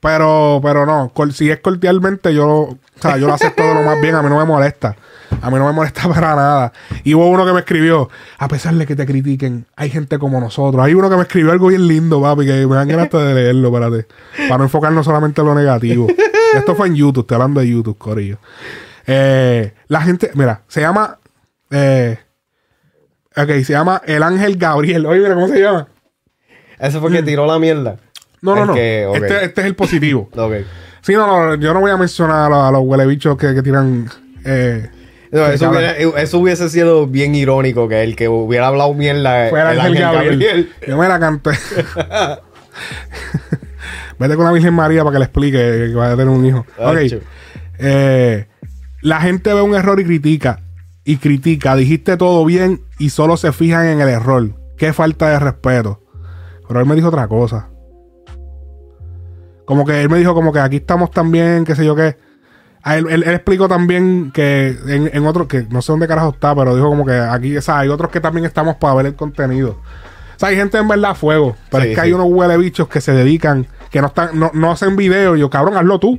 Pero, 0.00 0.60
pero 0.62 0.86
no. 0.86 1.12
si 1.30 1.50
es 1.50 1.60
cordialmente, 1.60 2.32
yo, 2.32 2.46
o 2.46 2.78
sea, 3.00 3.18
yo 3.18 3.26
lo 3.26 3.34
acepto 3.34 3.62
de 3.62 3.74
lo 3.74 3.82
más 3.82 4.00
bien. 4.00 4.14
A 4.14 4.22
mí 4.22 4.30
no 4.30 4.38
me 4.38 4.46
molesta. 4.46 4.96
A 5.42 5.50
mí 5.50 5.58
no 5.58 5.66
me 5.66 5.72
molesta 5.72 6.08
para 6.14 6.34
nada. 6.34 6.72
Y 7.04 7.14
hubo 7.14 7.28
uno 7.28 7.44
que 7.44 7.52
me 7.52 7.60
escribió, 7.60 8.08
a 8.38 8.48
pesar 8.48 8.74
de 8.74 8.86
que 8.86 8.96
te 8.96 9.04
critiquen, 9.04 9.66
hay 9.76 9.90
gente 9.90 10.18
como 10.18 10.40
nosotros. 10.40 10.82
Hay 10.82 10.94
uno 10.94 11.10
que 11.10 11.16
me 11.16 11.22
escribió 11.22 11.52
algo 11.52 11.68
bien 11.68 11.86
lindo, 11.86 12.20
papi, 12.22 12.46
que 12.46 12.66
me 12.66 12.76
dan 12.76 12.88
ganas 12.88 13.04
hasta 13.04 13.24
de 13.24 13.34
leerlo, 13.34 13.68
espérate. 13.68 14.06
Para 14.48 14.58
no 14.58 14.64
enfocarnos 14.64 15.04
solamente 15.04 15.42
en 15.42 15.46
lo 15.46 15.54
negativo. 15.54 16.06
Esto 16.54 16.74
fue 16.74 16.88
en 16.88 16.96
YouTube, 16.96 17.22
estoy 17.22 17.34
hablando 17.36 17.60
de 17.60 17.68
YouTube, 17.68 17.98
Corillo. 17.98 18.38
Eh, 19.06 19.74
la 19.88 20.00
gente, 20.00 20.30
mira, 20.34 20.62
se 20.66 20.80
llama. 20.80 21.18
Eh, 21.70 22.18
ok, 23.36 23.48
se 23.64 23.72
llama 23.72 24.00
El 24.06 24.22
Ángel 24.22 24.56
Gabriel. 24.56 25.04
Oye, 25.06 25.20
mira, 25.20 25.34
¿cómo 25.34 25.48
se 25.48 25.60
llama? 25.60 25.88
Ese 26.78 26.98
fue 26.98 27.12
que 27.12 27.22
tiró 27.22 27.46
la 27.46 27.58
mierda. 27.58 27.96
No, 28.42 28.54
no, 28.54 28.66
no. 28.66 28.74
que- 28.74 29.10
este, 29.14 29.44
este 29.44 29.60
es 29.60 29.66
el 29.66 29.74
positivo. 29.74 30.28
Sí, 31.02 31.14
no, 31.14 31.26
no, 31.26 31.54
yo 31.54 31.72
no 31.72 31.80
voy 31.80 31.90
a 31.90 31.96
mencionar 31.96 32.42
a, 32.42 32.48
los- 32.50 32.62
a 32.64 32.70
los 32.70 32.82
huelebichos 32.82 33.36
que, 33.38 33.54
que 33.54 33.62
tiran. 33.62 34.06
Eh, 34.44 34.86
No, 35.32 35.46
que 35.46 35.54
eso, 35.54 35.70
hablan- 35.70 35.94
hubiera- 35.96 36.20
eso 36.22 36.38
hubiese 36.38 36.68
sido 36.68 37.06
bien 37.06 37.34
irónico 37.34 37.88
que 37.88 38.02
el 38.02 38.16
que 38.16 38.28
hubiera 38.28 38.66
hablado 38.66 38.92
mierda 38.92 39.48
Fuera 39.48 39.72
el 39.72 39.80
Ángel 39.80 39.98
Gabriel. 40.02 40.30
Gabriel. 40.38 40.72
Yo 40.86 40.98
me 40.98 41.08
la 41.08 41.18
canté. 41.18 41.50
Vete 44.18 44.36
con 44.36 44.44
la 44.44 44.52
Virgen 44.52 44.74
María 44.74 45.02
para 45.02 45.14
que 45.14 45.18
le 45.20 45.24
explique 45.24 45.56
que 45.58 45.94
va 45.94 46.08
a 46.08 46.16
tener 46.16 46.28
un 46.28 46.44
hijo. 46.44 46.66
Ok. 46.78 46.98
Eh, 47.78 48.46
la 49.00 49.20
gente 49.22 49.54
ve 49.54 49.62
un 49.62 49.74
error 49.74 49.98
y 50.00 50.04
critica. 50.04 50.60
Y 51.04 51.16
critica. 51.16 51.74
Dijiste 51.76 52.16
todo 52.18 52.44
bien 52.44 52.82
y 52.98 53.08
solo 53.10 53.36
se 53.38 53.52
fijan 53.52 53.86
en 53.86 54.00
el 54.02 54.08
error. 54.08 54.50
Qué 54.76 54.92
falta 54.92 55.30
de 55.30 55.38
respeto. 55.38 56.02
Pero 56.68 56.80
él 56.80 56.86
me 56.86 56.94
dijo 56.94 57.08
otra 57.08 57.26
cosa. 57.28 57.68
Como 59.70 59.86
que 59.86 60.00
él 60.02 60.08
me 60.10 60.18
dijo 60.18 60.34
como 60.34 60.52
que 60.52 60.58
aquí 60.58 60.76
estamos 60.78 61.12
también, 61.12 61.64
qué 61.64 61.76
sé 61.76 61.84
yo 61.84 61.94
qué. 61.94 62.16
A 62.82 62.96
él, 62.96 63.06
él- 63.08 63.22
él 63.22 63.34
explicó 63.34 63.68
también 63.68 64.32
que 64.34 64.76
en, 64.88 65.08
en 65.12 65.26
otro, 65.26 65.46
que 65.46 65.64
no 65.70 65.80
sé 65.80 65.92
dónde 65.92 66.08
carajo 66.08 66.30
está, 66.30 66.56
pero 66.56 66.74
dijo 66.74 66.88
como 66.88 67.06
que 67.06 67.12
aquí, 67.16 67.56
o 67.56 67.62
sea, 67.62 67.78
hay 67.78 67.88
otros 67.88 68.10
que 68.10 68.18
también 68.20 68.44
estamos 68.44 68.74
para 68.76 68.94
ver 68.94 69.06
el 69.06 69.14
contenido. 69.14 69.78
O 70.34 70.38
sea, 70.40 70.48
hay 70.48 70.56
gente 70.56 70.76
en 70.76 70.88
verdad 70.88 71.12
a 71.12 71.14
fuego, 71.14 71.54
pero 71.70 71.84
Sí, 71.84 71.90
es 71.90 71.94
que 71.94 72.00
sí. 72.02 72.06
hay 72.08 72.12
unos 72.12 72.26
huele 72.28 72.56
bichos 72.56 72.88
que 72.88 73.00
se 73.00 73.12
dedican, 73.12 73.68
que 73.92 74.00
no 74.00 74.08
están, 74.08 74.36
no, 74.36 74.50
no 74.54 74.72
hacen 74.72 74.96
video. 74.96 75.36
Yo, 75.36 75.48
cabrón, 75.50 75.76
hazlo 75.76 76.00
tú. 76.00 76.18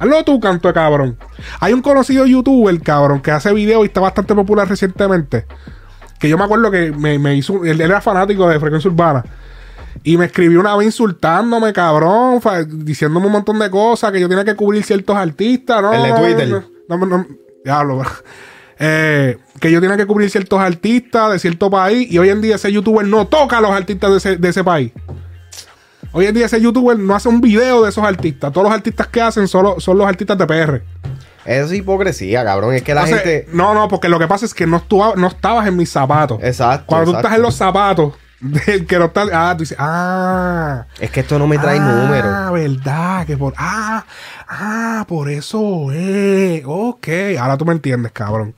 Hazlo 0.00 0.24
tú, 0.24 0.40
canto 0.40 0.66
de 0.66 0.74
cabrón. 0.74 1.16
Hay 1.60 1.72
un 1.74 1.82
conocido 1.82 2.26
youtuber, 2.26 2.80
cabrón, 2.82 3.20
que 3.20 3.30
hace 3.30 3.52
video 3.52 3.84
y 3.84 3.86
está 3.86 4.00
bastante 4.00 4.34
popular 4.34 4.68
recientemente. 4.68 5.46
Que 6.18 6.28
yo 6.28 6.36
me 6.36 6.42
acuerdo 6.44 6.68
que 6.72 6.90
me, 6.90 7.18
me 7.20 7.36
hizo. 7.36 7.64
Él, 7.64 7.80
él 7.80 7.90
era 7.90 8.00
fanático 8.00 8.48
de 8.48 8.58
frecuencia 8.58 8.90
urbana. 8.90 9.24
Y 10.04 10.16
me 10.16 10.26
escribió 10.26 10.60
una 10.60 10.76
vez 10.76 10.86
insultándome, 10.86 11.72
cabrón, 11.72 12.40
diciéndome 12.68 13.26
un 13.26 13.32
montón 13.32 13.58
de 13.58 13.70
cosas, 13.70 14.10
que 14.10 14.20
yo 14.20 14.28
tenía 14.28 14.44
que 14.44 14.56
cubrir 14.56 14.82
ciertos 14.82 15.16
artistas, 15.16 15.80
¿no? 15.80 15.92
El 15.92 16.02
de 16.02 16.12
Twitter. 16.12 16.64
No, 16.88 16.98
no, 16.98 17.06
no, 17.06 17.26
diablo. 17.64 18.02
Eh, 18.84 19.38
que 19.60 19.70
yo 19.70 19.80
tenía 19.80 19.96
que 19.96 20.06
cubrir 20.06 20.28
ciertos 20.28 20.58
artistas 20.58 21.30
de 21.30 21.38
cierto 21.38 21.70
país 21.70 22.10
y 22.10 22.18
hoy 22.18 22.30
en 22.30 22.40
día 22.40 22.56
ese 22.56 22.72
youtuber 22.72 23.06
no 23.06 23.28
toca 23.28 23.58
a 23.58 23.60
los 23.60 23.70
artistas 23.70 24.10
de 24.10 24.16
ese, 24.16 24.36
de 24.38 24.48
ese 24.48 24.64
país. 24.64 24.90
Hoy 26.10 26.26
en 26.26 26.34
día 26.34 26.46
ese 26.46 26.60
youtuber 26.60 26.98
no 26.98 27.14
hace 27.14 27.28
un 27.28 27.40
video 27.40 27.84
de 27.84 27.90
esos 27.90 28.02
artistas. 28.02 28.52
Todos 28.52 28.64
los 28.64 28.74
artistas 28.74 29.06
que 29.06 29.20
hacen 29.20 29.46
solo, 29.46 29.78
son 29.78 29.98
los 29.98 30.08
artistas 30.08 30.36
de 30.36 30.46
PR. 30.46 30.82
Eso 31.44 31.66
es 31.66 31.72
hipocresía, 31.74 32.44
cabrón. 32.44 32.74
Es 32.74 32.82
que 32.82 32.92
la 32.92 33.04
Entonces, 33.04 33.24
gente. 33.24 33.48
No, 33.52 33.72
no, 33.72 33.86
porque 33.86 34.08
lo 34.08 34.18
que 34.18 34.26
pasa 34.26 34.46
es 34.46 34.54
que 34.54 34.66
no, 34.66 34.82
no 35.16 35.26
estabas 35.28 35.68
en 35.68 35.76
mis 35.76 35.90
zapatos. 35.90 36.40
Exacto. 36.42 36.86
Cuando 36.86 37.04
tú 37.04 37.10
exacto. 37.10 37.28
estás 37.28 37.36
en 37.36 37.42
los 37.42 37.54
zapatos 37.54 38.14
del 38.42 38.86
que 38.86 38.98
no 38.98 39.06
está. 39.06 39.24
Ah, 39.32 39.54
tú 39.56 39.62
dices, 39.62 39.76
ah. 39.78 40.86
Es 40.98 41.12
que 41.12 41.20
esto 41.20 41.38
no 41.38 41.46
me 41.46 41.58
trae 41.58 41.78
ah, 41.78 41.80
números. 41.80 42.52
verdad, 42.52 43.24
que 43.24 43.36
por. 43.36 43.54
Ah, 43.56 44.04
ah, 44.48 45.04
por 45.08 45.30
eso, 45.30 45.92
eh. 45.92 46.64
Ok, 46.66 47.06
ahora 47.38 47.56
tú 47.56 47.64
me 47.64 47.72
entiendes, 47.72 48.10
cabrón. 48.10 48.52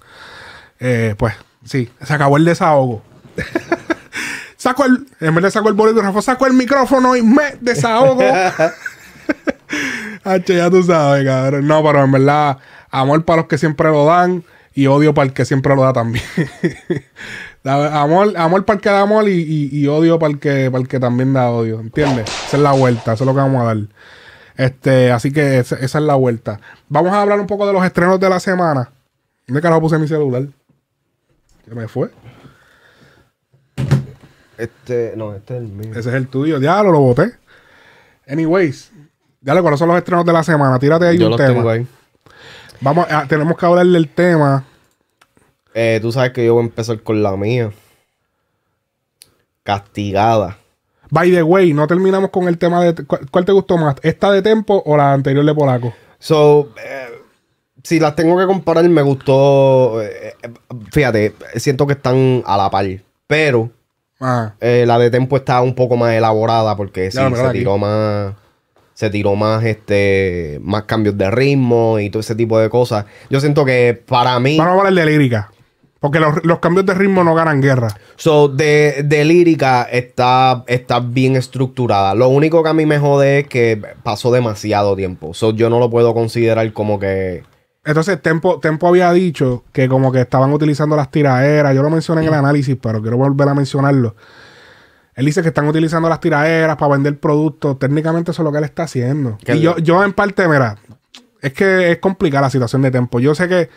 Eh, 0.80 1.14
pues, 1.18 1.34
sí, 1.64 1.92
se 2.02 2.14
acabó 2.14 2.38
el 2.38 2.46
desahogo. 2.46 3.02
saco 4.56 4.86
el. 4.86 5.06
En 5.20 5.34
vez 5.34 5.44
de 5.44 5.50
saco 5.50 5.68
el 5.68 5.74
bolígrafo, 5.74 6.22
saco 6.22 6.46
el 6.46 6.54
micrófono 6.54 7.14
y 7.14 7.22
me 7.22 7.56
desahogo. 7.60 8.22
Hacho, 10.24 10.54
ya 10.54 10.70
tú 10.70 10.82
sabes, 10.82 11.26
cabrón. 11.26 11.66
No, 11.66 11.84
pero 11.84 12.04
en 12.04 12.12
verdad, 12.12 12.56
amor 12.90 13.22
para 13.26 13.42
los 13.42 13.48
que 13.48 13.58
siempre 13.58 13.90
lo 13.90 14.06
dan 14.06 14.44
y 14.72 14.86
odio 14.86 15.12
para 15.12 15.26
el 15.26 15.34
que 15.34 15.44
siempre 15.44 15.76
lo 15.76 15.82
da 15.82 15.92
también. 15.92 16.24
Da- 17.64 18.02
amor, 18.02 18.34
amor 18.36 18.64
para 18.64 18.76
el 18.76 18.80
que 18.82 18.88
da 18.90 19.00
amor 19.00 19.26
y, 19.28 19.32
y- 19.40 19.70
y 19.72 19.86
odio 19.88 20.18
para 20.18 20.32
el 20.32 20.38
que 20.38 20.70
para 20.70 20.82
el 20.82 20.86
que 20.88 21.00
también 21.00 21.32
da 21.32 21.50
odio. 21.50 21.80
¿Entiendes? 21.80 22.26
Esa 22.46 22.56
es 22.58 22.62
la 22.62 22.72
vuelta, 22.72 23.14
eso 23.14 23.24
es 23.24 23.26
lo 23.26 23.32
que 23.32 23.40
vamos 23.40 23.62
a 23.62 23.64
dar. 23.64 23.78
Este, 24.56 25.10
así 25.10 25.32
que 25.32 25.58
esa, 25.58 25.76
esa 25.76 25.98
es 25.98 26.04
la 26.04 26.14
vuelta. 26.14 26.60
Vamos 26.88 27.12
a 27.12 27.22
hablar 27.22 27.40
un 27.40 27.46
poco 27.46 27.66
de 27.66 27.72
los 27.72 27.84
estrenos 27.84 28.20
de 28.20 28.28
la 28.28 28.38
semana. 28.38 28.90
¿Dónde 29.46 29.60
carajo 29.62 29.80
puse 29.80 29.98
mi 29.98 30.06
celular? 30.06 30.44
Se 31.66 31.74
me 31.74 31.88
fue. 31.88 32.10
Este, 34.56 35.14
no, 35.16 35.34
este 35.34 35.56
es 35.56 35.62
el 35.62 35.68
mío. 35.68 35.90
Ese 35.90 36.08
es 36.10 36.14
el 36.14 36.28
tuyo. 36.28 36.60
Diablo, 36.60 36.92
lo 36.92 37.00
boté. 37.00 37.32
Anyways. 38.28 38.92
Dale, 39.40 39.60
¿cuáles 39.60 39.78
son 39.78 39.88
los 39.88 39.98
estrenos 39.98 40.24
de 40.24 40.32
la 40.32 40.42
semana? 40.44 40.78
Tírate 40.78 41.06
ahí 41.06 41.18
Yo 41.18 41.26
un 41.26 41.30
los 41.32 41.38
tema. 41.40 41.54
tengo 41.54 41.68
ahí. 41.70 41.86
Vamos, 42.80 43.06
a- 43.10 43.26
tenemos 43.26 43.56
que 43.58 43.66
hablar 43.66 43.86
del 43.86 44.08
tema. 44.08 44.64
Eh, 45.74 45.98
tú 46.00 46.12
sabes 46.12 46.30
que 46.32 46.46
yo 46.46 46.54
voy 46.54 46.62
a 46.62 46.66
empezar 46.66 47.00
con 47.00 47.22
la 47.22 47.36
mía. 47.36 47.70
Castigada. 49.62 50.58
By 51.10 51.30
the 51.30 51.42
way, 51.42 51.72
no 51.74 51.86
terminamos 51.86 52.30
con 52.30 52.48
el 52.48 52.58
tema 52.58 52.82
de... 52.84 53.04
¿Cuál, 53.04 53.44
te 53.44 53.52
gustó 53.52 53.76
más? 53.76 53.96
¿Esta 54.02 54.30
de 54.32 54.42
Tempo 54.42 54.82
o 54.86 54.96
la 54.96 55.12
anterior 55.12 55.44
de 55.44 55.54
Polaco? 55.54 55.92
So, 56.18 56.70
eh, 56.84 57.08
si 57.82 58.00
las 58.00 58.16
tengo 58.16 58.38
que 58.38 58.46
comparar, 58.46 58.88
me 58.88 59.02
gustó. 59.02 60.02
eh, 60.02 60.34
fíjate, 60.92 61.34
siento 61.56 61.86
que 61.86 61.92
están 61.94 62.42
a 62.46 62.56
la 62.56 62.70
par. 62.70 62.86
Pero 63.26 63.70
Ah, 64.20 64.54
la 64.60 64.98
de 64.98 65.10
Tempo 65.10 65.36
está 65.36 65.60
un 65.60 65.74
poco 65.74 65.96
más 65.96 66.14
elaborada 66.14 66.76
porque 66.76 67.10
sí, 67.10 67.18
se 67.18 67.22
aquí. 67.22 67.58
tiró 67.58 67.76
más. 67.78 68.34
Se 68.94 69.10
tiró 69.10 69.34
más 69.34 69.64
este. 69.64 70.60
más 70.62 70.84
cambios 70.84 71.18
de 71.18 71.30
ritmo 71.30 71.98
y 71.98 72.10
todo 72.10 72.20
ese 72.20 72.34
tipo 72.34 72.58
de 72.58 72.70
cosas. 72.70 73.06
Yo 73.28 73.40
siento 73.40 73.64
que 73.64 74.00
para 74.06 74.38
mí. 74.40 74.56
vamos 74.56 74.76
a 74.84 74.86
hablar 74.86 74.94
de 74.94 75.10
lírica. 75.12 75.50
Porque 76.04 76.20
los, 76.20 76.44
los 76.44 76.58
cambios 76.58 76.84
de 76.84 76.92
ritmo 76.92 77.24
no 77.24 77.34
ganan 77.34 77.62
guerra. 77.62 77.88
So, 78.16 78.48
de, 78.48 79.04
de 79.06 79.24
lírica 79.24 79.84
está, 79.84 80.62
está 80.66 81.00
bien 81.00 81.34
estructurada. 81.34 82.14
Lo 82.14 82.28
único 82.28 82.62
que 82.62 82.68
a 82.68 82.74
mí 82.74 82.84
me 82.84 82.98
jode 82.98 83.38
es 83.38 83.48
que 83.48 83.80
pasó 84.02 84.30
demasiado 84.30 84.94
tiempo. 84.96 85.32
So, 85.32 85.52
yo 85.52 85.70
no 85.70 85.78
lo 85.78 85.88
puedo 85.88 86.12
considerar 86.12 86.70
como 86.74 86.98
que. 86.98 87.42
Entonces, 87.86 88.20
Tempo, 88.20 88.60
Tempo 88.60 88.86
había 88.86 89.10
dicho 89.12 89.64
que 89.72 89.88
como 89.88 90.12
que 90.12 90.20
estaban 90.20 90.52
utilizando 90.52 90.94
las 90.94 91.10
tiraderas. 91.10 91.74
Yo 91.74 91.82
lo 91.82 91.88
mencioné 91.88 92.20
en 92.20 92.28
el 92.28 92.34
análisis, 92.34 92.76
pero 92.78 93.00
quiero 93.00 93.16
volver 93.16 93.48
a 93.48 93.54
mencionarlo. 93.54 94.14
Él 95.14 95.24
dice 95.24 95.40
que 95.40 95.48
están 95.48 95.66
utilizando 95.66 96.10
las 96.10 96.20
tiraderas 96.20 96.76
para 96.76 96.92
vender 96.92 97.18
productos. 97.18 97.78
Técnicamente 97.78 98.32
eso 98.32 98.42
es 98.42 98.44
lo 98.44 98.52
que 98.52 98.58
él 98.58 98.64
está 98.64 98.82
haciendo. 98.82 99.38
Y 99.46 99.58
yo, 99.58 99.78
yo 99.78 100.04
en 100.04 100.12
parte, 100.12 100.46
mira, 100.48 100.76
es 101.40 101.54
que 101.54 101.92
es 101.92 101.96
complicada 101.96 102.42
la 102.42 102.50
situación 102.50 102.82
de 102.82 102.90
Tempo. 102.90 103.20
Yo 103.20 103.34
sé 103.34 103.48
que 103.48 103.70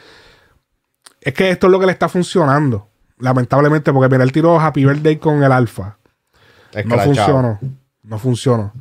es 1.27 1.33
que 1.33 1.49
esto 1.49 1.67
es 1.67 1.71
lo 1.71 1.79
que 1.79 1.85
le 1.85 1.91
está 1.91 2.09
funcionando. 2.09 2.87
Lamentablemente, 3.19 3.91
porque 3.91 4.09
mira, 4.09 4.23
él 4.23 4.31
tiró 4.31 4.59
Happy 4.59 4.85
Birthday 4.85 5.17
con 5.17 5.43
el 5.43 5.51
Alfa. 5.51 5.97
No 6.85 6.95
funcionó. 7.05 7.59
No 8.03 8.19
funcionó. 8.19 8.73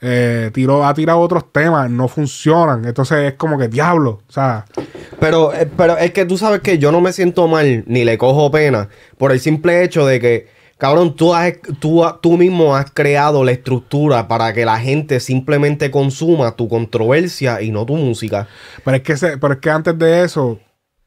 Eh, 0.00 0.50
tiró, 0.52 0.84
ha 0.86 0.92
tirado 0.92 1.20
otros 1.20 1.50
temas, 1.52 1.88
no 1.90 2.08
funcionan. 2.08 2.84
Entonces 2.84 3.18
es 3.32 3.34
como 3.34 3.56
que 3.58 3.68
diablo. 3.68 4.20
O 4.28 4.32
sea, 4.32 4.64
Pero, 5.18 5.54
eh, 5.54 5.70
pero 5.76 5.96
es 5.96 6.10
que 6.12 6.26
tú 6.26 6.36
sabes 6.36 6.60
que 6.60 6.78
yo 6.78 6.92
no 6.92 7.00
me 7.00 7.12
siento 7.12 7.48
mal 7.48 7.84
ni 7.86 8.04
le 8.04 8.18
cojo 8.18 8.50
pena 8.50 8.88
por 9.16 9.32
el 9.32 9.40
simple 9.40 9.82
hecho 9.82 10.04
de 10.04 10.20
que, 10.20 10.48
cabrón, 10.76 11.16
tú, 11.16 11.32
has, 11.34 11.54
tú, 11.80 12.04
tú 12.20 12.36
mismo 12.36 12.76
has 12.76 12.90
creado 12.90 13.42
la 13.42 13.52
estructura 13.52 14.28
para 14.28 14.52
que 14.52 14.66
la 14.66 14.78
gente 14.78 15.20
simplemente 15.20 15.90
consuma 15.90 16.56
tu 16.56 16.68
controversia 16.68 17.62
y 17.62 17.70
no 17.70 17.86
tu 17.86 17.96
música. 17.96 18.46
pero 18.84 18.98
es 18.98 19.02
que 19.02 19.16
se- 19.16 19.38
pero 19.38 19.54
es 19.54 19.60
que 19.60 19.70
antes 19.70 19.98
de 19.98 20.24
eso 20.24 20.58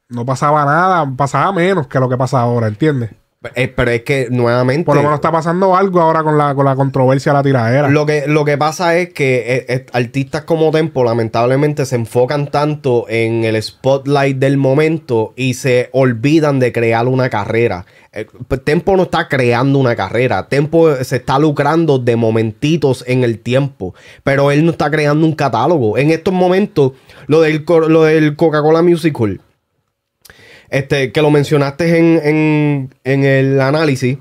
no 0.09 0.25
pasaba 0.25 0.65
nada, 0.65 1.11
pasaba 1.15 1.51
menos 1.53 1.87
que 1.87 1.99
lo 1.99 2.09
que 2.09 2.17
pasa 2.17 2.41
ahora, 2.41 2.67
¿entiendes? 2.67 3.11
Eh, 3.55 3.69
pero 3.69 3.91
es 3.91 4.01
que 4.01 4.27
nuevamente... 4.29 4.83
Por 4.83 4.97
lo 4.97 5.03
menos 5.03 5.15
está 5.15 5.31
pasando 5.31 5.73
algo 5.73 6.01
ahora 6.01 6.23
con 6.23 6.37
la, 6.37 6.53
con 6.53 6.65
la 6.65 6.75
controversia 6.75 7.31
de 7.31 7.37
la 7.37 7.43
tiradera. 7.43 7.87
Lo 7.87 8.05
que, 8.05 8.25
lo 8.27 8.43
que 8.43 8.57
pasa 8.57 8.97
es 8.97 9.13
que 9.13 9.37
eh, 9.37 9.65
eh, 9.69 9.85
artistas 9.93 10.43
como 10.43 10.71
Tempo 10.71 11.05
lamentablemente 11.05 11.85
se 11.85 11.95
enfocan 11.95 12.51
tanto 12.51 13.05
en 13.07 13.45
el 13.45 13.61
spotlight 13.63 14.37
del 14.37 14.57
momento 14.57 15.31
y 15.37 15.53
se 15.53 15.89
olvidan 15.93 16.59
de 16.59 16.73
crear 16.73 17.07
una 17.07 17.29
carrera. 17.29 17.85
Pues, 18.49 18.65
Tempo 18.65 18.97
no 18.97 19.03
está 19.03 19.29
creando 19.29 19.79
una 19.79 19.95
carrera. 19.95 20.49
Tempo 20.49 20.93
se 20.95 21.15
está 21.15 21.39
lucrando 21.39 21.97
de 21.97 22.17
momentitos 22.17 23.05
en 23.07 23.23
el 23.23 23.39
tiempo. 23.39 23.95
Pero 24.23 24.51
él 24.51 24.65
no 24.65 24.71
está 24.71 24.91
creando 24.91 25.25
un 25.25 25.33
catálogo. 25.33 25.97
En 25.97 26.09
estos 26.11 26.33
momentos, 26.33 26.91
lo 27.27 27.39
del, 27.39 27.63
lo 27.87 28.03
del 28.03 28.35
Coca-Cola 28.35 28.81
Musical, 28.81 29.39
este, 30.69 31.11
que 31.11 31.21
lo 31.21 31.31
mencionaste 31.31 31.97
en, 31.97 32.19
en- 32.23 32.95
en 33.03 33.23
el 33.25 33.61
análisis. 33.61 34.17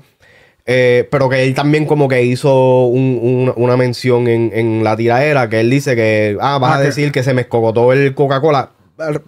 Eh, 0.71 1.07
pero 1.09 1.29
que 1.29 1.41
él 1.43 1.55
también 1.55 1.85
como 1.87 2.07
que 2.07 2.21
hizo 2.23 2.85
un- 2.85 3.19
un- 3.21 3.53
una 3.55 3.75
mención 3.75 4.27
en, 4.27 4.51
en 4.53 4.83
la 4.83 4.95
tiradera 4.95 5.49
que 5.49 5.61
él 5.61 5.69
dice 5.71 5.95
que, 5.95 6.37
ah, 6.39 6.59
vas 6.59 6.71
Ah, 6.73 6.75
a 6.75 6.79
que- 6.79 6.85
decir 6.85 7.11
que 7.11 7.23
se 7.23 7.33
me 7.33 7.41
escocotó 7.41 7.91
el 7.91 8.13
Coca-Cola. 8.13 8.69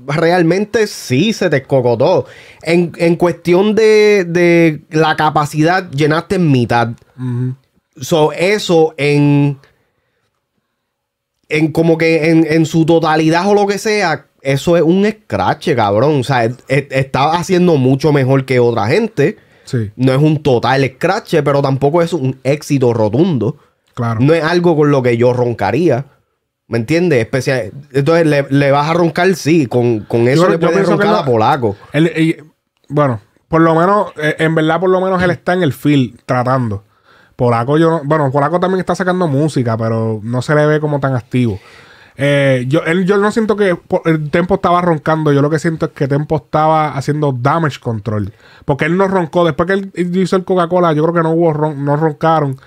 Realmente 0.05 0.85
sí 0.85 1.33
se 1.33 1.49
te 1.49 1.57
escocotó. 1.57 2.25
En, 2.61 2.91
en 2.97 3.15
cuestión 3.15 3.73
de, 3.73 4.25
de 4.27 4.81
la 4.91 5.15
capacidad, 5.15 5.89
llenaste 5.91 6.35
en 6.35 6.51
mitad. 6.51 6.89
So, 7.99 8.33
eso 8.33 8.93
en, 8.97 9.57
en 11.49 11.71
como 11.71 11.97
que 11.97 12.29
en, 12.29 12.45
en 12.49 12.65
su 12.65 12.85
totalidad 12.85 13.47
o 13.49 13.53
lo 13.53 13.65
que 13.67 13.77
sea, 13.77 14.27
eso 14.41 14.75
es 14.77 14.83
un 14.83 15.05
scratch, 15.09 15.75
cabrón. 15.75 16.19
O 16.19 16.23
sea, 16.23 16.45
es- 16.45 16.57
es- 16.67 16.87
está 16.89 17.31
haciendo 17.33 17.75
mucho 17.77 18.11
mejor 18.11 18.45
que 18.45 18.59
otra 18.59 18.87
gente. 18.87 19.37
Sí, 19.65 19.91
No 19.95 20.11
es 20.11 20.17
un 20.19 20.41
total 20.43 20.83
scratch, 20.95 21.35
pero 21.43 21.61
tampoco 21.61 22.01
es 22.01 22.13
un 22.13 22.37
éxito 22.43 22.93
rotundo. 22.93 23.57
claro. 23.93 24.19
No 24.21 24.33
es 24.33 24.43
algo 24.43 24.75
con 24.75 24.89
lo 24.91 25.01
que 25.03 25.17
yo 25.17 25.33
roncaría. 25.33 26.05
¿Me 26.67 26.77
entiendes? 26.77 27.19
Especial, 27.19 27.71
entonces, 27.91 28.25
¿le, 28.25 28.45
le 28.49 28.71
vas 28.71 28.89
a 28.89 28.93
roncar? 28.93 29.35
Sí. 29.35 29.65
Con, 29.65 29.99
con 30.01 30.27
eso 30.29 30.43
creo- 30.45 30.57
le 30.57 30.61
yo 30.65 30.71
puedes 30.71 30.87
roncar 30.87 31.15
a 31.15 31.25
Polaco. 31.25 31.75
Bueno, 32.89 33.19
por 33.47 33.61
lo 33.61 33.75
menos, 33.75 34.11
eh, 34.21 34.35
en 34.39 34.55
verdad, 34.55 34.79
por 34.79 34.89
lo 34.89 35.01
menos 35.01 35.21
él 35.21 35.31
está 35.31 35.53
en 35.53 35.63
el 35.63 35.73
field 35.73 36.19
tratando. 36.25 36.83
Polaco, 37.35 37.77
yo 37.77 37.89
no- 37.89 38.01
bueno, 38.03 38.31
Polaco 38.31 38.59
también 38.59 38.79
está 38.79 38.95
sacando 38.95 39.27
música, 39.27 39.75
pero 39.77 40.19
no 40.23 40.41
se 40.41 40.53
le 40.55 40.65
ve 40.65 40.79
como 40.79 40.99
tan 40.99 41.15
activo. 41.15 41.59
Eh, 42.17 42.65
yo, 42.67 42.83
él- 42.83 43.05
yo 43.05 43.17
no 43.17 43.31
siento 43.31 43.55
que 43.55 43.77
el 44.05 44.29
Tempo 44.29 44.55
estaba 44.55 44.81
roncando, 44.81 45.31
yo 45.31 45.41
lo 45.41 45.49
que 45.49 45.59
siento 45.59 45.87
es 45.87 45.91
que 45.93 46.07
Tempo 46.07 46.35
estaba 46.37 46.89
haciendo 46.89 47.31
damage 47.31 47.79
control. 47.79 48.33
Porque 48.65 48.85
él 48.85 48.97
no 48.97 49.07
roncó, 49.07 49.45
después 49.45 49.67
que 49.67 49.73
él 49.73 49.91
hizo 50.15 50.35
el 50.35 50.43
Coca-Cola, 50.43 50.93
yo 50.93 51.03
creo 51.03 51.13
que 51.15 51.23
no 51.23 51.31
hubo 51.31 51.53
ron- 51.53 51.83
no 51.85 51.95
roncaron. 51.97 52.57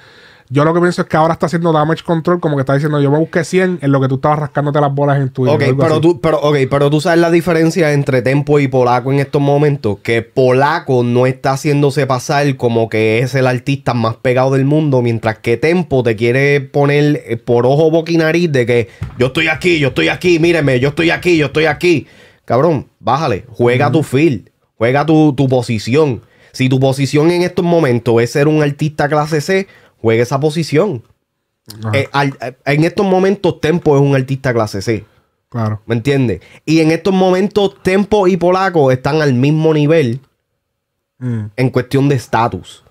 Yo 0.55 0.65
lo 0.65 0.73
que 0.73 0.79
pienso 0.79 1.03
es 1.03 1.09
que 1.09 1.17
ahora 1.17 1.33
está 1.33 1.47
haciendo 1.47 1.73
damage 1.73 2.05
control, 2.05 2.39
como 2.39 2.55
que 2.55 2.61
está 2.61 2.75
diciendo, 2.75 3.01
yo 3.01 3.11
me 3.11 3.19
busqué 3.19 3.43
100 3.43 3.81
en 3.83 3.91
lo 3.91 4.01
que 4.01 4.07
tú 4.07 4.15
estabas 4.15 4.39
rascándote 4.39 4.81
las 4.81 4.95
bolas 4.95 5.21
en 5.21 5.31
tu 5.31 5.51
Ok, 5.51 5.65
pero 5.77 6.01
tú, 6.01 6.21
pero, 6.21 6.39
ok, 6.39 6.57
pero 6.71 6.91
tú 6.91 7.01
sabes 7.01 7.19
la 7.19 7.33
diferencia 7.33 7.93
entre 7.93 8.23
Tempo 8.23 8.61
y 8.61 8.69
Polaco 8.69 9.13
en 9.13 9.19
estos 9.19 9.43
momentos. 9.43 9.99
Que 10.05 10.23
Polaco 10.23 11.03
no 11.03 11.27
está 11.27 11.55
haciéndose 11.55 12.07
pasar 12.07 12.57
como 12.57 12.89
que 12.89 13.19
es 13.19 13.35
el 13.35 13.49
artista 13.49 13.95
más 13.95 14.15
pegado 14.15 14.53
del 14.53 14.65
mundo, 14.65 15.03
mientras 15.03 15.41
que 15.41 15.57
Tempo 15.57 16.05
te 16.05 16.15
quiere 16.15 16.61
poner 16.61 17.25
eh, 17.27 17.37
por 17.37 17.67
ojo, 17.67 17.91
boca 17.91 18.13
y 18.13 18.17
nariz 18.17 18.53
de 18.53 18.65
que 18.65 18.89
yo 19.19 19.27
estoy 19.27 19.49
aquí, 19.49 19.81
yo 19.81 19.89
estoy 19.89 20.07
aquí, 20.07 20.39
míreme, 20.39 20.79
yo 20.79 20.91
estoy 20.91 21.11
aquí, 21.11 21.37
yo 21.37 21.47
estoy 21.47 21.65
aquí. 21.65 22.07
Cabrón, 22.45 22.87
bájale, 23.01 23.45
juega 23.49 23.91
tu 23.91 24.05
feel, 24.05 24.53
juega 24.79 25.05
tu, 25.05 25.35
tu 25.35 25.49
posición. 25.49 26.23
Si 26.55 26.69
tu 26.69 26.79
posición 26.79 27.33
en 27.33 27.43
estos 27.43 27.65
momentos 27.65 28.23
es 28.23 28.31
ser 28.31 28.47
un 28.47 28.63
artista 28.63 29.09
clase 29.09 29.41
C, 29.41 29.67
juega 30.05 30.23
esa 30.23 30.39
posición. 30.39 31.03
Eh, 31.95 32.09
al- 32.13 32.37
eh, 32.43 32.55
en 32.67 32.85
estos 32.85 33.07
momentos 33.07 33.59
Tempo 33.59 33.97
es 33.97 34.03
un 34.03 34.15
artista 34.15 34.53
clase 34.53 34.83
C. 34.83 35.07
Claro. 35.49 35.81
¿Me 35.87 35.95
entiendes? 35.95 36.41
Y 36.67 36.81
en 36.81 36.91
estos 36.91 37.15
momentos, 37.15 37.83
Tempo 37.83 38.27
y 38.29 38.37
Polaco 38.37 38.91
están 38.91 39.23
al 39.23 39.33
mismo 39.33 39.73
nivel 39.73 40.21
Mm. 41.19 41.45
en 41.57 41.71
cuestión 41.71 42.09
de 42.11 42.17
estatus. 42.17 42.85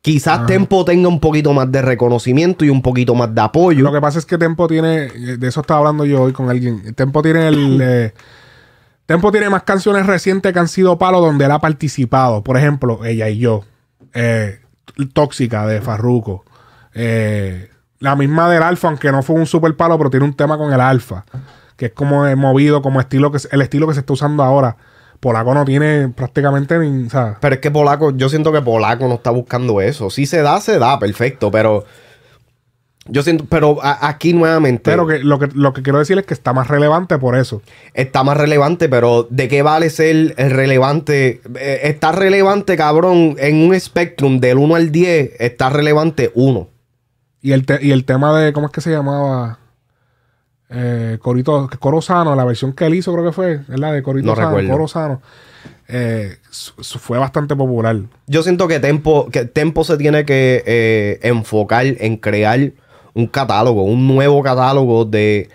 Quizás 0.00 0.46
Tempo 0.46 0.84
tenga 0.86 1.06
un 1.08 1.20
poquito 1.20 1.52
más 1.52 1.70
de 1.70 1.82
reconocimiento 1.82 2.64
y 2.64 2.70
un 2.70 2.80
poquito 2.82 3.14
más 3.14 3.34
de 3.34 3.40
apoyo. 3.42 3.84
Lo 3.84 3.92
que 3.92 4.00
pasa 4.00 4.18
es 4.18 4.24
que 4.26 4.38
Tempo 4.38 4.66
tiene, 4.68 5.04
eh, 5.06 5.36
de 5.38 5.48
eso 5.48 5.60
estaba 5.60 5.80
hablando 5.80 6.04
yo 6.06 6.22
hoy 6.22 6.32
con 6.32 6.48
alguien. 6.48 6.94
Tempo 6.94 7.20
tiene 7.20 7.48
el. 7.48 7.78
eh, 7.82 8.12
Tempo 9.04 9.30
tiene 9.30 9.50
más 9.50 9.64
canciones 9.64 10.06
recientes 10.06 10.52
que 10.52 10.58
han 10.58 10.68
sido 10.68 10.96
palo 10.96 11.20
donde 11.20 11.44
él 11.44 11.50
ha 11.50 11.58
participado. 11.60 12.42
Por 12.42 12.56
ejemplo, 12.56 13.04
Ella 13.04 13.28
y 13.28 13.38
yo. 13.38 13.64
eh, 14.14 14.60
Tóxica 15.12 15.66
de 15.66 15.80
Farruko. 15.80 16.44
eh, 16.94 17.68
la 17.98 18.16
misma 18.16 18.50
del 18.50 18.64
Alfa, 18.64 18.88
aunque 18.88 19.12
no 19.12 19.22
fue 19.22 19.36
un 19.36 19.46
super 19.46 19.76
palo, 19.76 19.96
pero 19.96 20.10
tiene 20.10 20.26
un 20.26 20.34
tema 20.34 20.58
con 20.58 20.72
el 20.72 20.80
Alfa. 20.80 21.24
Que 21.76 21.86
es 21.86 21.92
como 21.92 22.24
movido, 22.36 22.82
como 22.82 23.00
estilo 23.00 23.30
que 23.30 23.38
el 23.50 23.62
estilo 23.62 23.86
que 23.86 23.94
se 23.94 24.00
está 24.00 24.12
usando 24.12 24.42
ahora. 24.42 24.76
Polaco 25.20 25.54
no 25.54 25.64
tiene 25.64 26.08
prácticamente 26.08 26.76
ni. 26.78 27.08
sea, 27.08 27.38
Pero 27.40 27.54
es 27.54 27.60
que 27.60 27.70
Polaco, 27.70 28.10
yo 28.10 28.28
siento 28.28 28.50
que 28.50 28.60
Polaco 28.60 29.06
no 29.06 29.14
está 29.14 29.30
buscando 29.30 29.80
eso. 29.80 30.10
Si 30.10 30.26
se 30.26 30.42
da, 30.42 30.60
se 30.60 30.80
da, 30.80 30.98
perfecto. 30.98 31.52
Pero 31.52 31.84
yo 33.06 33.22
siento, 33.22 33.44
pero 33.48 33.78
a- 33.82 34.08
aquí 34.08 34.32
nuevamente 34.32 34.90
pero 34.90 35.06
que 35.06 35.18
lo, 35.18 35.38
que 35.38 35.48
lo 35.54 35.72
que 35.72 35.82
quiero 35.82 35.98
decir 35.98 36.18
es 36.18 36.24
que 36.26 36.34
está 36.34 36.52
más 36.52 36.68
relevante 36.68 37.18
por 37.18 37.36
eso. 37.36 37.60
está 37.94 38.22
más 38.22 38.36
relevante. 38.36 38.88
Pero 38.88 39.26
¿de 39.30 39.48
qué 39.48 39.62
vale 39.62 39.90
ser 39.90 40.34
el 40.36 40.50
relevante? 40.50 41.40
Eh, 41.58 41.80
está 41.84 42.12
relevante, 42.12 42.76
cabrón, 42.76 43.34
en 43.38 43.56
un 43.68 43.78
spectrum 43.78 44.38
del 44.40 44.58
1 44.58 44.76
al 44.76 44.92
10, 44.92 45.32
está 45.40 45.68
relevante 45.70 46.30
1. 46.34 46.68
Y 47.40 47.52
el, 47.52 47.66
te- 47.66 47.84
y 47.84 47.90
el 47.90 48.04
tema 48.04 48.38
de, 48.38 48.52
¿cómo 48.52 48.66
es 48.66 48.72
que 48.72 48.80
se 48.80 48.90
llamaba? 48.90 49.58
Eh, 50.70 51.18
Corito, 51.20 51.68
Coro 51.80 52.00
Sano, 52.00 52.34
la 52.34 52.44
versión 52.44 52.72
que 52.72 52.86
él 52.86 52.94
hizo 52.94 53.12
creo 53.12 53.24
que 53.26 53.32
fue, 53.32 53.58
¿verdad? 53.68 53.92
De 53.92 54.02
Corito 54.02 54.28
No 54.28 54.34
Sano, 54.36 54.48
recuerdo. 54.48 54.70
Coro 54.70 54.88
Sano. 54.88 55.22
eh, 55.88 56.36
fue 56.80 57.18
bastante 57.18 57.54
popular. 57.56 57.96
Yo 58.26 58.42
siento 58.42 58.68
que 58.68 58.80
Tempo, 58.80 59.28
que 59.30 59.44
Tempo 59.44 59.84
se 59.84 59.98
tiene 59.98 60.24
que 60.24 60.62
eh, 60.64 61.18
enfocar 61.24 61.84
en 61.86 62.16
crear 62.16 62.72
un 63.14 63.26
catálogo, 63.26 63.82
un 63.84 64.06
nuevo 64.06 64.42
catálogo 64.42 65.04
de 65.04 65.48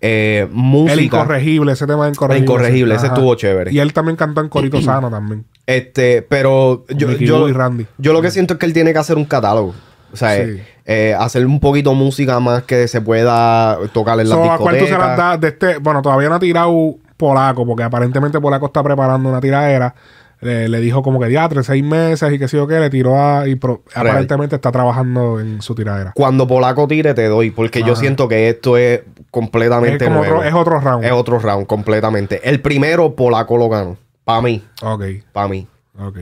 eh, 0.00 0.48
música. 0.50 0.92
El 0.94 1.00
incorregible, 1.00 1.72
ese 1.72 1.86
tema 1.86 2.04
de 2.06 2.10
incorregible. 2.12 2.38
El 2.38 2.42
Incorregible, 2.44 2.94
ese 2.94 3.06
estuvo 3.06 3.34
chévere. 3.34 3.72
Y 3.72 3.78
él 3.78 3.92
también 3.92 4.16
cantó 4.16 4.40
en 4.40 4.48
Corito 4.48 4.80
Sano 4.82 5.10
también. 5.10 5.44
Este, 5.66 6.22
pero 6.22 6.84
yo, 6.88 7.12
yo, 7.12 7.38
Boo 7.40 7.48
y 7.48 7.52
Randy. 7.52 7.86
yo 7.98 8.12
lo 8.12 8.20
que 8.20 8.30
siento 8.30 8.54
es 8.54 8.60
que 8.60 8.66
él 8.66 8.72
tiene 8.72 8.92
que 8.92 8.98
hacer 8.98 9.16
un 9.16 9.24
catálogo. 9.24 9.74
O 10.12 10.16
sea, 10.16 10.44
Sí. 10.44 10.60
eh, 10.84 11.14
hacer 11.18 11.46
un 11.46 11.58
poquito 11.60 11.94
música 11.94 12.38
más 12.40 12.64
que 12.64 12.86
se 12.88 13.00
pueda 13.00 13.78
tocar 13.94 14.18
en 14.20 14.28
la 14.28 14.34
So, 14.34 14.50
¿A 14.52 14.58
cuál 14.58 14.76
tú 14.78 14.84
se 14.86 14.90
las 14.90 15.00
discoteca. 15.00 15.28
das 15.28 15.40
de 15.40 15.48
este? 15.48 15.78
Bueno, 15.78 16.02
todavía 16.02 16.28
no 16.28 16.34
ha 16.34 16.40
tirado 16.40 16.96
Polaco, 17.16 17.64
porque 17.64 17.84
aparentemente 17.84 18.40
Polaco 18.40 18.66
está 18.66 18.82
preparando 18.82 19.28
una 19.28 19.40
tiradera. 19.40 19.94
Le, 20.42 20.68
le 20.68 20.80
dijo 20.80 21.02
como 21.02 21.18
que 21.20 21.26
diatre, 21.28 21.62
seis 21.62 21.82
meses 21.84 22.32
y 22.32 22.38
qué 22.38 22.48
sé 22.48 22.56
yo 22.58 22.66
qué, 22.66 22.78
le 22.80 22.90
tiró 22.90 23.16
a. 23.18 23.46
Y 23.48 23.54
pro- 23.54 23.82
aparentemente 23.94 24.56
está 24.56 24.70
trabajando 24.72 25.38
en 25.40 25.62
su 25.62 25.74
tiradera. 25.74 26.12
Cuando 26.14 26.46
Polaco 26.48 26.86
tire, 26.88 27.14
te 27.14 27.26
doy, 27.28 27.50
porque 27.52 27.82
yo 27.84 27.94
siento 27.96 28.26
que 28.28 28.48
esto 28.50 28.76
es 28.76 29.02
completamente 29.30 30.04
Es 30.04 30.10
nuevo. 30.10 30.24
otro- 30.38 30.42
es 30.44 30.52
otro 30.52 30.80
round. 30.80 31.04
Es 31.04 31.12
otro 31.12 31.38
round, 31.38 31.66
completamente. 31.66 32.40
El 32.48 32.60
primero, 32.60 33.14
Polaco 33.14 33.56
lo 33.56 33.68
ganó. 33.68 33.96
Para 34.24 34.42
mí, 34.42 34.62
Ok, 34.82 35.04
para 35.32 35.48
mí. 35.48 35.66
ok. 35.98 36.18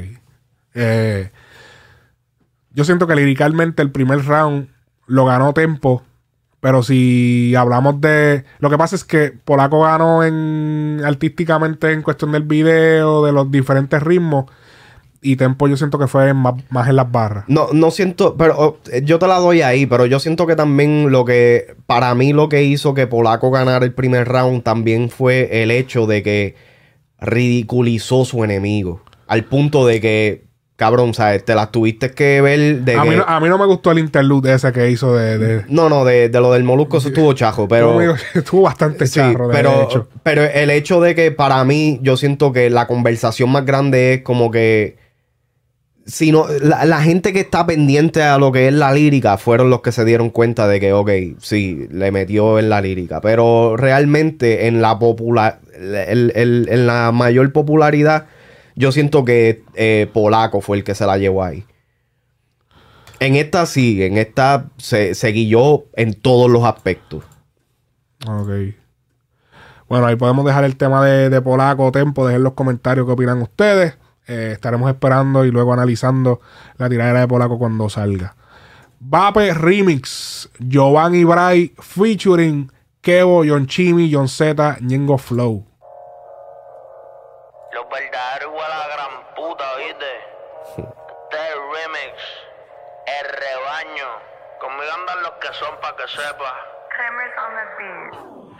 Eh, 0.74 1.30
yo 2.72 2.84
siento 2.84 3.06
que 3.06 3.16
liricalmente 3.16 3.82
el 3.82 3.90
primer 3.90 4.24
round 4.24 4.68
lo 5.06 5.24
ganó 5.24 5.52
Tempo. 5.54 6.02
Pero 6.60 6.82
si 6.82 7.54
hablamos 7.54 8.00
de. 8.00 8.44
Lo 8.58 8.68
que 8.70 8.76
pasa 8.78 8.94
es 8.94 9.04
que 9.04 9.32
Polaco 9.32 9.82
ganó 9.82 10.22
en 10.22 11.00
artísticamente 11.04 11.92
en 11.92 12.02
cuestión 12.02 12.32
del 12.32 12.42
video, 12.42 13.24
de 13.24 13.32
los 13.32 13.50
diferentes 13.50 14.02
ritmos. 14.02 14.46
Y 15.22 15.36
Tempo 15.36 15.68
yo 15.68 15.76
siento 15.76 15.98
que 15.98 16.06
fue 16.06 16.32
más, 16.32 16.54
más 16.70 16.88
en 16.88 16.96
las 16.96 17.10
barras. 17.10 17.44
No, 17.46 17.68
no 17.72 17.90
siento, 17.90 18.36
pero 18.36 18.54
oh, 18.58 18.78
eh, 18.90 19.02
yo 19.04 19.18
te 19.18 19.26
la 19.26 19.38
doy 19.38 19.60
ahí, 19.60 19.84
pero 19.84 20.06
yo 20.06 20.18
siento 20.18 20.46
que 20.46 20.56
también 20.56 21.10
lo 21.10 21.26
que, 21.26 21.76
para 21.86 22.14
mí 22.14 22.32
lo 22.32 22.48
que 22.48 22.62
hizo 22.62 22.94
que 22.94 23.06
Polaco 23.06 23.50
ganara 23.50 23.84
el 23.84 23.92
primer 23.92 24.26
round 24.28 24.62
también 24.62 25.10
fue 25.10 25.62
el 25.62 25.70
hecho 25.70 26.06
de 26.06 26.22
que 26.22 26.54
ridiculizó 27.20 28.24
su 28.24 28.44
enemigo. 28.44 29.02
Al 29.26 29.44
punto 29.44 29.86
de 29.86 30.00
que, 30.00 30.49
cabrón, 30.80 31.14
¿sabes? 31.14 31.44
Te 31.44 31.54
las 31.54 31.70
tuviste 31.70 32.10
que 32.10 32.40
ver 32.40 32.80
de 32.80 32.96
A 32.96 33.02
que- 33.04 33.10
mí, 33.10 33.14
no, 33.16 33.22
a 33.24 33.38
mí 33.38 33.48
no 33.48 33.56
me 33.58 33.66
gustó 33.66 33.92
el 33.92 34.00
interlude 34.00 34.52
ese 34.54 34.72
que 34.72 34.90
hizo 34.90 35.14
de. 35.14 35.38
de- 35.38 35.64
No, 35.68 35.88
no, 35.88 36.04
de, 36.04 36.28
de 36.28 36.40
lo 36.40 36.52
del 36.52 36.64
molusco 36.64 36.96
eso 36.98 37.08
estuvo 37.08 37.32
chajo, 37.34 37.68
pero... 37.68 38.00
Estuvo 38.34 38.62
bastante 38.62 39.06
Sí, 39.06 39.20
charro, 39.20 39.46
de 39.48 39.54
pero, 39.54 39.82
hecho. 39.84 40.08
pero 40.24 40.42
el 40.42 40.70
hecho 40.70 41.00
de 41.00 41.14
que 41.14 41.30
para 41.30 41.62
mí, 41.64 42.00
yo 42.02 42.16
siento 42.16 42.52
que 42.52 42.68
la 42.70 42.86
conversación 42.88 43.50
más 43.52 43.64
grande 43.64 44.14
es 44.14 44.22
como 44.22 44.50
que. 44.50 44.96
Si 46.06 46.32
no, 46.32 46.46
la, 46.62 46.84
la 46.86 47.02
gente 47.02 47.32
que 47.32 47.40
está 47.40 47.66
pendiente 47.66 48.22
a 48.22 48.36
lo 48.38 48.50
que 48.50 48.66
es 48.66 48.74
la 48.74 48.92
lírica 48.92 49.36
fueron 49.36 49.70
los 49.70 49.80
que 49.82 49.92
se 49.92 50.04
dieron 50.04 50.30
cuenta 50.30 50.66
de 50.66 50.80
que, 50.80 50.92
ok, 50.92 51.10
sí, 51.38 51.86
le 51.92 52.10
metió 52.10 52.58
en 52.58 52.68
la 52.68 52.80
lírica. 52.80 53.20
Pero 53.20 53.76
realmente 53.76 54.66
en 54.66 54.80
la 54.82 54.98
popular, 54.98 55.60
el- 55.78 56.32
el- 56.34 56.66
en 56.68 56.86
la 56.88 57.12
mayor 57.12 57.52
popularidad, 57.52 58.26
yo 58.74 58.92
siento 58.92 59.24
que 59.24 59.64
eh, 59.74 60.08
Polaco 60.12 60.60
fue 60.60 60.78
el 60.78 60.84
que 60.84 60.94
se 60.94 61.06
la 61.06 61.18
llevó 61.18 61.44
ahí. 61.44 61.64
En 63.18 63.36
esta 63.36 63.66
sí, 63.66 64.02
en 64.02 64.16
esta 64.16 64.66
se, 64.78 65.14
se 65.14 65.28
guilló 65.28 65.84
en 65.94 66.14
todos 66.14 66.50
los 66.50 66.64
aspectos. 66.64 67.24
Ok. 68.26 68.48
Bueno, 69.88 70.06
ahí 70.06 70.16
podemos 70.16 70.44
dejar 70.44 70.64
el 70.64 70.76
tema 70.76 71.04
de, 71.04 71.30
de 71.30 71.42
Polaco 71.42 71.90
Tempo, 71.92 72.26
dejen 72.26 72.44
los 72.44 72.54
comentarios 72.54 73.06
qué 73.06 73.12
opinan 73.12 73.42
ustedes. 73.42 73.98
Eh, 74.28 74.50
estaremos 74.52 74.88
esperando 74.88 75.44
y 75.44 75.50
luego 75.50 75.72
analizando 75.72 76.40
la 76.76 76.88
tiradera 76.88 77.20
de 77.20 77.28
Polaco 77.28 77.58
cuando 77.58 77.88
salga. 77.88 78.36
Vape 79.00 79.54
Remix, 79.54 80.48
Giovanni 80.58 81.24
Bray, 81.24 81.74
featuring 81.78 82.70
Kevo, 83.00 83.44
John 83.44 83.66
Chimi, 83.66 84.10
John 84.12 84.28
Z, 84.28 84.76
Ñengo 84.82 85.18
Flow. 85.18 85.66
Los 87.74 87.84
verdaderos 87.90 88.52
andan 94.90 95.22
los 95.22 95.32
que 95.32 95.52
son 95.54 95.80
pa' 95.80 95.96
que 95.96 96.08
sepa. 96.08 96.54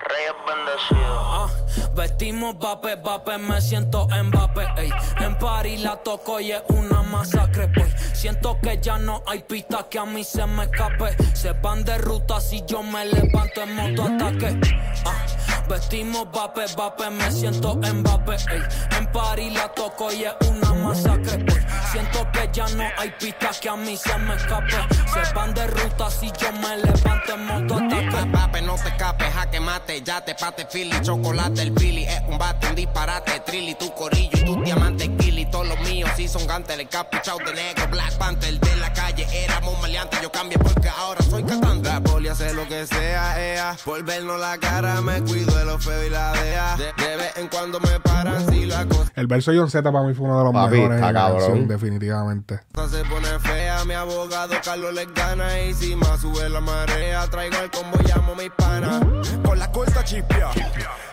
Reyes 0.09 0.35
bendecidos. 0.47 1.19
Ah, 1.21 1.49
vestimos 1.95 2.59
vape, 2.59 2.97
vape, 2.97 3.39
me 3.39 3.61
siento 3.61 4.09
en 4.13 4.31
vape, 4.31 4.67
ey. 4.79 4.91
En 5.19 5.37
París 5.39 5.83
la 5.83 5.97
toco 5.97 6.41
y 6.41 6.53
es 6.53 6.63
una 6.69 7.03
masacre, 7.03 7.67
boy. 7.67 7.93
Siento 8.15 8.59
que 8.63 8.79
ya 8.81 8.99
no 8.99 9.23
hay 9.27 9.41
pista 9.43 9.87
que 9.91 9.99
a 9.99 10.05
mí 10.07 10.25
se 10.25 10.47
me 10.47 10.65
escape. 10.65 11.17
Se 11.35 11.53
van 11.53 11.85
de 11.85 11.99
ruta 11.99 12.41
si 12.41 12.63
yo 12.67 12.83
me 12.83 13.05
levanto 13.05 13.63
en 13.63 13.75
moto 13.75 14.05
ataque. 14.05 14.59
Ah, 15.05 15.27
vestimos 15.69 16.31
vape, 16.33 16.65
vape, 16.77 17.11
me 17.11 17.31
siento 17.31 17.79
en 17.83 18.03
vape, 18.03 18.37
ey. 18.37 18.63
En 18.97 19.07
París 19.13 19.53
la 19.53 19.69
toco 19.69 20.11
y 20.13 20.25
es 20.25 20.35
una 20.49 20.73
masacre, 20.75 21.37
boy. 21.37 21.61
Siento 21.93 22.27
que 22.33 22.49
ya 22.53 22.69
no 22.69 22.85
hay 22.99 23.11
pista 23.19 23.51
que 23.61 23.69
a 23.69 23.77
mí 23.77 23.97
se 23.97 24.17
me 24.19 24.35
escape. 24.35 24.77
Se 25.13 25.35
van 25.35 25.53
de 25.53 25.67
ruta 25.67 26.11
si 26.11 26.31
yo 26.41 26.53
me 26.53 26.77
levanto 26.77 27.35
en 27.35 27.45
moto 27.45 27.75
ataque. 27.75 28.31
Pape, 28.33 28.63
no 28.63 28.77
te 28.77 28.89
escapes, 28.89 29.35
jaque 29.35 29.61
mate, 29.61 29.90
ya 29.99 30.21
te 30.25 30.35
pate 30.35 30.67
Philly, 30.67 31.01
chocolate 31.03 31.62
el 31.62 31.73
Billy, 31.73 32.05
es 32.05 32.23
un 32.29 32.39
bate, 32.39 32.69
un 32.69 32.75
disparate, 32.75 33.41
trilly, 33.41 33.75
tu 33.75 33.93
corillo 33.95 34.31
y 34.33 34.45
tu 34.45 34.62
diamante 34.62 35.11
Kili, 35.17 35.47
todos 35.51 35.69
los 35.69 35.81
míos 35.81 36.11
sí 36.17 36.29
son 36.29 36.47
gantes, 36.47 36.79
el 36.79 36.89
capuchao 36.89 37.39
de 37.39 37.53
negro, 37.53 37.89
Black 37.89 38.17
Panther 38.17 38.59
de 38.59 38.77
la 38.77 38.93
calle, 38.93 39.27
éramos 39.33 39.81
maleantes, 39.81 40.21
yo 40.23 40.31
cambié 40.31 40.59
porque 40.59 40.89
ahora 40.89 41.23
soy 41.23 41.43
cantante. 41.43 41.89
La 41.89 42.01
poli 42.01 42.29
hace 42.29 42.53
lo 42.55 42.67
que 42.69 42.87
sea, 42.87 43.41
ea. 43.41 43.77
Por 43.85 44.05
la 44.05 44.59
cara 44.59 45.01
me 45.01 45.21
cuido 45.23 45.55
de 45.57 45.65
lo 45.65 45.79
feo 45.79 46.07
y 46.07 46.11
la 46.11 46.33
dea. 46.33 46.77
De, 46.77 46.93
de 47.05 47.17
vez 47.17 47.37
en 47.37 47.49
cuando 47.49 47.81
me 47.81 48.00
paran 48.25 48.51
si 48.51 48.67
la 48.67 48.87
cosa 48.87 49.13
El 49.15 49.27
verso 49.27 49.51
de 49.51 49.59
John 49.59 49.71
Z 49.71 49.91
para 49.91 50.05
mí 50.07 50.15
fue 50.15 50.27
uno 50.27 50.39
de 50.39 50.45
los 50.45 50.53
Papi, 50.53 50.77
mejores 50.77 50.97
está 50.97 51.09
en 51.09 51.15
la 51.15 51.21
cabrón. 51.21 51.39
canción, 51.41 51.69
definitivamente. 51.69 52.61
se 52.91 53.05
pone 53.05 53.39
fea. 53.41 53.85
Mi 53.85 53.95
abogado 53.95 54.55
Carlos 54.63 54.93
les 54.95 55.13
gana 55.15 55.61
y 55.61 55.75
si 55.75 55.97
más 55.97 56.21
sube 56.21 56.49
la 56.49 56.61
marea, 56.61 57.27
traigo 57.29 57.57
el 57.63 57.71
combo, 57.71 57.99
llamo 58.07 58.33
a 58.33 58.37
mis 58.37 58.51
panas. 58.51 59.03
Con 59.45 59.59
la 59.59 59.73
corta 59.73 60.05
chipia 60.05 60.49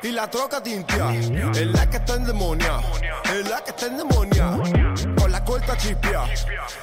y 0.04 0.12
la 0.12 0.30
troca 0.30 0.62
tintia. 0.62 1.14
Es 1.16 1.68
la 1.68 1.90
que 1.90 1.98
está 1.98 2.16
en 2.16 2.26
demonia, 2.26 2.80
es 3.34 3.50
la 3.50 3.62
que 3.64 3.70
está 3.72 3.88
en 3.88 3.98
demonia. 3.98 4.58
Con 5.18 5.32
la 5.32 5.44
corta 5.46 5.78
chipia 5.78 6.22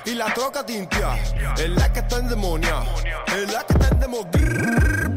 y 0.05 0.15
la 0.15 0.33
troca 0.33 0.65
tintia. 0.65 1.17
Es 1.57 1.71
la 1.71 1.93
que 1.93 2.01
está 2.01 2.19
en 2.19 2.29
demonia, 2.29 2.83
es 3.37 3.53
la 3.53 3.63
que 3.65 3.73
está 3.75 3.89
en 3.89 4.01
demonia. 4.01 5.15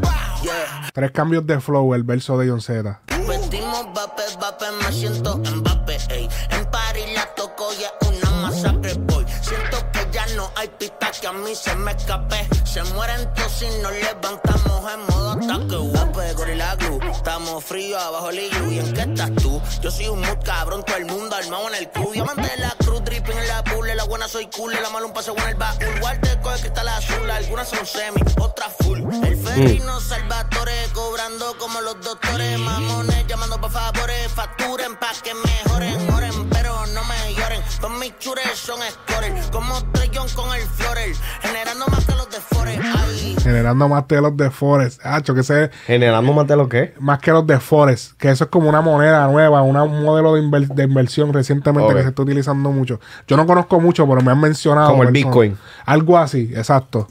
Tres 0.94 1.12
cambios 1.12 1.46
de 1.46 1.60
flow, 1.60 1.94
el 1.94 2.04
verso 2.04 2.38
de 2.38 2.50
John 2.50 2.62
Z. 2.62 3.02
Vestimos 3.50 3.94
vape, 3.94 4.24
vape, 4.42 4.66
me 4.84 4.92
siento 4.92 5.40
en 5.46 5.64
vape, 5.64 5.98
ey. 6.10 6.28
En 6.50 6.66
París 6.66 7.06
la 7.16 7.34
toco 7.34 7.70
y 7.80 7.84
es 7.84 7.92
una 8.06 8.30
masacre, 8.42 8.94
boy. 8.96 9.26
Siento 9.42 9.78
que 9.94 10.06
ya 10.12 10.26
no 10.36 10.52
hay 10.56 10.68
pista 10.68 11.12
que 11.12 11.28
a 11.28 11.32
mí 11.32 11.56
se 11.56 11.74
me 11.76 11.92
escape. 11.92 12.46
Se 12.66 12.84
mueren 12.84 13.34
todos 13.34 13.52
si 13.54 13.66
nos 13.82 13.94
levantamos 13.94 14.94
en 14.94 15.00
modo 15.00 15.32
ataque. 15.32 15.78
Vape, 15.94 16.34
gorila 16.34 16.76
glue. 16.76 17.00
Estamos 17.10 17.64
fríos 17.64 18.04
abajo 18.04 18.32
el. 18.32 18.40
¿Y 18.70 18.80
en 18.80 18.94
qué 18.94 19.02
estás 19.02 19.32
tú? 19.42 19.62
Yo 19.82 19.92
soy 19.92 20.10
un 20.10 20.20
mood 20.20 20.44
cabrón, 20.44 20.84
todo 20.84 20.98
el 20.98 21.06
mundo 21.06 21.34
armado 21.34 21.70
en 21.70 21.76
el 21.76 21.90
club. 21.90 22.12
Diamante 22.12 22.52
la 22.58 22.76
cruz, 22.80 23.02
dripping 23.06 23.38
en 23.38 23.48
la 23.48 23.64
La 23.96 24.04
buena 24.04 24.28
soy 24.28 24.48
cool, 24.56 24.74
la 24.74 24.90
mala 24.90 25.06
un 25.06 25.14
paseo 25.14 25.36
en 25.38 25.50
el 25.50 25.56
baúl. 25.56 26.02
Walter 26.02 26.40
coge 26.42 26.60
cristal 26.60 26.88
azul, 26.90 27.30
algunas 27.30 27.68
son 27.68 27.86
semi, 27.86 28.22
otras 28.40 28.74
full. 28.80 29.00
El 29.24 29.38
ferry 29.38 29.80
no 29.80 30.00
Salvatore, 30.00 30.74
cobrando 30.94 31.58
como 31.58 31.82
los 31.82 32.00
doctores. 32.02 32.60
Mamones 32.60 33.26
llamando 33.28 33.60
pa' 33.60 33.70
favores, 33.70 34.32
facturen 34.32 34.96
pa' 34.98 35.14
que 35.24 35.34
mejoren. 35.34 36.12
Oren, 36.14 36.50
no 36.98 37.04
me 37.06 37.34
lloren. 37.36 37.62
Con 37.82 38.00
mis 38.00 38.18
chures 38.20 38.44
son 38.56 38.80
scores, 38.90 39.48
como 39.52 39.74
Trellón 39.92 40.28
con 40.36 40.54
el 40.56 40.62
Florel. 40.64 41.14
Generando 41.42 41.86
más 41.88 42.06
que 42.06 42.12
los 42.16 42.30
de 42.30 42.38
Forest. 42.40 42.82
Ay. 42.84 43.36
Generando 43.44 43.88
más 43.88 44.04
que 44.06 44.16
los 44.22 44.36
de 44.38 44.52
Forest. 44.52 45.06
Hacho, 45.06 45.34
que 45.36 45.44
Generando 45.86 46.34
más 46.34 46.48
de 46.48 46.56
lo 46.56 46.68
que. 46.68 46.94
más 47.00 47.20
que 47.20 47.32
los 47.32 47.46
de 47.46 47.60
Forest, 47.60 48.14
que 48.18 48.30
eso 48.30 48.46
es 48.46 48.50
como 48.50 48.68
una 48.70 48.82
moneda 48.82 49.28
nueva, 49.28 49.62
una- 49.62 49.84
un 49.84 50.04
modelo 50.04 50.34
de, 50.34 50.42
inver- 50.42 50.68
de 50.74 50.84
inversión 50.84 51.32
recientemente 51.34 51.94
que 51.94 52.02
se 52.02 52.10
está 52.10 52.22
utilizando 52.24 52.72
mucho. 52.72 53.00
Yo 53.28 53.38
no 53.38 53.46
conozco 53.46 53.80
mucho, 53.80 54.08
pero 54.08 54.22
me 54.22 54.32
han 54.32 54.40
mencionado. 54.40 54.90
Como 54.90 55.04
el 55.04 55.10
personas. 55.14 55.26
Bitcoin. 55.34 55.58
Algo 55.86 56.18
así, 56.18 56.52
exacto. 56.56 57.08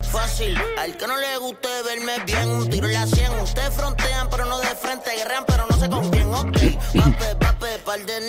Fácil, 0.00 0.56
al 0.78 0.96
que 0.96 1.06
no 1.08 1.16
le 1.16 1.36
guste 1.38 1.68
verme 1.84 2.24
bien, 2.24 2.48
un 2.50 2.70
tiro 2.70 2.86
en 2.86 2.94
la 2.94 3.06
100. 3.06 3.32
Ustedes 3.42 3.74
frontean, 3.74 4.28
pero 4.30 4.44
no 4.44 4.58
de 4.60 4.66
frente, 4.68 5.10
guerrean, 5.16 5.44
pero 5.46 5.64
no 5.68 5.76
sé 5.76 5.88
con 5.90 6.08
quién, 6.10 6.32
ok. 6.32 6.56
Vape, 6.94 7.34
vape, 7.40 7.78
par 7.84 7.98
de 8.06 8.20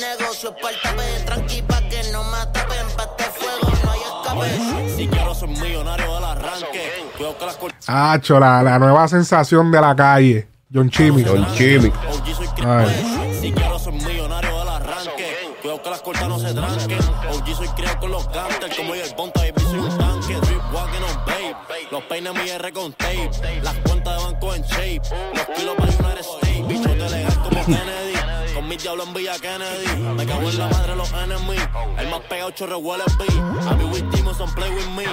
negocios, 0.44 0.53
par 0.61 0.74
tape, 0.82 1.26
tranqui 1.26 1.61
pa' 1.64 1.82
que 1.90 2.11
no 2.11 2.24
me 2.24 2.38
tapen, 2.53 2.88
pa' 2.95 3.03
este 3.03 3.24
fuego 3.26 3.72
no 3.84 3.91
hay 3.91 3.99
escape. 3.99 4.95
Si 4.95 5.07
quiero 5.07 5.36
ser 5.36 5.49
millonario 5.49 6.16
del 6.16 6.24
arranque, 6.24 7.06
cuidado 7.18 7.38
que 7.38 7.45
las 7.45 7.57
cortas 7.57 7.86
Hacho, 7.88 8.40
la, 8.40 8.80
nueva 8.80 9.07
sensación 9.07 9.72
de 9.72 9.82
la 9.82 9.95
calle. 9.95 10.48
John 10.72 10.90
Chimmy. 10.90 11.24
OG 11.24 11.57
soy 11.57 12.48
Ay. 12.64 13.38
Si 13.41 13.52
quiero 13.52 13.80
ser 13.80 13.94
millonario 13.94 14.60
del 14.60 14.70
arranque, 14.70 15.56
cuidado 15.61 16.03
puta 16.03 16.28
no 16.28 16.40
se 16.40 16.53
tranquen. 16.53 16.99
OG 17.32 17.56
soy 17.56 17.68
criado 17.70 17.99
con 17.99 18.11
los 18.11 18.32
gangsters, 18.32 18.78
como 18.78 18.95
yo 18.95 19.03
el 19.03 19.16
ponta, 19.16 19.41
baby, 19.41 19.61
soy 19.61 19.80
un 19.80 19.98
tanque. 19.98 20.36
Drip 20.36 20.61
walking 20.74 21.03
on 21.03 21.26
babe. 21.26 21.56
Los 21.91 22.03
peines 22.03 22.34
mi 22.34 22.49
R 22.49 22.72
con 22.72 22.94
tape. 22.94 23.32
Las 23.64 23.76
cuentas 23.78 24.18
de 24.18 24.24
banco 24.24 24.53
en 24.53 24.61
shape. 24.64 25.02
Los 25.34 25.45
kilos 25.57 25.76
para 25.76 25.91
United 25.91 26.20
States. 26.20 26.68
Bicho 26.68 26.90
de 26.90 27.10
legal 27.10 27.40
como 27.41 27.66
Kennedy. 27.66 28.09
Diablos 28.81 29.07
en 29.07 29.14
Villa 29.14 29.38
Kennedy. 29.39 29.88
Me 30.15 30.26
cago 30.26 30.49
en 30.49 30.57
la 30.57 30.68
madre 30.69 30.95
los 30.95 31.11
enemies. 31.11 31.61
El 31.97 32.10
más 32.10 32.22
pegado 32.22 32.51
chorre. 32.51 32.76
I 32.77 33.76
be 33.76 33.84
with 33.85 34.10
demons 34.11 34.39
and 34.39 34.53
play 34.56 34.69
with 34.69 34.88
me. 34.95 35.06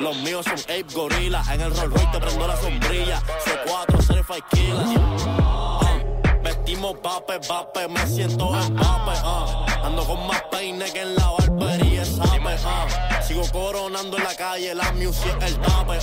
Los 0.00 0.16
míos 0.18 0.44
son 0.44 0.58
ape 0.60 0.86
gorila. 0.94 1.42
En 1.52 1.60
el 1.60 1.70
Rolls 1.70 1.92
Royce 1.92 2.08
te 2.12 2.20
prendo 2.20 2.46
la 2.46 2.56
sombrilla. 2.56 3.20
C4 3.44 4.02
certified 4.02 4.44
killer. 4.50 5.87
Vestimos 6.68 6.96
vape, 7.02 7.38
vape, 7.48 7.88
me 7.88 8.06
siento 8.06 8.54
en 8.54 8.74
vape. 8.74 9.16
Ando 9.82 10.04
con 10.04 10.26
más 10.26 10.42
peine 10.50 10.84
que 10.92 11.00
en 11.00 11.14
la 11.14 11.30
barbería, 11.30 12.04
sabe. 12.04 12.58
Sigo 13.26 13.40
coronando 13.50 14.18
en 14.18 14.24
la 14.24 14.34
calle, 14.34 14.74
la 14.74 14.92
music, 14.92 15.34
el 15.40 15.56
tape. 15.60 15.98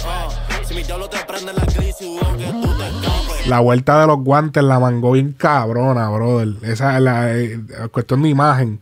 Si 0.65 0.73
mi 0.73 0.81
diablo 0.81 1.07
te 1.07 1.19
prende 1.25 1.51
en 1.51 1.57
la 1.57 1.65
crisis, 1.67 1.99
dudo 1.99 2.35
que 2.35 2.45
tú 2.45 2.77
te 2.79 2.87
escapes. 2.87 3.47
La 3.47 3.59
vuelta 3.59 4.01
de 4.01 4.07
los 4.07 4.17
guantes 4.23 4.63
la 4.63 4.79
mangó 4.79 5.11
bien 5.11 5.33
cabrona, 5.33 6.09
brother. 6.09 6.55
Esa 6.63 6.95
es 6.95 7.01
la 7.03 7.37
eh, 7.37 7.59
cuestión 7.91 8.23
de 8.23 8.29
imagen. 8.29 8.79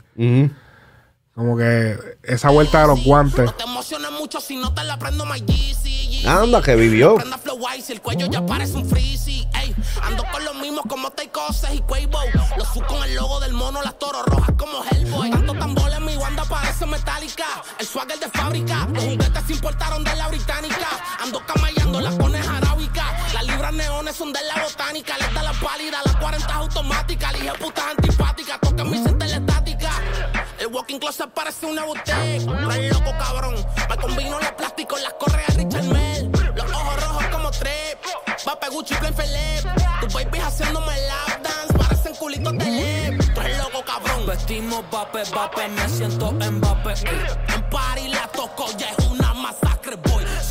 Como 1.35 1.57
que 1.57 1.97
esa 2.21 2.51
vuelta 2.51 2.81
de 2.81 2.87
los 2.87 3.03
guantes. 3.03 3.57
Te 3.57 3.63
emociona 3.63 4.11
mucho 4.11 4.39
si 4.39 4.55
no 4.55 4.71
te 4.73 4.83
la 4.83 4.99
prendo 4.99 5.25
my 5.25 5.39
GC. 5.39 6.27
Anda, 6.27 6.61
que 6.61 6.75
vivió. 6.75 7.15
Prenda 7.15 7.39
flow 7.39 7.59
el 7.89 8.01
cuello 8.01 8.27
ya 8.27 8.45
parece 8.45 8.77
un 8.77 8.87
freezy. 8.87 9.47
Ey, 9.61 9.75
ando 10.03 10.23
con 10.31 10.45
los 10.45 10.55
mismos 10.55 10.85
como 10.87 11.09
Takeoses 11.09 11.73
y 11.73 11.79
Quavo. 11.81 12.19
Los 12.55 12.67
su 12.67 12.81
con 12.81 13.03
el 13.03 13.15
logo 13.15 13.39
del 13.39 13.53
mono, 13.53 13.81
las 13.81 13.97
toros 13.97 14.23
rojas 14.27 14.53
como 14.57 14.83
Hellboy. 14.85 15.31
Tanto 15.31 15.53
tambor 15.55 15.91
en 15.91 16.05
mi 16.05 16.15
banda 16.15 16.45
parece 16.45 16.85
metálica. 16.85 17.45
El 17.79 17.87
swagger 17.87 18.19
de 18.19 18.29
fábrica. 18.29 18.87
Los 18.93 19.03
juguetes 19.03 19.43
se 19.47 19.53
importaron 19.53 20.03
de 20.03 20.15
la 20.15 20.27
británica. 20.27 20.87
Ando 21.19 21.41
camallando 21.47 21.99
las 21.99 22.15
cones 22.15 22.47
arábicas. 22.47 23.33
Las 23.33 23.47
libras 23.47 23.73
neones 23.73 24.15
son 24.15 24.31
de 24.31 24.39
la 24.43 24.63
botánica. 24.63 25.17
Les 25.17 25.33
da 25.33 25.41
la 25.41 25.53
pálida, 25.53 25.99
las 26.05 26.15
40 26.17 26.53
automáticas. 26.53 27.33
Elige 27.33 27.53
putas 27.55 27.85
antipáticas. 27.97 28.59
Tocan 28.61 28.91
mi 28.91 29.03
centella 29.03 29.37
estática. 29.37 29.72
Walking 30.73 30.97
closet 30.97 31.29
parece 31.29 31.67
una 31.67 31.85
boutique. 31.85 32.47
Re 32.47 32.89
loco, 32.89 33.11
cabrón. 33.19 33.55
Me 33.89 33.95
combino 33.97 34.39
los 34.39 34.51
plásticos, 34.53 34.99
las 35.03 35.13
correas 35.13 35.55
Richard 35.55 35.83
Mell. 35.83 36.31
Los 36.55 36.71
ojos 36.71 37.03
rojos 37.03 37.25
como 37.27 37.51
trip. 37.51 37.99
Vape 38.43 38.69
Gucci, 38.69 38.95
plain 38.95 39.13
Philip. 39.13 39.67
Tu 40.01 40.07
baby 40.07 40.39
haciéndome 40.39 40.97
lap 41.07 41.43
dance. 41.43 41.73
Parecen 41.77 42.15
culitos 42.15 42.57
de 42.57 42.65
lip. 42.65 43.33
Tú 43.35 43.41
eres 43.41 43.57
loco, 43.59 43.83
cabrón. 43.85 44.25
Vestimos 44.25 44.83
vape, 44.91 45.23
vape, 45.35 45.67
me 45.69 45.89
siento 45.89 46.29
en 46.41 46.59
vape. 46.59 46.93
En 47.53 47.69
party 47.69 48.07
la 48.07 48.27
toco, 48.29 48.65
ya 48.75 49.02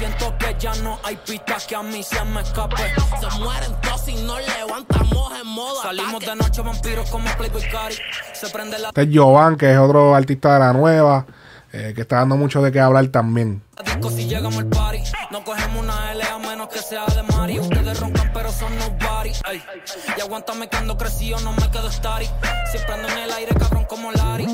Siento 0.02 0.36
que 0.36 0.56
ya 0.58 0.74
no 0.82 0.98
hay 1.04 1.14
pistas 1.14 1.64
que 1.64 1.76
a 1.76 1.82
mí 1.84 2.02
se 2.02 2.24
me 2.24 2.40
escape. 2.40 2.74
Se 3.20 3.38
mueren 3.38 3.70
todos 3.82 4.00
si 4.00 4.14
no 4.16 4.36
levantamos 4.36 5.32
en 5.40 5.46
modo 5.46 5.80
Salimos 5.80 6.14
ataque. 6.16 6.26
de 6.26 6.36
noche 6.38 6.60
vampiros 6.60 7.08
como 7.08 7.30
Playboy 7.36 7.62
Cari. 7.70 7.94
Se 8.32 8.48
prende 8.48 8.80
la 8.80 8.88
Este 8.88 9.02
es 9.02 9.08
Jovan, 9.12 9.56
que 9.56 9.70
es 9.70 9.78
otro 9.78 10.16
artista 10.16 10.54
de 10.54 10.58
la 10.58 10.72
nueva, 10.72 11.24
eh, 11.72 11.92
que 11.94 12.00
está 12.00 12.16
dando 12.16 12.36
mucho 12.36 12.60
de 12.62 12.72
qué 12.72 12.80
hablar 12.80 13.06
también. 13.10 13.62
si 14.10 14.26
llegamos 14.26 14.58
al 14.58 14.66
party. 14.66 15.04
No 15.30 15.44
cogemos 15.44 15.84
una 15.84 16.10
L 16.10 16.24
a 16.24 16.38
menos 16.40 16.66
que 16.66 16.80
sea 16.80 17.06
de 17.06 17.22
Mari. 17.22 17.60
Ustedes 17.60 18.00
roncan 18.00 18.32
pero 18.34 18.50
son 18.50 18.76
nobody. 18.78 19.30
Ey. 19.52 19.62
Y 20.18 20.20
aguántame 20.20 20.68
que 20.68 20.78
ando 20.78 20.96
crecido, 20.98 21.38
no 21.42 21.52
me 21.52 21.70
quedo 21.70 21.88
static. 21.92 22.28
Siempre 22.72 22.92
ando 22.92 23.06
en 23.06 23.18
el 23.18 23.32
aire, 23.34 23.54
cabrón, 23.54 23.84
como 23.84 24.10
Larry. 24.10 24.48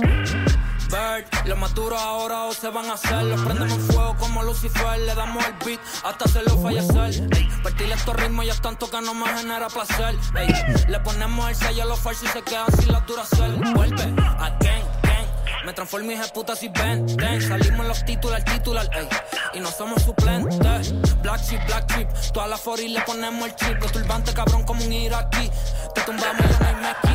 Bird, 0.89 1.47
los 1.47 1.59
más 1.59 1.75
duros 1.75 2.01
ahora 2.01 2.45
o 2.45 2.53
se 2.53 2.69
van 2.71 2.87
a 2.87 2.95
hacer. 2.95 3.23
Los 3.25 3.41
prendemos 3.43 3.75
en 3.75 3.81
fuego 3.89 4.17
como 4.17 4.43
Lucifer. 4.43 4.99
Le 5.01 5.15
damos 5.15 5.45
el 5.45 5.53
beat 5.65 5.81
hasta 6.03 6.25
hacerlo 6.25 6.59
fallecer. 6.63 7.29
Ey, 7.37 7.49
partirle 7.63 7.95
estos 7.95 8.17
ritmos 8.17 8.47
ya 8.47 8.53
es 8.53 8.61
tanto 8.63 8.91
que 8.91 9.01
no 9.03 9.13
me 9.13 9.27
genera 9.37 9.69
placer. 9.69 10.17
Le 10.89 11.01
ponemos 11.01 11.49
el 11.51 11.57
sello 11.57 11.83
a 11.83 11.87
los 11.87 11.99
falsos 11.99 12.25
y 12.25 12.33
se 12.33 12.43
quedan 12.43 12.67
sin 12.79 12.93
la 12.93 13.01
duracel. 13.01 13.57
Vuelve, 13.75 14.03
again, 14.03 14.85
gang. 15.03 15.27
Me 15.67 15.73
transformo 15.75 16.11
en 16.11 16.23
puta 16.33 16.57
si 16.57 16.69
ven, 16.69 17.05
ven. 17.17 17.43
Salimos 17.43 17.87
los 17.87 18.05
titular, 18.07 18.43
titular, 18.45 18.89
ey. 18.95 19.09
Y 19.53 19.61
no 19.61 19.71
somos 19.71 20.03
suplentes. 20.03 20.95
Black 21.21 21.43
chip, 21.47 21.61
black 21.67 21.87
chip. 21.95 22.09
Toda 22.33 22.49
la 22.49 22.57
fori 22.57 22.89
le 22.89 23.03
ponemos 23.03 23.47
el 23.47 23.55
chip. 23.57 23.79
Los 23.83 23.93
turbantes, 23.93 24.35
cabrón, 24.35 24.65
como 24.65 24.83
un 24.83 24.93
iraquí. 24.93 25.51
Te 25.95 26.01
tumbamos 26.01 26.45
y 26.47 26.63
no 26.63 26.67
hay 26.67 26.75
mezquite. 26.77 27.09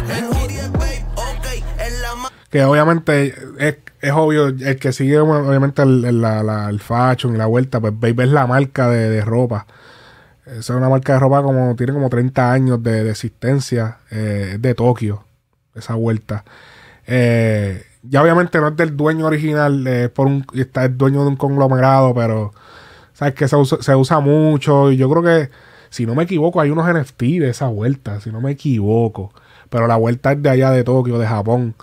Que 2.53 2.63
obviamente 2.65 3.33
es, 4.01 4.11
obvio, 4.11 4.49
el 4.49 4.77
que 4.77 4.93
sigue 4.93 5.17
obviamente 5.19 5.81
el, 5.81 6.05
el- 6.05 6.23
el 6.23 6.79
fashion 6.79 7.33
y 7.33 7.37
la 7.39 7.47
vuelta, 7.47 7.79
pues 7.81 7.93
Babe 7.99 8.25
es 8.25 8.29
la 8.29 8.45
marca 8.45 8.89
de, 8.89 9.09
de 9.09 9.21
ropa. 9.25 9.65
Esa 10.45 10.59
es 10.59 10.69
una 10.71 10.89
marca 10.89 11.13
de 11.13 11.19
ropa 11.19 11.43
como 11.43 11.75
tiene 11.75 11.93
como 11.93 12.09
30 12.09 12.51
años 12.53 12.83
de, 12.83 13.03
de 13.03 13.11
existencia, 13.11 13.99
eh, 14.11 14.57
de 14.59 14.75
Tokio, 14.75 15.25
esa 15.75 15.95
vuelta. 15.95 16.45
Eh, 17.07 17.85
ya 18.03 18.21
obviamente 18.23 18.59
no 18.59 18.69
es 18.69 18.77
del 18.77 18.97
dueño 18.97 19.27
original, 19.27 19.87
eh, 19.87 20.09
por 20.09 20.27
un, 20.27 20.45
está 20.55 20.85
el 20.85 20.97
dueño 20.97 21.23
de 21.23 21.29
un 21.29 21.37
conglomerado, 21.37 22.13
pero 22.15 22.53
sabes 23.13 23.35
que 23.35 23.47
se 23.47 23.55
usa, 23.57 23.79
se 23.81 23.95
usa 23.95 24.19
mucho 24.21 24.91
y 24.91 24.97
yo 24.97 25.09
creo 25.09 25.23
que, 25.23 25.51
si 25.89 26.05
no 26.05 26.15
me 26.15 26.23
equivoco, 26.23 26.61
hay 26.61 26.71
unos 26.71 26.87
NFT 26.89 27.39
de 27.39 27.49
esa 27.49 27.67
vuelta, 27.67 28.19
si 28.21 28.31
no 28.31 28.41
me 28.41 28.51
equivoco. 28.51 29.33
Pero 29.69 29.87
la 29.87 29.97
vuelta 29.97 30.33
es 30.33 30.43
de 30.43 30.49
allá 30.49 30.71
de 30.71 30.83
Tokio, 30.83 31.19
de 31.19 31.27
Japón. 31.27 31.75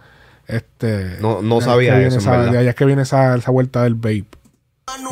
Este, 0.50 1.16
No- 1.20 1.40
no 1.42 1.56
ahí 1.56 1.60
sabía 1.62 1.94
que 1.96 2.06
eso, 2.06 2.16
en 2.16 2.20
esa- 2.22 2.30
verdad. 2.32 2.52
de 2.52 2.58
allá 2.58 2.70
es 2.70 2.76
que 2.76 2.84
viene 2.84 3.02
esa, 3.02 3.36
esa 3.36 3.50
vuelta 3.50 3.82
del 3.84 3.94
vape. 3.94 4.24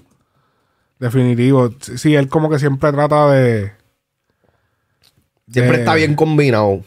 Definitivo. 0.99 1.71
Sí, 1.79 2.13
él 2.15 2.27
como 2.29 2.49
que 2.51 2.59
siempre 2.59 2.91
trata 2.91 3.31
de. 3.31 3.71
Siempre 5.51 5.77
de- 5.77 5.83
está 5.83 5.95
bien 5.95 6.13
combinado. 6.15 6.81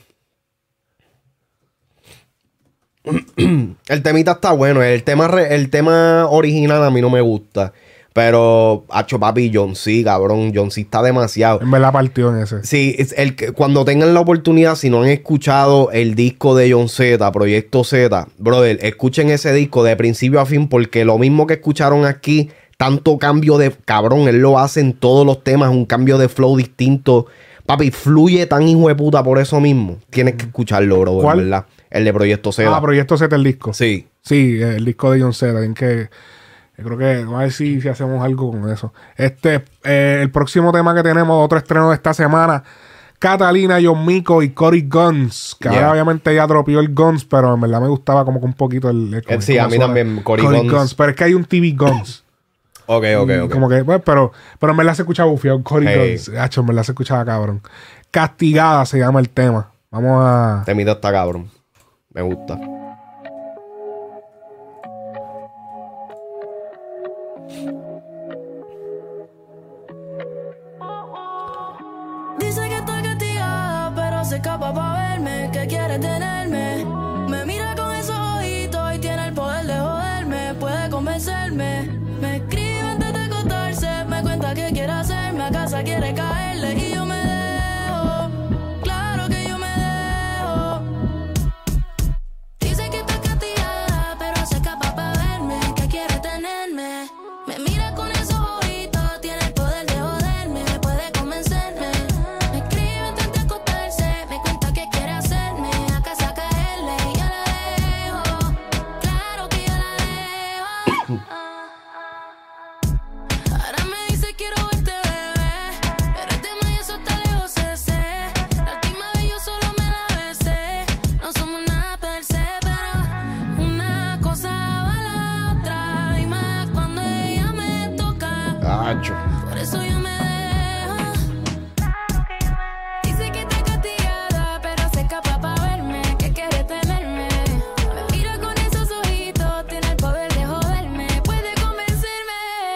el 3.37 4.03
temita 4.03 4.33
está 4.33 4.53
bueno. 4.53 4.83
El 4.83 5.03
tema, 5.03 5.29
re- 5.29 5.55
el 5.55 5.71
tema 5.71 6.27
original 6.29 6.83
a 6.85 6.91
mí 6.91 7.01
no 7.01 7.11
me 7.11 7.21
gusta. 7.21 7.73
Pero, 8.13 8.85
hacho 8.91 9.21
papi, 9.21 9.53
John 9.55 9.77
C, 9.77 10.03
cabrón. 10.03 10.53
John 10.55 10.71
C 10.73 10.81
está 10.81 11.01
demasiado. 11.01 11.61
En 11.63 11.71
verdad 11.71 11.93
partió 11.93 12.35
en 12.35 12.43
ese. 12.43 12.65
Sí, 12.65 12.97
es 12.99 13.15
el 13.17 13.37
que- 13.37 13.53
cuando 13.53 13.85
tengan 13.85 14.13
la 14.15 14.21
oportunidad, 14.21 14.75
si 14.75 14.91
no 14.91 15.03
han 15.03 15.09
escuchado 15.09 15.91
el 15.93 16.17
disco 16.17 16.57
de 16.57 16.73
John 16.73 16.89
Z, 16.89 17.31
Proyecto 17.31 17.85
Z, 17.85 18.27
brother, 18.39 18.79
escuchen 18.83 19.31
ese 19.31 19.53
disco 19.53 19.85
de 19.85 19.95
principio 19.97 20.41
a 20.41 20.47
fin, 20.47 20.69
porque 20.69 21.05
lo 21.05 21.19
mismo 21.19 21.47
que 21.47 21.55
escucharon 21.55 22.05
aquí, 22.05 22.51
tanto 22.77 23.17
cambio 23.19 23.59
de 23.59 23.71
cabrón, 23.85 24.27
él 24.27 24.39
lo 24.39 24.59
hace 24.59 24.81
en 24.81 24.93
todos 24.93 25.25
los 25.25 25.45
temas, 25.45 25.71
un 25.71 25.87
cambio 25.87 26.19
de 26.19 26.29
flow 26.29 26.57
distinto. 26.57 27.27
Papi, 27.65 27.93
fluye 27.93 28.45
tan 28.47 28.67
hijo 28.67 28.89
de 28.89 28.97
puta 28.97 29.23
por 29.23 29.39
eso 29.39 29.61
mismo. 29.61 29.99
Tienes 30.11 30.35
que 30.35 30.47
escucharlo, 30.47 30.99
bro, 31.01 31.19
¿Cuál? 31.19 31.39
¿verdad? 31.43 31.67
El 31.91 32.05
de 32.05 32.13
Proyecto 32.13 32.53
Z. 32.53 32.75
Ah, 32.75 32.81
Proyecto 32.81 33.17
Z 33.19 33.35
el 33.35 33.45
disco. 33.45 33.73
Sí. 33.75 34.09
Sí, 34.23 34.61
el 34.61 34.85
disco 34.85 35.11
de 35.11 35.21
John 35.21 35.33
Z. 35.35 35.53
Tienen 35.53 35.75
que. 35.75 36.09
Creo 36.77 36.97
que 36.97 37.19
vamos 37.25 37.35
a 37.41 37.43
ver 37.43 37.53
si, 37.53 37.81
si 37.81 37.89
hacemos 37.89 38.25
algo 38.25 38.53
con 38.53 38.71
eso. 38.73 38.93
Este, 39.17 39.63
eh, 39.85 40.21
el 40.23 40.31
próximo 40.31 40.73
tema 40.73 40.95
que 40.95 41.03
tenemos, 41.03 41.45
otro 41.45 41.59
estreno 41.59 41.91
de 41.91 41.97
esta 41.97 42.15
semana. 42.15 42.63
Catalina, 43.19 43.79
John 43.83 44.07
Mico 44.07 44.43
y 44.43 44.49
Cory 44.51 44.87
Guns. 44.89 45.57
Que 45.61 45.69
ahora 45.69 45.93
obviamente 45.93 46.35
ya 46.35 46.47
dropió 46.47 46.81
el 46.81 46.95
Guns, 46.95 47.27
pero 47.27 47.53
en 47.53 47.61
verdad 47.61 47.83
me 47.83 47.89
gustaba 47.89 48.25
como 48.25 48.41
que 48.41 48.47
un 48.47 48.55
poquito 48.55 48.89
el. 48.89 49.13
el- 49.13 49.25
Eh, 49.29 49.43
sí, 49.43 49.59
a 49.59 49.65
mí 49.67 49.73
suena. 49.73 49.87
también, 49.87 50.23
Cory 50.23 50.43
Guns. 50.43 50.95
Pero 50.95 51.11
es 51.11 51.17
que 51.17 51.25
hay 51.25 51.35
un 51.35 51.45
TV 51.45 51.73
Guns. 51.77 52.25
Ok, 52.93 53.05
ok, 53.19 53.31
ok. 53.45 53.53
Como 53.53 53.69
que, 53.69 53.85
pues, 53.85 54.03
pero, 54.05 54.33
pero 54.59 54.73
en 54.73 54.77
verdad 54.77 54.95
se 54.95 55.03
escucha 55.03 55.23
bufiado. 55.23 55.63
Cory 55.63 55.87
Hey. 55.87 56.11
Guns. 56.17 56.31
Hacho, 56.37 56.63
en 56.63 56.67
verdad 56.67 56.83
se 56.83 56.91
escuchaba 56.91 57.25
cabrón. 57.25 57.61
Castigada 58.11 58.85
se 58.85 58.99
llama 58.99 59.21
el 59.21 59.29
tema. 59.29 59.71
Vamos 59.93 60.21
a. 60.25 60.63
Temita 60.67 60.93
está 60.93 61.13
cabrón. 61.13 61.49
Me 62.13 62.23
gusta. 62.23 62.80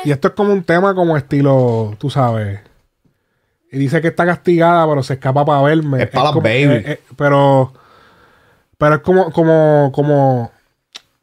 Y 0.04 0.10
esto 0.12 0.28
es 0.28 0.34
como 0.34 0.52
un 0.52 0.62
tema 0.64 0.94
como 0.94 1.16
estilo, 1.16 1.94
tú 1.98 2.10
sabes. 2.10 2.60
Y 3.72 3.78
dice 3.78 4.00
que 4.00 4.08
está 4.08 4.24
castigada, 4.24 4.86
pero 4.88 5.02
se 5.02 5.14
escapa 5.14 5.44
para 5.44 5.62
verme. 5.62 6.02
Es 6.04 6.08
pa' 6.10 6.22
las 6.24 6.32
como- 6.32 6.42
baby. 6.42 6.62
eh, 6.74 6.82
eh, 6.86 7.00
pero. 7.16 7.72
Pero 8.78 8.94
es 8.96 9.00
como, 9.02 9.30
como, 9.32 9.90
como. 9.92 10.50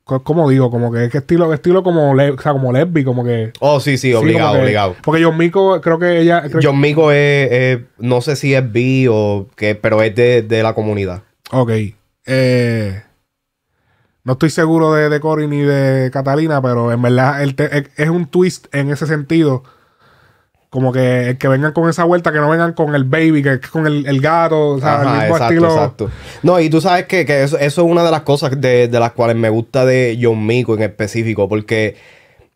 co- 0.03 0.23
Como 0.23 0.49
digo, 0.49 0.69
como 0.71 0.91
que 0.91 1.05
es 1.05 1.11
que 1.11 1.19
estilo, 1.19 1.53
estilo 1.53 1.83
como, 1.83 2.13
le- 2.15 2.31
o 2.31 2.37
sea, 2.41 2.51
como 2.53 2.73
lesbi, 2.73 3.03
como 3.03 3.23
que. 3.23 3.53
Oh, 3.59 3.79
sí, 3.79 3.97
sí, 3.97 4.13
obligado, 4.13 4.55
que- 4.55 4.61
obligado. 4.61 4.95
Porque 5.03 5.23
John 5.23 5.37
Mico, 5.37 5.79
creo 5.79 5.97
que 5.99 6.19
ella. 6.19 6.41
creo- 6.49 6.59
John 6.61 6.79
Mico 6.81 7.11
es, 7.11 7.51
es- 7.51 7.79
no 7.99 8.19
sé 8.21 8.35
si 8.35 8.53
es 8.53 8.71
bi 8.71 9.07
o 9.09 9.47
qué, 9.55 9.75
pero 9.75 10.01
es 10.01 10.13
de, 10.15 10.41
de 10.41 10.63
la 10.63 10.73
comunidad. 10.73 11.21
Ok. 11.51 11.71
Eh, 12.25 13.01
no 14.23 14.33
estoy 14.33 14.49
seguro 14.49 14.93
de, 14.93 15.09
de 15.09 15.19
Cory 15.19 15.47
ni 15.47 15.59
de 15.61 16.09
Catalina, 16.11 16.61
pero 16.61 16.91
en 16.91 17.01
verdad 17.01 17.41
el 17.41 17.55
te- 17.55 17.77
es, 17.77 17.89
es 17.97 18.09
un 18.09 18.27
twist 18.27 18.67
en 18.73 18.91
ese 18.91 19.07
sentido. 19.07 19.63
Como 20.69 20.93
que, 20.93 21.35
que 21.37 21.49
vengan 21.49 21.73
con 21.73 21.89
esa 21.89 22.05
vuelta, 22.05 22.31
que 22.31 22.37
no 22.37 22.49
vengan 22.49 22.71
con 22.71 22.95
el 22.95 23.03
baby, 23.03 23.43
que 23.43 23.53
es 23.55 23.59
con 23.59 23.85
el, 23.87 24.05
el 24.05 24.21
gato, 24.21 24.69
o 24.69 24.79
sea, 24.79 25.01
el 25.01 25.07
mismo 25.07 25.21
exacto, 25.23 25.43
estilo. 25.45 25.67
exacto. 25.67 26.09
No, 26.43 26.59
y 26.61 26.69
tú 26.69 26.79
sabes 26.79 27.07
que, 27.07 27.25
que 27.25 27.43
eso, 27.43 27.57
eso 27.57 27.81
es 27.83 27.91
una 27.91 28.05
de 28.05 28.11
las 28.11 28.21
cosas 28.21 28.51
de, 28.61 28.87
de 28.87 28.99
las 29.01 29.11
cuales 29.11 29.35
me 29.35 29.49
gusta 29.49 29.83
de 29.85 30.17
John 30.21 30.45
Mico 30.45 30.73
en 30.75 30.83
específico, 30.83 31.49
porque 31.49 31.97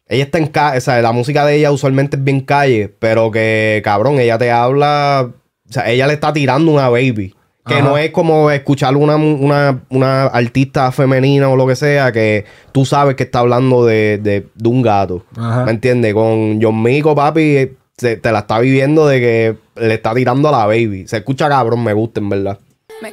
ella 0.07 0.23
está 0.23 0.37
en 0.37 0.47
calle, 0.47 0.77
o 0.77 0.81
sea, 0.81 1.01
la 1.01 1.11
música 1.11 1.45
de 1.45 1.55
ella 1.57 1.73
usualmente 1.73 2.15
es 2.15 2.23
bien 2.23 2.39
calle, 2.39 2.87
pero 2.99 3.31
que, 3.31 3.81
cabrón, 3.83 4.17
ella 4.19 4.37
te 4.37 4.49
habla, 4.49 5.31
o 5.69 5.73
sea, 5.73 5.89
ella 5.89 6.07
le 6.07 6.13
está 6.13 6.31
tirando 6.31 6.71
una 6.71 6.87
baby. 6.87 7.35
Que 7.67 7.75
Ajá. 7.75 7.83
no 7.83 7.97
es 7.97 8.11
como 8.11 8.51
escuchar 8.51 8.95
una, 8.95 9.15
una, 9.15 9.79
una 9.89 10.23
artista 10.25 10.91
femenina 10.91 11.49
o 11.49 11.55
lo 11.55 11.65
que 11.65 11.75
sea, 11.75 12.11
que 12.11 12.45
tú 12.71 12.85
sabes 12.85 13.15
que 13.15 13.23
está 13.23 13.39
hablando 13.39 13.85
de, 13.85 14.19
de, 14.19 14.47
de 14.53 14.69
un 14.69 14.81
gato. 14.83 15.25
Ajá. 15.35 15.65
¿Me 15.65 15.71
entiendes? 15.71 16.13
Con 16.13 16.61
John 16.61 16.83
Mico, 16.83 17.15
papi, 17.15 17.41
eh, 17.57 17.73
se- 17.97 18.17
te 18.17 18.31
la 18.31 18.39
está 18.39 18.59
viviendo 18.59 19.07
de 19.07 19.19
que 19.19 19.55
le 19.81 19.93
está 19.95 20.13
tirando 20.13 20.49
a 20.49 20.51
la 20.51 20.65
baby. 20.67 21.07
Se 21.07 21.17
escucha 21.17 21.49
cabrón, 21.49 21.83
me 21.83 21.93
gusta, 21.93 22.19
en 22.19 22.29
verdad. 22.29 22.59
Me 23.01 23.09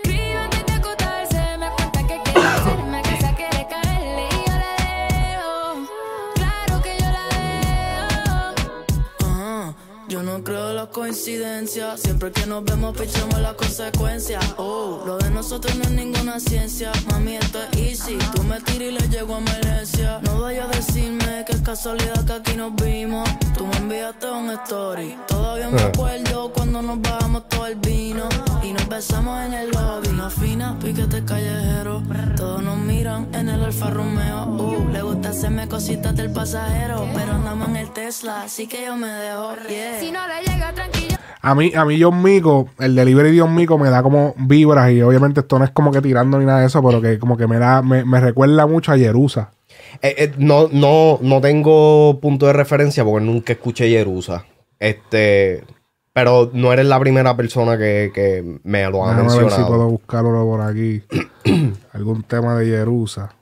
Siempre 12.03 12.31
que 12.33 12.47
nos 12.47 12.65
vemos, 12.65 12.97
pichamos 12.97 13.39
las 13.41 13.55
consecuencias. 13.55 14.45
Oh, 14.57 15.03
lo 15.07 15.19
de 15.19 15.31
nosotros 15.31 15.75
no 15.77 15.85
es 15.85 15.91
ninguna 15.91 16.39
ciencia. 16.41 16.91
Mami, 17.11 17.37
esto 17.37 17.59
es 17.73 17.79
easy. 18.01 18.19
Tú 18.35 18.43
me 18.45 18.61
tiras 18.61 18.89
y 18.89 18.91
le 18.93 19.09
llego 19.09 19.37
a 19.37 19.39
emergencia. 19.39 20.21
No 20.23 20.41
vayas 20.41 20.67
a 20.67 20.77
decirme 20.77 21.45
que 21.47 21.53
es 21.53 21.61
casualidad 21.63 22.25
que 22.25 22.33
aquí 22.33 22.55
nos 22.57 22.75
vimos. 22.77 23.29
Tú 23.57 23.67
me 23.67 23.77
enviaste 23.77 24.29
un 24.31 24.51
story. 24.51 25.17
Todavía 25.29 25.69
me 25.71 25.81
Ah. 25.81 25.87
acuerdo 25.95 26.53
cuando 26.53 26.83
nos 26.83 27.01
bajamos 27.01 27.49
todo 27.49 27.67
el 27.67 27.77
vino. 27.77 28.29
Y 28.63 28.73
nos 28.73 28.89
besamos 28.89 29.45
en 29.47 29.55
el 29.55 29.71
lobby. 29.71 30.09
Una 30.09 30.31
fina, 30.31 30.79
piquete 30.81 31.25
callejero. 31.25 32.03
Todos 32.37 32.63
nos 32.63 32.79
miran 32.79 33.29
en 33.35 33.49
el 33.49 33.63
Alfa 33.63 33.91
Romeo. 33.91 34.45
Uh, 34.47 34.89
le 34.93 35.03
gusta 35.03 35.31
hacerme 35.31 35.69
cositas 35.69 36.15
del 36.17 36.33
pasajero. 36.33 37.07
Pero 37.15 37.33
andamos 37.33 37.69
en 37.69 37.77
el 37.77 37.91
Tesla, 37.91 38.43
así 38.43 38.67
que 38.67 38.85
yo 38.85 38.97
me 38.97 39.09
dejo. 39.09 39.55
Yeah. 39.69 40.01
Si 40.01 40.11
no 40.11 40.21
le 40.27 40.43
llega 40.43 40.73
tranquilo. 40.73 41.17
A 41.45 41.57
mí, 41.57 41.73
a 41.75 41.85
mí 41.85 41.92
John 42.01 42.23
Mico, 42.23 42.69
el 42.79 42.95
delivery 42.95 43.33
de 43.33 43.41
John 43.41 43.55
Mico 43.55 43.79
me 43.79 43.91
da 43.91 44.03
como 44.03 44.35
vibras 44.39 44.91
y 44.93 45.03
obviamente 45.03 45.41
esto 45.41 45.59
no 45.59 45.65
es 45.65 45.71
como 45.71 45.91
que 45.91 46.01
tirando 46.01 46.39
ni 46.39 46.45
nada 46.45 46.61
de 46.61 46.67
eso, 46.67 46.83
pero 46.83 47.01
que 47.01 47.19
como 47.19 47.37
que 47.37 47.47
me 47.47 47.59
da, 47.59 47.83
me, 47.83 48.05
me 48.05 48.21
recuerda 48.21 48.67
mucho 48.67 48.93
a 48.93 48.99
Jerusa. 48.99 49.53
Eh, 50.01 50.15
eh, 50.19 50.33
no, 50.39 50.69
no, 50.73 51.19
no 51.21 51.41
tengo 51.41 52.19
punto 52.21 52.47
de 52.47 52.53
referencia 52.53 53.05
porque 53.05 53.25
nunca 53.25 53.53
escuché 53.53 53.89
Jerusa. 53.89 54.45
Este, 54.79 55.65
pero 56.13 56.51
no 56.53 56.73
eres 56.73 56.87
la 56.87 56.99
primera 57.01 57.37
persona 57.37 57.79
que, 57.79 58.11
que 58.15 58.59
me 58.65 58.89
lo 58.91 59.05
ha 59.05 59.15
Déjame 59.15 59.45
ver 59.45 59.51
si 59.51 59.63
puedo 59.63 59.89
buscarlo 59.89 60.45
por 60.45 60.61
aquí. 60.61 61.03
Algún 61.93 62.23
tema 62.23 62.57
de 62.57 62.67
Jerusa. 62.67 63.35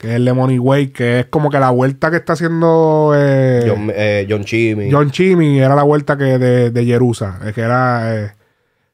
Que 0.00 0.08
es 0.08 0.14
el 0.14 0.24
de 0.24 0.32
Money 0.32 0.58
Way, 0.58 0.88
que 0.92 1.20
es 1.20 1.26
como 1.26 1.50
que 1.50 1.58
la 1.60 1.68
vuelta 1.68 2.10
que 2.10 2.16
está 2.16 2.32
haciendo 2.32 3.12
eh, 3.14 3.66
John, 3.68 3.92
eh, 3.94 4.26
John 4.26 4.44
Chimmy. 4.44 4.90
John 4.90 5.10
Chimmy 5.10 5.58
era 5.60 5.74
la 5.74 5.82
vuelta 5.82 6.16
que 6.16 6.38
de, 6.38 6.70
de 6.70 6.84
Jerusa. 6.86 7.38
eh, 7.44 7.52
Que 7.52 7.60
era 7.60 8.16
eh, 8.16 8.32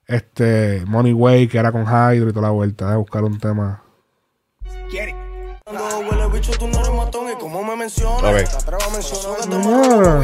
este 0.08 0.82
Money 0.84 1.12
Way, 1.12 1.46
que 1.46 1.58
era 1.58 1.70
con 1.70 1.82
Hydro 1.84 2.28
y 2.28 2.32
toda 2.32 2.48
la 2.48 2.50
vuelta. 2.50 2.90
De 2.90 2.96
buscar 2.96 3.22
un 3.22 3.38
tema. 3.38 3.84
Cuando 5.64 5.82
huele 6.10 6.24
A 8.26 8.30
ver. 8.32 8.48
Ah. 8.48 10.20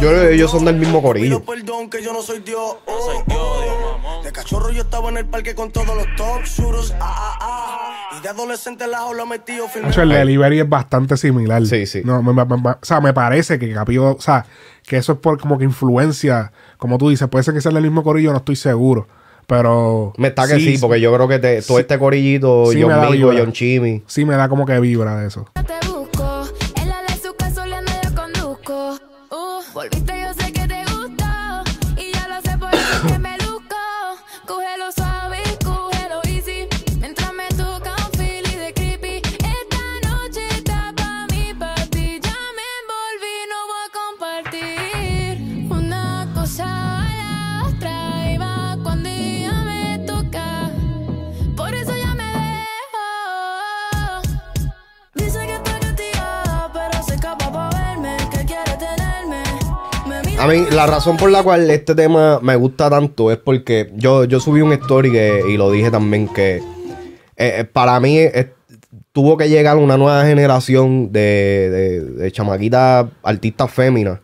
Yo- 0.00 0.28
ellos 0.28 0.50
son 0.50 0.64
del 0.64 0.76
mismo 0.76 1.02
corillo. 1.02 1.40
Pido 1.40 1.54
perdón 1.54 1.90
que 1.90 2.02
yo 2.02 2.12
no 2.12 2.22
soy 2.22 2.40
Dios. 2.40 2.76
oh, 2.86 3.24
oh. 3.30 4.22
De 4.22 4.32
cachorro 4.32 4.70
yo 4.70 4.82
estaba 4.82 5.08
en 5.10 5.18
el 5.18 5.26
parque 5.26 5.54
con 5.54 5.70
todos 5.70 5.94
los 5.96 6.06
top 6.16 6.42
shooters. 6.44 6.94
Ah, 7.00 7.14
ah, 7.16 7.38
ah. 7.40 8.16
Y 8.18 8.22
de 8.22 8.28
adolescente 8.28 8.86
la 8.86 8.98
jaula 8.98 9.24
metido 9.24 9.68
firme. 9.68 9.88
Nacho, 9.88 10.02
el 10.02 10.08
delivery 10.10 10.60
es 10.60 10.68
bastante 10.68 11.16
similar. 11.16 11.64
Sí, 11.66 11.86
sí. 11.86 12.02
No, 12.04 12.22
me- 12.22 12.32
me- 12.32 12.44
me- 12.44 12.70
o 12.70 12.78
sea, 12.82 13.00
me 13.00 13.12
parece 13.12 13.58
que 13.58 13.72
Capio, 13.72 14.16
o 14.16 14.20
sea, 14.20 14.46
que 14.84 14.96
eso 14.96 15.12
es 15.12 15.18
por 15.18 15.38
como 15.40 15.58
que 15.58 15.64
influencia, 15.64 16.52
como 16.78 16.98
tú 16.98 17.08
dices, 17.10 17.28
puede 17.28 17.42
ser 17.44 17.54
que 17.54 17.60
sea 17.60 17.72
del 17.72 17.82
mismo 17.82 18.02
corillo, 18.02 18.30
no 18.32 18.38
estoy 18.38 18.56
seguro. 18.56 19.06
Pero. 19.46 20.12
Me 20.16 20.28
está 20.28 20.46
que 20.46 20.58
sí, 20.58 20.78
porque 20.78 21.00
yo 21.00 21.14
creo 21.14 21.28
que 21.28 21.38
te, 21.38 21.62
todo 21.62 21.78
este 21.78 21.98
corillito, 21.98 22.64
John 22.66 23.10
Migo. 23.10 23.32
John 23.36 23.52
Chimmy. 23.52 24.02
Sí, 24.06 24.24
me 24.24 24.36
da 24.36 24.48
como 24.48 24.66
que 24.66 24.78
vibra 24.80 25.18
de 25.20 25.28
eso. 25.28 25.46
A 60.44 60.46
mí, 60.46 60.66
la 60.72 60.86
razón 60.86 61.16
por 61.16 61.30
la 61.30 61.42
cual 61.42 61.70
este 61.70 61.94
tema 61.94 62.38
me 62.42 62.54
gusta 62.54 62.90
tanto 62.90 63.32
es 63.32 63.38
porque 63.38 63.90
yo, 63.94 64.24
yo 64.24 64.40
subí 64.40 64.60
un 64.60 64.74
story 64.74 65.10
que, 65.10 65.42
y 65.48 65.56
lo 65.56 65.70
dije 65.70 65.90
también 65.90 66.28
que 66.28 66.56
eh, 66.56 66.62
eh, 67.36 67.64
para 67.64 67.98
mí 67.98 68.18
eh, 68.18 68.52
tuvo 69.12 69.38
que 69.38 69.48
llegar 69.48 69.78
una 69.78 69.96
nueva 69.96 70.22
generación 70.26 71.10
de, 71.12 71.70
de, 71.70 72.00
de 72.04 72.30
chamaquitas 72.30 73.06
artistas 73.22 73.70
féminas 73.70 74.18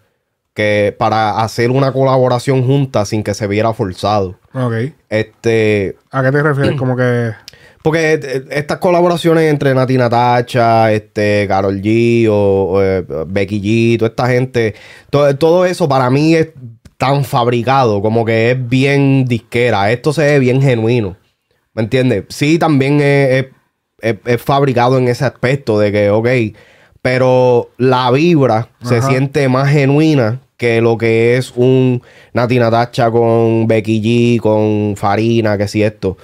que 0.52 0.94
para 0.98 1.40
hacer 1.40 1.70
una 1.70 1.90
colaboración 1.90 2.66
junta 2.66 3.06
sin 3.06 3.22
que 3.22 3.32
se 3.32 3.46
viera 3.46 3.72
forzado. 3.72 4.38
Ok. 4.52 4.92
Este. 5.08 5.96
¿A 6.10 6.22
qué 6.22 6.32
te 6.32 6.42
refieres? 6.42 6.72
Como 6.78 6.96
que. 6.96 7.30
Porque 7.82 8.14
eh, 8.22 8.44
estas 8.50 8.78
colaboraciones 8.78 9.50
entre 9.50 9.74
Nati 9.74 9.96
Natacha, 9.96 10.92
este, 10.92 11.46
Carol 11.48 11.80
G 11.80 12.28
o, 12.28 12.34
o, 12.72 12.82
eh, 12.82 13.04
Becky 13.26 13.60
G, 13.60 13.98
toda 13.98 14.10
esta 14.10 14.26
gente, 14.28 14.74
todo, 15.08 15.34
todo 15.36 15.64
eso 15.64 15.88
para 15.88 16.10
mí 16.10 16.34
es 16.34 16.48
tan 16.98 17.24
fabricado, 17.24 18.02
como 18.02 18.24
que 18.26 18.50
es 18.50 18.68
bien 18.68 19.24
disquera. 19.24 19.90
Esto 19.90 20.12
se 20.12 20.22
ve 20.24 20.38
bien 20.38 20.60
genuino. 20.60 21.16
¿Me 21.72 21.82
entiendes? 21.82 22.24
Sí, 22.28 22.58
también 22.58 23.00
es, 23.00 23.44
es- 23.44 23.46
es- 24.02 24.16
es 24.26 24.42
fabricado 24.42 24.98
en 24.98 25.08
ese 25.08 25.24
aspecto 25.24 25.78
de 25.78 25.90
que, 25.92 26.10
ok, 26.10 26.28
pero 27.00 27.70
la 27.78 28.10
vibra 28.10 28.68
se 28.82 29.00
siente 29.08 29.48
más 29.48 29.70
genuina 29.70 30.40
que 30.58 30.82
lo 30.82 30.98
que 30.98 31.38
es 31.38 31.52
un 31.56 32.02
Nati 32.34 32.58
Natacha 32.58 33.10
con 33.10 33.66
Becky 33.66 34.02
G, 34.02 34.40
con 34.40 34.94
Farina, 34.96 35.56
que 35.56 35.66
si 35.68 35.82
esto. 35.82 36.18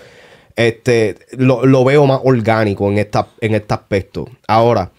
Este, 0.57 1.16
lo, 1.37 1.66
lo 1.66 1.85
veo 1.85 2.07
más 2.07 2.20
orgánico 2.24 2.91
en, 2.91 2.99
esta, 2.99 3.28
en 3.41 3.55
este 3.55 3.74
aspecto. 3.74 4.27
Ahora, 4.49 4.91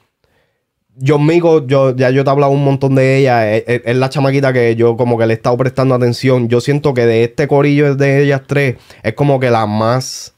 John 1.05 1.25
Mico, 1.25 1.65
yo, 1.67 1.95
ya 1.95 2.09
yo 2.11 2.23
te 2.23 2.29
he 2.29 2.31
hablado 2.31 2.51
un 2.51 2.63
montón 2.63 2.95
de 2.95 3.17
ella. 3.17 3.53
Es, 3.55 3.63
es- 3.67 3.81
es 3.85 3.95
la 3.97 4.09
chamaquita 4.09 4.53
que 4.53 4.75
yo 4.75 4.95
como 4.97 5.17
que 5.17 5.25
le 5.25 5.33
he 5.33 5.35
estado 5.35 5.57
prestando 5.57 5.95
atención. 5.95 6.47
Yo 6.47 6.61
siento 6.61 6.93
que 6.93 7.05
de 7.05 7.23
este 7.23 7.47
corillo 7.47 7.95
de 7.95 8.23
ellas 8.23 8.41
tres, 8.47 8.75
es 9.03 9.13
como 9.13 9.39
que 9.39 9.49
la 9.51 9.65
más. 9.65 10.33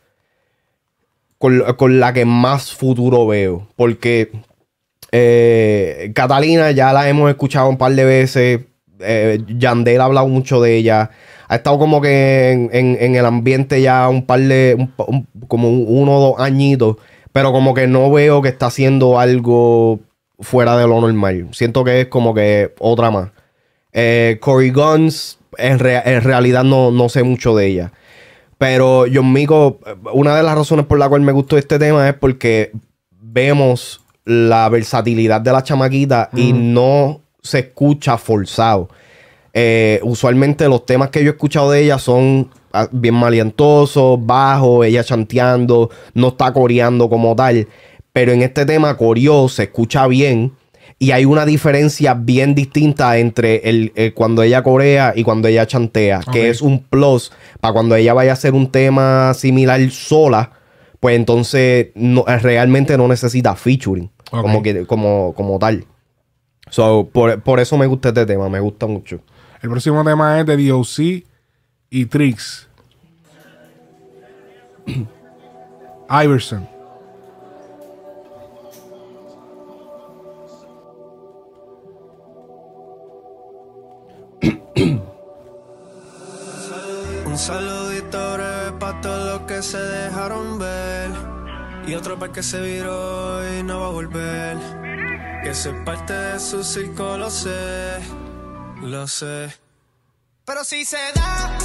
Con, 1.37 1.61
con 1.77 1.99
la 2.01 2.11
que 2.13 2.25
más 2.25 2.73
futuro 2.73 3.25
veo. 3.27 3.67
Porque 3.77 4.31
eh, 5.11 6.11
Catalina 6.13 6.71
ya 6.71 6.91
la 6.93 7.07
hemos 7.09 7.29
escuchado 7.29 7.69
un 7.69 7.77
par 7.77 7.93
de 7.93 8.03
veces. 8.05 8.59
Eh, 8.99 9.39
Yandel 9.47 10.01
ha 10.01 10.05
hablado 10.05 10.27
mucho 10.27 10.61
de 10.61 10.75
ella. 10.75 11.11
Ha 11.49 11.55
estado 11.57 11.77
como 11.79 11.99
que 11.99 12.51
en, 12.51 12.69
en- 12.71 12.97
en 13.01 13.15
el 13.15 13.25
ambiente 13.25 13.81
ya 13.81 14.07
un 14.07 14.25
par 14.25 14.39
de. 14.39 14.75
un 14.79 14.87
pa- 14.87 15.03
un- 15.07 15.27
como 15.47 15.69
un- 15.69 15.85
uno 15.87 16.17
o 16.17 16.21
dos 16.31 16.39
añitos. 16.39 16.95
Pero 17.33 17.51
como 17.51 17.73
que 17.73 17.87
no 17.87 18.09
veo 18.11 18.41
que 18.41 18.49
está 18.49 18.67
haciendo 18.67 19.19
algo 19.19 19.99
fuera 20.39 20.77
de 20.77 20.87
lo 20.87 21.01
normal. 21.01 21.47
Siento 21.51 21.83
que 21.83 22.01
es 22.01 22.07
como 22.07 22.33
que 22.33 22.73
otra 22.79 23.11
más. 23.11 23.29
Eh, 23.93 24.37
Cory 24.39 24.69
Guns, 24.71 25.37
en, 25.57 25.79
rea- 25.79 26.03
en 26.05 26.21
realidad 26.21 26.63
no, 26.63 26.91
no 26.91 27.09
sé 27.09 27.23
mucho 27.23 27.55
de 27.55 27.65
ella. 27.67 27.91
Pero 28.57 29.05
John 29.13 29.31
Mico, 29.33 29.79
una 30.13 30.35
de 30.35 30.43
las 30.43 30.55
razones 30.55 30.85
por 30.85 30.97
la 30.99 31.07
cual 31.09 31.21
me 31.21 31.31
gustó 31.31 31.57
este 31.57 31.79
tema 31.79 32.07
es 32.09 32.13
porque 32.13 32.71
vemos 33.21 34.01
la 34.25 34.67
versatilidad 34.69 35.41
de 35.41 35.51
la 35.51 35.63
chamaquita 35.63 36.29
y 36.35 36.51
no 36.53 37.21
se 37.41 37.59
escucha 37.59 38.17
forzado. 38.17 38.89
Eh, 39.61 39.99
usualmente 40.03 40.69
los 40.69 40.85
temas 40.85 41.09
que 41.09 41.21
yo 41.21 41.31
he 41.31 41.33
escuchado 41.33 41.71
de 41.71 41.83
ella 41.83 41.99
son 41.99 42.49
ah, 42.71 42.87
bien 42.93 43.13
malientosos, 43.13 44.25
bajos, 44.25 44.85
ella 44.85 45.03
chanteando, 45.03 45.89
no 46.13 46.29
está 46.29 46.53
coreando 46.53 47.09
como 47.09 47.35
tal. 47.35 47.67
Pero 48.13 48.31
en 48.31 48.41
este 48.41 48.65
tema 48.65 48.95
coreó, 48.95 49.49
se 49.49 49.63
escucha 49.63 50.07
bien. 50.07 50.53
Y 50.97 51.11
hay 51.11 51.25
una 51.25 51.45
diferencia 51.45 52.13
bien 52.13 52.55
distinta 52.55 53.17
entre 53.17 53.69
el, 53.69 53.91
el 53.95 54.13
cuando 54.13 54.43
ella 54.43 54.63
corea 54.63 55.11
y 55.13 55.23
cuando 55.23 55.49
ella 55.49 55.67
chantea, 55.67 56.21
que 56.31 56.49
es 56.49 56.61
un 56.61 56.79
plus 56.79 57.33
para 57.59 57.73
cuando 57.73 57.95
ella 57.97 58.13
vaya 58.13 58.31
a 58.31 58.33
hacer 58.35 58.53
un 58.53 58.71
tema 58.71 59.33
similar 59.33 59.79
sola, 59.91 60.51
pues 61.01 61.17
entonces 61.17 61.87
no, 61.95 62.23
eh, 62.27 62.39
realmente 62.39 62.97
no 62.97 63.09
necesita 63.09 63.55
featuring 63.55 64.09
como, 64.29 64.63
que, 64.63 64.85
como, 64.85 65.33
como 65.33 65.59
tal. 65.59 65.85
So, 66.69 67.09
por, 67.11 67.41
por 67.41 67.59
eso 67.59 67.77
me 67.77 67.87
gusta 67.87 68.09
este 68.09 68.25
tema, 68.25 68.47
me 68.47 68.61
gusta 68.61 68.85
mucho. 68.85 69.21
El 69.61 69.69
próximo 69.69 70.03
tema 70.05 70.39
es 70.39 70.45
de 70.45 70.69
DOC 70.69 71.25
y 71.89 72.05
Trix. 72.05 72.69
Iverson. 76.09 76.67
Un 87.25 87.37
saludito 87.37 88.33
breve 88.33 88.71
para 88.79 89.01
todos 89.01 89.39
los 89.39 89.41
que 89.41 89.61
se 89.61 89.77
dejaron 89.77 90.57
ver. 90.57 91.11
Y 91.85 91.95
otro 91.95 92.17
para 92.17 92.31
que 92.31 92.43
se 92.43 92.61
viró 92.61 93.57
y 93.57 93.63
no 93.63 93.81
va 93.81 93.87
a 93.87 93.91
volver. 93.91 94.57
Que 95.43 95.53
soy 95.53 95.73
parte 95.83 96.13
de 96.13 96.39
su 96.39 96.63
circo, 96.63 97.17
lo 97.17 97.29
sé. 97.29 97.99
Lo 98.81 99.07
sé. 99.07 99.53
Pero 100.45 100.63
si 100.63 100.85
se 100.85 100.97
da, 101.13 101.57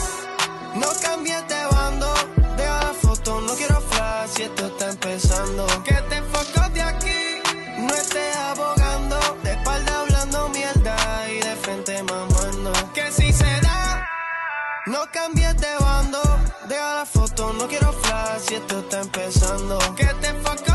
no 0.74 0.88
cambies 1.00 1.46
de 1.48 1.64
bando. 1.70 2.12
Deja 2.56 2.84
la 2.84 2.92
foto, 2.92 3.40
no 3.40 3.54
quiero 3.54 3.80
flash 3.80 4.30
si 4.30 4.42
esto 4.42 4.66
está 4.66 4.90
empezando. 4.90 5.66
Que 5.84 5.94
te 5.94 6.16
enfocas 6.16 6.74
de 6.74 6.82
aquí, 6.82 7.40
no 7.78 7.94
estés 7.94 8.36
abogando. 8.36 9.16
De 9.44 9.52
espalda 9.52 10.00
hablando 10.00 10.48
mierda 10.48 11.30
y 11.30 11.38
de 11.38 11.56
frente 11.56 12.02
mamando. 12.02 12.72
Que 12.92 13.10
si 13.12 13.32
se 13.32 13.60
da, 13.60 14.06
no 14.86 15.08
cambies 15.12 15.56
de 15.56 15.74
bando. 15.78 16.20
Deja 16.68 16.94
la 16.96 17.06
foto, 17.06 17.52
no 17.52 17.68
quiero 17.68 17.92
flash 17.92 18.42
si 18.48 18.54
esto 18.56 18.80
está 18.80 19.00
empezando. 19.00 19.78
Que 19.94 20.06
te 20.20 20.28
enfocas 20.28 20.73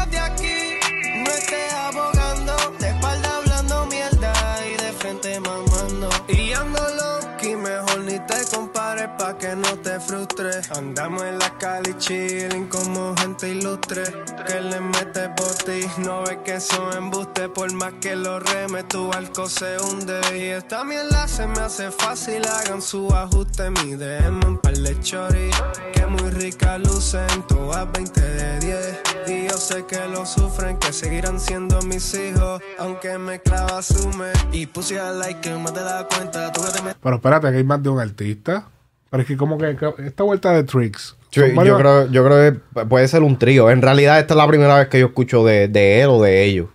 Andamos 10.75 11.21
en 11.21 11.37
la 11.37 11.55
calle 11.59 11.95
chilling 11.99 12.65
como 12.67 13.15
gente 13.17 13.49
ilustre. 13.49 14.01
Que 14.47 14.59
le 14.59 14.81
mete 14.81 15.29
por 15.37 15.53
ti, 15.53 15.85
no 15.99 16.23
ves 16.23 16.39
que 16.43 16.59
son 16.59 16.97
embuste. 16.97 17.47
Por 17.47 17.71
más 17.73 17.93
que 18.01 18.15
lo 18.15 18.39
reme, 18.39 18.81
tu 18.85 19.09
barco 19.09 19.47
se 19.47 19.77
hunde. 19.77 20.19
Y 20.35 20.45
esta 20.45 20.83
mierda 20.83 21.27
se 21.27 21.45
me 21.45 21.59
hace 21.59 21.91
fácil, 21.91 22.41
hagan 22.47 22.81
su 22.81 23.07
ajuste. 23.13 23.69
Mi 23.69 23.93
DM 23.93 24.43
un 24.47 24.57
par 24.57 24.75
de 24.75 24.99
chori, 24.99 25.51
que 25.93 26.07
muy 26.07 26.31
rica 26.31 26.79
lucen. 26.79 27.27
Todas 27.47 27.91
20 27.91 28.19
de 28.19 28.59
10. 28.59 29.01
Y 29.27 29.47
yo 29.47 29.57
sé 29.59 29.85
que 29.85 30.07
lo 30.07 30.25
sufren, 30.25 30.79
que 30.79 30.91
seguirán 30.91 31.39
siendo 31.39 31.79
mis 31.83 32.15
hijos. 32.15 32.63
Aunque 32.79 33.15
me 33.19 33.39
clava 33.41 33.77
asume. 33.77 34.31
Y 34.51 34.65
puse 34.65 34.99
a 34.99 35.11
like 35.11 35.41
que 35.41 35.53
más 35.53 35.71
te 35.71 35.81
das 35.81 36.05
cuenta. 36.05 36.51
Tú 36.51 36.63
que 36.63 36.71
te 36.71 36.81
metes 36.81 36.97
Pero 36.99 37.15
espérate, 37.17 37.51
que 37.51 37.57
hay 37.57 37.63
más 37.63 37.83
de 37.83 37.89
un 37.89 37.99
artista. 37.99 38.69
Pero 39.09 39.21
es 39.21 39.27
que 39.27 39.37
como 39.37 39.57
que 39.57 39.75
esta 40.05 40.23
vuelta 40.23 40.51
de 40.53 40.63
Trix. 40.63 41.15
Yo, 41.31 41.43
creo, 41.77 42.07
yo 42.07 42.25
creo 42.25 42.53
que 42.73 42.85
puede 42.85 43.07
ser 43.07 43.21
un 43.23 43.37
trío. 43.37 43.69
En 43.69 43.81
realidad, 43.81 44.19
esta 44.19 44.33
es 44.33 44.37
la 44.37 44.47
primera 44.47 44.77
vez 44.77 44.87
que 44.87 44.99
yo 44.99 45.07
escucho 45.07 45.45
de, 45.45 45.67
de 45.67 46.01
él 46.01 46.09
o 46.09 46.21
de 46.21 46.43
ellos. 46.43 46.67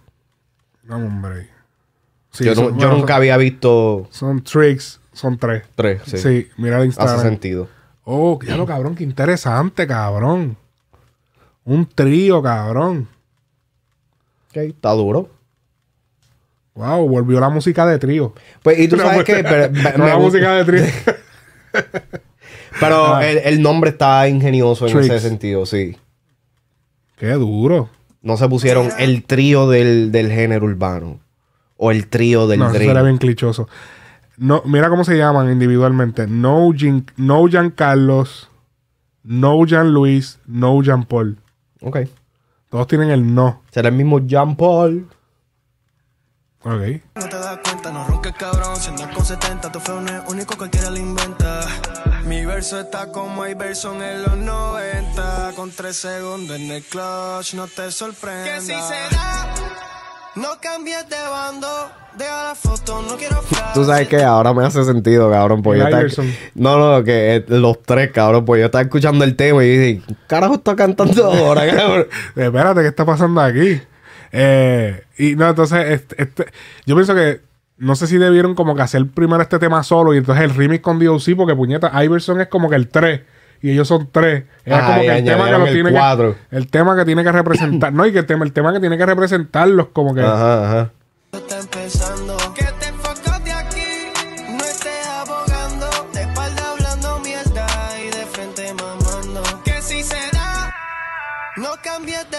Vamos, 0.85 1.09
hombre. 1.09 1.49
Sí, 2.31 2.45
yo, 2.45 2.55
bueno, 2.55 2.91
nunca 2.97 3.09
son- 3.09 3.17
había 3.17 3.37
visto 3.37 4.09
Son 4.11 4.43
tricks, 4.43 5.01
son 5.13 5.39
tres. 5.39 5.63
tres. 5.77 6.03
Sí, 6.07 6.19
Sí, 6.19 6.49
mira 6.57 6.79
el 6.81 6.87
Instagram. 6.87 7.17
Hace 7.17 7.29
sentido. 7.29 7.69
Oh, 8.05 8.39
ya 8.45 8.57
lo 8.57 8.67
cabrón, 8.67 8.95
qué 8.95 9.05
interesante, 9.05 9.87
cabrón. 9.87 10.57
Un 11.65 11.87
trío, 11.87 12.43
cabrón. 12.43 13.09
Ok, 14.51 14.57
está 14.57 14.91
duro. 14.91 15.31
Wow, 16.75 17.09
volvió 17.09 17.39
la 17.41 17.49
música 17.49 17.87
de 17.87 17.99
trío. 17.99 18.35
Pues, 18.63 18.79
y 18.81 18.89
tú 18.89 18.97
No, 18.97 19.03
sabes 19.05 19.25
pues, 19.25 19.27
que. 19.39 19.45
Pero, 19.45 19.69
no 19.99 20.05
me 20.05 20.11
la 20.11 20.19
música 20.19 20.53
de 20.57 20.65
trío. 20.65 20.85
Pero 22.81 23.15
Ah. 23.17 23.27
el, 23.27 23.39
el 23.39 23.63
nombre 23.63 23.91
está 23.91 24.29
ingenioso 24.29 24.87
en 24.87 24.93
Tricks. 24.99 25.15
ese 25.15 25.29
sentido, 25.29 25.67
sí. 25.67 25.97
Qué 27.17 27.31
duro. 27.33 27.89
No 28.23 28.37
se 28.37 28.49
pusieron 28.49 28.91
el 28.99 29.25
trío 29.25 29.69
del, 29.69 30.11
del 30.11 30.31
género 30.33 30.65
urbano. 30.67 31.21
O 31.77 31.91
el 31.91 32.09
trío 32.09 32.47
del 32.47 32.61
no, 32.61 32.67
eso 32.67 32.75
drill. 32.75 32.89
sería 32.89 33.03
bien 33.03 33.19
clichoso. 33.19 33.69
No, 34.37 34.63
mira 34.65 34.89
cómo 34.89 35.05
se 35.05 35.17
llaman 35.17 35.51
individualmente. 35.53 36.27
No, 36.27 36.73
Jean, 36.73 37.05
no 37.17 37.47
Jean 37.49 37.71
Carlos, 37.71 38.49
no 39.23 39.65
Jean 39.67 39.93
Luis, 39.93 40.39
no 40.47 40.83
Jean 40.83 41.05
Paul. 41.05 41.39
Ok. 41.83 41.99
Todos 42.71 42.87
tienen 42.89 43.11
el 43.11 43.35
no. 43.35 43.63
Será 43.71 43.89
el 43.91 43.95
mismo 43.95 44.19
Jean 44.27 44.57
Paul. 44.57 45.07
Ok. 46.63 46.81
No 47.17 47.29
te 47.29 47.37
das 47.37 47.59
cuenta, 47.63 47.93
no 47.93 48.07
ronques 48.07 48.33
cabrón. 48.33 48.77
Si 48.77 48.89
andas 48.89 49.15
con 49.15 49.25
70, 49.25 49.71
tu 49.71 49.79
flow 49.81 50.01
no 50.01 50.09
es 50.09 50.23
único, 50.31 50.57
cualquiera 50.57 50.91
lo 50.91 50.97
inventa. 50.99 51.61
Mi 52.27 52.45
verso 52.47 52.81
está 52.81 53.13
como 53.13 53.47
Iverson 53.47 54.03
en 54.03 54.23
los 54.23 54.37
90. 54.37 55.53
Con 55.57 55.71
3 55.71 55.95
segundos 55.97 56.57
en 56.57 56.71
el 56.71 56.83
clutch, 56.83 57.55
no 57.55 57.67
te 57.67 57.91
sorprenda. 57.91 58.45
Que 58.45 58.61
si 58.61 58.69
será, 58.69 59.55
no 60.37 60.49
cambies 60.61 61.09
de 61.09 61.17
bando. 61.31 61.69
Deja 62.17 62.45
la 62.45 62.55
foto, 62.55 63.03
no 63.03 63.17
quiero. 63.17 63.43
Tú 63.75 63.85
sabes 63.85 64.09
que 64.09 64.23
ahora 64.23 64.55
me 64.55 64.65
hace 64.65 64.85
sentido, 64.85 65.31
cabrón. 65.31 65.63
El 65.67 65.79
yo 65.81 65.85
estaba-. 65.87 66.29
No, 66.55 66.79
no, 66.79 67.05
que 67.05 67.37
eh, 67.37 67.45
los 67.49 67.83
tres, 67.83 68.11
cabrón. 68.13 68.45
Pues 68.45 68.61
yo 68.61 68.67
estaba 68.67 68.83
escuchando 68.83 69.25
el 69.25 69.37
tema 69.37 69.65
y 69.65 69.69
dije, 69.77 70.03
¿qué 70.07 70.15
carajo 70.27 70.55
está 70.55 70.77
cantando 70.77 71.25
ahora, 71.33 71.67
cabrón? 71.75 72.07
Espérate, 72.37 72.81
¿qué 72.83 72.89
está 72.89 73.05
pasando 73.05 73.41
aquí? 73.41 73.81
Eh, 74.33 75.05
y 75.19 75.35
no, 75.37 75.49
entonces, 75.49 75.87
este, 75.91 76.23
este- 76.23 76.47
yo 76.87 76.95
pienso 76.95 77.15
que 77.15 77.41
no 77.77 77.97
sé 77.97 78.07
si 78.07 78.19
debieron 78.19 78.55
como 78.55 78.75
que 78.77 78.83
hacer 78.83 79.07
primero 79.09 79.43
este 79.43 79.59
tema 79.59 79.83
solo 79.83 80.15
y 80.15 80.19
entonces 80.19 80.45
el 80.45 80.55
remix 80.55 80.83
con 80.83 80.99
DOC, 80.99 81.37
porque 81.37 81.55
puñeta, 81.57 82.05
Iverson 82.05 82.41
es 82.41 82.49
como 82.49 82.69
que 82.71 82.77
el 82.77 82.89
3 82.89 83.21
y 83.63 83.71
ellos 83.71 83.89
son 83.89 84.09
3. 84.13 84.45
Es 84.65 84.75
Ah, 84.75 84.87
como 84.87 85.01
que 85.01 85.17
el 85.19 85.25
tema 85.25 85.45
que 85.47 85.51
los 85.53 85.69
el 85.69 85.75
tiene 85.75 85.91
cuatro. 85.93 86.37
que. 86.51 86.57
El 86.57 86.69
tema 86.71 86.97
que 86.97 87.05
tiene 87.05 87.23
que 87.25 87.33
representar. 87.33 87.93
no, 87.93 88.07
y 88.07 88.13
que 88.13 88.19
el 88.21 88.27
tema, 88.27 88.45
el 88.45 88.53
tema 88.53 88.73
que 88.73 88.81
tiene 88.81 88.99
que 88.99 89.07
representarlos, 89.07 89.87
como 89.93 90.15
que. 90.15 90.21
Ajá, 90.21 90.67
ajá. 90.67 90.91
está 91.33 91.59
empezando. 91.61 92.37
Que 92.55 92.65
te 92.65 92.87
enfocas 92.89 93.43
de 93.45 93.53
aquí, 93.53 94.13
no 94.51 94.59
estés 94.65 95.07
abogando. 95.07 95.87
De 96.13 96.21
espalda 96.23 96.71
hablando 96.73 97.19
mierda 97.21 97.67
y 98.03 98.07
de 98.17 98.27
frente 98.27 98.75
mamando. 98.75 99.43
Que 99.65 99.81
si 99.81 100.03
será, 100.03 100.75
no 101.57 101.71
cambies 101.83 102.31
de 102.31 102.37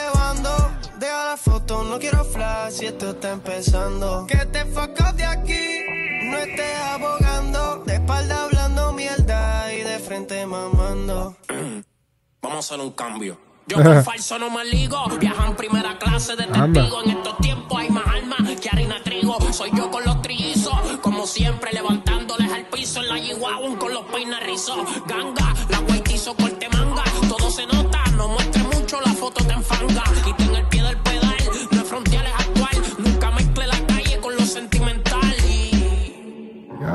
foto, 1.66 1.84
no 1.84 2.00
quiero 2.00 2.24
flash 2.24 2.74
si 2.74 2.86
esto 2.86 3.12
está 3.12 3.32
empezando. 3.32 4.26
Que 4.28 4.46
te 4.46 4.60
enfocas 4.60 5.16
de 5.18 5.26
aquí, 5.26 5.84
no 6.24 6.38
estés 6.38 6.80
abogando. 6.92 7.84
De 7.86 7.96
espalda 7.96 8.44
hablando 8.44 8.94
mierda 8.94 9.74
y 9.74 9.82
de 9.82 10.00
frente 10.00 10.46
mamando. 10.46 11.36
Vamos 12.42 12.56
a 12.56 12.60
hacer 12.60 12.80
un 12.80 12.92
cambio. 12.92 13.40
Yo 13.68 13.82
con 13.82 14.04
falso 14.04 14.38
no 14.38 14.50
me 14.50 14.64
ligo. 14.66 14.98
Viajan 15.20 15.56
primera 15.56 15.98
clase 15.98 16.36
de 16.36 16.46
testigo. 16.46 17.04
En 17.04 17.12
estos 17.12 17.38
tiempos 17.38 17.80
hay 17.80 17.90
más 17.90 18.08
alma 18.08 18.38
que 18.62 18.70
harina 18.70 19.02
trigo. 19.04 19.38
Soy 19.52 19.72
yo 19.76 19.90
con 19.90 20.04
los 20.06 20.22
trillizos. 20.22 20.76
Como 21.02 21.26
siempre, 21.26 21.72
levantándoles 21.74 22.52
al 22.52 22.68
piso 22.68 23.00
en 23.02 23.10
la 23.10 23.22
Chihuahua 23.22 23.80
con 23.80 23.94
los 23.94 24.06
peines 24.06 24.40
rizos. 24.46 24.78
Ganga, 25.08 25.54
la 25.70 25.80
guaitizo 25.80 26.36
corte 26.36 26.70
manga. 26.70 27.04
Todo 27.28 27.50
se 27.50 27.66
nota, 27.66 28.04
no 28.12 28.28
muestre 28.28 28.64
mucho, 28.64 29.02
la 29.02 29.14
foto 29.14 29.44
te 29.44 29.54
enfanga. 29.54 30.04
Quiten 30.24 30.56
el 30.56 30.68
pie 30.68 30.84
del 30.84 31.05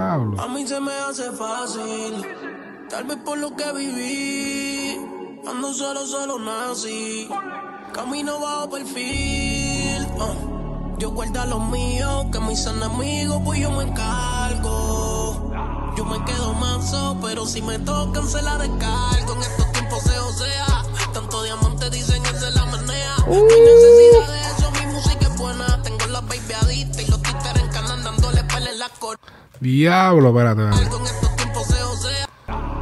Diablo. 0.01 0.41
a 0.41 0.49
mí 0.49 0.67
se 0.67 0.81
me 0.81 0.93
hace 0.93 1.31
fácil, 1.33 2.25
tal 2.89 3.05
vez 3.05 3.19
por 3.19 3.37
lo 3.37 3.55
que 3.55 3.71
viví. 3.73 4.97
Ando 5.47 5.75
solo, 5.75 6.07
solo 6.07 6.39
nací. 6.39 7.29
Camino 7.93 8.41
bajo 8.41 8.71
perfil. 8.71 10.07
ah. 10.21 10.35
Yo 10.99 11.11
guarda 11.11 11.45
lo 11.47 11.61
mío, 11.61 12.29
que 12.33 12.41
mis 12.41 12.65
enemigos, 12.67 13.43
pues 13.45 13.61
yo 13.61 13.71
me 13.73 13.85
encargo. 13.85 15.53
Yo 15.97 16.05
me 16.07 16.25
quedo 16.25 16.55
manso, 16.55 17.19
pero 17.21 17.45
si 17.47 17.61
me 17.61 17.79
tocan 17.79 18.27
se 18.27 18.41
la 18.41 18.57
descargo. 18.57 19.35
En 19.35 19.43
estos 19.43 19.73
tiempos 19.73 20.03
se 20.03 20.19
osea. 20.19 20.83
Tanto 21.13 21.43
diamante 21.43 21.91
dicen 21.91 22.23
que 22.23 22.39
se 22.39 22.51
la 22.53 22.65
menea. 22.67 23.17
No 23.27 23.35
hay 23.35 23.61
necesidad 23.61 24.29
de 24.29 24.41
eso, 24.41 24.71
mi 24.81 24.93
música 24.93 25.27
es 25.27 25.37
buena. 25.39 25.83
Tengo 25.83 26.07
las 26.07 26.23
baby 26.27 26.53
adictas 26.63 27.03
y 27.03 27.11
los 27.11 27.23
títeres 27.23 27.63
en 27.63 27.69
canal 27.69 28.03
dándole 28.03 28.45
pele 28.45 28.71
en 28.71 28.79
la 28.79 28.89
cor. 28.99 29.19
Diablo, 29.61 30.31
espérate. 30.31 30.62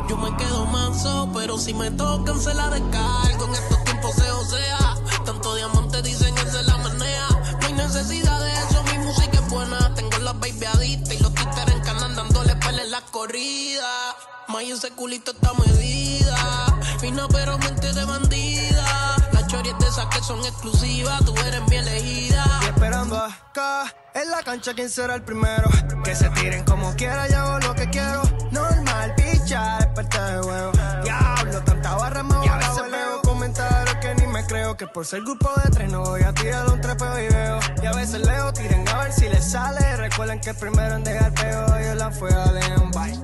Yo 0.09 0.16
me 0.16 0.36
quedo 0.36 0.64
manso, 0.66 1.28
pero 1.34 1.59
si 1.59 1.74
me 1.74 1.90
tocan 1.90 2.40
se 2.40 2.55
la 2.55 2.68
descargo. 2.68 3.46
En 3.46 3.52
estos 3.52 3.84
tiempos 3.84 4.14
se 4.14 4.30
osea. 4.30 4.94
Tanto 5.24 5.56
diamante 5.56 6.02
dicen 6.02 6.32
que 6.36 6.48
se 6.48 6.62
la 6.62 6.78
menea. 6.78 7.28
No 7.60 7.66
hay 7.66 7.72
necesidad 7.72 8.40
de 8.40 8.52
eso, 8.52 8.84
mi 8.84 8.98
música 9.05 9.40
es 9.40 9.48
buena. 9.50 9.92
Tengo 9.96 10.18
las 10.18 10.38
baby 10.38 10.66
adictas 10.66 11.14
y 11.14 11.18
los 11.22 11.34
títeres 11.34 11.74
en 11.74 11.80
canal 11.80 12.14
dándole 12.14 12.55
pele 12.55 12.82
en 12.84 12.90
la 12.92 13.00
corrida. 13.10 14.14
May 14.46 14.70
ese 14.70 14.90
culito 14.92 15.32
está 15.32 15.52
medida. 15.55 16.78
Fina 17.00 17.26
pero 17.28 17.59
mente 17.59 17.92
de 17.92 18.05
bandida. 18.05 19.18
Chories 19.48 19.78
de 19.78 19.86
esas 19.86 20.06
que 20.06 20.20
son 20.22 20.38
exclusivas, 20.40 21.24
tú 21.24 21.34
eres 21.46 21.62
mi 21.70 21.76
elegida. 21.76 22.44
Y 22.62 22.66
esperando 22.66 23.16
acá 23.16 23.94
en 24.14 24.30
la 24.30 24.42
cancha 24.42 24.74
quién 24.74 24.90
será 24.90 25.14
el 25.14 25.22
primero. 25.22 25.70
Que 26.04 26.14
se 26.14 26.28
tiren 26.30 26.64
como 26.64 26.94
quiera, 26.96 27.26
yo 27.28 27.38
hago 27.38 27.58
lo 27.60 27.74
que 27.74 27.88
quiero. 27.88 28.22
Normal, 28.50 29.14
picha, 29.16 29.78
despertar 29.78 30.34
de 30.34 30.46
huevo. 30.46 30.72
Diablo, 31.02 31.62
tanta 31.64 31.96
barra 31.96 32.22
me 32.22 32.34
Y 32.44 32.48
a 32.48 32.56
veces 32.56 32.90
veo 32.90 33.22
comentarios 33.22 33.96
que 33.96 34.14
ni 34.16 34.26
me 34.26 34.44
creo. 34.44 34.76
Que 34.76 34.86
por 34.86 35.06
ser 35.06 35.22
grupo 35.22 35.50
de 35.64 35.70
tres 35.70 35.90
no 35.90 36.02
voy 36.04 36.22
a 36.22 36.34
tirar 36.34 36.68
un 36.68 36.80
trepeo 36.82 37.18
y 37.18 37.28
veo. 37.28 37.58
Y 37.82 37.86
a 37.86 37.92
veces 37.92 38.20
leo, 38.26 38.52
tiren 38.52 38.86
a 38.86 38.98
ver 39.04 39.12
si 39.14 39.30
les 39.30 39.50
sale. 39.50 39.96
Recuerden 39.96 40.40
que 40.40 40.50
el 40.50 40.56
primero 40.56 40.94
en 40.94 41.04
dejar 41.04 41.32
peo 41.32 41.66
yo 41.80 41.94
la 41.94 42.10
fue 42.10 42.30
a 42.30 42.52
Leon 42.52 42.90
Bye. 42.90 43.18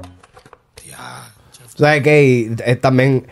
¿Sabes 1.77 2.03
qué? 2.03 2.57
Es 2.65 2.81
también. 2.81 3.27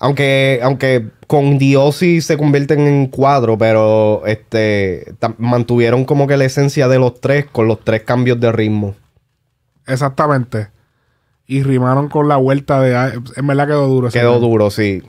Aunque, 0.00 0.60
aunque 0.62 1.08
con 1.26 1.58
Diosi 1.58 2.20
se 2.20 2.36
convierten 2.38 2.80
en 2.80 3.06
cuatro, 3.08 3.58
pero 3.58 4.22
este 4.26 5.12
mantuvieron 5.38 6.04
como 6.04 6.26
que 6.26 6.36
la 6.36 6.44
esencia 6.44 6.86
de 6.88 6.98
los 6.98 7.20
tres 7.20 7.46
con 7.50 7.66
los 7.66 7.80
tres 7.84 8.02
cambios 8.04 8.38
de 8.40 8.52
ritmo. 8.52 8.94
Exactamente. 9.86 10.68
Y 11.46 11.62
rimaron 11.62 12.08
con 12.08 12.28
la 12.28 12.36
vuelta 12.36 12.80
de. 12.80 13.20
En 13.36 13.46
verdad 13.46 13.66
quedó 13.66 13.86
duro. 13.88 14.10
Quedó 14.10 14.38
duro, 14.38 14.70
sí. 14.70 15.02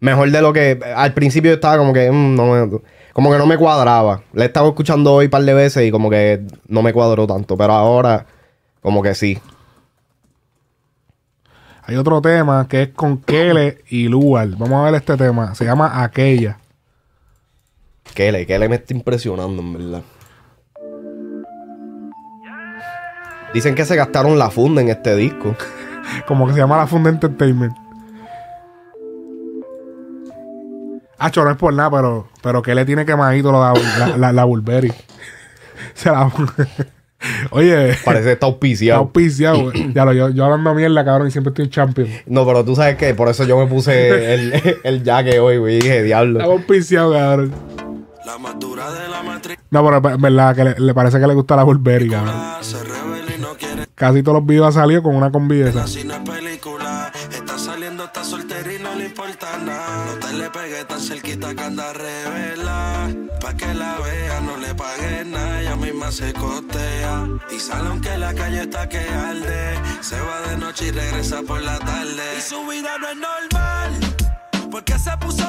Mejor 0.00 0.30
de 0.30 0.40
lo 0.40 0.52
que. 0.52 0.80
Al 0.96 1.12
principio 1.12 1.50
yo 1.50 1.54
estaba 1.56 1.76
como 1.78 1.92
que. 1.92 2.10
mm, 2.10 2.34
no 2.34 2.46
me- 2.46 2.80
como 3.12 3.30
que 3.30 3.36
no 3.36 3.46
me 3.46 3.58
cuadraba. 3.58 4.22
Le 4.32 4.44
he 4.44 4.46
estado 4.46 4.68
escuchando 4.68 5.12
hoy 5.12 5.26
un 5.26 5.30
par 5.30 5.42
de 5.42 5.52
veces 5.52 5.86
y 5.86 5.90
como 5.90 6.08
que 6.08 6.40
no 6.66 6.80
me 6.82 6.94
cuadró 6.94 7.26
tanto. 7.26 7.58
Pero 7.58 7.74
ahora, 7.74 8.24
como 8.80 9.02
que 9.02 9.14
sí. 9.14 9.38
Hay 11.84 11.96
otro 11.96 12.20
tema 12.22 12.66
que 12.68 12.82
es 12.82 12.88
con 12.90 13.18
Kele 13.18 13.82
y 13.88 14.08
Luar. 14.08 14.48
Vamos 14.50 14.72
a 14.80 14.84
ver 14.84 14.94
este 14.94 15.16
tema. 15.16 15.54
Se 15.54 15.64
llama 15.64 16.02
Aquella. 16.02 16.58
Que 18.14 18.30
le, 18.30 18.46
que 18.46 18.58
le 18.58 18.68
me 18.68 18.76
está 18.76 18.94
impresionando, 18.94 19.62
en 19.62 19.72
verdad. 19.72 20.02
Dicen 23.52 23.74
que 23.74 23.84
se 23.84 23.96
gastaron 23.96 24.38
la 24.38 24.50
funda 24.50 24.80
en 24.80 24.88
este 24.88 25.14
disco. 25.16 25.56
Como 26.26 26.46
que 26.46 26.52
se 26.52 26.58
llama 26.58 26.76
La 26.76 26.86
Funda 26.86 27.10
Entertainment. 27.10 27.74
Hacho, 31.18 31.44
no 31.44 31.50
es 31.52 31.56
por 31.56 31.72
nada, 31.72 31.90
pero, 31.90 32.28
pero 32.42 32.62
que 32.62 32.74
le 32.74 32.84
tiene 32.84 33.06
quemadito 33.06 33.48
de 33.48 33.54
la, 33.98 34.16
la, 34.16 34.32
la 34.32 34.44
Burberry. 34.44 34.92
Se 35.94 36.10
la- 36.10 36.30
Oye. 37.50 37.96
Parece 38.04 38.24
que 38.24 38.32
está 38.32 38.46
auspiciado. 38.46 39.02
Está 39.02 39.06
auspiciado. 39.06 39.62
güey. 39.70 39.92
Ya 39.92 40.04
lo, 40.04 40.12
yo, 40.12 40.30
yo 40.30 40.44
hablando 40.44 40.74
mierda, 40.74 41.04
cabrón, 41.04 41.28
y 41.28 41.30
siempre 41.30 41.50
estoy 41.50 41.66
en 41.66 41.70
champion. 41.70 42.08
No, 42.26 42.46
pero 42.46 42.64
tú 42.64 42.76
sabes 42.76 42.96
que 42.96 43.14
por 43.14 43.28
eso 43.28 43.44
yo 43.44 43.58
me 43.58 43.66
puse 43.66 44.34
el, 44.34 44.80
el 44.84 45.04
jaque 45.04 45.40
hoy, 45.40 45.58
güey. 45.58 45.80
Dije, 45.80 46.02
diablo. 46.02 46.40
Está 46.40 46.52
auspiciado, 46.52 47.12
cabrón. 47.12 47.52
No, 49.70 49.84
pero 49.84 50.14
en 50.14 50.20
verdad 50.20 50.54
que 50.56 50.64
le, 50.64 50.74
le 50.78 50.94
parece 50.94 51.18
que 51.18 51.26
le 51.26 51.34
gusta 51.34 51.56
la 51.56 51.64
Burberry, 51.64 52.08
cabrón. 52.08 52.34
Casi 53.94 54.22
todos 54.22 54.38
los 54.38 54.46
videos 54.46 54.66
han 54.66 54.82
salido 54.82 55.02
con 55.02 55.14
una 55.14 55.30
combi 55.30 55.58
de 55.58 55.70
esa. 55.70 55.86
No 59.40 60.18
te 60.20 60.32
le 60.34 60.50
pegues 60.50 60.86
tan 60.86 61.00
cerquita 61.00 61.54
que 61.54 61.62
anda 61.62 61.92
revela. 61.92 63.08
Pa' 63.40 63.54
que 63.54 63.72
la 63.74 63.96
vea, 63.98 64.40
no 64.40 64.56
le 64.58 64.74
pagues 64.74 65.26
nada. 65.26 65.60
Ella 65.60 65.76
misma 65.76 66.12
se 66.12 66.32
costea. 66.34 67.26
Y 67.50 67.58
sale 67.58 67.88
aunque 67.88 68.16
la 68.18 68.34
calle 68.34 68.62
está 68.62 68.88
que 68.88 68.98
arde. 68.98 69.80
Se 70.00 70.20
va 70.20 70.40
de 70.48 70.56
noche 70.58 70.88
y 70.88 70.90
regresa 70.90 71.42
por 71.42 71.62
la 71.62 71.78
tarde. 71.78 72.22
Y 72.38 72.40
su 72.42 72.66
vida 72.66 72.98
no 72.98 73.08
es 73.08 73.16
normal. 73.16 74.70
Porque 74.70 74.98
se 74.98 75.16
puso 75.16 75.41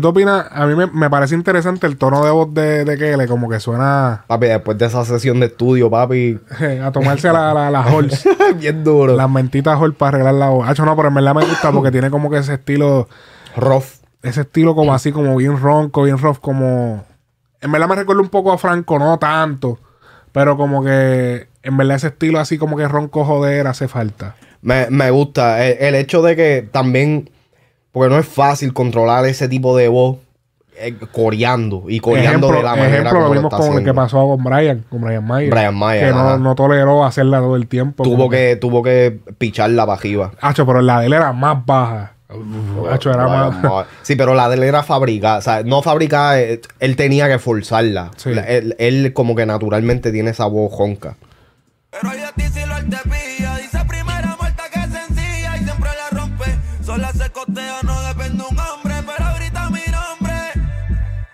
¿Qué 0.00 0.02
tú 0.02 0.08
opinas? 0.08 0.46
A 0.50 0.64
mí 0.64 0.74
me, 0.74 0.86
me 0.86 1.10
parece 1.10 1.34
interesante 1.34 1.86
el 1.86 1.98
tono 1.98 2.24
de 2.24 2.30
voz 2.30 2.54
de, 2.54 2.86
de 2.86 2.96
Kele, 2.96 3.26
como 3.26 3.50
que 3.50 3.60
suena 3.60 4.24
Papi, 4.26 4.46
después 4.46 4.78
de 4.78 4.86
esa 4.86 5.04
sesión 5.04 5.40
de 5.40 5.46
estudio, 5.46 5.90
papi. 5.90 6.40
a 6.82 6.90
tomarse 6.90 7.30
la, 7.30 7.52
la, 7.52 7.70
la 7.70 7.82
Halls. 7.82 8.26
Bien 8.56 8.82
duro. 8.82 9.14
Las 9.14 9.28
mentitas 9.28 9.78
Halls 9.78 9.94
para 9.94 10.16
arreglar 10.16 10.34
la 10.36 10.48
voz. 10.48 10.66
Hacho, 10.66 10.86
no, 10.86 10.96
pero 10.96 11.08
en 11.08 11.14
verdad 11.14 11.34
me 11.34 11.44
gusta 11.44 11.70
porque 11.70 11.90
tiene 11.90 12.08
como 12.08 12.30
que 12.30 12.38
ese 12.38 12.54
estilo. 12.54 13.08
Rough. 13.58 13.84
Ese 14.22 14.40
estilo 14.40 14.74
como 14.74 14.94
así, 14.94 15.12
como 15.12 15.36
bien 15.36 15.60
ronco, 15.60 16.04
bien 16.04 16.16
rough, 16.16 16.38
como. 16.38 17.04
En 17.60 17.70
verdad 17.70 17.86
me 17.86 17.96
recuerda 17.96 18.22
un 18.22 18.30
poco 18.30 18.52
a 18.52 18.56
Franco, 18.56 18.98
no 18.98 19.18
tanto. 19.18 19.78
Pero 20.32 20.56
como 20.56 20.82
que. 20.82 21.46
En 21.62 21.76
verdad 21.76 21.96
ese 21.96 22.06
estilo 22.06 22.40
así 22.40 22.56
como 22.56 22.78
que 22.78 22.88
ronco 22.88 23.26
joder 23.26 23.66
hace 23.66 23.86
falta. 23.86 24.34
Me, 24.62 24.86
me 24.88 25.10
gusta 25.10 25.66
el, 25.66 25.76
el 25.78 25.94
hecho 25.94 26.22
de 26.22 26.36
que 26.36 26.66
también, 26.72 27.28
porque 27.92 28.08
no 28.14 28.18
es 28.18 28.26
fácil 28.26 28.72
controlar 28.72 29.24
ese 29.26 29.48
tipo 29.48 29.76
de 29.76 29.88
voz 29.88 30.18
eh, 30.76 30.94
coreando 31.12 31.84
y 31.88 32.00
coreando 32.00 32.48
ejemplo, 32.48 32.56
de 32.56 32.62
la 32.62 32.70
manera 32.70 32.88
ejemplo 32.88 33.10
como 33.10 33.22
lo 33.22 33.28
lo 33.28 33.34
vimos 33.34 33.52
está 33.52 33.66
con 33.68 33.78
el 33.78 33.84
que 33.84 33.94
pasó 33.94 34.26
con 34.28 34.44
Brian, 34.44 34.84
con 34.88 35.00
Brian 35.02 35.26
Mayer. 35.26 35.50
Brian 35.50 35.74
Mayer, 35.74 36.06
Que 36.06 36.12
no, 36.12 36.38
no 36.38 36.54
toleró 36.54 37.04
hacerla 37.04 37.38
todo 37.38 37.56
el 37.56 37.66
tiempo. 37.66 38.02
Tuvo 38.02 38.30
que, 38.30 38.56
tuvo 38.56 38.82
que 38.82 39.18
pichar 39.38 39.70
la 39.70 39.84
bajiva. 39.84 40.32
Hacho, 40.40 40.64
pero 40.64 40.80
la 40.80 41.00
de 41.00 41.06
él 41.06 41.12
era 41.12 41.32
más 41.32 41.64
baja. 41.66 42.12
Hacho, 42.90 43.10
era 43.10 43.26
más. 43.26 43.86
Sí, 44.02 44.14
pero 44.16 44.34
la 44.34 44.48
de 44.48 44.54
él 44.56 44.62
era 44.62 44.82
fabricada. 44.82 45.38
O 45.38 45.42
sea, 45.42 45.62
no 45.64 45.82
fabricada, 45.82 46.40
eh, 46.40 46.60
él 46.78 46.96
tenía 46.96 47.28
que 47.28 47.38
forzarla. 47.38 48.10
La- 48.24 48.42
Él, 48.42 48.76
él 48.78 49.12
como 49.12 49.34
que 49.34 49.44
naturalmente 49.46 50.12
tiene 50.12 50.30
esa 50.30 50.46
voz 50.46 50.72
jonca. 50.72 51.16
Pero 51.90 52.12
ella 52.12 52.30
te 52.36 52.48
si 52.48 52.64
lo 52.66 52.78
Sola 57.30 57.44
se 57.44 57.52
costea, 57.52 57.80
no 57.82 58.00
depende 58.02 58.44
un 58.48 58.58
hombre, 58.58 58.94
pero 59.06 59.34
grita 59.36 59.70
mi 59.70 59.82
nombre. 59.90 60.52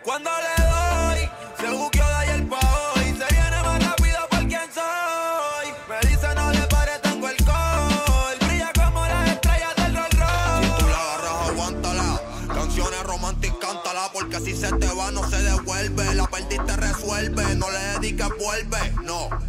Cuando 0.03 0.31
le 0.31 0.65
doy, 0.65 1.31
se 1.59 1.71
buqueó 1.71 2.07
de 2.07 2.15
ayer 2.15 2.49
pa' 2.49 2.93
hoy. 2.95 3.05
Se 3.05 3.35
viene 3.35 3.63
más 3.63 3.85
rápido 3.85 4.19
por 4.31 4.39
quien 4.41 4.69
soy. 4.73 5.69
Me 5.89 6.09
dice 6.09 6.35
no 6.35 6.53
le 6.53 6.67
pare, 6.67 6.93
tengo 7.03 7.29
el 7.29 7.37
gol. 7.45 8.49
Brilla 8.49 8.73
como 8.75 9.07
las 9.07 9.31
estrellas 9.31 9.77
del 9.77 9.97
Rolls 9.97 10.19
Royce. 10.19 10.67
Si 10.67 10.79
tú 10.79 10.87
la 10.89 10.99
agarras, 10.99 11.49
aguántala. 11.51 12.21
Canciones 12.49 13.03
románticas, 13.03 13.59
cántala. 13.61 14.11
Porque 14.13 14.41
si 14.41 14.57
se 14.57 14.73
te 14.73 14.89
va, 14.89 15.11
no 15.11 15.29
se 15.29 15.43
devuelve. 15.43 16.15
La 16.15 16.27
perdiste, 16.27 16.77
resuelve. 16.77 17.55
No 17.57 17.71
le 17.71 17.79
dediques, 17.79 18.29
vuelve. 18.39 18.93
No. 19.03 19.46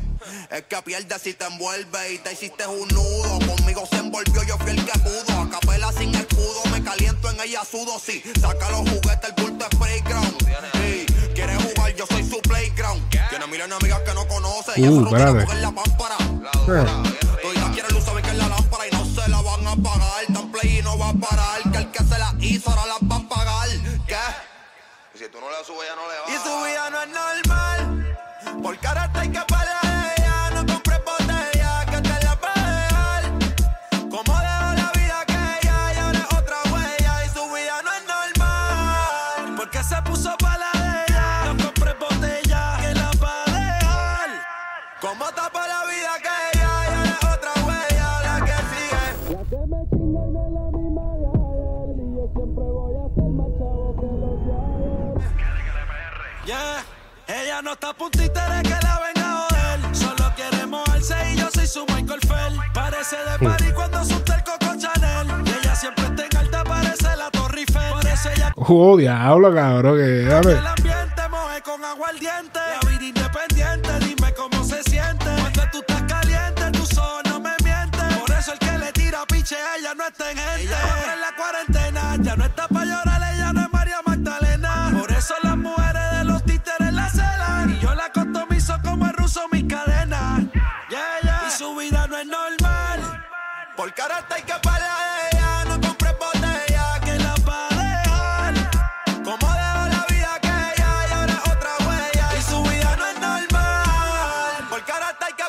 Es 0.49 0.63
que 0.63 0.81
pierdes 0.81 1.21
si 1.21 1.33
te 1.33 1.45
envuelve 1.45 2.13
y 2.13 2.19
te 2.19 2.31
hiciste 2.31 2.65
un 2.65 2.87
nudo. 2.87 3.39
Conmigo 3.45 3.85
se 3.85 3.97
envolvió, 3.97 4.43
yo 4.43 4.57
fui 4.57 4.71
el 4.71 4.85
que 4.85 4.97
pudo. 4.99 5.41
A 5.41 5.49
capela 5.49 5.91
sin 5.91 6.15
escudo, 6.15 6.61
me 6.71 6.81
caliento 6.81 7.29
en 7.29 7.41
ella 7.41 7.63
sudo. 7.69 7.99
Sí, 7.99 8.23
saca 8.39 8.69
los 8.69 8.79
juguetes, 8.89 9.33
el 9.35 9.43
bulto 9.43 9.65
es 9.69 9.77
playground. 9.77 10.37
Sí, 10.73 11.05
quiere 11.35 11.53
jugar, 11.55 11.93
yo 11.95 12.05
soy 12.07 12.23
su 12.23 12.39
playground. 12.39 13.09
Tiene 13.29 13.45
miles 13.47 13.67
de 13.67 13.75
amigas 13.75 13.99
que 14.05 14.13
no 14.13 14.25
conoce. 14.25 14.81
Uh, 14.81 15.05
espérate. 15.05 15.45
coger 15.45 15.61
la 15.61 15.71
pámpara. 15.71 16.17
Todavía 16.65 17.71
quiere 17.73 17.89
luz, 17.89 18.05
saben 18.05 18.23
que 18.23 18.29
es 18.29 18.37
la 18.37 18.47
lámpara 18.47 18.87
y 18.87 18.91
no 18.91 19.05
se 19.05 19.29
la 19.29 19.41
van 19.41 19.67
a 19.67 19.75
pagar. 19.75 20.25
Tan 20.33 20.51
play 20.51 20.79
y 20.79 20.81
no 20.81 20.97
va 20.97 21.09
a 21.09 21.13
parar. 21.13 21.71
Que 21.73 21.77
el 21.77 21.91
que 21.91 22.03
se 22.05 22.17
la 22.17 22.33
hizo 22.39 22.69
ahora 22.69 22.85
la 22.85 22.97
va 23.05 23.15
a 23.17 23.27
pagar. 23.27 23.67
¿Qué? 24.07 24.15
Y 25.13 25.17
si 25.17 25.25
tú 25.29 25.39
no 25.41 25.49
le 25.49 25.65
subes, 25.65 25.89
ya 25.89 25.95
no 25.95 26.07
le 26.07 26.19
va. 26.19 26.29
Y 26.29 26.37
su 26.41 26.63
vida 26.63 26.89
no 26.89 27.01
es 27.01 27.09
normal. 27.09 28.17
Porque 28.63 28.87
ahora 28.87 29.05
está 29.05 29.21
que 29.29 29.53
Ella 57.57 57.63
no 57.63 57.73
está 57.73 57.91
puntita 57.91 58.49
de 58.55 58.61
que 58.61 58.75
la 58.83 58.99
venga 58.99 59.31
a 59.31 59.47
joder. 59.49 59.95
Solo 59.95 60.31
quiere 60.35 60.67
mojarse 60.67 61.15
y 61.33 61.37
yo 61.37 61.49
soy 61.51 61.65
su 61.65 61.85
Michael 61.87 62.19
Fell. 62.27 62.55
Parece 62.71 63.15
de 63.15 63.39
París 63.47 63.73
cuando 63.73 63.97
asusta 63.97 64.35
el 64.35 64.43
Coco 64.43 64.75
Chanel. 64.77 65.27
Y 65.43 65.49
ella 65.49 65.75
siempre 65.75 66.05
está 66.05 66.25
en 66.27 66.37
alta, 66.37 66.63
parece 66.63 67.15
la 67.17 67.31
Torre 67.31 67.61
Eiffel. 67.61 67.93
Por 67.93 68.05
eso 68.05 68.29
ella 68.29 68.53
Oh, 68.57 68.95
diablo, 68.95 69.51
cabrón. 69.55 69.97
Que, 69.97 70.21
dame. 70.25 70.51
el 70.51 70.67
ambiente 70.67 71.29
moje 71.31 71.61
con 71.63 71.83
agua 71.83 72.09
ardiente. 72.09 72.59
La 72.59 72.89
vida 72.91 73.05
independiente, 73.05 73.99
dime 74.05 74.33
cómo 74.35 74.63
se 74.63 74.83
siente. 74.83 75.25
Cuando 75.25 75.61
tú 75.71 75.79
estás 75.79 76.03
caliente, 76.03 76.71
tus 76.77 76.95
ojos 76.99 77.23
no 77.25 77.39
me 77.39 77.55
mienten. 77.63 78.19
Por 78.19 78.31
eso 78.37 78.53
el 78.53 78.59
que 78.59 78.77
le 78.77 78.91
tira 78.91 79.25
piche 79.25 79.55
a 79.55 79.77
ella 79.77 79.95
no 79.95 80.05
está 80.05 80.29
en 80.29 80.37
gente. 80.37 80.61
Ella 80.61 80.77
va 80.85 81.13
en 81.13 81.21
la 81.21 81.35
cuarentena, 81.35 82.17
ya 82.21 82.35
no 82.35 82.45
está 82.45 82.67
para 82.67 82.85
llorar, 82.85 83.33
ella 83.33 83.51
no 83.53 83.66
no 92.07 92.17
es 92.17 92.27
normal. 92.27 93.23
Porque 93.75 94.01
ahora 94.01 94.19
está 94.19 94.35
que 94.35 94.53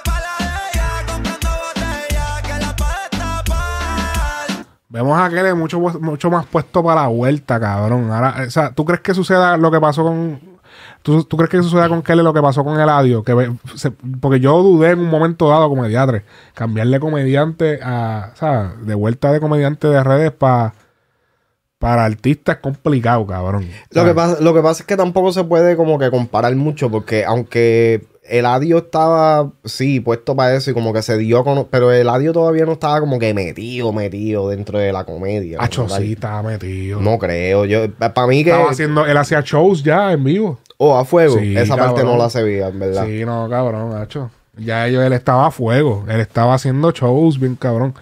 para 0.02 0.36
ella. 0.73 1.05
Comprando 1.06 1.48
botella 1.48 2.43
que 2.43 2.59
la 2.59 2.73
va 2.81 2.90
a 2.90 3.02
destapar. 3.09 4.66
Vemos 4.89 5.20
a 5.20 5.31
Kele 5.31 5.55
mucho, 5.55 5.78
mucho 5.78 6.31
más 6.31 6.47
puesto 6.47 6.82
para 6.82 7.02
la 7.02 7.09
vuelta, 7.09 7.60
cabrón. 7.60 8.10
Ahora, 8.10 8.44
o 8.47 8.51
sea, 8.51 8.73
¿tú 8.73 8.85
crees 8.85 9.01
que 9.01 9.15
suceda 9.15 9.56
lo 9.56 9.70
que 9.70 9.81
pasó 9.81 10.02
con. 10.02 10.57
¿Tú, 11.02 11.24
tú 11.24 11.36
crees 11.36 11.50
que 11.50 11.62
suceda 11.62 11.88
con 11.88 12.02
Kelly 12.02 12.22
lo 12.22 12.32
que 12.34 12.42
pasó 12.42 12.64
con 12.64 12.78
Eladio? 12.80 13.22
Que 13.22 13.52
se- 13.76 13.90
porque 14.20 14.40
yo 14.40 14.62
dudé 14.62 14.90
en 14.90 15.00
un 15.00 15.08
momento 15.08 15.48
dado 15.48 15.68
como 15.68 15.86
diatre. 15.86 16.24
Cambiarle 16.54 17.00
comediante 17.00 17.80
a. 17.82 18.30
O 18.34 18.36
sea, 18.36 18.74
de 18.82 18.94
vuelta 18.94 19.32
de 19.32 19.40
comediante 19.40 19.88
de 19.88 20.02
redes 20.02 20.32
para. 20.32 20.74
Para 21.78 22.04
artistas 22.04 22.56
es 22.56 22.60
complicado, 22.62 23.24
cabrón. 23.24 23.68
Lo 23.92 24.04
que, 24.04 24.12
pasa, 24.12 24.40
lo 24.40 24.52
que 24.52 24.60
pasa 24.62 24.82
es 24.82 24.86
que 24.88 24.96
tampoco 24.96 25.30
se 25.32 25.44
puede 25.44 25.76
como 25.76 25.96
que 25.96 26.10
comparar 26.10 26.56
mucho 26.56 26.90
porque 26.90 27.24
aunque 27.24 28.04
el 28.28 28.38
Eladio 28.38 28.78
estaba, 28.78 29.50
sí, 29.64 30.00
puesto 30.00 30.36
para 30.36 30.55
eso 30.55 30.70
y 30.70 30.74
como 30.74 30.92
que 30.92 31.02
se 31.02 31.16
dio 31.18 31.44
con... 31.44 31.66
Pero 31.70 31.92
el 31.92 32.02
Eladio 32.02 32.32
todavía 32.32 32.64
no 32.66 32.72
estaba 32.72 33.00
como 33.00 33.18
que 33.18 33.34
metido, 33.34 33.92
metido 33.92 34.48
dentro 34.48 34.78
de 34.78 34.92
la 34.92 35.05
comedia. 35.05 35.59
Acho, 35.60 35.84
tal. 35.86 36.02
sí, 36.02 36.12
estaba 36.12 36.42
metido. 36.42 37.00
No 37.00 37.18
creo. 37.18 37.64
Yo, 37.64 37.90
para 37.92 38.26
mí 38.26 38.44
que... 38.44 38.50
Estaba 38.50 38.70
haciendo, 38.70 39.06
él 39.06 39.16
hacía 39.16 39.40
shows 39.40 39.82
ya 39.82 40.12
en 40.12 40.24
vivo. 40.24 40.59
Oh, 40.76 40.96
a 40.96 41.05
fuego. 41.05 41.38
Sí, 41.38 41.56
Esa 41.56 41.76
parte 41.76 42.05
no 42.05 42.16
la 42.16 42.30
sabía, 42.30 42.68
en 42.68 42.78
verdad. 42.78 43.05
Sí, 43.06 43.24
no, 43.24 43.48
cabrón, 43.48 43.90
Nacho. 43.90 44.30
Ya 44.56 44.86
él 44.86 45.12
estaba 45.12 45.46
a 45.46 45.50
fuego. 45.50 46.05
Él 46.09 46.20
estaba 46.20 46.55
haciendo 46.55 46.90
shows 46.92 47.38
bien 47.38 47.56
cabrón. 47.56 47.94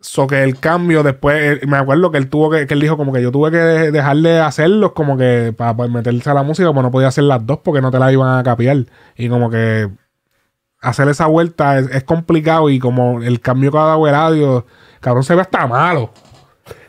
So 0.00 0.28
que 0.28 0.44
el 0.44 0.60
cambio 0.60 1.02
después, 1.02 1.60
él- 1.62 1.68
me 1.68 1.76
acuerdo 1.76 2.10
que 2.12 2.18
él 2.18 2.28
tuvo 2.28 2.50
que, 2.50 2.66
que 2.68 2.74
él 2.74 2.80
dijo 2.80 2.96
como 2.96 3.12
que 3.12 3.20
yo 3.20 3.32
tuve 3.32 3.50
que 3.50 3.56
de- 3.56 3.90
dejarle 3.90 4.30
de 4.30 4.40
hacerlos 4.40 4.92
como 4.92 5.16
que 5.16 5.52
para, 5.56 5.74
meterse 5.88 6.30
a 6.30 6.34
la 6.34 6.44
música, 6.44 6.72
pues 6.72 6.82
no 6.84 6.90
podía 6.92 7.08
hacer 7.08 7.24
las 7.24 7.44
dos 7.44 7.58
porque 7.64 7.80
no 7.82 7.90
te 7.90 7.98
la 7.98 8.12
iban 8.12 8.38
a 8.38 8.42
capiar. 8.44 8.86
Y 9.16 9.28
como 9.28 9.50
que 9.50 9.88
hacer 10.80 11.08
esa 11.08 11.26
vuelta 11.26 11.78
es, 11.80 11.90
es 11.90 12.04
complicado 12.04 12.70
y 12.70 12.78
como 12.78 13.20
el 13.22 13.40
cambio 13.40 13.72
que 13.72 13.78
ha 13.78 13.82
dado 13.84 14.06
el 14.06 14.12
radio, 14.12 14.66
cabrón 15.00 15.24
se 15.24 15.34
ve 15.34 15.40
hasta 15.40 15.66
malo. 15.66 16.12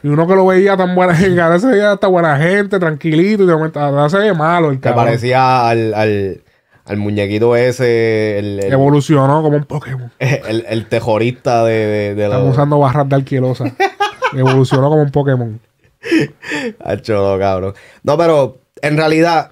Y 0.03 0.07
uno 0.09 0.27
que 0.27 0.35
lo 0.35 0.45
veía 0.45 0.77
tan 0.77 0.93
buena 0.93 1.15
gente, 1.15 1.41
ahora 1.41 1.57
se 1.59 1.67
veía 1.67 1.93
hasta 1.93 2.07
buena 2.07 2.37
gente, 2.37 2.77
tranquilito, 2.79 3.43
y 3.43 3.47
de 3.47 3.53
momento 3.53 3.79
ahora 3.79 4.07
se 4.09 4.19
ve 4.19 4.33
malo 4.33 4.69
el 4.69 4.79
cabrón. 4.79 5.05
parecía 5.05 5.67
al, 5.67 5.93
al, 5.95 6.41
al 6.89 6.97
muñequito 6.97 7.55
ese, 7.55 8.39
el, 8.39 8.59
el, 8.59 8.73
Evolucionó 8.73 9.41
como 9.41 9.55
un 9.57 9.63
Pokémon. 9.63 10.11
el- 10.19 10.65
el 10.67 10.87
terrorista 10.89 11.63
de, 11.63 11.73
de, 11.73 12.15
de 12.15 12.37
usando 12.41 12.79
barras 12.79 13.07
de 13.07 13.15
alquilosa. 13.15 13.73
Evolucionó 14.35 14.89
como 14.89 15.03
un 15.03 15.11
Pokémon. 15.11 15.59
Hacho, 16.83 17.13
no, 17.33 17.39
cabrón. 17.39 17.73
No, 18.03 18.17
pero 18.17 18.59
en 18.81 18.97
realidad, 18.97 19.51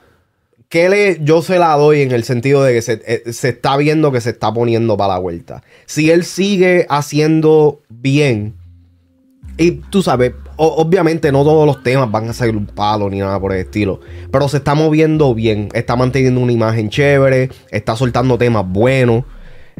¿qué 0.69 0.89
le, 0.89 1.17
yo 1.21 1.41
se 1.41 1.59
la 1.59 1.75
doy 1.75 2.01
en 2.01 2.11
el 2.11 2.23
sentido 2.23 2.63
de 2.63 2.73
que 2.73 2.81
se, 2.81 3.01
eh, 3.05 3.31
se 3.33 3.49
está 3.49 3.77
viendo 3.77 4.11
que 4.11 4.21
se 4.21 4.31
está 4.31 4.53
poniendo 4.53 4.97
para 4.97 5.13
la 5.13 5.19
vuelta. 5.19 5.63
Si 5.85 6.09
él 6.11 6.23
sigue 6.23 6.85
haciendo 6.89 7.81
bien, 7.89 8.55
y 9.57 9.71
tú 9.89 10.03
sabes, 10.03 10.33
obviamente 10.55 11.31
no 11.31 11.43
todos 11.43 11.65
los 11.65 11.83
temas 11.83 12.09
van 12.11 12.29
a 12.29 12.33
ser 12.33 12.55
un 12.55 12.67
palo 12.67 13.09
ni 13.09 13.19
nada 13.19 13.39
por 13.39 13.53
el 13.53 13.59
estilo, 13.59 13.99
pero 14.31 14.47
se 14.47 14.57
está 14.57 14.75
moviendo 14.75 15.33
bien, 15.33 15.69
está 15.73 15.95
manteniendo 15.95 16.39
una 16.41 16.51
imagen 16.51 16.89
chévere, 16.89 17.49
está 17.71 17.95
soltando 17.95 18.37
temas 18.37 18.65
buenos. 18.67 19.23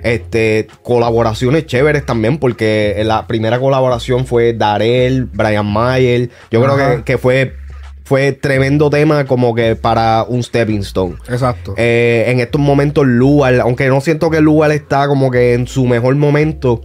Este, 0.04 0.68
colaboraciones 0.84 1.66
chéveres 1.66 2.06
también, 2.06 2.38
porque 2.38 3.02
la 3.04 3.26
primera 3.26 3.60
colaboración 3.60 4.28
fue 4.28 4.54
Darel, 4.54 5.26
Brian 5.26 5.66
Mayer. 5.66 6.30
Yo 6.52 6.62
creo 6.62 6.78
que, 6.78 7.04
que 7.04 7.18
fue, 7.18 7.56
fue 8.04 8.32
tremendo 8.32 8.92
tema 8.92 9.26
como 9.26 9.56
que 9.56 9.76
para 9.76 10.24
un 10.28 10.44
stepping 10.44 10.82
stone. 10.82 11.16
Exacto. 11.28 11.74
Eh, 11.78 12.26
en 12.28 12.40
estos 12.40 12.62
momentos, 12.62 13.08
Lual, 13.08 13.60
aunque 13.60 13.88
no 13.88 14.00
siento 14.00 14.30
que 14.30 14.40
Lual 14.40 14.72
está 14.72 15.08
como 15.08 15.32
que 15.32 15.56
en 15.56 15.66
su 15.66 15.88
mejor 15.88 16.16
momento, 16.16 16.82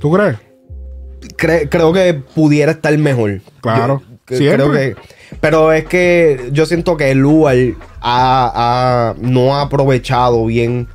¿Tú 0.00 0.12
crees? 0.12 0.36
Cre- 1.36 1.68
creo 1.70 1.92
que 1.92 2.14
pudiera 2.14 2.72
estar 2.72 2.96
mejor. 2.98 3.40
Claro. 3.60 4.02
Yo- 4.28 4.52
creo 4.52 4.72
que. 4.72 4.96
Pero 5.40 5.72
es 5.72 5.84
que 5.84 6.48
yo 6.52 6.66
siento 6.66 6.96
que 6.96 7.10
ha, 8.00 8.52
ha- 8.54 9.14
no 9.20 9.54
ha 9.56 9.62
aprovechado 9.62 10.46
bien 10.46 10.88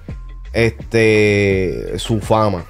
este 0.54 1.98
su 1.98 2.20
fama. 2.20 2.66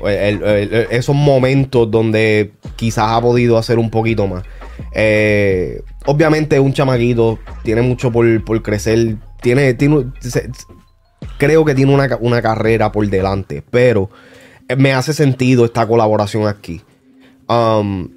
El- 0.00 0.42
el- 0.42 0.74
el- 0.74 0.86
esos 0.90 1.14
momentos 1.16 1.90
donde 1.90 2.52
quizás 2.76 3.06
ha 3.10 3.20
podido 3.20 3.56
hacer 3.58 3.78
un 3.78 3.90
poquito 3.90 4.26
más. 4.26 4.42
Eh, 4.92 5.80
obviamente 6.04 6.60
un 6.60 6.72
chamaquito 6.72 7.38
tiene 7.62 7.82
mucho 7.82 8.12
por, 8.12 8.44
por 8.44 8.62
crecer. 8.62 9.16
Tiene, 9.40 9.74
tiene 9.74 10.06
se- 10.20 10.50
creo 11.38 11.64
que 11.64 11.74
tiene 11.74 11.94
una, 11.94 12.16
una 12.20 12.42
carrera 12.42 12.92
por 12.92 13.06
delante. 13.08 13.62
Pero 13.70 14.10
eh, 14.68 14.76
me 14.76 14.92
hace 14.92 15.12
sentido 15.14 15.64
esta 15.64 15.86
colaboración 15.86 16.46
aquí. 16.46 16.82
Um, 17.48 18.08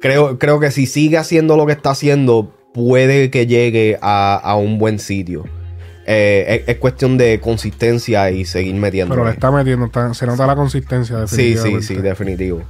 creo, 0.00 0.38
creo 0.38 0.60
que 0.60 0.70
si 0.70 0.86
sigue 0.86 1.16
haciendo 1.18 1.56
lo 1.56 1.66
que 1.66 1.72
está 1.72 1.90
haciendo, 1.90 2.54
puede 2.74 3.30
que 3.30 3.46
llegue 3.46 3.98
a, 4.00 4.36
a 4.36 4.56
un 4.56 4.78
buen 4.78 4.98
sitio. 4.98 5.44
Eh, 6.06 6.62
es, 6.66 6.68
es 6.68 6.76
cuestión 6.78 7.18
de 7.18 7.40
consistencia 7.40 8.30
y 8.30 8.44
seguir 8.44 8.74
metiendo. 8.74 9.14
Pero 9.14 9.26
le 9.26 9.32
está 9.32 9.50
metiendo, 9.50 9.86
está- 9.86 10.12
se 10.14 10.26
nota 10.26 10.46
la 10.46 10.56
consistencia. 10.56 11.26
Sí, 11.26 11.56
sí, 11.56 11.82
sí, 11.82 11.94
definitivo. 11.96 12.62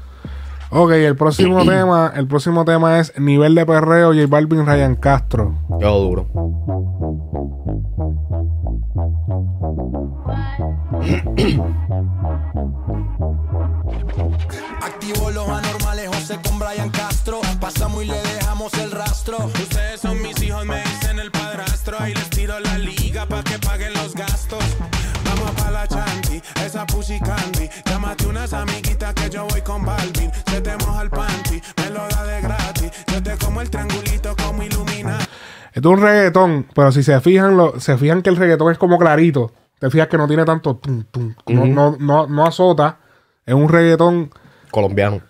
Ok, 0.72 0.92
el 0.92 1.16
próximo 1.16 1.64
tema, 1.66 2.12
el 2.14 2.26
próximo 2.26 2.64
tema 2.64 3.00
es 3.00 3.18
nivel 3.18 3.54
de 3.54 3.66
perreo 3.66 4.12
J 4.12 4.26
Balvin 4.28 4.66
Ryan 4.66 4.96
Castro. 4.96 5.54
Yo 5.80 5.98
duro. 5.98 6.26
Activo 14.80 15.30
los 15.30 15.48
anormales, 15.48 16.08
José 16.08 16.38
con 16.46 16.58
Brian 16.58 16.90
Castro. 16.90 17.40
Pasamos 17.60 18.04
y 18.04 18.06
le 18.06 18.20
dejamos 18.22 18.72
el 18.74 18.90
rastro. 18.92 19.38
Ustedes 19.46 20.00
son 20.00 20.22
mis 20.22 20.40
hijos, 20.42 20.64
me 20.64 20.82
dicen 20.82 21.18
el 21.18 21.30
padrastro. 21.30 21.96
Ahí 21.98 22.14
les 22.14 22.30
tiro 22.30 22.58
la 22.60 22.78
liga 22.78 23.26
pa' 23.26 23.42
que 23.42 23.58
paguen 23.58 23.92
los 23.94 24.14
gastos. 24.14 24.64
Vamos 25.24 25.50
pa' 25.52 25.70
la 25.70 25.88
chanti, 25.88 26.40
esa 26.64 26.86
pussy 26.86 27.18
candy. 27.20 27.68
Llámate 27.86 28.26
unas 28.26 28.52
que 29.14 29.30
yo 29.30 29.46
voy 29.48 29.60
con 29.62 29.84
Balvin. 29.84 30.30
Se 30.46 30.60
te 30.60 30.76
moja 30.78 31.02
el 31.02 31.10
panty, 31.10 31.60
me 31.76 31.90
lo 31.90 32.08
da 32.08 32.24
de 32.24 32.40
gratis. 32.42 32.90
Yo 33.12 33.22
te 33.22 33.36
como 33.44 33.60
el 33.60 33.70
triangulito 33.70 34.34
como 34.36 34.62
ilumina. 34.62 35.18
Esto 35.72 35.92
es 35.92 35.98
un 35.98 36.02
reggaetón, 36.02 36.66
pero 36.74 36.90
si 36.92 37.02
se 37.02 37.20
fijan, 37.20 37.56
lo, 37.56 37.78
se 37.78 37.96
fijan 37.96 38.22
que 38.22 38.30
el 38.30 38.36
reggaetón 38.36 38.72
es 38.72 38.78
como 38.78 38.98
clarito. 38.98 39.52
Te 39.78 39.88
fijas 39.90 40.08
que 40.08 40.18
no 40.18 40.26
tiene 40.28 40.44
tanto 40.44 40.76
tum, 40.76 41.04
tum, 41.10 41.34
no, 41.48 41.60
Ujú. 41.62 41.66
no, 41.72 41.96
no, 41.98 42.26
no 42.26 42.46
azota. 42.46 42.98
Es 43.46 43.54
un 43.54 43.68
reggaetón 43.68 44.30
Colombiano. 44.70 45.20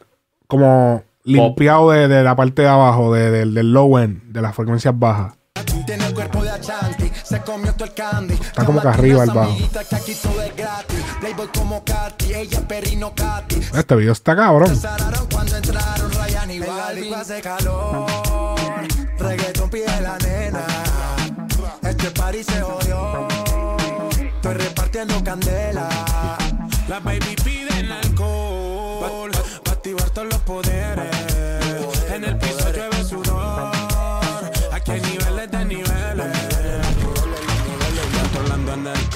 como 0.48 1.05
limpiado 1.24 1.90
de, 1.90 2.09
de 2.09 2.24
la 2.24 2.35
parte 2.35 2.62
de 2.62 2.69
abajo, 2.69 3.15
de- 3.15 3.31
del- 3.31 3.55
del 3.55 3.73
low 3.73 3.98
end, 3.98 4.23
de 4.32 4.40
las 4.43 4.55
frecuencias 4.57 4.98
bajas. 4.98 5.35
Tiene 5.86 6.07
el 6.07 6.15
cuerpo 6.15 6.43
de 6.43 6.51
Achanti, 6.51 7.11
se 7.23 7.40
comió 7.43 7.73
todo 7.74 7.85
el 7.86 7.94
candy. 7.94 8.35
Está 8.35 8.65
como 8.65 8.81
que 8.81 8.89
arriba 8.89 9.24
el 9.24 9.31
bajo. 9.31 9.51
Amiguita 9.51 9.85
que 9.85 9.97
aquí 9.97 10.15
todo 10.23 10.40
es 10.43 10.57
gratis. 10.57 11.05
Playboy 11.20 11.48
como 11.48 11.84
Katy, 11.84 12.32
ella 12.34 12.59
es 12.59 12.64
perrino 12.64 13.14
Katy. 13.14 13.60
Este 13.74 13.94
video 13.94 14.12
está 14.12 14.34
cabrón. 14.34 14.80
Cuando 15.30 15.56
entraron 15.56 16.10
Ryan 16.12 16.51
y 16.51 16.59
Balvin. 16.60 17.14
hace 17.14 17.42
calor, 17.42 18.06
reggaetón 19.18 19.68
pide 19.68 20.01
la 20.01 20.16
nena. 20.18 20.64
Este 21.82 22.10
party 22.10 22.42
se 22.42 22.60
jodió, 22.62 23.28
estoy 24.18 24.55
repartiendo 24.55 25.22
candela. 25.22 25.88
Las 26.88 27.05
baby 27.05 27.36
piden 27.44 27.92
alcohol 27.92 29.30
pa' 29.64 29.72
activar 29.72 30.09
todos 30.10 30.28
los 30.28 30.40
poderes. 30.40 31.16
En 32.14 32.24
el 32.24 32.38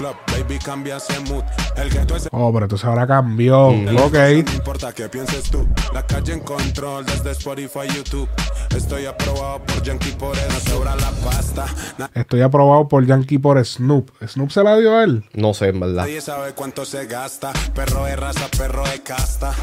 club, 0.05 0.16
baby 0.26 0.59
cambia 0.59 0.97
ese 0.97 1.18
mood. 1.20 1.44
El 1.76 1.90
gueto 1.90 2.16
es 2.16 2.28
Oh, 2.32 2.52
pero 2.52 2.66
entonces 2.66 2.85
ahora 2.86 3.06
cambió. 3.06 3.68
Ok. 3.68 4.14
No 4.14 4.52
importa 4.52 4.93
qué 4.93 5.09
pienses 5.09 5.51
tú. 5.51 5.66
La 5.93 6.06
calle 6.06 6.35
en 6.35 6.40
control 6.40 7.06
desde 7.06 7.31
Spotify, 7.31 7.86
YouTube. 7.94 8.28
Estoy 8.76 9.06
aprobado 9.06 9.60
por 9.64 9.82
Yankee 9.82 10.12
por 10.12 10.36
eso. 10.36 10.60
Sobra 10.70 10.94
la 10.97 11.10
pasta. 11.24 11.66
Estoy 12.14 12.43
aprobado 12.43 12.89
por 12.89 13.06
Yankee 13.06 13.39
por 13.39 13.64
Snoop. 13.64 14.10
¿Snoop 14.26 14.51
se 14.51 14.62
la 14.62 14.76
dio 14.76 14.97
a 14.97 15.05
él? 15.05 15.24
No 15.32 15.55
sé, 15.55 15.68
en 15.68 15.81
verdad. 15.81 16.02
Nadie 16.02 16.20
sabe 16.20 16.52
cuánto 16.52 16.85
se 16.85 17.06
gasta. 17.06 17.52
Perro 17.74 18.05
de 18.05 18.16
raza, 18.16 18.48
perro 18.59 18.85
de 18.85 19.02
casta. 19.02 19.55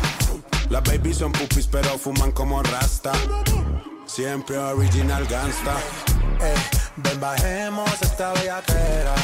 Las 0.69 0.84
babies 0.84 1.18
son 1.18 1.31
pupis, 1.34 1.68
pero 1.68 1.97
fuman 1.97 2.31
como 2.31 2.63
rasta. 2.63 3.11
Siempre 4.05 4.57
original 4.57 5.26
gangsta. 5.27 5.76
Eh, 6.41 6.55
ven 6.97 7.19
bajemos 7.19 7.89
esta 8.01 8.34
bellaquera. 8.34 9.15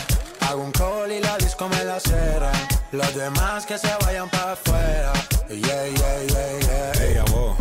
Hago 0.48 0.64
un 0.64 0.72
call 0.72 1.12
y 1.12 1.20
la 1.20 1.38
disco 1.38 1.68
me 1.68 1.84
la 1.84 2.00
cierra. 2.00 2.52
Los 2.94 3.14
demás 3.16 3.66
que 3.66 3.78
se 3.78 3.90
vayan 4.06 4.30
para 4.30 4.54
afuera. 4.54 5.12
Yeah, 5.50 5.88
yeah, 5.88 6.24
yeah, 6.30 6.60
yeah. 7.04 7.56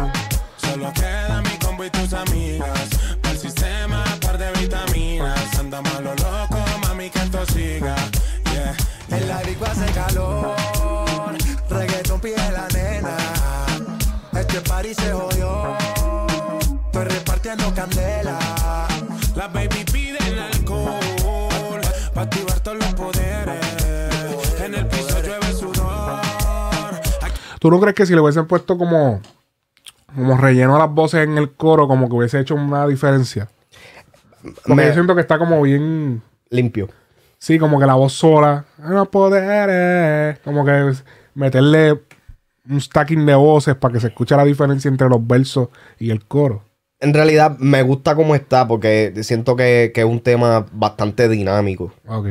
Solo 0.56 0.92
queda 0.92 1.42
mi 1.42 1.58
combo 1.58 1.84
y 1.84 1.90
tus 1.90 2.12
amigas. 2.12 2.88
Para 3.22 3.36
sistema, 3.36 4.04
par 4.20 4.38
de 4.38 4.52
vitaminas. 4.52 5.58
Andamos 5.58 5.92
a 5.96 6.00
lo 6.00 6.14
loco, 6.14 6.58
mami, 6.82 7.10
que 7.10 7.18
esto 7.18 7.44
siga. 7.46 7.96
Yeah. 8.52 8.76
En 9.18 9.28
la 9.28 9.42
disco 9.42 9.64
hace 9.64 9.86
calor. 9.86 10.54
Reggaeton 11.68 12.20
pide 12.20 12.52
la 12.52 12.68
nena. 12.68 13.16
Este 14.32 14.60
party 14.60 14.94
se 14.94 15.12
jodió. 15.12 15.76
Estoy 16.86 17.04
repartiendo 17.04 17.74
candela. 17.74 18.38
Las 19.34 19.52
baby 19.52 19.84
¿Tú 27.66 27.70
no 27.72 27.80
crees 27.80 27.96
que 27.96 28.06
si 28.06 28.14
le 28.14 28.20
hubiesen 28.20 28.46
puesto 28.46 28.78
como, 28.78 29.20
como 30.14 30.36
relleno 30.36 30.76
a 30.76 30.78
las 30.78 30.90
voces 30.94 31.24
en 31.26 31.36
el 31.36 31.50
coro, 31.50 31.88
como 31.88 32.08
que 32.08 32.14
hubiese 32.14 32.38
hecho 32.38 32.54
una 32.54 32.86
diferencia? 32.86 33.48
Porque 34.40 34.74
Me- 34.74 34.86
yo 34.86 34.92
siento 34.92 35.16
que 35.16 35.22
está 35.22 35.36
como 35.36 35.60
bien. 35.62 36.22
Limpio. 36.48 36.88
Sí, 37.38 37.58
como 37.58 37.80
que 37.80 37.86
la 37.86 37.94
voz 37.94 38.12
sola. 38.12 38.66
Los 38.78 39.08
poderes. 39.08 40.38
Como 40.44 40.64
que 40.64 40.92
meterle 41.34 42.00
un 42.70 42.80
stacking 42.80 43.26
de 43.26 43.34
voces 43.34 43.74
para 43.74 43.94
que 43.94 43.98
se 44.00 44.06
escuche 44.06 44.36
la 44.36 44.44
diferencia 44.44 44.88
entre 44.88 45.08
los 45.08 45.26
versos 45.26 45.68
y 45.98 46.10
el 46.12 46.24
coro. 46.24 46.62
En 47.00 47.14
realidad 47.14 47.58
me 47.58 47.82
gusta 47.82 48.14
cómo 48.14 48.36
está 48.36 48.68
porque 48.68 49.12
siento 49.24 49.56
que, 49.56 49.90
que 49.92 50.02
es 50.02 50.06
un 50.06 50.20
tema 50.20 50.66
bastante 50.70 51.28
dinámico. 51.28 51.92
Ok. 52.06 52.26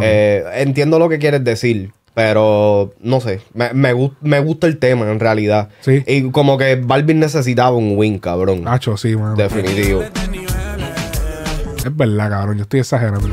Eh, 0.00 0.44
entiendo 0.54 0.98
lo 0.98 1.08
que 1.08 1.20
quieres 1.20 1.44
decir, 1.44 1.92
pero 2.14 2.94
no 3.00 3.20
sé. 3.20 3.40
Me, 3.52 3.72
me 3.74 3.92
me 4.20 4.40
gusta 4.40 4.66
el 4.66 4.78
tema 4.78 5.10
en 5.10 5.18
realidad. 5.20 5.68
Y 6.06 6.30
como 6.30 6.56
que 6.58 6.76
Balvin 6.76 7.20
necesitaba 7.20 7.76
un 7.76 7.96
win, 7.96 8.18
cabrón. 8.18 8.66
Hacho, 8.68 8.96
sí, 8.96 9.16
mano. 9.16 9.34
Definitivo. 9.36 10.02
Es 10.02 11.96
verdad, 11.96 12.30
cabrón. 12.30 12.56
Yo 12.58 12.62
estoy 12.62 12.80
exagerando. 12.80 13.28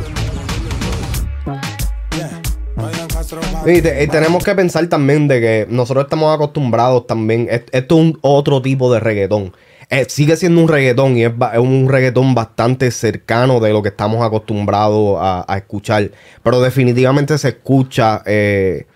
Y, 3.65 3.81
te- 3.81 4.03
y 4.03 4.07
tenemos 4.07 4.43
que 4.43 4.55
pensar 4.55 4.87
también 4.87 5.27
de 5.27 5.39
que 5.39 5.67
nosotros 5.69 6.05
estamos 6.05 6.33
acostumbrados 6.33 7.05
también. 7.05 7.47
es- 7.49 7.61
Esto 7.71 7.95
es 7.95 8.01
un 8.01 8.17
otro 8.21 8.61
tipo 8.61 8.91
de 8.91 8.99
reggaetón. 8.99 9.53
Eh, 9.91 10.05
sigue 10.07 10.37
siendo 10.37 10.61
un 10.61 10.69
reggaetón 10.69 11.17
y 11.17 11.25
es, 11.25 11.33
un 11.57 11.89
reggaetón 11.89 12.33
bastante 12.33 12.91
cercano 12.91 13.59
de 13.59 13.73
lo 13.73 13.83
que 13.83 13.89
estamos 13.89 14.25
acostumbrados 14.25 15.17
a, 15.19 15.43
a 15.45 15.57
escuchar. 15.57 16.11
Pero 16.41 16.61
definitivamente 16.61 17.37
se 17.37 17.49
escucha 17.49 18.23
eh, 18.25 18.87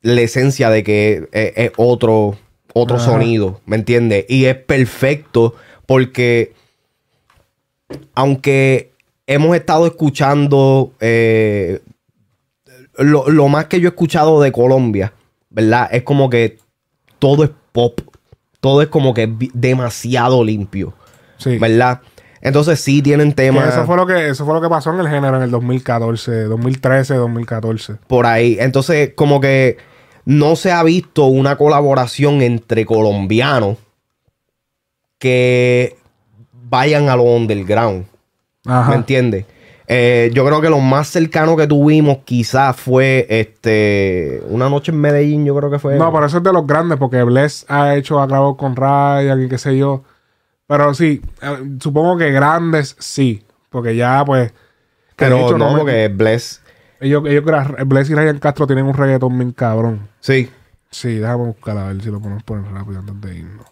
la 0.00 0.22
esencia 0.22 0.70
de 0.70 0.82
que 0.82 1.28
es, 1.32 1.52
es 1.54 1.72
otro, 1.76 2.38
otro 2.72 2.98
sonido, 2.98 3.60
¿me 3.66 3.76
entiendes? 3.76 4.24
Y 4.26 4.46
es 4.46 4.56
perfecto 4.56 5.54
porque 5.84 6.54
aunque 8.14 8.92
hemos 9.26 9.54
estado 9.54 9.86
escuchando 9.86 10.94
eh, 10.98 11.80
lo, 12.96 13.28
lo 13.28 13.48
más 13.48 13.66
que 13.66 13.80
yo 13.80 13.88
he 13.88 13.90
escuchado 13.90 14.40
de 14.40 14.50
Colombia, 14.50 15.12
¿verdad? 15.50 15.90
Es 15.92 16.04
como 16.04 16.30
que 16.30 16.56
todo 17.18 17.44
es 17.44 17.50
pop. 17.72 18.00
Todo 18.66 18.82
es 18.82 18.88
como 18.88 19.14
que 19.14 19.32
demasiado 19.54 20.42
limpio. 20.42 20.92
¿Verdad? 21.60 22.00
Entonces 22.40 22.80
sí 22.80 23.00
tienen 23.00 23.32
temas 23.32 23.68
eso 23.68 23.86
fue 23.86 23.96
lo 23.96 24.08
que 24.08 24.30
eso 24.30 24.44
fue 24.44 24.54
lo 24.54 24.60
que 24.60 24.68
pasó 24.68 24.92
en 24.92 24.98
el 24.98 25.08
género 25.08 25.36
en 25.36 25.44
el 25.44 25.52
2014, 25.52 26.44
2013, 26.46 27.14
2014. 27.14 27.94
por 28.08 28.26
ahí. 28.26 28.56
Entonces 28.58 29.12
como 29.14 29.40
que 29.40 29.76
no 30.24 30.56
se 30.56 30.72
ha 30.72 30.82
visto 30.82 31.26
una 31.26 31.54
colaboración 31.54 32.42
entre 32.42 32.84
colombianos 32.86 33.78
que 35.20 35.96
vayan 36.52 37.08
a 37.08 37.14
lo 37.14 37.22
underground. 37.22 38.06
Ajá. 38.66 38.90
¿Me 38.90 38.96
entiendes? 38.96 39.44
Eh, 39.88 40.30
yo 40.34 40.44
creo 40.44 40.60
que 40.60 40.68
lo 40.68 40.80
más 40.80 41.08
cercano 41.08 41.56
que 41.56 41.66
tuvimos 41.66 42.18
quizás 42.24 42.74
fue 42.76 43.26
este 43.28 44.42
una 44.48 44.68
noche 44.68 44.90
en 44.90 45.00
Medellín, 45.00 45.44
yo 45.44 45.54
creo 45.56 45.70
que 45.70 45.78
fue. 45.78 45.96
No, 45.96 46.12
pero 46.12 46.26
eso 46.26 46.38
es 46.38 46.42
de 46.42 46.52
los 46.52 46.66
grandes, 46.66 46.98
porque 46.98 47.22
Bless 47.22 47.64
ha 47.68 47.94
hecho 47.94 48.20
a 48.20 48.26
cabo 48.26 48.56
con 48.56 48.74
Ryan 48.74 49.44
y 49.44 49.48
qué 49.48 49.58
sé 49.58 49.76
yo. 49.76 50.02
Pero 50.66 50.92
sí, 50.94 51.22
eh, 51.40 51.76
supongo 51.80 52.18
que 52.18 52.32
grandes 52.32 52.96
sí, 52.98 53.44
porque 53.70 53.94
ya 53.94 54.24
pues. 54.24 54.52
Pero 55.14 55.46
hecho 55.46 55.56
no, 55.58 55.70
me- 55.72 55.78
porque 55.78 56.08
Bless. 56.08 56.60
Ellos, 56.98 57.22
ellos, 57.26 57.44
Bless 57.86 58.10
y 58.10 58.14
Ryan 58.14 58.38
Castro 58.38 58.66
tienen 58.66 58.86
un 58.86 58.94
reggaetón 58.94 59.38
bien 59.38 59.52
cabrón. 59.52 60.08
Sí. 60.20 60.50
Sí, 60.90 61.14
déjame 61.16 61.44
buscar 61.44 61.76
a 61.76 61.88
ver 61.88 62.02
si 62.02 62.10
lo 62.10 62.20
podemos 62.20 62.42
poner 62.42 62.72
rápido 62.72 63.00
antes 63.00 63.20
de 63.20 63.36
irnos. 63.38 63.66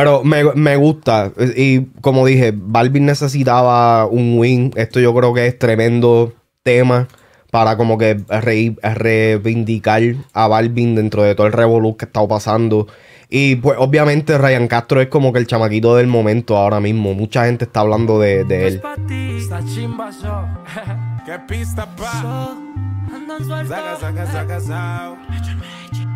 Pero 0.00 0.24
me, 0.24 0.44
me 0.54 0.76
gusta. 0.76 1.32
Y 1.56 1.82
como 2.00 2.24
dije, 2.26 2.52
Balvin 2.56 3.06
necesitaba 3.06 4.06
un 4.06 4.38
win. 4.38 4.72
Esto 4.76 4.98
yo 5.00 5.14
creo 5.14 5.34
que 5.34 5.46
es 5.46 5.58
tremendo 5.58 6.32
tema 6.62 7.06
para 7.50 7.76
como 7.76 7.98
que 7.98 8.20
re- 8.28 8.76
reivindicar 8.82 10.02
a 10.32 10.46
Balvin 10.48 10.94
dentro 10.94 11.22
de 11.22 11.34
todo 11.34 11.46
el 11.46 11.52
revolú 11.52 11.96
que 11.96 12.04
está 12.06 12.26
pasando. 12.26 12.86
Y 13.28 13.56
pues 13.56 13.76
obviamente 13.78 14.36
Ryan 14.38 14.66
Castro 14.68 15.00
es 15.00 15.08
como 15.08 15.32
que 15.32 15.38
el 15.38 15.46
chamaquito 15.46 15.94
del 15.96 16.06
momento 16.06 16.56
ahora 16.56 16.80
mismo. 16.80 17.14
Mucha 17.14 17.44
gente 17.44 17.64
está 17.64 17.80
hablando 17.80 18.18
de, 18.18 18.44
de 18.44 18.66
él. 18.68 18.82
Chimba 19.74 20.10
show. 20.10 20.46
¿Qué 21.26 21.38
pista, 21.46 21.86
pa? 21.96 22.56
Andan 23.14 23.44
sueltos. 23.44 23.68
Saca, 23.68 23.96
saca, 23.96 24.26
saca, 24.26 24.60
sao. 24.60 25.16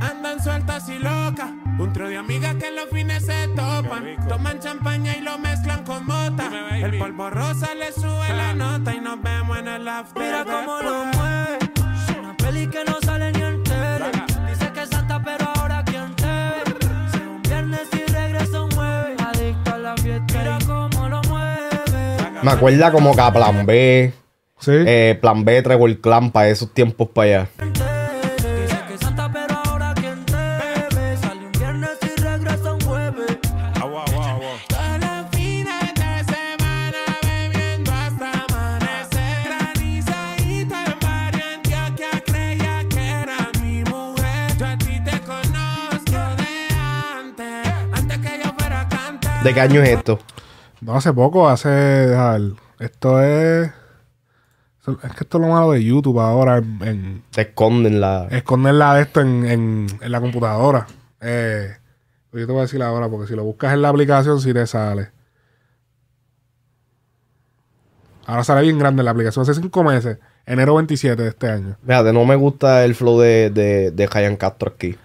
Andan 0.01 0.43
sueltas 0.43 0.89
y 0.89 0.99
locas. 0.99 1.51
Un 1.79 1.93
trío 1.93 2.09
de 2.09 2.19
amigas 2.19 2.55
que 2.57 2.69
en 2.69 2.77
los 2.77 2.89
fines 2.91 3.25
se 3.25 3.49
topan. 3.49 4.17
Toman 4.29 4.61
champaña 4.61 5.17
y 5.17 5.21
lo 5.21 5.39
mezclan 5.39 5.85
con 5.85 6.07
mota. 6.07 6.51
El 6.73 6.99
polvo 6.99 7.31
rosa 7.31 7.75
le 7.75 7.93
sube 7.93 8.29
la 8.37 8.55
nota 8.55 8.95
y 8.95 9.01
nos 9.01 9.21
vemos 9.23 9.59
en 9.59 9.69
el 9.69 9.89
after. 9.89 10.23
Mira 10.23 10.45
cómo 10.45 10.83
lo 10.83 11.01
después. 11.05 11.17
mueve. 11.17 11.59
Es 12.09 12.17
una 12.17 12.37
peli 12.37 12.67
que 12.69 12.85
no 12.85 12.97
sale 13.03 13.33
ni 13.33 13.43
en 13.43 13.63
tele. 13.65 14.11
Dice 14.49 14.73
que 14.73 14.83
es 14.83 14.89
santa, 14.91 15.23
pero 15.23 15.47
ahora 15.57 15.83
quién 15.85 16.15
te 16.15 16.25
ve. 16.25 16.63
Si 17.13 17.19
un 17.19 17.43
viernes 17.43 17.89
y 17.93 18.13
regresa 18.13 18.63
un 18.63 18.71
jueves. 18.71 19.21
Adicto 19.21 19.75
a 19.75 19.79
la 19.79 19.97
fiesta. 19.97 20.39
Mira 20.39 20.59
cómo 20.67 21.09
lo 21.09 21.23
mueve. 21.23 22.41
Me 22.43 22.51
acuerda 22.51 22.93
como 22.93 23.15
que 23.15 23.21
a 23.21 23.33
Plan 24.65 24.85
B. 24.85 25.11
eh, 25.11 25.15
plan 25.17 25.45
B, 25.45 25.63
Trevor 25.63 25.99
Clan 25.99 26.31
para 26.31 26.49
esos 26.49 26.73
tiempos 26.73 27.09
para 27.11 27.29
allá. 27.29 27.49
De 35.95 36.25
semana 36.25 36.99
bebiendo 37.23 37.93
hasta 37.93 38.33
amanecer. 38.45 39.45
Granizadito 39.45 40.75
en 40.75 40.99
varios 41.01 41.45
Antioquia 41.57 42.11
creía 42.25 42.89
que 42.89 43.11
era 43.11 43.51
mi 43.61 43.85
mujer. 43.85 44.57
Yo 44.59 44.67
a 44.67 44.79
ti 44.79 45.01
te 45.05 45.21
conozco 45.21 46.21
de 46.37 46.51
antes, 47.19 47.73
antes 47.93 48.19
que 48.19 48.41
yo 48.43 48.53
fuera 48.59 48.89
cantar. 48.89 49.43
¿De 49.43 49.55
qué 49.55 49.61
año 49.61 49.83
es 49.83 49.89
esto? 49.91 50.19
No, 50.81 50.97
hace 50.97 51.13
poco, 51.13 51.49
hace. 51.49 52.15
Esto 52.79 53.23
es. 53.23 53.71
Es 54.87 55.13
que 55.15 55.25
esto 55.25 55.39
es 55.39 55.43
lo 55.43 55.49
malo 55.53 55.73
de 55.73 55.83
YouTube 55.83 56.21
ahora. 56.21 56.59
En, 56.59 56.79
en- 56.83 57.23
Te 57.31 57.43
esconden 57.43 58.01
la. 58.01 58.27
esconder 58.31 58.75
la 58.75 58.95
de 58.95 59.03
esto 59.03 59.21
en, 59.21 59.45
en, 59.47 59.87
en 60.01 60.13
la 60.13 60.21
computadora. 60.21 60.87
Eh, 61.21 61.75
yo 62.33 62.47
te 62.47 62.53
voy 62.53 62.59
a 62.59 62.63
decir 62.63 62.83
ahora, 62.83 63.09
porque 63.09 63.27
si 63.29 63.35
lo 63.35 63.45
buscas 63.45 63.73
en 63.73 63.81
la 63.83 63.89
aplicación, 63.89 64.41
sí 64.41 64.53
te 64.53 64.67
sale. 64.67 65.11
Ahora 68.27 68.45
sale 68.45 68.63
bien 68.63 68.79
grande 68.79 69.03
la 69.03 69.11
aplicación. 69.11 69.43
Hace 69.43 69.55
cinco 69.55 69.85
meses, 69.85 70.19
enero 70.47 70.75
27 70.77 71.23
de 71.23 71.29
este 71.29 71.49
año. 71.51 71.77
Fíjate, 71.87 72.13
no 72.13 72.25
me 72.25 72.37
gusta 72.37 72.85
el 72.85 72.95
flow 72.95 73.21
de, 73.21 73.51
de, 73.51 73.91
de 73.91 74.07
Ryan 74.07 74.37
Castro 74.37 74.73
aquí. 74.75 74.97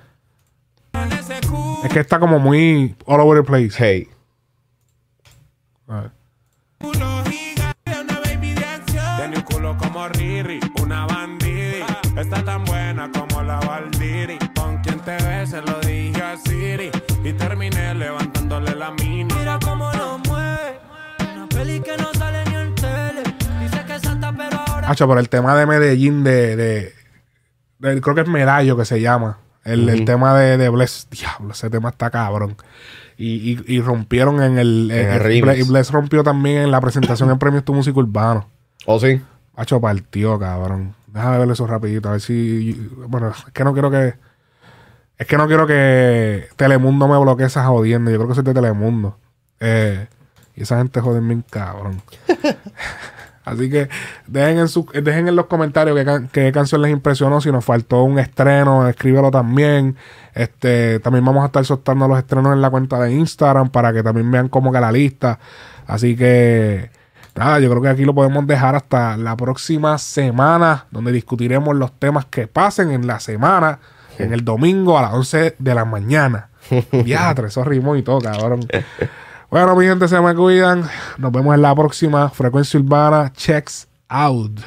Es 1.84 1.94
que 1.94 2.00
está 2.00 2.20
como 2.20 2.40
muy 2.40 2.96
all 3.06 3.20
over 3.22 3.42
the 3.42 3.48
place. 3.48 3.72
Hey. 3.78 4.08
A 5.88 6.02
ver. 6.02 6.12
Está 12.32 12.44
tan 12.46 12.64
buena 12.66 13.10
como 13.12 13.42
la 13.42 13.60
Valdiri. 13.60 14.38
Con 14.56 14.78
quien 14.84 15.00
te 15.00 15.12
ves, 15.24 15.50
se 15.50 15.62
lo 15.62 15.80
dije 15.80 16.22
a 16.22 16.38
Siri. 16.38 16.92
Y 17.24 17.34
terminé 17.34 17.96
levantándole 17.96 18.76
la 18.76 18.92
mini. 18.92 19.34
Mira 19.34 19.58
cómo 19.64 19.92
lo 19.94 20.20
mueve. 20.20 20.80
Una 21.36 21.48
peli 21.50 21.80
que 21.80 21.98
no 21.98 22.14
sale 22.14 22.44
ni 22.46 22.56
en 22.56 22.76
tele. 22.76 23.24
Dice 23.62 23.84
que 23.86 23.96
es 23.96 24.02
santa, 24.04 24.32
pero 24.38 24.58
ahora. 24.68 24.90
Hacho, 24.90 25.08
por 25.08 25.18
el 25.18 25.28
tema 25.30 25.56
de 25.56 25.66
Medellín, 25.66 26.24
de, 26.24 26.56
de, 26.56 26.94
de- 27.80 28.02
creo 28.02 28.14
que 28.16 28.22
es 28.22 28.28
Medallo 28.28 28.78
que 28.78 28.86
se 28.86 29.02
llama. 29.02 29.40
El, 29.64 29.90
el 29.90 29.96
Ujú. 29.98 30.06
tema 30.06 30.38
de, 30.38 30.58
de 30.58 30.70
Bless. 30.70 31.08
Diablo, 31.10 31.54
ese 31.54 31.70
tema 31.70 31.90
está 31.90 32.10
cabrón. 32.12 32.56
Y, 33.18 33.54
y, 33.54 33.64
y 33.68 33.82
rompieron 33.82 34.42
en 34.44 34.58
el. 34.60 34.92
En 34.92 35.10
en- 35.14 35.22
el. 35.32 35.42
Bless- 35.44 35.58
y 35.60 35.64
Bless 35.64 35.92
rompió 35.92 36.24
también 36.24 36.58
en 36.62 36.72
la 36.72 36.80
presentación 36.80 37.30
en 37.32 37.40
Premios 37.40 37.66
Tu 37.66 37.74
Música 37.74 37.98
Urbano. 38.00 38.48
¿Oh, 38.86 39.00
sí? 39.00 39.20
Hacho, 39.56 39.82
partió, 39.82 40.38
cabrón. 40.40 40.96
Déjame 41.12 41.38
ver 41.40 41.50
eso 41.52 41.66
rapidito, 41.68 42.10
a 42.10 42.14
ver 42.14 42.22
si. 42.22 42.74
Bueno, 43.08 43.30
es 43.30 43.52
que 43.54 43.64
no 43.64 43.74
quiero 43.74 43.90
que. 43.92 44.14
Es 45.18 45.28
que 45.28 45.38
no 45.38 45.48
quiero 45.48 45.68
que 45.68 46.48
Telemundo 46.56 47.08
me 47.08 47.18
bloquee 47.20 47.46
esa 47.48 47.66
jodiendo. 47.66 48.10
Yo 48.10 48.18
creo 48.18 48.30
que 48.30 48.36
soy 48.36 48.44
de 48.44 48.54
Telemundo. 48.54 49.18
Eh, 49.60 50.08
y 50.56 50.64
esa 50.64 50.78
gente 50.78 51.02
joden 51.02 51.28
bien 51.28 51.44
cabrón. 51.50 52.02
Así 53.46 53.70
que 53.70 53.90
dejen 54.28 54.60
en, 54.60 54.68
su, 54.68 54.86
dejen 54.94 55.28
en 55.28 55.36
los 55.36 55.48
comentarios 55.48 55.98
qué, 55.98 56.06
can- 56.06 56.28
qué 56.32 56.52
canción 56.52 56.82
les 56.84 56.92
impresionó. 56.92 57.42
Si 57.42 57.52
nos 57.52 57.66
faltó 57.66 58.04
un 58.04 58.20
estreno, 58.20 58.88
escríbelo 58.88 59.32
también. 59.32 59.96
Este, 60.36 61.00
también 61.00 61.26
vamos 61.26 61.42
a 61.44 61.48
estar 61.48 61.66
soltando 61.66 62.08
los 62.08 62.20
estrenos 62.20 62.54
en 62.54 62.62
la 62.62 62.70
cuenta 62.70 63.00
de 63.00 63.12
Instagram 63.12 63.70
para 63.70 63.92
que 63.92 64.04
también 64.04 64.30
vean 64.30 64.50
como 64.50 64.72
que 64.72 64.80
la 64.80 64.92
lista. 64.92 65.40
Así 65.88 66.16
que 66.16 66.92
nada, 67.40 67.60
yo 67.60 67.70
creo 67.70 67.82
que 67.82 67.90
aquí 67.90 68.06
lo 68.06 68.14
podemos 68.14 68.46
dejar 68.46 68.76
hasta 68.76 69.18
la 69.18 69.36
próxima 69.36 69.98
semana, 69.98 70.86
donde 70.92 71.12
discutiremos 71.12 71.76
los 71.76 71.92
temas 71.98 72.26
que 72.26 72.48
pasen 72.48 72.92
en 72.92 73.08
la 73.08 73.20
semana, 73.20 73.80
en 74.18 74.34
el 74.34 74.46
domingo 74.46 75.00
a 75.00 75.02
las 75.02 75.14
11 75.14 75.56
de 75.58 75.76
la 75.76 75.86
mañana. 75.86 76.50
Diatre, 76.92 77.48
eso 77.48 77.64
rimó 77.64 77.96
y 77.96 78.04
todo, 78.04 78.20
cabrón. 78.20 78.60
Bueno, 79.50 79.76
mi 79.76 79.86
gente, 79.86 80.08
se 80.08 80.22
me 80.22 80.36
cuidan. 80.36 80.88
Nos 81.18 81.32
vemos 81.32 81.56
en 81.56 81.64
la 81.64 81.74
próxima. 81.74 82.30
Frecuencia 82.30 82.80
Urbana. 82.80 83.34
Checks 83.34 83.88
out. 84.08 84.60